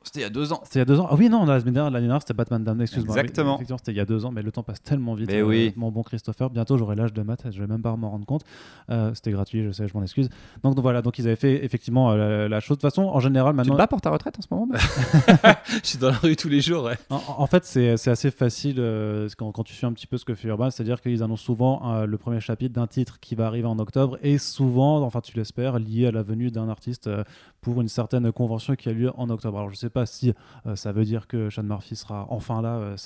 c'était 0.04 0.20
il 0.20 0.22
y 0.22 0.26
a 0.26 0.30
deux 0.30 0.52
ans. 0.52 0.60
C'était 0.64 0.78
il 0.78 0.80
y 0.80 0.82
a 0.82 0.84
deux 0.84 1.00
ans. 1.00 1.08
Ah 1.10 1.14
oui, 1.16 1.28
non, 1.28 1.44
la 1.44 1.60
semaine 1.60 1.74
dernière, 1.74 1.90
l'année 1.90 2.06
dernière, 2.06 2.22
c'était 2.22 2.34
Batman 2.34 2.62
Damned. 2.62 2.82
Excuse-moi. 2.82 3.16
Exactement. 3.16 3.50
Oui, 3.50 3.54
effectivement, 3.56 3.78
c'était 3.78 3.92
il 3.92 3.96
y 3.96 4.00
a 4.00 4.04
deux 4.04 4.24
ans, 4.24 4.30
mais 4.32 4.42
le 4.42 4.52
temps 4.52 4.62
passe 4.62 4.82
tellement 4.82 5.14
vite. 5.14 5.28
Mais 5.30 5.40
euh, 5.40 5.46
oui. 5.46 5.72
Mon 5.76 5.90
bon 5.90 6.02
Christopher. 6.02 6.50
Bientôt, 6.50 6.76
j'aurai 6.78 6.94
l'âge 6.96 7.12
de 7.12 7.22
maths. 7.22 7.46
Je 7.50 7.58
vais 7.60 7.66
même 7.66 7.82
pas 7.82 7.94
m'en 7.96 8.10
rendre 8.10 8.26
compte. 8.26 8.42
Euh, 8.90 9.12
c'était 9.14 9.30
gratuit, 9.32 9.64
je 9.64 9.72
sais, 9.72 9.88
je 9.88 9.94
m'en 9.94 10.02
excuse. 10.02 10.28
Donc, 10.62 10.74
donc 10.74 10.82
voilà, 10.82 11.02
donc 11.02 11.18
ils 11.18 11.26
avaient 11.26 11.36
fait 11.36 11.64
effectivement 11.64 12.10
euh, 12.12 12.16
la, 12.44 12.48
la 12.48 12.60
chose. 12.60 12.76
De 12.78 12.82
toute 12.82 12.90
façon, 12.90 13.02
en 13.08 13.20
général, 13.20 13.52
Tu 13.52 13.56
maintenant. 13.56 13.74
te 13.74 13.78
bats 13.78 13.86
pour 13.86 14.00
ta 14.00 14.10
retraite 14.10 14.38
en 14.38 14.42
ce 14.42 14.48
moment 14.50 14.68
Je 15.82 15.86
suis 15.88 15.98
dans 15.98 16.10
la 16.10 16.16
rue 16.18 16.36
tous 16.36 16.48
les 16.48 16.60
jours. 16.60 16.84
ouais. 16.84 16.96
En, 17.10 17.20
en 17.38 17.46
fait, 17.46 17.64
c'est 17.64 17.96
c'est 17.96 18.10
assez 18.10 18.30
facile 18.30 18.76
euh, 18.78 19.28
quand, 19.38 19.52
quand 19.52 19.62
tu 19.64 19.74
suis 19.74 19.86
un 19.86 19.92
petit 19.92 20.06
peu 20.06 20.16
ce 20.18 20.24
que 20.24 20.34
fait 20.34 20.48
Urban, 20.48 20.70
c'est-à-dire 20.70 21.00
qu'ils 21.00 21.22
annoncent 21.22 21.44
souvent 21.44 21.94
euh, 21.94 22.06
le 22.06 22.18
premier 22.18 22.40
chapitre 22.40 22.74
d'un 22.74 22.86
titre 22.86 23.18
qui 23.20 23.34
va 23.34 23.46
arriver 23.46 23.66
en 23.66 23.78
octobre 23.78 24.18
et 24.22 24.38
souvent, 24.38 25.02
enfin 25.02 25.20
tu 25.20 25.36
l'espères, 25.36 25.78
lié 25.78 26.06
à 26.06 26.10
la 26.10 26.22
venue 26.22 26.50
d'un 26.50 26.68
artiste 26.68 27.06
euh, 27.06 27.24
pour 27.60 27.80
une 27.80 27.88
certaine 27.88 28.30
convention 28.32 28.74
qui 28.74 28.88
a 28.88 28.92
lieu 28.92 29.10
en 29.16 29.30
octobre. 29.30 29.58
Alors 29.58 29.70
je 29.70 29.76
sais 29.76 29.90
pas 29.94 30.04
si 30.04 30.34
euh, 30.66 30.76
ça 30.76 30.92
veut 30.92 31.04
dire 31.04 31.26
que 31.26 31.48
Sean 31.48 31.62
Murphy 31.62 31.96
sera 31.96 32.26
enfin 32.28 32.60
là 32.60 32.76
euh, 32.76 32.96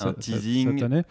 un 0.00 0.12
teasing. 0.14 0.72
cette 0.72 0.82
année, 0.82 1.02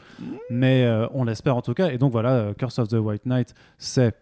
mais 0.50 0.84
euh, 0.84 1.08
on 1.14 1.24
l'espère 1.24 1.56
en 1.56 1.62
tout 1.62 1.74
cas. 1.74 1.92
Et 1.92 1.98
donc 1.98 2.12
voilà, 2.12 2.54
Curse 2.58 2.80
of 2.80 2.90
the 2.90 2.96
White 2.96 3.26
Knight, 3.26 3.54
c'est 3.78 4.16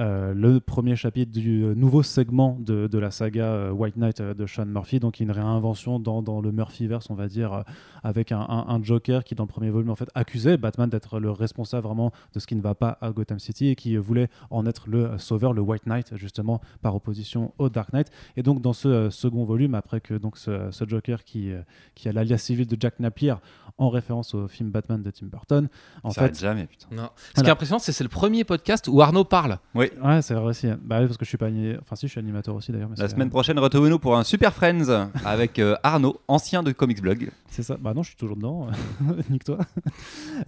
euh, 0.00 0.32
le 0.34 0.60
premier 0.60 0.94
chapitre 0.96 1.32
du 1.32 1.62
euh, 1.64 1.74
nouveau 1.74 2.02
segment 2.02 2.56
de, 2.60 2.86
de 2.86 2.98
la 2.98 3.10
saga 3.10 3.44
euh, 3.46 3.70
White 3.70 3.96
Knight 3.96 4.22
de 4.22 4.46
Sean 4.46 4.66
Murphy, 4.66 5.00
donc 5.00 5.18
une 5.20 5.30
réinvention 5.30 5.98
dans, 5.98 6.22
dans 6.22 6.40
le 6.40 6.52
Murphyverse, 6.52 7.10
on 7.10 7.14
va 7.14 7.26
dire, 7.28 7.64
avec 8.02 8.30
un, 8.32 8.40
un- 8.40 8.66
un 8.68 8.82
Joker 8.82 9.24
qui, 9.24 9.34
dans 9.34 9.44
le 9.44 9.48
premier 9.48 9.70
volume, 9.70 9.90
en 9.90 9.96
fait, 9.96 10.08
accusait 10.14 10.56
Batman 10.56 10.88
d'être 10.88 11.18
le 11.18 11.30
responsable 11.30 11.86
vraiment 11.86 12.12
de 12.34 12.40
ce 12.40 12.46
qui 12.46 12.54
ne 12.54 12.60
va 12.62 12.74
pas 12.74 12.98
à 13.00 13.10
Gotham 13.10 13.38
City 13.38 13.68
et 13.68 13.76
qui 13.76 13.96
voulait 13.96 14.28
en 14.50 14.66
être 14.66 14.88
le 14.88 15.18
sauveur, 15.18 15.52
le 15.52 15.60
White 15.62 15.86
Knight, 15.86 16.16
justement, 16.16 16.60
par 16.82 16.94
opposition 16.94 17.52
au 17.58 17.68
Dark 17.68 17.92
Knight. 17.92 18.08
Et 18.36 18.42
donc, 18.42 18.60
dans 18.60 18.72
ce 18.72 19.10
second 19.10 19.44
volume, 19.44 19.74
après 19.74 20.00
que 20.00 20.14
donc, 20.14 20.38
ce, 20.38 20.70
ce 20.70 20.84
Joker 20.86 21.24
qui, 21.24 21.50
qui 21.94 22.08
a 22.08 22.12
l'alias 22.12 22.38
civil 22.38 22.66
de 22.66 22.76
Jack 22.78 23.00
Napier, 23.00 23.34
en 23.78 23.90
référence 23.90 24.34
au 24.34 24.48
film 24.48 24.70
Batman 24.70 25.02
de 25.02 25.10
Tim 25.10 25.26
Burton, 25.26 25.68
en 26.02 26.10
Ça 26.10 26.22
fait, 26.22 26.28
fait 26.36 26.40
jamais, 26.46 26.66
putain. 26.66 26.88
Non. 26.94 27.10
Ce 27.36 27.42
qui 27.42 27.46
est 27.48 27.52
impressionnant, 27.52 27.78
c'est 27.78 27.92
que 27.92 27.96
c'est 27.96 28.04
le 28.04 28.08
premier 28.10 28.42
podcast 28.44 28.88
où 28.88 29.00
Arnaud 29.00 29.24
parle. 29.24 29.58
Oui. 29.74 29.87
Ouais, 30.02 30.22
c'est 30.22 30.34
vrai 30.34 30.44
aussi. 30.44 30.66
Bah 30.82 30.98
oui, 31.00 31.06
parce 31.06 31.16
que 31.16 31.24
je 31.24 31.28
suis 31.28 31.38
pas 31.38 31.48
Enfin, 31.80 31.96
si, 31.96 32.06
je 32.06 32.12
suis 32.12 32.18
animateur 32.20 32.54
aussi 32.54 32.72
d'ailleurs. 32.72 32.90
La 32.96 33.08
semaine 33.08 33.30
prochaine, 33.30 33.58
retrouvez-nous 33.58 33.98
pour 33.98 34.16
un 34.16 34.24
Super 34.24 34.52
Friends 34.52 35.08
avec 35.24 35.58
euh, 35.58 35.74
Arnaud, 35.82 36.20
ancien 36.28 36.62
de 36.62 36.72
Comics 36.72 37.00
Blog. 37.00 37.30
C'est 37.50 37.62
ça. 37.62 37.76
Bah 37.80 37.94
non, 37.94 38.02
je 38.02 38.08
suis 38.08 38.16
toujours 38.16 38.36
dedans. 38.36 38.66
Nique-toi. 39.30 39.58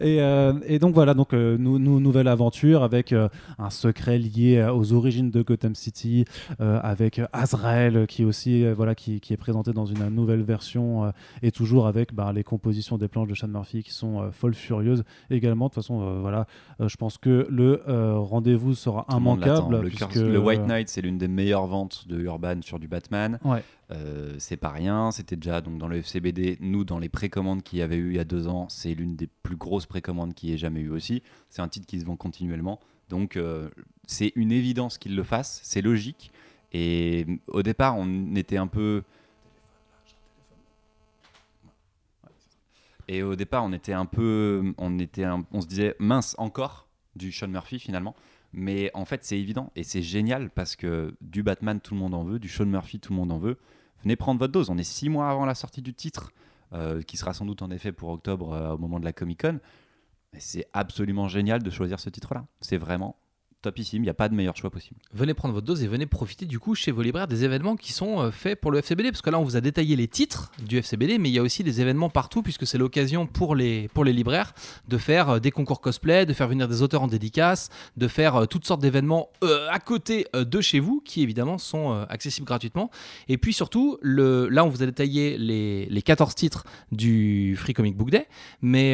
Et, 0.01 0.21
euh, 0.21 0.53
et 0.67 0.79
donc 0.79 0.95
voilà, 0.95 1.15
donc 1.15 1.33
euh, 1.33 1.57
nou- 1.59 1.79
nou- 1.79 2.01
nouvelle 2.01 2.29
aventure 2.29 2.83
avec 2.83 3.13
euh, 3.13 3.29
un 3.59 3.71
secret 3.71 4.19
lié 4.19 4.59
euh, 4.59 4.73
aux 4.73 4.93
origines 4.93 5.31
de 5.31 5.43
Gotham 5.43 5.75
City, 5.75 6.25
euh, 6.61 6.79
avec 6.83 7.19
euh, 7.19 7.27
Azrael 7.33 7.97
euh, 7.97 8.07
qui 8.07 8.25
aussi 8.25 8.65
euh, 8.65 8.75
voilà 8.75 8.95
qui, 8.95 9.21
qui 9.21 9.33
est 9.33 9.37
présenté 9.39 9.73
dans 9.73 9.87
une 9.87 10.09
nouvelle 10.09 10.43
version 10.43 11.05
euh, 11.07 11.11
et 11.43 11.51
toujours 11.51 11.87
avec 11.87 12.15
bah, 12.15 12.33
les 12.33 12.45
compositions 12.45 12.99
des 12.99 13.09
planches 13.09 13.29
de 13.29 13.35
Sean 13.35 13.49
Murphy 13.49 13.83
qui 13.83 13.93
sont 13.93 14.21
euh, 14.23 14.31
folles 14.31 14.55
furieuses 14.55 15.05
également. 15.31 15.67
De 15.67 15.71
toute 15.71 15.83
façon, 15.83 16.03
euh, 16.03 16.19
voilà, 16.21 16.47
euh, 16.81 16.89
je 16.89 16.97
pense 16.97 17.19
que 17.19 17.47
le 17.51 17.83
euh, 17.89 18.15
rendez-vous 18.19 18.75
sera 18.75 19.05
monde 19.09 19.21
l'attend. 19.21 19.30
Immanquable. 19.35 19.81
Le, 19.83 19.89
puisque, 19.89 20.07
Curse- 20.09 20.17
le 20.23 20.39
White 20.39 20.63
Knight, 20.67 20.89
c'est 20.89 21.01
l'une 21.03 21.19
des 21.19 21.29
meilleures 21.29 21.67
ventes 21.67 22.07
de 22.09 22.21
Urban 22.21 22.61
sur 22.63 22.79
du 22.79 22.89
Batman. 22.89 23.39
Ouais. 23.45 23.63
Euh, 23.93 24.35
c'est 24.39 24.57
pas 24.57 24.71
rien. 24.71 25.11
C'était 25.11 25.37
déjà 25.37 25.61
donc 25.61 25.79
dans 25.79 25.89
le 25.89 25.97
FCBD. 25.99 26.59
Nous, 26.61 26.85
dans 26.85 26.99
les 26.99 27.09
précommandes 27.09 27.63
qu'il 27.63 27.79
y 27.79 27.83
avait 27.83 27.97
eu 27.97 28.11
il 28.11 28.17
y 28.17 28.21
a 28.21 28.25
deux 28.25 28.47
ans, 28.49 28.69
c'est 28.69 28.95
l'une 28.95 29.17
des 29.17 29.29
plus 29.43 29.57
grosses 29.57 29.87
précommandes 29.87 30.35
qu'il 30.35 30.51
y 30.51 30.53
ait 30.53 30.59
jamais 30.59 30.81
eu 30.81 30.91
aussi. 30.91 31.23
C'est 31.49 31.63
un 31.63 31.69
titre 31.69 31.87
qui 31.87 31.99
se 32.01 32.05
vend 32.05 32.17
continuellement. 32.17 32.79
Donc, 33.09 33.37
euh, 33.37 33.69
c'est 34.07 34.33
une 34.37 34.53
évidence 34.53 34.97
qu'il 34.99 35.17
le 35.17 35.25
fasse. 35.25 35.61
C'est 35.65 35.83
logique. 35.83 36.31
Et 36.73 37.25
mm, 37.27 37.37
au 37.49 37.63
départ, 37.63 37.97
on 37.99 38.35
était 38.37 38.57
un 38.59 38.69
peu. 38.69 39.03
Et 43.09 43.23
au 43.23 43.35
départ, 43.35 43.65
on 43.65 43.73
était 43.73 43.93
un 43.93 44.07
peu, 44.07 44.73
on 44.79 44.99
était, 45.01 45.25
un- 45.25 45.45
on 45.53 45.61
se 45.61 45.67
disait 45.67 45.97
mince 45.99 46.37
encore 46.39 46.87
du 47.17 47.33
Sean 47.33 47.49
Murphy 47.49 47.81
finalement. 47.81 48.15
Mais 48.53 48.91
en 48.95 49.05
fait, 49.05 49.25
c'est 49.25 49.39
évident 49.39 49.71
et 49.77 49.85
c'est 49.85 50.03
génial 50.03 50.51
parce 50.51 50.77
que 50.77 51.15
du 51.21 51.43
Batman, 51.43 51.81
tout 51.81 51.95
le 51.95 52.01
monde 52.01 52.15
en 52.15 52.25
veut, 52.25 52.39
du 52.39 52.49
Sean 52.49 52.67
Murphy, 52.67 52.99
tout 52.99 53.13
le 53.13 53.19
monde 53.19 53.31
en 53.33 53.39
veut. 53.39 53.59
Venez 54.03 54.17
prendre 54.17 54.41
votre 54.41 54.53
dose. 54.53 54.71
On 54.71 54.79
est 54.79 54.85
six 54.85 55.09
mois 55.09 55.29
avant 55.31 55.45
la 55.45 55.55
sortie 55.55 55.83
du 55.83 55.95
titre, 55.95 56.33
euh, 56.73 57.03
qui 57.03 57.17
sera 57.17 57.33
sans 57.33 57.45
doute 57.45 57.63
en 57.63 57.71
effet 57.71 57.93
pour 57.93 58.09
octobre 58.09 58.53
euh, 58.53 58.75
au 58.75 58.79
moment 58.79 58.99
de 58.99 59.05
la 59.05 59.13
Comic 59.13 59.43
Con. 59.43 59.61
C'est 60.39 60.67
absolument 60.73 61.29
génial 61.29 61.63
de 61.63 61.71
choisir 61.71 62.01
ce 62.01 62.09
titre-là. 62.09 62.47
C'est 62.61 62.77
vraiment 62.77 63.17
topissime, 63.61 64.03
il 64.03 64.07
n'y 64.07 64.11
a 64.11 64.15
pas 64.15 64.29
de 64.29 64.35
meilleur 64.35 64.57
choix 64.57 64.71
possible. 64.71 64.99
Venez 65.13 65.35
prendre 65.35 65.55
votre 65.55 65.67
dose 65.67 65.83
et 65.83 65.89
venez 65.89 66.07
profiter 66.07 66.47
du 66.47 66.59
coup 66.59 66.75
chez 66.75 66.91
vos 66.91 67.03
libraires 67.03 67.29
des 67.29 67.45
événements 67.45 67.77
qui 67.77 67.93
sont 67.93 68.21
euh, 68.21 68.31
faits 68.31 68.61
pour 68.61 68.71
le 68.71 68.79
FCBD. 68.79 69.11
Parce 69.11 69.23
que 69.23 69.31
là, 69.31 69.39
on 69.39 69.45
vous 69.45 69.57
a 69.57 69.61
détaillé 69.61 69.97
les 69.97 70.09
titres 70.09 70.51
du 70.63 70.79
FCBD, 70.79 71.19
mais 71.19 71.29
il 71.29 71.33
y 71.33 71.39
a 71.39 71.43
aussi 71.43 71.63
des 71.63 71.81
événements 71.81 72.11
partout, 72.11 72.43
puisque 72.43 72.67
c'est 72.67 72.79
l'occasion 72.79 73.27
pour 73.27 73.55
les, 73.55 73.89
pour 73.89 74.05
les 74.05 74.13
libraires 74.13 74.55
de 74.89 74.99
faire 74.99 75.31
euh, 75.31 75.39
des 75.39 75.51
concours 75.51 75.81
cosplay, 75.81 76.27
de 76.27 76.33
faire 76.33 76.49
venir 76.49 76.69
des 76.69 76.83
auteurs 76.83 77.03
en 77.03 77.07
dédicace, 77.07 77.69
de 77.97 78.09
faire 78.09 78.37
euh, 78.37 78.47
toutes 78.47 78.67
sortes 78.67 78.81
d'événements 78.81 79.29
à 79.71 79.79
côté 79.79 80.27
de 80.35 80.61
chez 80.61 80.81
vous, 80.81 81.01
qui 81.01 81.23
évidemment 81.23 81.59
sont 81.59 81.93
accessibles 82.09 82.47
gratuitement. 82.47 82.91
Et 83.29 83.39
puis 83.39 83.53
surtout, 83.53 83.99
là, 84.03 84.65
on 84.65 84.69
vous 84.69 84.83
a 84.83 84.87
détaillé 84.87 85.39
les, 85.39 85.87
les 85.87 86.03
14 86.03 86.35
titres 86.35 86.65
du 86.93 87.57
Free 87.57 87.75
Comic 87.75 87.97
Book 87.97 88.11
Day, 88.11 88.27
mais 88.63 88.93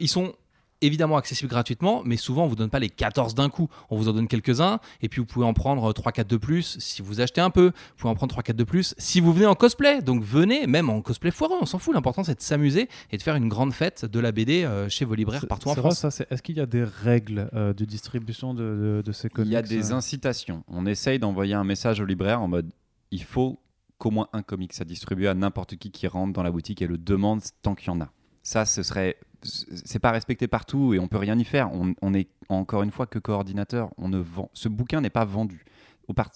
ils 0.00 0.08
sont 0.08 0.34
évidemment 0.82 1.16
accessibles 1.16 1.48
gratuitement, 1.50 2.02
mais 2.04 2.16
souvent 2.16 2.44
on 2.44 2.46
vous 2.48 2.56
donne 2.56 2.70
pas 2.70 2.78
les 2.78 2.90
14 2.90 3.34
d'un 3.34 3.48
coup. 3.48 3.68
On 3.90 3.96
vous 3.96 4.08
en 4.08 4.12
donne 4.12 4.28
quelques-uns, 4.28 4.80
et 5.00 5.08
puis 5.08 5.20
vous 5.20 5.26
pouvez 5.26 5.46
en 5.46 5.54
prendre 5.54 5.92
3-4 5.92 6.26
de 6.26 6.36
plus 6.36 6.76
si 6.78 7.00
vous 7.02 7.20
achetez 7.20 7.40
un 7.40 7.50
peu. 7.50 7.66
Vous 7.66 7.96
pouvez 7.96 8.10
en 8.10 8.14
prendre 8.14 8.34
3-4 8.34 8.52
de 8.54 8.64
plus 8.64 8.94
si 8.98 9.20
vous 9.20 9.32
venez 9.32 9.46
en 9.46 9.54
cosplay. 9.54 10.02
Donc 10.02 10.22
venez, 10.22 10.66
même 10.66 10.90
en 10.90 11.00
cosplay 11.02 11.30
foireux, 11.30 11.56
on 11.60 11.66
s'en 11.66 11.78
fout. 11.78 11.94
L'important 11.94 12.24
c'est 12.24 12.34
de 12.36 12.42
s'amuser 12.42 12.88
et 13.10 13.16
de 13.16 13.22
faire 13.22 13.36
une 13.36 13.48
grande 13.48 13.72
fête 13.72 14.04
de 14.04 14.20
la 14.20 14.32
BD 14.32 14.64
euh, 14.64 14.88
chez 14.88 15.04
vos 15.04 15.14
libraires 15.14 15.46
partout 15.46 15.68
en 15.68 15.74
vrai, 15.74 15.80
France. 15.94 16.08
ça, 16.10 16.24
Est-ce 16.30 16.42
qu'il 16.42 16.56
y 16.56 16.60
a 16.60 16.66
des 16.66 16.84
règles 16.84 17.48
euh, 17.54 17.72
de 17.72 17.84
distribution 17.84 18.54
de, 18.54 18.62
de- 18.62 19.02
de 19.04 19.12
ces 19.12 19.28
Il 19.28 19.30
comics 19.30 19.52
y 19.52 19.56
a 19.56 19.62
des 19.62 19.92
euh, 19.92 19.96
incitations. 19.96 20.64
On 20.68 20.86
essaye 20.86 21.18
d'envoyer 21.18 21.54
un 21.54 21.64
message 21.64 22.00
au 22.00 22.04
libraire 22.04 22.42
en 22.42 22.48
mode 22.48 22.70
il 23.10 23.22
faut 23.22 23.60
qu'au 23.98 24.10
moins 24.10 24.28
un 24.32 24.42
comics 24.42 24.72
soit 24.72 24.84
distribué 24.84 25.28
à 25.28 25.34
n'importe 25.34 25.76
qui 25.76 25.90
qui 25.90 26.06
rentre 26.08 26.32
dans 26.32 26.42
la 26.42 26.50
boutique 26.50 26.82
et 26.82 26.86
le 26.86 26.98
demande 26.98 27.40
tant 27.62 27.74
qu'il 27.74 27.88
y 27.88 27.90
en 27.90 28.00
a. 28.00 28.10
Ça, 28.42 28.64
ce 28.64 28.82
serait. 28.82 29.16
C'est 29.42 29.98
pas 29.98 30.12
respecté 30.12 30.46
partout 30.46 30.94
et 30.94 30.98
on 30.98 31.08
peut 31.08 31.18
rien 31.18 31.38
y 31.38 31.44
faire. 31.44 31.72
On, 31.72 31.94
on 32.00 32.14
est 32.14 32.28
encore 32.48 32.82
une 32.82 32.90
fois 32.90 33.06
que 33.06 33.18
coordinateur. 33.18 33.90
On 33.98 34.08
ne 34.08 34.18
vend. 34.18 34.50
Ce 34.52 34.68
bouquin 34.68 35.00
n'est 35.00 35.10
pas 35.10 35.24
vendu. 35.24 35.64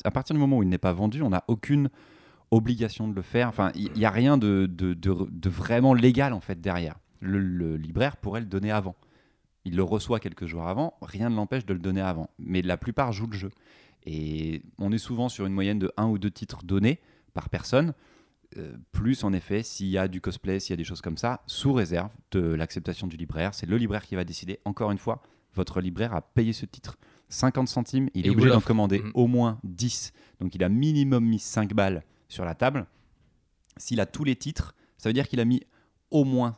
À 0.04 0.11
partir 0.11 0.34
du 0.34 0.40
moment 0.40 0.59
où 0.59 0.62
il 0.62 0.68
n'est 0.68 0.78
pas 0.78 0.92
vendu, 0.92 1.22
on 1.22 1.30
n'a 1.30 1.44
aucune 1.48 1.90
obligation 2.50 3.09
de 3.09 3.14
le 3.14 3.22
faire. 3.22 3.48
Enfin, 3.48 3.70
il 3.74 3.92
n'y 3.92 4.04
a 4.04 4.11
rien 4.11 4.38
de 4.38 4.68
vraiment 5.48 5.94
légal 5.94 6.32
en 6.32 6.40
fait 6.40 6.61
derrière. 6.61 6.96
Le, 7.20 7.38
le 7.38 7.76
libraire 7.76 8.16
pourrait 8.16 8.40
le 8.40 8.46
donner 8.46 8.70
avant. 8.70 8.94
Il 9.64 9.74
le 9.74 9.82
reçoit 9.82 10.20
quelques 10.20 10.46
jours 10.46 10.68
avant, 10.68 10.94
rien 11.02 11.28
ne 11.28 11.34
l'empêche 11.34 11.66
de 11.66 11.72
le 11.72 11.80
donner 11.80 12.00
avant. 12.00 12.30
Mais 12.38 12.62
la 12.62 12.76
plupart 12.76 13.12
jouent 13.12 13.26
le 13.26 13.36
jeu. 13.36 13.50
Et 14.04 14.62
on 14.78 14.92
est 14.92 14.98
souvent 14.98 15.28
sur 15.28 15.44
une 15.44 15.52
moyenne 15.52 15.80
de 15.80 15.90
un 15.96 16.07
ou 16.07 16.18
deux 16.18 16.30
titres 16.30 16.62
donnés 16.62 17.00
par 17.34 17.48
personne. 17.48 17.92
Euh, 18.57 18.76
plus 18.92 19.24
en 19.24 19.32
effet, 19.32 19.62
s'il 19.62 19.88
y 19.88 19.99
a 19.99 20.09
du 20.09 20.20
cosplay, 20.20 20.61
s'il 20.61 20.70
y 20.70 20.74
a 20.74 20.76
des 20.76 20.84
choses 20.84 21.01
comme 21.01 21.16
ça, 21.16 21.42
sous 21.47 21.72
réserve 21.72 22.11
de 22.30 22.40
l'acceptation 22.40 23.07
du 23.07 23.16
libraire. 23.16 23.55
C'est 23.55 23.66
le 23.66 23.76
libraire 23.76 24.05
qui 24.07 24.14
va 24.14 24.24
décider. 24.24 24.61
Encore 24.64 24.90
une 24.92 24.99
fois, 24.99 25.20
votre 25.55 25.80
libraire 25.80 26.14
a 26.14 26.20
payé 26.22 26.53
ce 26.53 26.64
titre 26.66 26.97
50 27.28 27.66
centimes. 27.68 28.09
Il 28.14 28.24
Et 28.24 28.28
est 28.28 28.30
obligé 28.32 28.51
d'en 28.51 28.61
commander 28.61 29.01
Mhm. 29.01 29.11
au 29.14 29.26
moins 29.26 29.59
10. 29.64 30.12
Donc 30.40 30.55
il 30.55 30.62
a 30.62 30.68
minimum 30.68 31.24
mis 31.24 31.38
5 31.40 31.74
balles 31.74 32.05
sur 32.28 32.44
la 32.44 32.55
table. 32.55 32.86
S'il 33.78 34.01
a 34.01 34.07
tous 34.07 34.24
les 34.24 34.36
titres, 34.36 34.74
ça 34.97 35.09
veut 35.09 35.12
dire 35.12 35.28
qu'il 35.28 35.40
a 35.40 35.44
mis 35.44 35.62
au 36.11 36.24
moins 36.24 36.57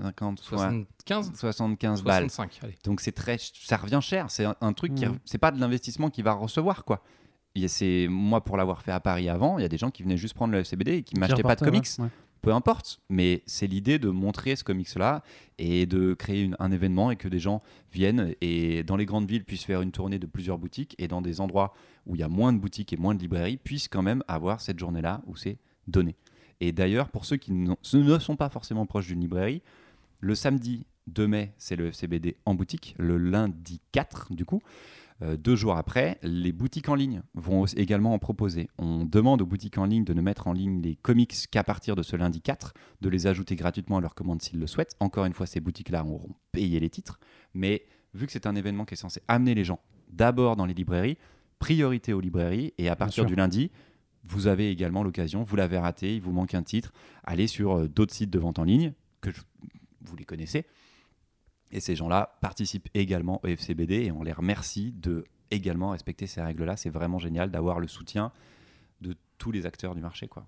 50, 0.00 0.40
soit 0.40 0.58
75 0.58 1.32
75 1.34 2.02
balles. 2.02 2.24
65, 2.30 2.58
allez. 2.64 2.74
Donc 2.84 3.00
c'est 3.00 3.12
très, 3.12 3.38
ça 3.38 3.76
revient 3.76 4.00
cher. 4.02 4.30
C'est 4.30 4.44
un, 4.44 4.56
un 4.60 4.72
truc 4.72 4.94
qui, 4.94 5.06
Mhm. 5.06 5.18
c'est 5.24 5.38
pas 5.38 5.50
de 5.52 5.60
l'investissement 5.60 6.10
qu'il 6.10 6.24
va 6.24 6.32
recevoir 6.32 6.84
quoi. 6.84 7.02
C'est 7.68 8.06
moi 8.08 8.42
pour 8.44 8.56
l'avoir 8.56 8.82
fait 8.82 8.92
à 8.92 9.00
Paris 9.00 9.28
avant, 9.28 9.58
il 9.58 9.62
y 9.62 9.64
a 9.64 9.68
des 9.68 9.78
gens 9.78 9.90
qui 9.90 10.02
venaient 10.02 10.16
juste 10.16 10.34
prendre 10.34 10.52
le 10.52 10.60
FCBD 10.60 10.92
et 10.98 11.02
qui 11.02 11.14
qui 11.14 11.20
m'achetaient 11.20 11.42
pas 11.42 11.54
de 11.56 11.60
comics. 11.64 11.86
ouais. 11.98 12.08
Peu 12.42 12.52
importe, 12.52 13.00
mais 13.08 13.42
c'est 13.46 13.66
l'idée 13.66 13.98
de 13.98 14.08
montrer 14.08 14.54
ce 14.54 14.62
comics 14.62 14.94
là 14.94 15.24
et 15.58 15.84
de 15.86 16.14
créer 16.14 16.42
une- 16.42 16.54
un 16.60 16.70
événement 16.70 17.10
et 17.10 17.16
que 17.16 17.26
des 17.26 17.40
gens 17.40 17.60
viennent 17.92 18.34
et 18.40 18.84
dans 18.84 18.96
les 18.96 19.04
grandes 19.06 19.28
villes 19.28 19.44
puissent 19.44 19.64
faire 19.64 19.82
une 19.82 19.90
tournée 19.90 20.20
de 20.20 20.26
plusieurs 20.26 20.56
boutiques 20.58 20.94
et 20.98 21.08
dans 21.08 21.22
des 21.22 21.40
endroits 21.40 21.74
où 22.06 22.14
il 22.14 22.20
y 22.20 22.22
a 22.22 22.28
moins 22.28 22.52
de 22.52 22.58
boutiques 22.58 22.92
et 22.92 22.96
moins 22.96 23.16
de 23.16 23.20
librairies 23.20 23.56
puissent 23.56 23.88
quand 23.88 24.02
même 24.02 24.22
avoir 24.28 24.60
cette 24.60 24.78
journée 24.78 25.00
là 25.02 25.22
où 25.26 25.34
c'est 25.34 25.58
donné. 25.88 26.14
Et 26.60 26.70
d'ailleurs 26.70 27.08
pour 27.08 27.24
ceux 27.24 27.36
qui 27.36 27.52
ne 27.52 28.18
sont 28.20 28.36
pas 28.36 28.48
forcément 28.48 28.86
proches 28.86 29.08
d'une 29.08 29.20
librairie, 29.22 29.60
le 30.20 30.36
samedi 30.36 30.86
2 31.08 31.26
mai, 31.26 31.52
c'est 31.58 31.74
le 31.76 31.86
FCBD 31.88 32.36
en 32.46 32.54
boutique. 32.54 32.94
Le 32.98 33.16
lundi 33.16 33.80
4, 33.92 34.34
du 34.34 34.44
coup, 34.44 34.60
euh, 35.22 35.36
deux 35.36 35.56
jours 35.56 35.76
après, 35.76 36.18
les 36.22 36.52
boutiques 36.52 36.88
en 36.88 36.94
ligne 36.94 37.22
vont 37.34 37.64
également 37.76 38.12
en 38.12 38.18
proposer. 38.18 38.68
On 38.78 39.04
demande 39.04 39.40
aux 39.42 39.46
boutiques 39.46 39.78
en 39.78 39.86
ligne 39.86 40.04
de 40.04 40.12
ne 40.12 40.20
mettre 40.20 40.46
en 40.46 40.52
ligne 40.52 40.82
les 40.82 40.94
comics 40.96 41.34
qu'à 41.50 41.64
partir 41.64 41.96
de 41.96 42.02
ce 42.02 42.16
lundi 42.16 42.40
4, 42.42 42.74
de 43.00 43.08
les 43.08 43.26
ajouter 43.26 43.56
gratuitement 43.56 43.96
à 43.96 44.00
leur 44.00 44.14
commande 44.14 44.42
s'ils 44.42 44.58
le 44.60 44.66
souhaitent. 44.66 44.94
Encore 45.00 45.24
une 45.24 45.32
fois, 45.32 45.46
ces 45.46 45.60
boutiques-là 45.60 46.04
auront 46.04 46.34
payé 46.52 46.78
les 46.80 46.90
titres. 46.90 47.18
Mais 47.54 47.84
vu 48.14 48.26
que 48.26 48.32
c'est 48.32 48.46
un 48.46 48.54
événement 48.56 48.84
qui 48.84 48.94
est 48.94 48.98
censé 48.98 49.20
amener 49.28 49.54
les 49.54 49.64
gens 49.64 49.80
d'abord 50.10 50.54
dans 50.56 50.66
les 50.66 50.74
librairies, 50.74 51.16
priorité 51.58 52.12
aux 52.12 52.20
librairies. 52.20 52.74
Et 52.78 52.88
à 52.88 52.96
partir 52.96 53.24
du 53.24 53.34
lundi, 53.34 53.70
vous 54.24 54.46
avez 54.48 54.70
également 54.70 55.02
l'occasion, 55.02 55.42
vous 55.44 55.56
l'avez 55.56 55.78
raté, 55.78 56.14
il 56.16 56.20
vous 56.20 56.32
manque 56.32 56.54
un 56.54 56.62
titre, 56.62 56.92
allez 57.24 57.46
sur 57.46 57.72
euh, 57.76 57.88
d'autres 57.88 58.12
sites 58.14 58.30
de 58.30 58.38
vente 58.38 58.58
en 58.58 58.64
ligne, 58.64 58.92
que 59.20 59.30
je- 59.30 59.40
vous 60.02 60.16
les 60.16 60.24
connaissez. 60.24 60.66
Et 61.76 61.80
ces 61.80 61.94
gens-là 61.94 62.38
participent 62.40 62.88
également 62.94 63.38
au 63.44 63.48
FCBD 63.48 64.06
et 64.06 64.10
on 64.10 64.22
les 64.22 64.32
remercie 64.32 64.92
de 64.92 65.26
également 65.50 65.90
respecter 65.90 66.26
ces 66.26 66.40
règles-là. 66.40 66.74
C'est 66.78 66.88
vraiment 66.88 67.18
génial 67.18 67.50
d'avoir 67.50 67.80
le 67.80 67.86
soutien 67.86 68.32
de 69.02 69.14
tous 69.36 69.52
les 69.52 69.66
acteurs 69.66 69.94
du 69.94 70.00
marché. 70.00 70.26
Quoi. 70.26 70.46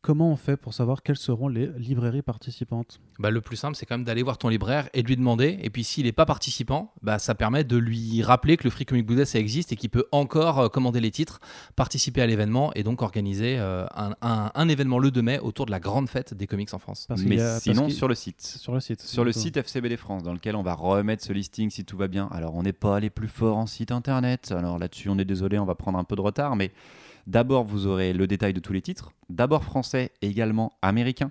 Comment 0.00 0.30
on 0.30 0.36
fait 0.36 0.56
pour 0.56 0.74
savoir 0.74 1.02
quelles 1.02 1.16
seront 1.18 1.48
les 1.48 1.66
librairies 1.76 2.22
participantes 2.22 3.00
Bah, 3.18 3.30
le 3.32 3.40
plus 3.40 3.56
simple, 3.56 3.74
c'est 3.74 3.84
quand 3.84 3.96
même 3.96 4.04
d'aller 4.04 4.22
voir 4.22 4.38
ton 4.38 4.48
libraire 4.48 4.88
et 4.94 5.02
de 5.02 5.08
lui 5.08 5.16
demander. 5.16 5.58
Et 5.60 5.70
puis, 5.70 5.82
s'il 5.82 6.04
n'est 6.06 6.12
pas 6.12 6.24
participant, 6.24 6.92
bah, 7.02 7.18
ça 7.18 7.34
permet 7.34 7.64
de 7.64 7.76
lui 7.76 8.22
rappeler 8.22 8.56
que 8.56 8.62
le 8.64 8.70
Free 8.70 8.86
Comic 8.86 9.04
Book 9.04 9.16
Day, 9.16 9.24
ça 9.24 9.40
existe 9.40 9.72
et 9.72 9.76
qu'il 9.76 9.90
peut 9.90 10.06
encore 10.12 10.60
euh, 10.60 10.68
commander 10.68 11.00
les 11.00 11.10
titres, 11.10 11.40
participer 11.74 12.22
à 12.22 12.26
l'événement 12.28 12.72
et 12.74 12.84
donc 12.84 13.02
organiser 13.02 13.58
euh, 13.58 13.86
un, 13.96 14.12
un- 14.22 14.52
un 14.54 14.68
événement 14.68 15.00
le 15.00 15.10
2 15.10 15.20
mai 15.20 15.40
autour 15.40 15.66
de 15.66 15.72
la 15.72 15.80
grande 15.80 16.08
fête 16.08 16.32
des 16.32 16.46
comics 16.46 16.72
en 16.72 16.78
France. 16.78 17.06
Parce 17.08 17.22
Mais 17.22 17.40
a- 17.40 17.58
sinon, 17.58 17.88
sur 17.90 18.06
le 18.06 18.14
site. 18.14 18.40
sur 18.40 18.72
le 18.72 18.80
site. 18.80 19.00
Sur 19.02 19.24
le 19.24 19.32
site 19.32 19.56
FCBD 19.56 19.96
France, 19.96 20.22
dans 20.22 20.32
lequel 20.32 20.54
on 20.54 20.62
va 20.62 20.74
remettre 20.74 21.24
ce 21.24 21.32
listing 21.32 21.70
si 21.70 21.84
tout 21.84 21.96
va 21.96 22.06
bien. 22.06 22.28
Alors, 22.30 22.54
on 22.54 22.62
n'est 22.62 22.72
pas 22.72 23.00
les 23.00 23.10
plus 23.10 23.28
forts 23.28 23.56
en 23.56 23.66
site 23.66 23.90
internet. 23.90 24.52
Alors 24.56 24.78
là-dessus, 24.78 25.08
on 25.08 25.18
est 25.18 25.24
désolé, 25.24 25.58
on 25.58 25.64
va 25.66 25.74
prendre 25.74 25.98
un 25.98 26.04
peu 26.04 26.14
de 26.14 26.20
retard. 26.20 26.54
Mais 26.54 26.70
d'abord, 27.28 27.64
vous 27.64 27.86
aurez 27.86 28.12
le 28.12 28.26
détail 28.26 28.52
de 28.52 28.60
tous 28.60 28.72
les 28.72 28.82
titres. 28.82 29.12
D'abord 29.28 29.62
français 29.62 30.10
et 30.20 30.26
également 30.26 30.72
américain. 30.82 31.30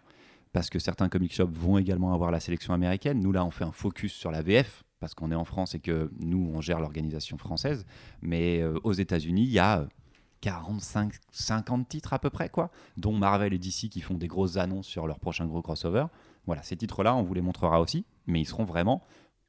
Parce 0.53 0.69
que 0.69 0.79
certains 0.79 1.09
comic 1.09 1.33
shops 1.33 1.51
vont 1.51 1.77
également 1.77 2.13
avoir 2.13 2.31
la 2.31 2.39
sélection 2.39 2.73
américaine. 2.73 3.19
Nous, 3.19 3.33
là, 3.33 3.43
on 3.43 3.51
fait 3.51 3.65
un 3.65 3.73
focus 3.73 4.13
sur 4.13 4.31
la 4.31 4.41
VF. 4.41 4.83
Parce 4.99 5.13
qu'on 5.13 5.31
est 5.31 5.35
en 5.35 5.45
France 5.45 5.75
et 5.75 5.79
que 5.79 6.09
nous, 6.19 6.49
on 6.55 6.61
gère 6.61 6.79
l'organisation 6.79 7.37
française. 7.37 7.85
Mais 8.21 8.61
euh, 8.61 8.79
aux 8.83 8.93
États-Unis, 8.93 9.43
il 9.43 9.51
y 9.51 9.59
a. 9.59 9.81
euh, 9.81 9.87
45, 10.41 11.13
50 11.31 11.89
titres 11.89 12.13
à 12.13 12.19
peu 12.19 12.29
près, 12.29 12.49
quoi, 12.49 12.69
dont 12.95 13.13
Marvel 13.13 13.53
et 13.53 13.57
DC 13.57 13.89
qui 13.89 14.01
font 14.01 14.13
des 14.13 14.27
grosses 14.27 14.57
annonces 14.57 14.87
sur 14.87 15.07
leur 15.07 15.19
prochain 15.19 15.45
gros 15.47 15.61
crossover. 15.61 16.05
Voilà, 16.45 16.61
ces 16.63 16.75
titres-là, 16.77 17.15
on 17.15 17.23
vous 17.23 17.33
les 17.33 17.41
montrera 17.41 17.81
aussi, 17.81 18.05
mais 18.27 18.39
ils 18.41 18.45
seront 18.45 18.63
vraiment 18.63 19.03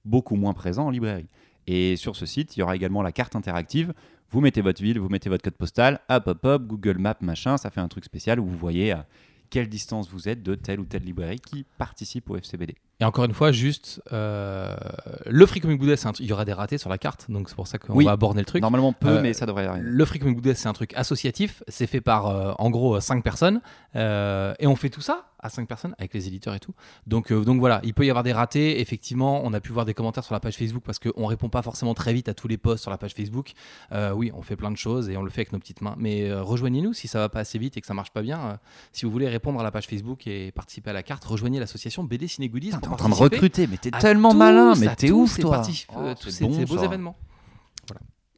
beaucoup 0.05 0.37
moins 0.37 0.55
présents 0.55 0.87
en 0.87 0.91
librairie. 0.91 1.29
Et 1.67 1.97
sur 1.97 2.17
ce 2.17 2.25
site, 2.25 2.57
il 2.57 2.61
y 2.61 2.63
aura 2.63 2.75
également 2.75 3.03
la 3.03 3.13
carte 3.13 3.37
interactive. 3.37 3.93
Vous 4.31 4.41
mettez 4.41 4.61
votre 4.61 4.83
ville, 4.83 4.99
vous 5.01 5.09
mettez 5.09 5.31
votre 5.31 5.43
code 5.43 5.55
postal, 5.55 6.01
hop, 6.11 6.27
hop, 6.27 6.45
hop, 6.45 6.63
Google 6.67 6.99
Maps, 6.99 7.15
machin, 7.23 7.57
ça 7.57 7.71
fait 7.71 7.81
un 7.81 7.89
truc 7.89 8.05
spécial 8.05 8.39
où 8.39 8.45
vous 8.47 8.57
voyez 8.59 8.93
à 8.93 9.07
quelle 9.51 9.71
distance 9.71 10.11
vous 10.11 10.29
êtes 10.29 10.43
de 10.43 10.55
telle 10.55 10.79
ou 10.79 10.85
telle 10.85 11.03
librairie 11.05 11.41
qui 11.41 11.65
participe 11.79 12.29
au 12.29 12.37
FCBD. 12.37 12.75
Et 13.01 13.05
encore 13.07 13.25
une 13.25 13.33
fois, 13.33 13.51
juste 13.53 14.03
euh, 14.13 14.77
le 15.25 15.47
Free 15.47 15.61
Comic 15.61 15.79
Book 15.79 15.89
Day, 15.89 15.97
c'est 15.97 16.07
un 16.09 16.13
truc- 16.13 16.27
il 16.27 16.29
y 16.29 16.33
aura 16.35 16.45
des 16.45 16.53
ratés 16.53 16.77
sur 16.77 16.91
la 16.91 16.99
carte, 16.99 17.31
donc 17.31 17.49
c'est 17.49 17.55
pour 17.55 17.67
ça 17.67 17.79
qu'on 17.79 17.95
Oui. 17.95 18.05
va 18.05 18.11
aborder 18.11 18.41
le 18.41 18.45
truc. 18.45 18.61
Normalement 18.61 18.93
peu, 18.93 19.09
Euh, 19.09 19.23
mais 19.23 19.33
ça 19.33 19.47
devrait 19.47 19.65
arriver. 19.65 19.87
Le 19.89 20.05
Free 20.05 20.19
Comic 20.19 20.35
Book 20.35 20.45
Day, 20.45 20.53
c'est 20.55 20.69
un 20.69 20.75
truc 20.75 20.93
associatif. 20.95 21.63
C'est 21.69 21.87
fait 21.87 22.03
par, 22.03 22.27
euh, 22.27 22.53
en 22.59 22.69
gros, 22.69 23.01
5 23.01 23.25
personnes. 23.25 23.63
Et 23.95 24.67
on 24.67 24.77
fait 24.77 24.91
tout 24.91 25.01
ça 25.01 25.25
à 25.41 25.49
5 25.49 25.69
personnes 25.69 25.95
avec 25.99 26.15
les 26.15 26.27
éditeurs 26.29 26.55
et 26.55 26.61
tout. 26.61 26.75
Donc, 27.07 27.31
euh, 27.33 27.45
donc 27.45 27.61
voilà, 27.61 27.81
il 27.85 27.95
peut 27.95 28.05
y 28.07 28.11
avoir 28.11 28.23
des 28.23 28.33
ratés. 28.33 28.81
Effectivement, 28.81 29.41
on 29.45 29.53
a 29.53 29.61
pu 29.61 29.73
voir 29.73 29.85
des 29.85 29.95
commentaires 29.95 30.25
sur 30.25 30.35
la 30.35 30.41
page 30.41 30.57
Facebook 30.57 30.83
parce 30.85 30.99
qu'on 30.99 31.27
répond 31.27 31.49
pas 31.49 31.63
forcément 31.63 31.95
très 31.95 32.13
vite 32.13 32.29
à 32.29 32.35
tous 32.35 32.49
les 32.49 32.59
posts 32.59 32.83
sur 32.83 32.91
la 32.91 32.99
page 32.99 33.15
Facebook. 33.15 33.53
Euh, 33.93 34.13
oui, 34.13 34.31
on 34.35 34.43
fait 34.43 34.57
plein 34.57 34.71
de 34.71 34.77
choses 34.77 35.09
et 35.11 35.17
on 35.17 35.23
le 35.23 35.31
fait 35.31 35.41
avec 35.43 35.53
nos 35.53 35.59
petites 35.59 35.81
mains. 35.81 35.95
Mais 35.99 36.29
euh, 36.29 36.43
rejoignez-nous 36.43 36.93
si 36.93 37.09
ça 37.09 37.19
va 37.19 37.29
pas 37.29 37.41
assez 37.41 37.59
vite 37.59 37.77
et 37.77 37.81
que 37.81 37.87
ça 37.87 37.95
marche 37.95 38.11
pas 38.11 38.23
bien. 38.23 38.39
euh, 38.41 38.57
si 38.93 39.05
vous 39.07 39.13
voulez 39.13 39.29
répondre 39.29 39.61
à 39.61 39.63
la 39.63 39.71
page 39.71 39.87
Facebook 39.87 40.27
et 40.27 40.53
participer 40.53 40.91
à 40.91 40.93
la 40.95 41.03
carte, 41.03 41.25
rejoignez 41.25 41.61
l'association 41.61 42.05
BD 42.05 42.27
Ciné 42.29 42.49
Goodies. 42.49 42.71
T'es 42.81 42.89
en 42.89 42.97
train 42.97 43.09
de 43.09 43.15
recruter, 43.15 43.67
mais 43.67 43.77
t'es 43.79 43.91
tellement 43.91 44.31
tous- 44.33 44.37
malin, 44.39 44.75
mais 44.77 44.95
t'es 44.97 45.11
ouf 45.11 45.39
toi. 45.39 45.57
parti- 45.59 45.87
euh, 45.97 46.13
Oh, 46.13 46.15
tous 46.21 46.31
c'est 46.31 46.39
ces, 46.39 46.45
bon, 46.47 46.55
ces 46.55 46.65
beaux 46.67 46.79
ça. 46.79 46.85
événements. 46.85 47.17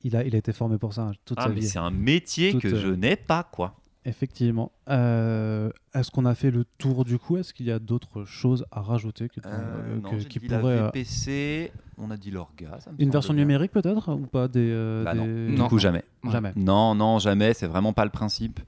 Il 0.02 0.16
a, 0.16 0.24
il 0.24 0.34
a 0.34 0.38
été 0.38 0.52
formé 0.54 0.78
pour 0.78 0.94
ça 0.94 1.02
hein, 1.02 1.12
toute 1.26 1.36
Ah, 1.38 1.44
sa 1.44 1.48
mais 1.50 1.60
vie. 1.60 1.68
c'est 1.68 1.78
un 1.78 1.90
métier 1.90 2.52
Toute, 2.52 2.62
que 2.62 2.68
euh, 2.68 2.80
je 2.80 2.88
n'ai 2.88 3.16
pas, 3.16 3.44
quoi. 3.44 3.76
Effectivement. 4.06 4.72
Euh, 4.88 5.70
Est-ce 5.94 6.10
qu'on 6.10 6.24
a 6.24 6.34
fait 6.34 6.50
le 6.50 6.64
tour 6.78 7.04
du 7.04 7.18
coup? 7.18 7.36
Est-ce 7.36 7.52
qu'il 7.52 7.66
y 7.66 7.70
a 7.70 7.78
d'autres 7.78 8.24
choses 8.24 8.64
à 8.70 8.80
rajouter 8.80 9.28
que- 9.28 9.40
Euh, 9.44 9.50
euh, 9.50 9.98
non, 10.00 10.10
que- 10.10 10.18
j'ai 10.18 10.28
qui 10.28 10.38
dit 10.38 10.46
pourraient, 10.48 10.76
la 10.76 10.86
VPC, 10.86 11.70
on 11.98 12.10
a 12.10 12.16
dit 12.16 12.30
l'orga. 12.30 12.78
Une 12.98 13.10
version 13.10 13.34
bien. 13.34 13.42
numérique 13.44 13.72
peut-être? 13.72 14.12
Ou 14.14 14.26
pas 14.26 14.48
des, 14.48 14.70
euh, 14.72 15.04
Bah 15.04 15.14
non, 15.14 15.24
du 15.26 15.54
Non. 15.56 15.68
coup 15.68 15.78
jamais. 15.78 16.02
Ouais. 16.24 16.30
Jamais. 16.30 16.52
Non, 16.56 16.94
non, 16.94 17.18
jamais. 17.18 17.52
C'est 17.52 17.66
vraiment 17.66 17.92
pas 17.92 18.04
le 18.04 18.10
principe. 18.10 18.60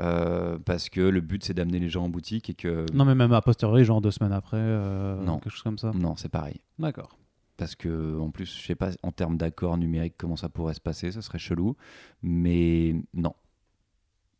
Euh, 0.00 0.58
parce 0.64 0.88
que 0.88 1.02
le 1.02 1.20
but 1.20 1.44
c'est 1.44 1.52
d'amener 1.52 1.78
les 1.78 1.90
gens 1.90 2.04
en 2.04 2.08
boutique 2.08 2.48
et 2.48 2.54
que 2.54 2.86
Non 2.94 3.04
mais 3.04 3.14
même 3.14 3.32
a 3.34 3.42
posteriori, 3.42 3.84
genre 3.84 4.00
deux 4.00 4.10
semaines 4.10 4.32
après, 4.32 4.56
euh, 4.58 5.22
Non. 5.22 5.38
quelque 5.38 5.52
chose 5.52 5.62
comme 5.62 5.76
ça. 5.78 5.92
non, 5.94 6.16
c'est 6.16 6.30
pareil. 6.30 6.60
D'accord. 6.78 7.16
parce 7.58 7.76
que 7.76 8.18
en 8.18 8.30
plus, 8.30 8.46
je 8.58 8.66
sais 8.66 8.74
pas 8.74 8.88
en 9.04 9.12
termes 9.12 9.36
d'accord 9.36 9.76
numérique 9.78 10.14
comment 10.18 10.34
ça 10.36 10.48
pourrait 10.48 10.74
se 10.74 10.80
passer, 10.80 11.12
ça 11.12 11.22
serait 11.22 11.38
chelou. 11.38 11.76
Mais 12.22 12.96
non, 13.14 13.34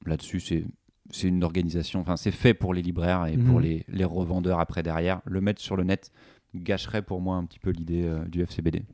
là-dessus, 0.07 0.41
c'est 0.41 0.65
c'est 1.11 1.29
une 1.29 1.45
organisation, 1.45 2.01
enfin 2.01 2.17
c'est 2.17 2.31
fait 2.31 2.55
pour 2.55 2.73
les 2.73 2.81
libraires 2.81 3.27
et 3.27 3.37
pour 3.37 3.57
Mhm. 3.57 3.63
les, 3.63 3.85
les 3.89 4.05
revendeurs 4.05 4.61
après 4.61 4.83
derrière. 4.83 5.21
Le 5.27 5.41
mettre 5.43 5.61
sur 5.61 5.77
le 5.77 5.85
net 5.85 6.11
gâcherait 6.55 7.03
pour 7.03 7.21
moi 7.21 7.37
un 7.37 7.45
petit 7.45 7.59
peu 7.59 7.71
l'idée 7.71 8.05
euh, 8.05 8.25
du 8.27 8.41
FCBD. 8.43 8.85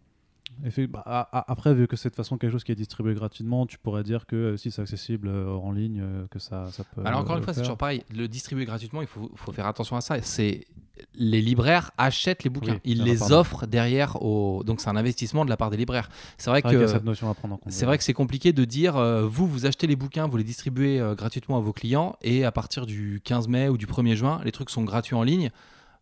Bah, 0.88 1.02
a- 1.06 1.38
a- 1.38 1.50
après, 1.52 1.74
vu 1.74 1.86
que 1.86 1.96
c'est 1.96 2.08
de 2.08 2.14
toute 2.14 2.16
façon 2.16 2.36
quelque 2.38 2.52
chose 2.52 2.64
qui 2.64 2.72
est 2.72 2.76
distribué 2.76 3.14
gratuitement, 3.14 3.66
tu 3.66 3.78
pourrais 3.78 4.02
dire 4.02 4.26
que 4.26 4.36
euh, 4.36 4.56
si 4.56 4.70
c'est 4.70 4.82
accessible 4.82 5.28
euh, 5.28 5.50
en 5.50 5.70
ligne, 5.72 6.00
euh, 6.02 6.26
que 6.30 6.38
ça, 6.38 6.66
ça 6.72 6.84
peut. 6.84 7.02
Alors 7.04 7.20
encore 7.20 7.36
euh, 7.36 7.38
une 7.38 7.44
fois, 7.44 7.54
c'est 7.54 7.60
toujours 7.60 7.76
pareil. 7.76 8.02
Le 8.14 8.26
distribuer 8.28 8.64
gratuitement, 8.64 9.00
il 9.00 9.06
faut, 9.06 9.30
faut 9.36 9.52
faire 9.52 9.66
attention 9.66 9.96
à 9.96 10.00
ça. 10.00 10.20
C'est 10.22 10.66
les 11.14 11.40
libraires 11.40 11.92
achètent 11.96 12.42
les 12.42 12.50
bouquins, 12.50 12.72
Oui, 12.72 12.80
ils 12.84 13.02
ah, 13.02 13.04
les 13.04 13.16
pardon. 13.18 13.36
offrent 13.36 13.66
derrière. 13.68 14.20
Au... 14.20 14.64
Donc 14.64 14.80
c'est 14.80 14.88
un 14.90 14.96
investissement 14.96 15.44
de 15.44 15.50
la 15.50 15.56
part 15.56 15.70
des 15.70 15.76
libraires. 15.76 16.08
C'est 16.38 16.50
vrai 16.50 16.60
C'est 16.60 16.62
vrai 16.62 16.72
qu'il 16.72 16.80
y 16.80 16.82
a 16.82 16.86
que 16.86 16.92
cette 16.92 17.04
notion 17.04 17.30
à 17.30 17.34
prendre 17.34 17.54
en 17.54 17.58
compte. 17.58 17.72
c'est 17.72 17.86
vrai 17.86 17.96
que 17.98 18.02
c'est 18.02 18.12
compliqué 18.14 18.52
de 18.52 18.64
dire 18.64 18.96
euh, 18.96 19.24
vous 19.26 19.46
vous 19.46 19.64
achetez 19.64 19.86
les 19.86 19.94
bouquins, 19.94 20.26
vous 20.26 20.36
les 20.38 20.44
distribuez 20.44 20.98
euh, 20.98 21.14
gratuitement 21.14 21.56
à 21.56 21.60
vos 21.60 21.72
clients 21.72 22.16
et 22.20 22.44
à 22.44 22.50
partir 22.50 22.84
du 22.84 23.20
15 23.22 23.46
mai 23.46 23.68
ou 23.68 23.76
du 23.78 23.86
1er 23.86 24.16
juin, 24.16 24.40
les 24.44 24.50
trucs 24.50 24.70
sont 24.70 24.82
gratuits 24.82 25.14
en 25.14 25.22
ligne. 25.22 25.50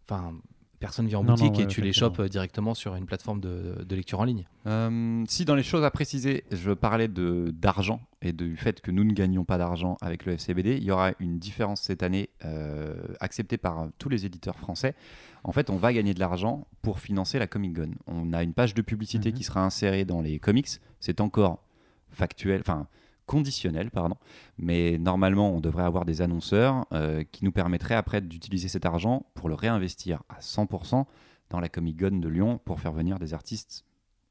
Enfin, 0.08 0.32
personne 0.78 1.06
vient 1.06 1.18
en 1.20 1.24
Non, 1.24 1.34
boutique 1.34 1.52
non, 1.52 1.58
ouais, 1.58 1.64
et 1.64 1.66
tu 1.66 1.80
les 1.80 1.92
chopes 1.92 2.20
euh, 2.20 2.28
directement 2.28 2.74
sur 2.74 2.94
une 2.94 3.06
plateforme 3.06 3.40
de, 3.40 3.84
de 3.84 3.96
lecture 3.96 4.20
en 4.20 4.24
ligne. 4.24 4.46
Euh, 4.66 5.24
si 5.28 5.44
dans 5.44 5.54
les 5.54 5.62
choses 5.62 5.84
à 5.84 5.90
préciser, 5.90 6.44
je 6.52 6.72
parlais 6.72 7.08
de 7.08 7.52
d'argent 7.54 8.00
et 8.22 8.32
du 8.32 8.56
fait 8.56 8.80
que 8.80 8.90
nous 8.90 9.04
ne 9.04 9.12
gagnions 9.12 9.44
pas 9.44 9.58
d'argent 9.58 9.96
avec 10.00 10.26
le 10.26 10.32
FCBD, 10.32 10.76
il 10.76 10.84
y 10.84 10.90
aura 10.90 11.12
une 11.20 11.38
différence 11.38 11.82
cette 11.82 12.02
année 12.02 12.30
euh, 12.44 12.94
acceptée 13.20 13.56
par 13.58 13.88
tous 13.98 14.08
les 14.08 14.26
éditeurs 14.26 14.58
français. 14.58 14.94
En 15.44 15.52
fait, 15.52 15.70
on 15.70 15.76
va 15.76 15.92
gagner 15.92 16.12
de 16.14 16.20
l'argent 16.20 16.66
pour 16.82 16.98
financer 16.98 17.38
la 17.38 17.46
Comic 17.46 17.72
Gun. 17.74 17.90
On 18.06 18.32
a 18.32 18.42
une 18.42 18.52
page 18.52 18.74
de 18.74 18.82
publicité 18.82 19.30
Mhm. 19.30 19.34
qui 19.36 19.44
sera 19.44 19.62
insérée 19.64 20.04
dans 20.04 20.20
les 20.20 20.38
comics. 20.38 20.68
C'est 21.00 21.20
encore 21.20 21.62
factuel, 22.10 22.60
enfin 22.60 22.86
conditionnel, 23.26 23.90
pardon. 23.90 24.16
Mais 24.58 24.98
normalement, 24.98 25.50
on 25.50 25.60
devrait 25.60 25.84
avoir 25.84 26.04
des 26.04 26.22
annonceurs 26.22 26.86
euh, 26.92 27.24
qui 27.30 27.44
nous 27.44 27.52
permettraient 27.52 27.94
après 27.94 28.20
d'utiliser 28.20 28.68
cet 28.68 28.86
argent 28.86 29.26
pour 29.34 29.48
le 29.48 29.54
réinvestir 29.54 30.22
à 30.28 30.40
100% 30.40 31.04
dans 31.50 31.60
la 31.60 31.68
Comic 31.68 31.96
Gun 31.96 32.18
de 32.18 32.28
Lyon 32.28 32.60
pour 32.64 32.80
faire 32.80 32.92
venir 32.92 33.18
des 33.18 33.34
artistes 33.34 33.84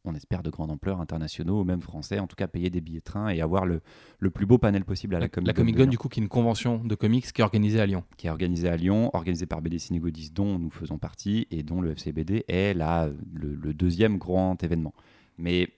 on 0.06 0.14
espère 0.14 0.43
de 0.43 0.50
grande 0.50 0.72
ampleur, 0.72 1.02
internationaux, 1.02 1.62
ou 1.62 1.64
même 1.64 1.82
français, 1.82 2.20
en 2.20 2.28
tout 2.28 2.36
cas 2.36 2.48
payer 2.48 2.70
des 2.70 2.82
billets 2.82 3.00
de 3.00 3.04
train 3.04 3.30
et 3.30 3.41
avoir 3.41 3.66
le, 3.66 3.82
le 4.20 4.30
plus 4.30 4.46
beau 4.46 4.58
panel 4.58 4.86
possible 4.86 5.16
à 5.16 5.20
la, 5.20 5.28
Comic 5.28 5.48
la 5.48 5.54
Con 5.54 5.62
Comic 5.62 5.76
de 5.76 5.84
Con, 5.84 5.89
du 5.89 5.98
coup, 5.98 6.10
qui 6.10 6.20
est 6.20 6.24
une 6.24 6.30
convention 6.30 6.84
de 6.84 6.96
comics 6.96 7.32
qui 7.32 7.41
est 7.41 7.43
organisée 7.43 7.80
à 7.80 7.86
Lyon. 7.86 8.04
qui 8.18 8.28
est 8.28 8.30
organisée 8.30 8.70
à 8.70 8.78
Lyon, 8.78 9.10
organisée 9.14 9.46
par 9.46 9.62
BD 9.62 9.80
Cinégodis, 9.80 10.32
dont 10.32 10.60
nous 10.60 10.70
faisons 10.70 10.98
partie, 10.98 11.48
et 11.52 11.64
dont 11.64 11.82
le 11.82 11.91
FCBD 11.91 12.46
est 12.48 12.74
la, 12.74 13.10
le, 13.34 13.56
le 13.56 13.74
deuxième 13.74 14.18
grand 14.18 14.62
événement. 14.64 14.93
Mais 15.38 15.70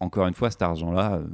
encore 0.00 0.26
une 0.26 0.34
fois, 0.34 0.50
cet 0.50 0.62
argent-là, 0.62 1.14
euh, 1.14 1.26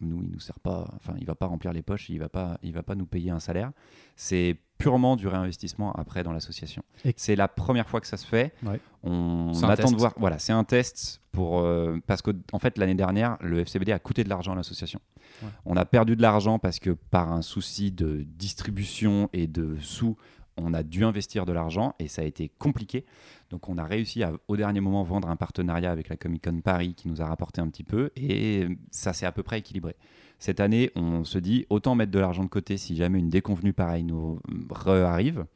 nous, 0.00 0.22
il 0.22 0.30
nous 0.30 0.40
sert 0.40 0.58
pas, 0.60 0.86
enfin, 0.96 1.14
il 1.18 1.26
va 1.26 1.34
pas 1.34 1.46
remplir 1.46 1.72
les 1.72 1.82
poches, 1.82 2.08
il 2.10 2.18
va 2.18 2.28
pas, 2.28 2.58
il 2.62 2.72
va 2.72 2.82
pas 2.82 2.94
nous 2.94 3.06
payer 3.06 3.30
un 3.30 3.40
salaire. 3.40 3.70
C'est 4.16 4.56
purement 4.78 5.16
du 5.16 5.28
réinvestissement 5.28 5.92
après 5.92 6.22
dans 6.24 6.32
l'association. 6.32 6.82
Et- 7.04 7.14
C'est 7.16 7.36
la 7.36 7.48
première 7.48 7.88
fois 7.88 8.00
que 8.00 8.06
ça 8.06 8.16
se 8.16 8.26
fait. 8.26 8.52
Ouais. 8.64 8.80
On 9.04 9.52
attend 9.64 9.74
test. 9.84 9.92
de 9.94 9.98
voir. 9.98 10.12
Voilà, 10.16 10.38
c'est 10.38 10.52
un 10.52 10.64
test 10.64 11.20
pour 11.32 11.60
euh, 11.60 11.98
parce 12.06 12.22
que 12.22 12.30
en 12.52 12.58
fait 12.58 12.76
l'année 12.78 12.94
dernière, 12.94 13.36
le 13.40 13.60
FCBD 13.60 13.92
a 13.92 13.98
coûté 13.98 14.24
de 14.24 14.28
l'argent 14.28 14.52
à 14.52 14.56
l'association. 14.56 15.00
Ouais. 15.42 15.48
On 15.64 15.76
a 15.76 15.84
perdu 15.84 16.16
de 16.16 16.22
l'argent 16.22 16.58
parce 16.58 16.78
que 16.80 16.90
par 16.90 17.32
un 17.32 17.42
souci 17.42 17.92
de 17.92 18.24
distribution 18.26 19.28
et 19.32 19.46
de 19.46 19.76
sous, 19.80 20.16
on 20.56 20.74
a 20.74 20.82
dû 20.82 21.04
investir 21.04 21.46
de 21.46 21.52
l'argent 21.52 21.94
et 21.98 22.08
ça 22.08 22.22
a 22.22 22.24
été 22.24 22.48
compliqué. 22.48 23.04
Donc 23.50 23.68
on 23.68 23.78
a 23.78 23.84
réussi 23.84 24.22
à, 24.22 24.32
au 24.48 24.56
dernier 24.56 24.80
moment, 24.80 25.02
vendre 25.02 25.28
un 25.28 25.36
partenariat 25.36 25.90
avec 25.90 26.08
la 26.08 26.16
Comic 26.16 26.44
Con 26.44 26.60
Paris 26.60 26.94
qui 26.94 27.08
nous 27.08 27.22
a 27.22 27.26
rapporté 27.26 27.60
un 27.60 27.68
petit 27.68 27.84
peu 27.84 28.10
et 28.16 28.66
ça 28.90 29.12
s'est 29.12 29.26
à 29.26 29.32
peu 29.32 29.42
près 29.42 29.58
équilibré. 29.58 29.96
Cette 30.38 30.60
année, 30.60 30.90
on 30.96 31.24
se 31.24 31.38
dit 31.38 31.66
autant 31.70 31.94
mettre 31.94 32.12
de 32.12 32.18
l'argent 32.18 32.44
de 32.44 32.48
côté 32.48 32.76
si 32.76 32.96
jamais 32.96 33.18
une 33.18 33.30
déconvenue 33.30 33.72
pareille 33.72 34.04
nous 34.04 34.40
arrive. 34.86 35.46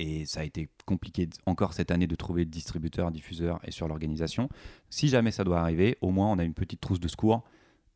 Et 0.00 0.26
ça 0.26 0.40
a 0.40 0.44
été 0.44 0.68
compliqué 0.86 1.28
encore 1.46 1.72
cette 1.72 1.92
année 1.92 2.08
de 2.08 2.14
trouver 2.16 2.44
le 2.44 2.50
distributeur, 2.50 3.12
diffuseur 3.12 3.60
et 3.64 3.70
sur 3.70 3.86
l'organisation. 3.86 4.48
Si 4.90 5.08
jamais 5.08 5.30
ça 5.30 5.44
doit 5.44 5.60
arriver, 5.60 5.96
au 6.00 6.10
moins 6.10 6.30
on 6.32 6.38
a 6.38 6.44
une 6.44 6.54
petite 6.54 6.80
trousse 6.80 6.98
de 6.98 7.06
secours. 7.06 7.44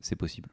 C'est 0.01 0.15
possible. 0.15 0.49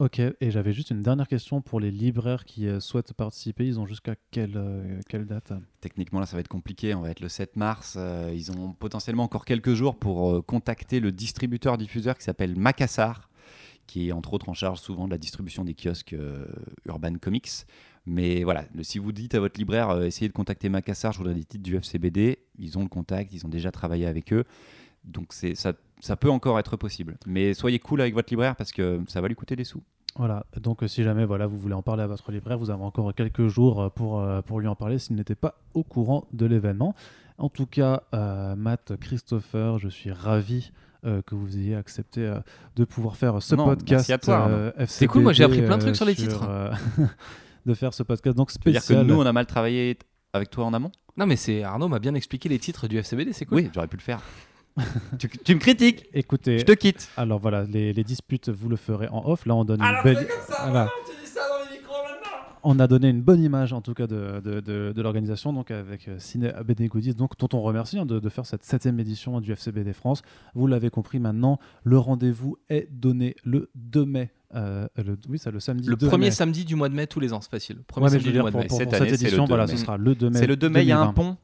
Ok, 0.00 0.18
et 0.18 0.50
j'avais 0.50 0.72
juste 0.72 0.88
une 0.88 1.02
dernière 1.02 1.28
question 1.28 1.60
pour 1.60 1.78
les 1.78 1.90
libraires 1.90 2.46
qui 2.46 2.66
euh, 2.66 2.80
souhaitent 2.80 3.12
participer. 3.12 3.66
Ils 3.66 3.78
ont 3.78 3.84
jusqu'à 3.84 4.14
quelle, 4.30 4.56
euh, 4.56 4.98
quelle 5.10 5.26
date? 5.26 5.52
Techniquement, 5.82 6.20
là, 6.20 6.24
ça 6.24 6.38
va 6.38 6.40
être 6.40 6.48
compliqué. 6.48 6.94
On 6.94 7.02
va 7.02 7.10
être 7.10 7.20
le 7.20 7.28
7 7.28 7.54
mars. 7.56 7.96
Euh, 7.98 8.32
ils 8.34 8.50
ont 8.50 8.72
potentiellement 8.72 9.24
encore 9.24 9.44
quelques 9.44 9.74
jours 9.74 9.98
pour 9.98 10.42
contacter 10.46 11.00
le 11.00 11.12
distributeur-diffuseur 11.12 12.16
qui 12.16 12.24
s'appelle 12.24 12.58
Macassar, 12.58 13.28
qui 13.86 14.08
est 14.08 14.12
entre 14.12 14.32
autres 14.32 14.48
en 14.48 14.54
charge 14.54 14.80
souvent 14.80 15.04
de 15.04 15.10
la 15.10 15.18
distribution 15.18 15.66
des 15.66 15.74
kiosques 15.74 16.16
Urban 16.86 17.16
Comics. 17.20 17.66
Mais 18.06 18.42
voilà, 18.42 18.64
si 18.80 18.98
vous 18.98 19.12
dites 19.12 19.34
à 19.34 19.40
votre 19.40 19.60
libraire, 19.60 20.02
essayez 20.02 20.28
de 20.28 20.32
contacter 20.32 20.70
Macassar, 20.70 21.12
je 21.12 21.18
voudrais 21.18 21.34
des 21.34 21.44
titres 21.44 21.62
du 21.62 21.76
FCBD, 21.76 22.38
ils 22.58 22.78
ont 22.78 22.82
le 22.82 22.88
contact, 22.88 23.34
ils 23.34 23.44
ont 23.44 23.50
déjà 23.50 23.70
travaillé 23.70 24.06
avec 24.06 24.32
eux. 24.32 24.44
Donc 25.04 25.28
c'est 25.30 25.54
ça, 25.54 25.72
ça 26.00 26.16
peut 26.16 26.30
encore 26.30 26.58
être 26.58 26.76
possible. 26.76 27.16
Mais 27.26 27.54
soyez 27.54 27.78
cool 27.78 28.00
avec 28.00 28.14
votre 28.14 28.30
libraire 28.30 28.56
parce 28.56 28.72
que 28.72 29.00
ça 29.08 29.20
va 29.20 29.28
lui 29.28 29.34
coûter 29.34 29.56
des 29.56 29.64
sous. 29.64 29.82
Voilà, 30.16 30.44
donc 30.60 30.82
euh, 30.82 30.88
si 30.88 31.04
jamais 31.04 31.24
voilà, 31.24 31.46
vous 31.46 31.56
voulez 31.56 31.74
en 31.74 31.82
parler 31.82 32.02
à 32.02 32.06
votre 32.08 32.32
libraire, 32.32 32.58
vous 32.58 32.70
avez 32.70 32.82
encore 32.82 33.14
quelques 33.14 33.46
jours 33.46 33.80
euh, 33.80 33.88
pour, 33.90 34.20
euh, 34.20 34.42
pour 34.42 34.58
lui 34.58 34.66
en 34.66 34.74
parler 34.74 34.98
s'il 34.98 35.14
n'était 35.16 35.36
pas 35.36 35.54
au 35.72 35.84
courant 35.84 36.26
de 36.32 36.46
l'événement. 36.46 36.94
En 37.38 37.48
tout 37.48 37.66
cas, 37.66 38.02
euh, 38.12 38.56
Matt, 38.56 38.96
Christopher, 39.00 39.78
je 39.78 39.88
suis 39.88 40.10
ravi 40.10 40.72
euh, 41.06 41.22
que 41.22 41.34
vous 41.36 41.56
ayez 41.56 41.76
accepté 41.76 42.26
euh, 42.26 42.40
de 42.76 42.84
pouvoir 42.84 43.16
faire 43.16 43.40
ce 43.40 43.54
Non, 43.54 43.66
podcast. 43.66 43.88
merci 44.08 44.12
à 44.12 44.18
toi, 44.18 44.36
Arnaud. 44.38 44.54
euh, 44.56 44.72
C'est 44.88 45.06
cool, 45.06 45.22
moi, 45.22 45.32
j'ai 45.32 45.44
appris 45.44 45.62
plein 45.62 45.76
de 45.78 45.82
trucs 45.82 45.96
sur 45.96 46.04
les 46.04 46.14
titres. 46.16 46.44
euh, 46.48 46.72
de 47.66 47.72
faire 47.74 47.94
ce 47.94 48.02
podcast 48.02 48.36
donc 48.36 48.50
C'est-à-dire 48.50 48.80
que 48.80 48.84
spécial. 48.86 49.06
nous, 49.06 49.14
on 49.14 49.24
a 49.24 49.32
mal 49.32 49.46
travaillé 49.46 49.96
avec 50.32 50.50
toi 50.50 50.64
en 50.66 50.74
amont? 50.74 50.90
Non, 51.16 51.26
mais 51.26 51.36
c'est 51.36 51.62
Arnaud 51.62 51.88
m'a 51.88 51.98
bien 52.00 52.14
expliqué 52.14 52.48
les 52.48 52.58
titres 52.58 52.88
du 52.88 52.98
FCBD, 52.98 53.32
c'est 53.32 53.44
cool. 53.46 53.58
Oui, 53.58 53.70
j'aurais 53.72 53.86
pu 53.88 53.96
le 53.96 54.02
faire. 54.02 54.20
Tu, 55.18 55.28
tu 55.28 55.54
me 55.54 55.60
critiques 55.60 56.06
Écoutez, 56.14 56.58
Je 56.60 56.64
te 56.64 56.72
quitte 56.72 57.08
alors 57.16 57.38
voilà, 57.38 57.64
les, 57.64 57.92
les 57.92 58.04
disputes, 58.04 58.48
vous 58.48 58.68
le 58.68 58.76
ferez 58.76 59.08
en 59.08 59.22
off. 59.26 59.44
Là, 59.46 59.54
on 59.54 59.64
donne 59.64 59.80
une 59.82 60.02
belle. 60.04 60.26
Voilà. 60.62 60.88
On 62.62 62.78
a 62.78 62.86
donné 62.86 63.08
une 63.08 63.22
bonne 63.22 63.42
image 63.42 63.72
en 63.72 63.80
tout 63.80 63.94
cas 63.94 64.06
de, 64.06 64.38
de, 64.44 64.60
de- 64.60 64.92
de 64.94 65.02
l'organisation 65.02 65.54
donc 65.54 65.70
avec 65.70 66.06
euh, 66.08 66.18
Ciné 66.18 66.52
BD 66.62 66.88
Goodies 66.88 67.14
donc 67.14 67.30
dont 67.38 67.48
on 67.54 67.62
remercie 67.62 67.98
hein, 67.98 68.04
de, 68.04 68.18
de 68.20 68.28
faire 68.28 68.44
cette 68.44 68.64
septième 68.64 69.00
édition 69.00 69.40
du 69.40 69.50
FCBD 69.52 69.94
France. 69.94 70.20
Vous 70.54 70.66
l'avez 70.66 70.90
compris 70.90 71.20
maintenant, 71.20 71.58
le 71.84 71.96
rendez-vous 71.98 72.58
est 72.68 72.86
donné 72.92 73.34
le 73.44 73.70
2 73.76 74.04
mai. 74.04 74.30
euh, 74.54 74.86
le, 74.98 75.16
oui, 75.30 75.38
ça 75.38 75.50
le 75.50 75.58
samedi. 75.58 75.88
Le 75.88 75.96
2 75.96 76.08
premier 76.08 76.26
mai. 76.26 76.30
samedi 76.32 76.66
du 76.66 76.74
mois 76.74 76.90
de 76.90 76.94
mai, 76.94 77.06
tous 77.06 77.18
les 77.20 77.32
ans, 77.32 77.40
c'est 77.40 77.50
facile. 77.50 77.78
Premier 77.86 78.04
Ouais, 78.04 78.10
samedi 78.10 78.30
du 78.30 78.38
mois 78.40 78.50
de 78.50 78.56
mai. 78.58 78.66
pour- 78.66 78.76
Cette 78.76 78.88
pour 78.90 78.92
cette 78.98 79.02
année, 79.08 79.14
édition, 79.14 79.44
2 79.44 79.48
voilà, 79.48 79.64
mai. 79.66 79.72
ce 79.72 79.76
sera 79.78 79.96
le 79.96 80.14
2 80.14 80.28
mai. 80.28 80.38
C'est 80.38 80.46
le 80.46 80.56
2 80.56 80.68
mai, 80.68 80.82
il 80.82 80.88
y 80.88 80.92
a 80.92 80.98
un 81.00 81.12
2020. 81.12 81.14
pont. 81.14 81.36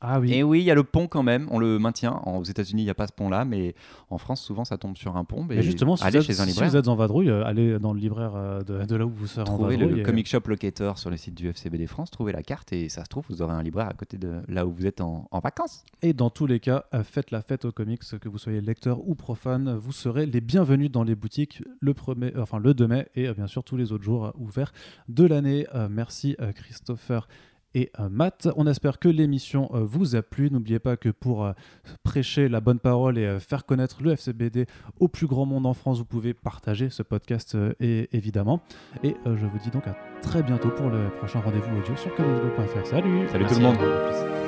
Ah 0.00 0.20
oui. 0.20 0.32
Et 0.32 0.42
oui, 0.44 0.60
il 0.60 0.64
y 0.64 0.70
a 0.70 0.74
le 0.76 0.84
pont 0.84 1.08
quand 1.08 1.22
même, 1.24 1.48
on 1.50 1.58
le 1.58 1.78
maintient. 1.78 2.12
En- 2.24 2.38
Aux 2.38 2.44
États-Unis, 2.44 2.82
il 2.82 2.84
n'y 2.84 2.90
a 2.90 2.94
pas 2.94 3.08
ce 3.08 3.12
pont-là, 3.12 3.44
mais 3.44 3.74
en 4.10 4.18
France, 4.18 4.40
souvent, 4.40 4.64
ça 4.64 4.78
tombe 4.78 4.96
sur 4.96 5.16
un 5.16 5.24
pont. 5.24 5.44
Mais, 5.44 5.56
Mais 5.56 5.62
justement, 5.62 5.96
si, 5.96 6.04
allez 6.04 6.18
vous 6.20 6.24
êtes, 6.24 6.36
chez 6.36 6.40
un 6.40 6.44
si 6.44 6.50
libraire, 6.50 6.70
vous 6.70 6.76
êtes 6.76 6.86
en 6.88 6.94
vadrouille, 6.94 7.30
euh, 7.30 7.44
allez 7.44 7.78
dans 7.80 7.92
le 7.92 7.98
libraire 7.98 8.32
euh, 8.36 8.60
de, 8.62 8.84
de 8.84 8.96
là 8.96 9.04
où 9.06 9.10
vous 9.10 9.26
serez 9.26 9.42
en 9.42 9.44
trouvez 9.56 9.76
vadrouille. 9.76 9.94
le 9.96 10.00
et- 10.00 10.04
Comic 10.04 10.28
Shop 10.28 10.42
Locator 10.46 10.98
sur 10.98 11.10
le 11.10 11.16
site 11.16 11.34
du 11.34 11.48
FCBD 11.48 11.86
France, 11.88 12.10
trouvez 12.12 12.30
la 12.32 12.42
carte 12.44 12.72
et 12.72 12.88
ça 12.88 13.02
se 13.02 13.08
trouve, 13.08 13.24
vous 13.28 13.42
aurez 13.42 13.54
un 13.54 13.62
libraire 13.62 13.88
à 13.88 13.92
côté 13.94 14.18
de 14.18 14.40
là 14.46 14.66
où 14.66 14.72
vous 14.72 14.86
êtes 14.86 15.00
en, 15.00 15.26
en 15.32 15.40
vacances. 15.40 15.82
Et 16.02 16.12
dans 16.12 16.30
tous 16.30 16.46
les 16.46 16.60
cas, 16.60 16.84
euh, 16.94 17.02
faites 17.02 17.32
la 17.32 17.42
fête 17.42 17.64
aux 17.64 17.72
comics, 17.72 18.02
que 18.20 18.28
vous 18.28 18.38
soyez 18.38 18.60
lecteur 18.60 19.00
ou 19.08 19.16
profane. 19.16 19.74
Vous 19.76 19.92
serez 19.92 20.26
les 20.26 20.40
bienvenus 20.40 20.92
dans 20.92 21.02
les 21.02 21.16
boutiques 21.16 21.60
le, 21.80 21.92
premier, 21.92 22.32
enfin, 22.38 22.58
le 22.60 22.72
2 22.72 22.86
mai 22.86 23.08
et 23.16 23.32
bien 23.32 23.48
sûr 23.48 23.64
tous 23.64 23.76
les 23.76 23.90
autres 23.90 24.04
jours 24.04 24.32
ouverts 24.38 24.72
de 25.08 25.24
l'année. 25.26 25.66
Merci 25.90 26.36
Christopher 26.54 27.26
et 27.74 27.90
euh, 28.00 28.08
Matt. 28.08 28.48
On 28.56 28.66
espère 28.66 28.98
que 28.98 29.08
l'émission 29.08 29.70
euh, 29.74 29.80
vous 29.82 30.16
a 30.16 30.22
plu. 30.22 30.50
N'oubliez 30.50 30.78
pas 30.78 30.96
que 30.96 31.08
pour 31.08 31.44
euh, 31.44 31.52
prêcher 32.02 32.48
la 32.48 32.60
bonne 32.60 32.78
parole 32.78 33.18
et 33.18 33.26
euh, 33.26 33.38
faire 33.38 33.64
connaître 33.66 34.02
le 34.02 34.12
FCBD 34.12 34.66
au 35.00 35.08
plus 35.08 35.26
grand 35.26 35.46
monde 35.46 35.66
en 35.66 35.74
France, 35.74 35.98
vous 35.98 36.04
pouvez 36.04 36.34
partager 36.34 36.90
ce 36.90 37.02
podcast 37.02 37.54
euh, 37.54 37.72
et, 37.80 38.08
évidemment. 38.12 38.60
Et 39.02 39.16
euh, 39.26 39.36
je 39.36 39.46
vous 39.46 39.58
dis 39.58 39.70
donc 39.70 39.86
à 39.86 39.96
très 40.22 40.42
bientôt 40.42 40.70
pour 40.70 40.88
le 40.88 41.08
prochain 41.18 41.40
rendez-vous 41.40 41.76
audio 41.76 41.96
sur 41.96 42.14
comicsblog.fr. 42.14 42.86
Salut 42.86 43.28
Salut 43.28 43.44
Merci, 43.44 43.54
tout 43.54 43.60
le 43.60 43.66
monde. 43.66 43.76
Arnaud. 43.76 43.92
À 43.92 44.10
plus. 44.10 44.47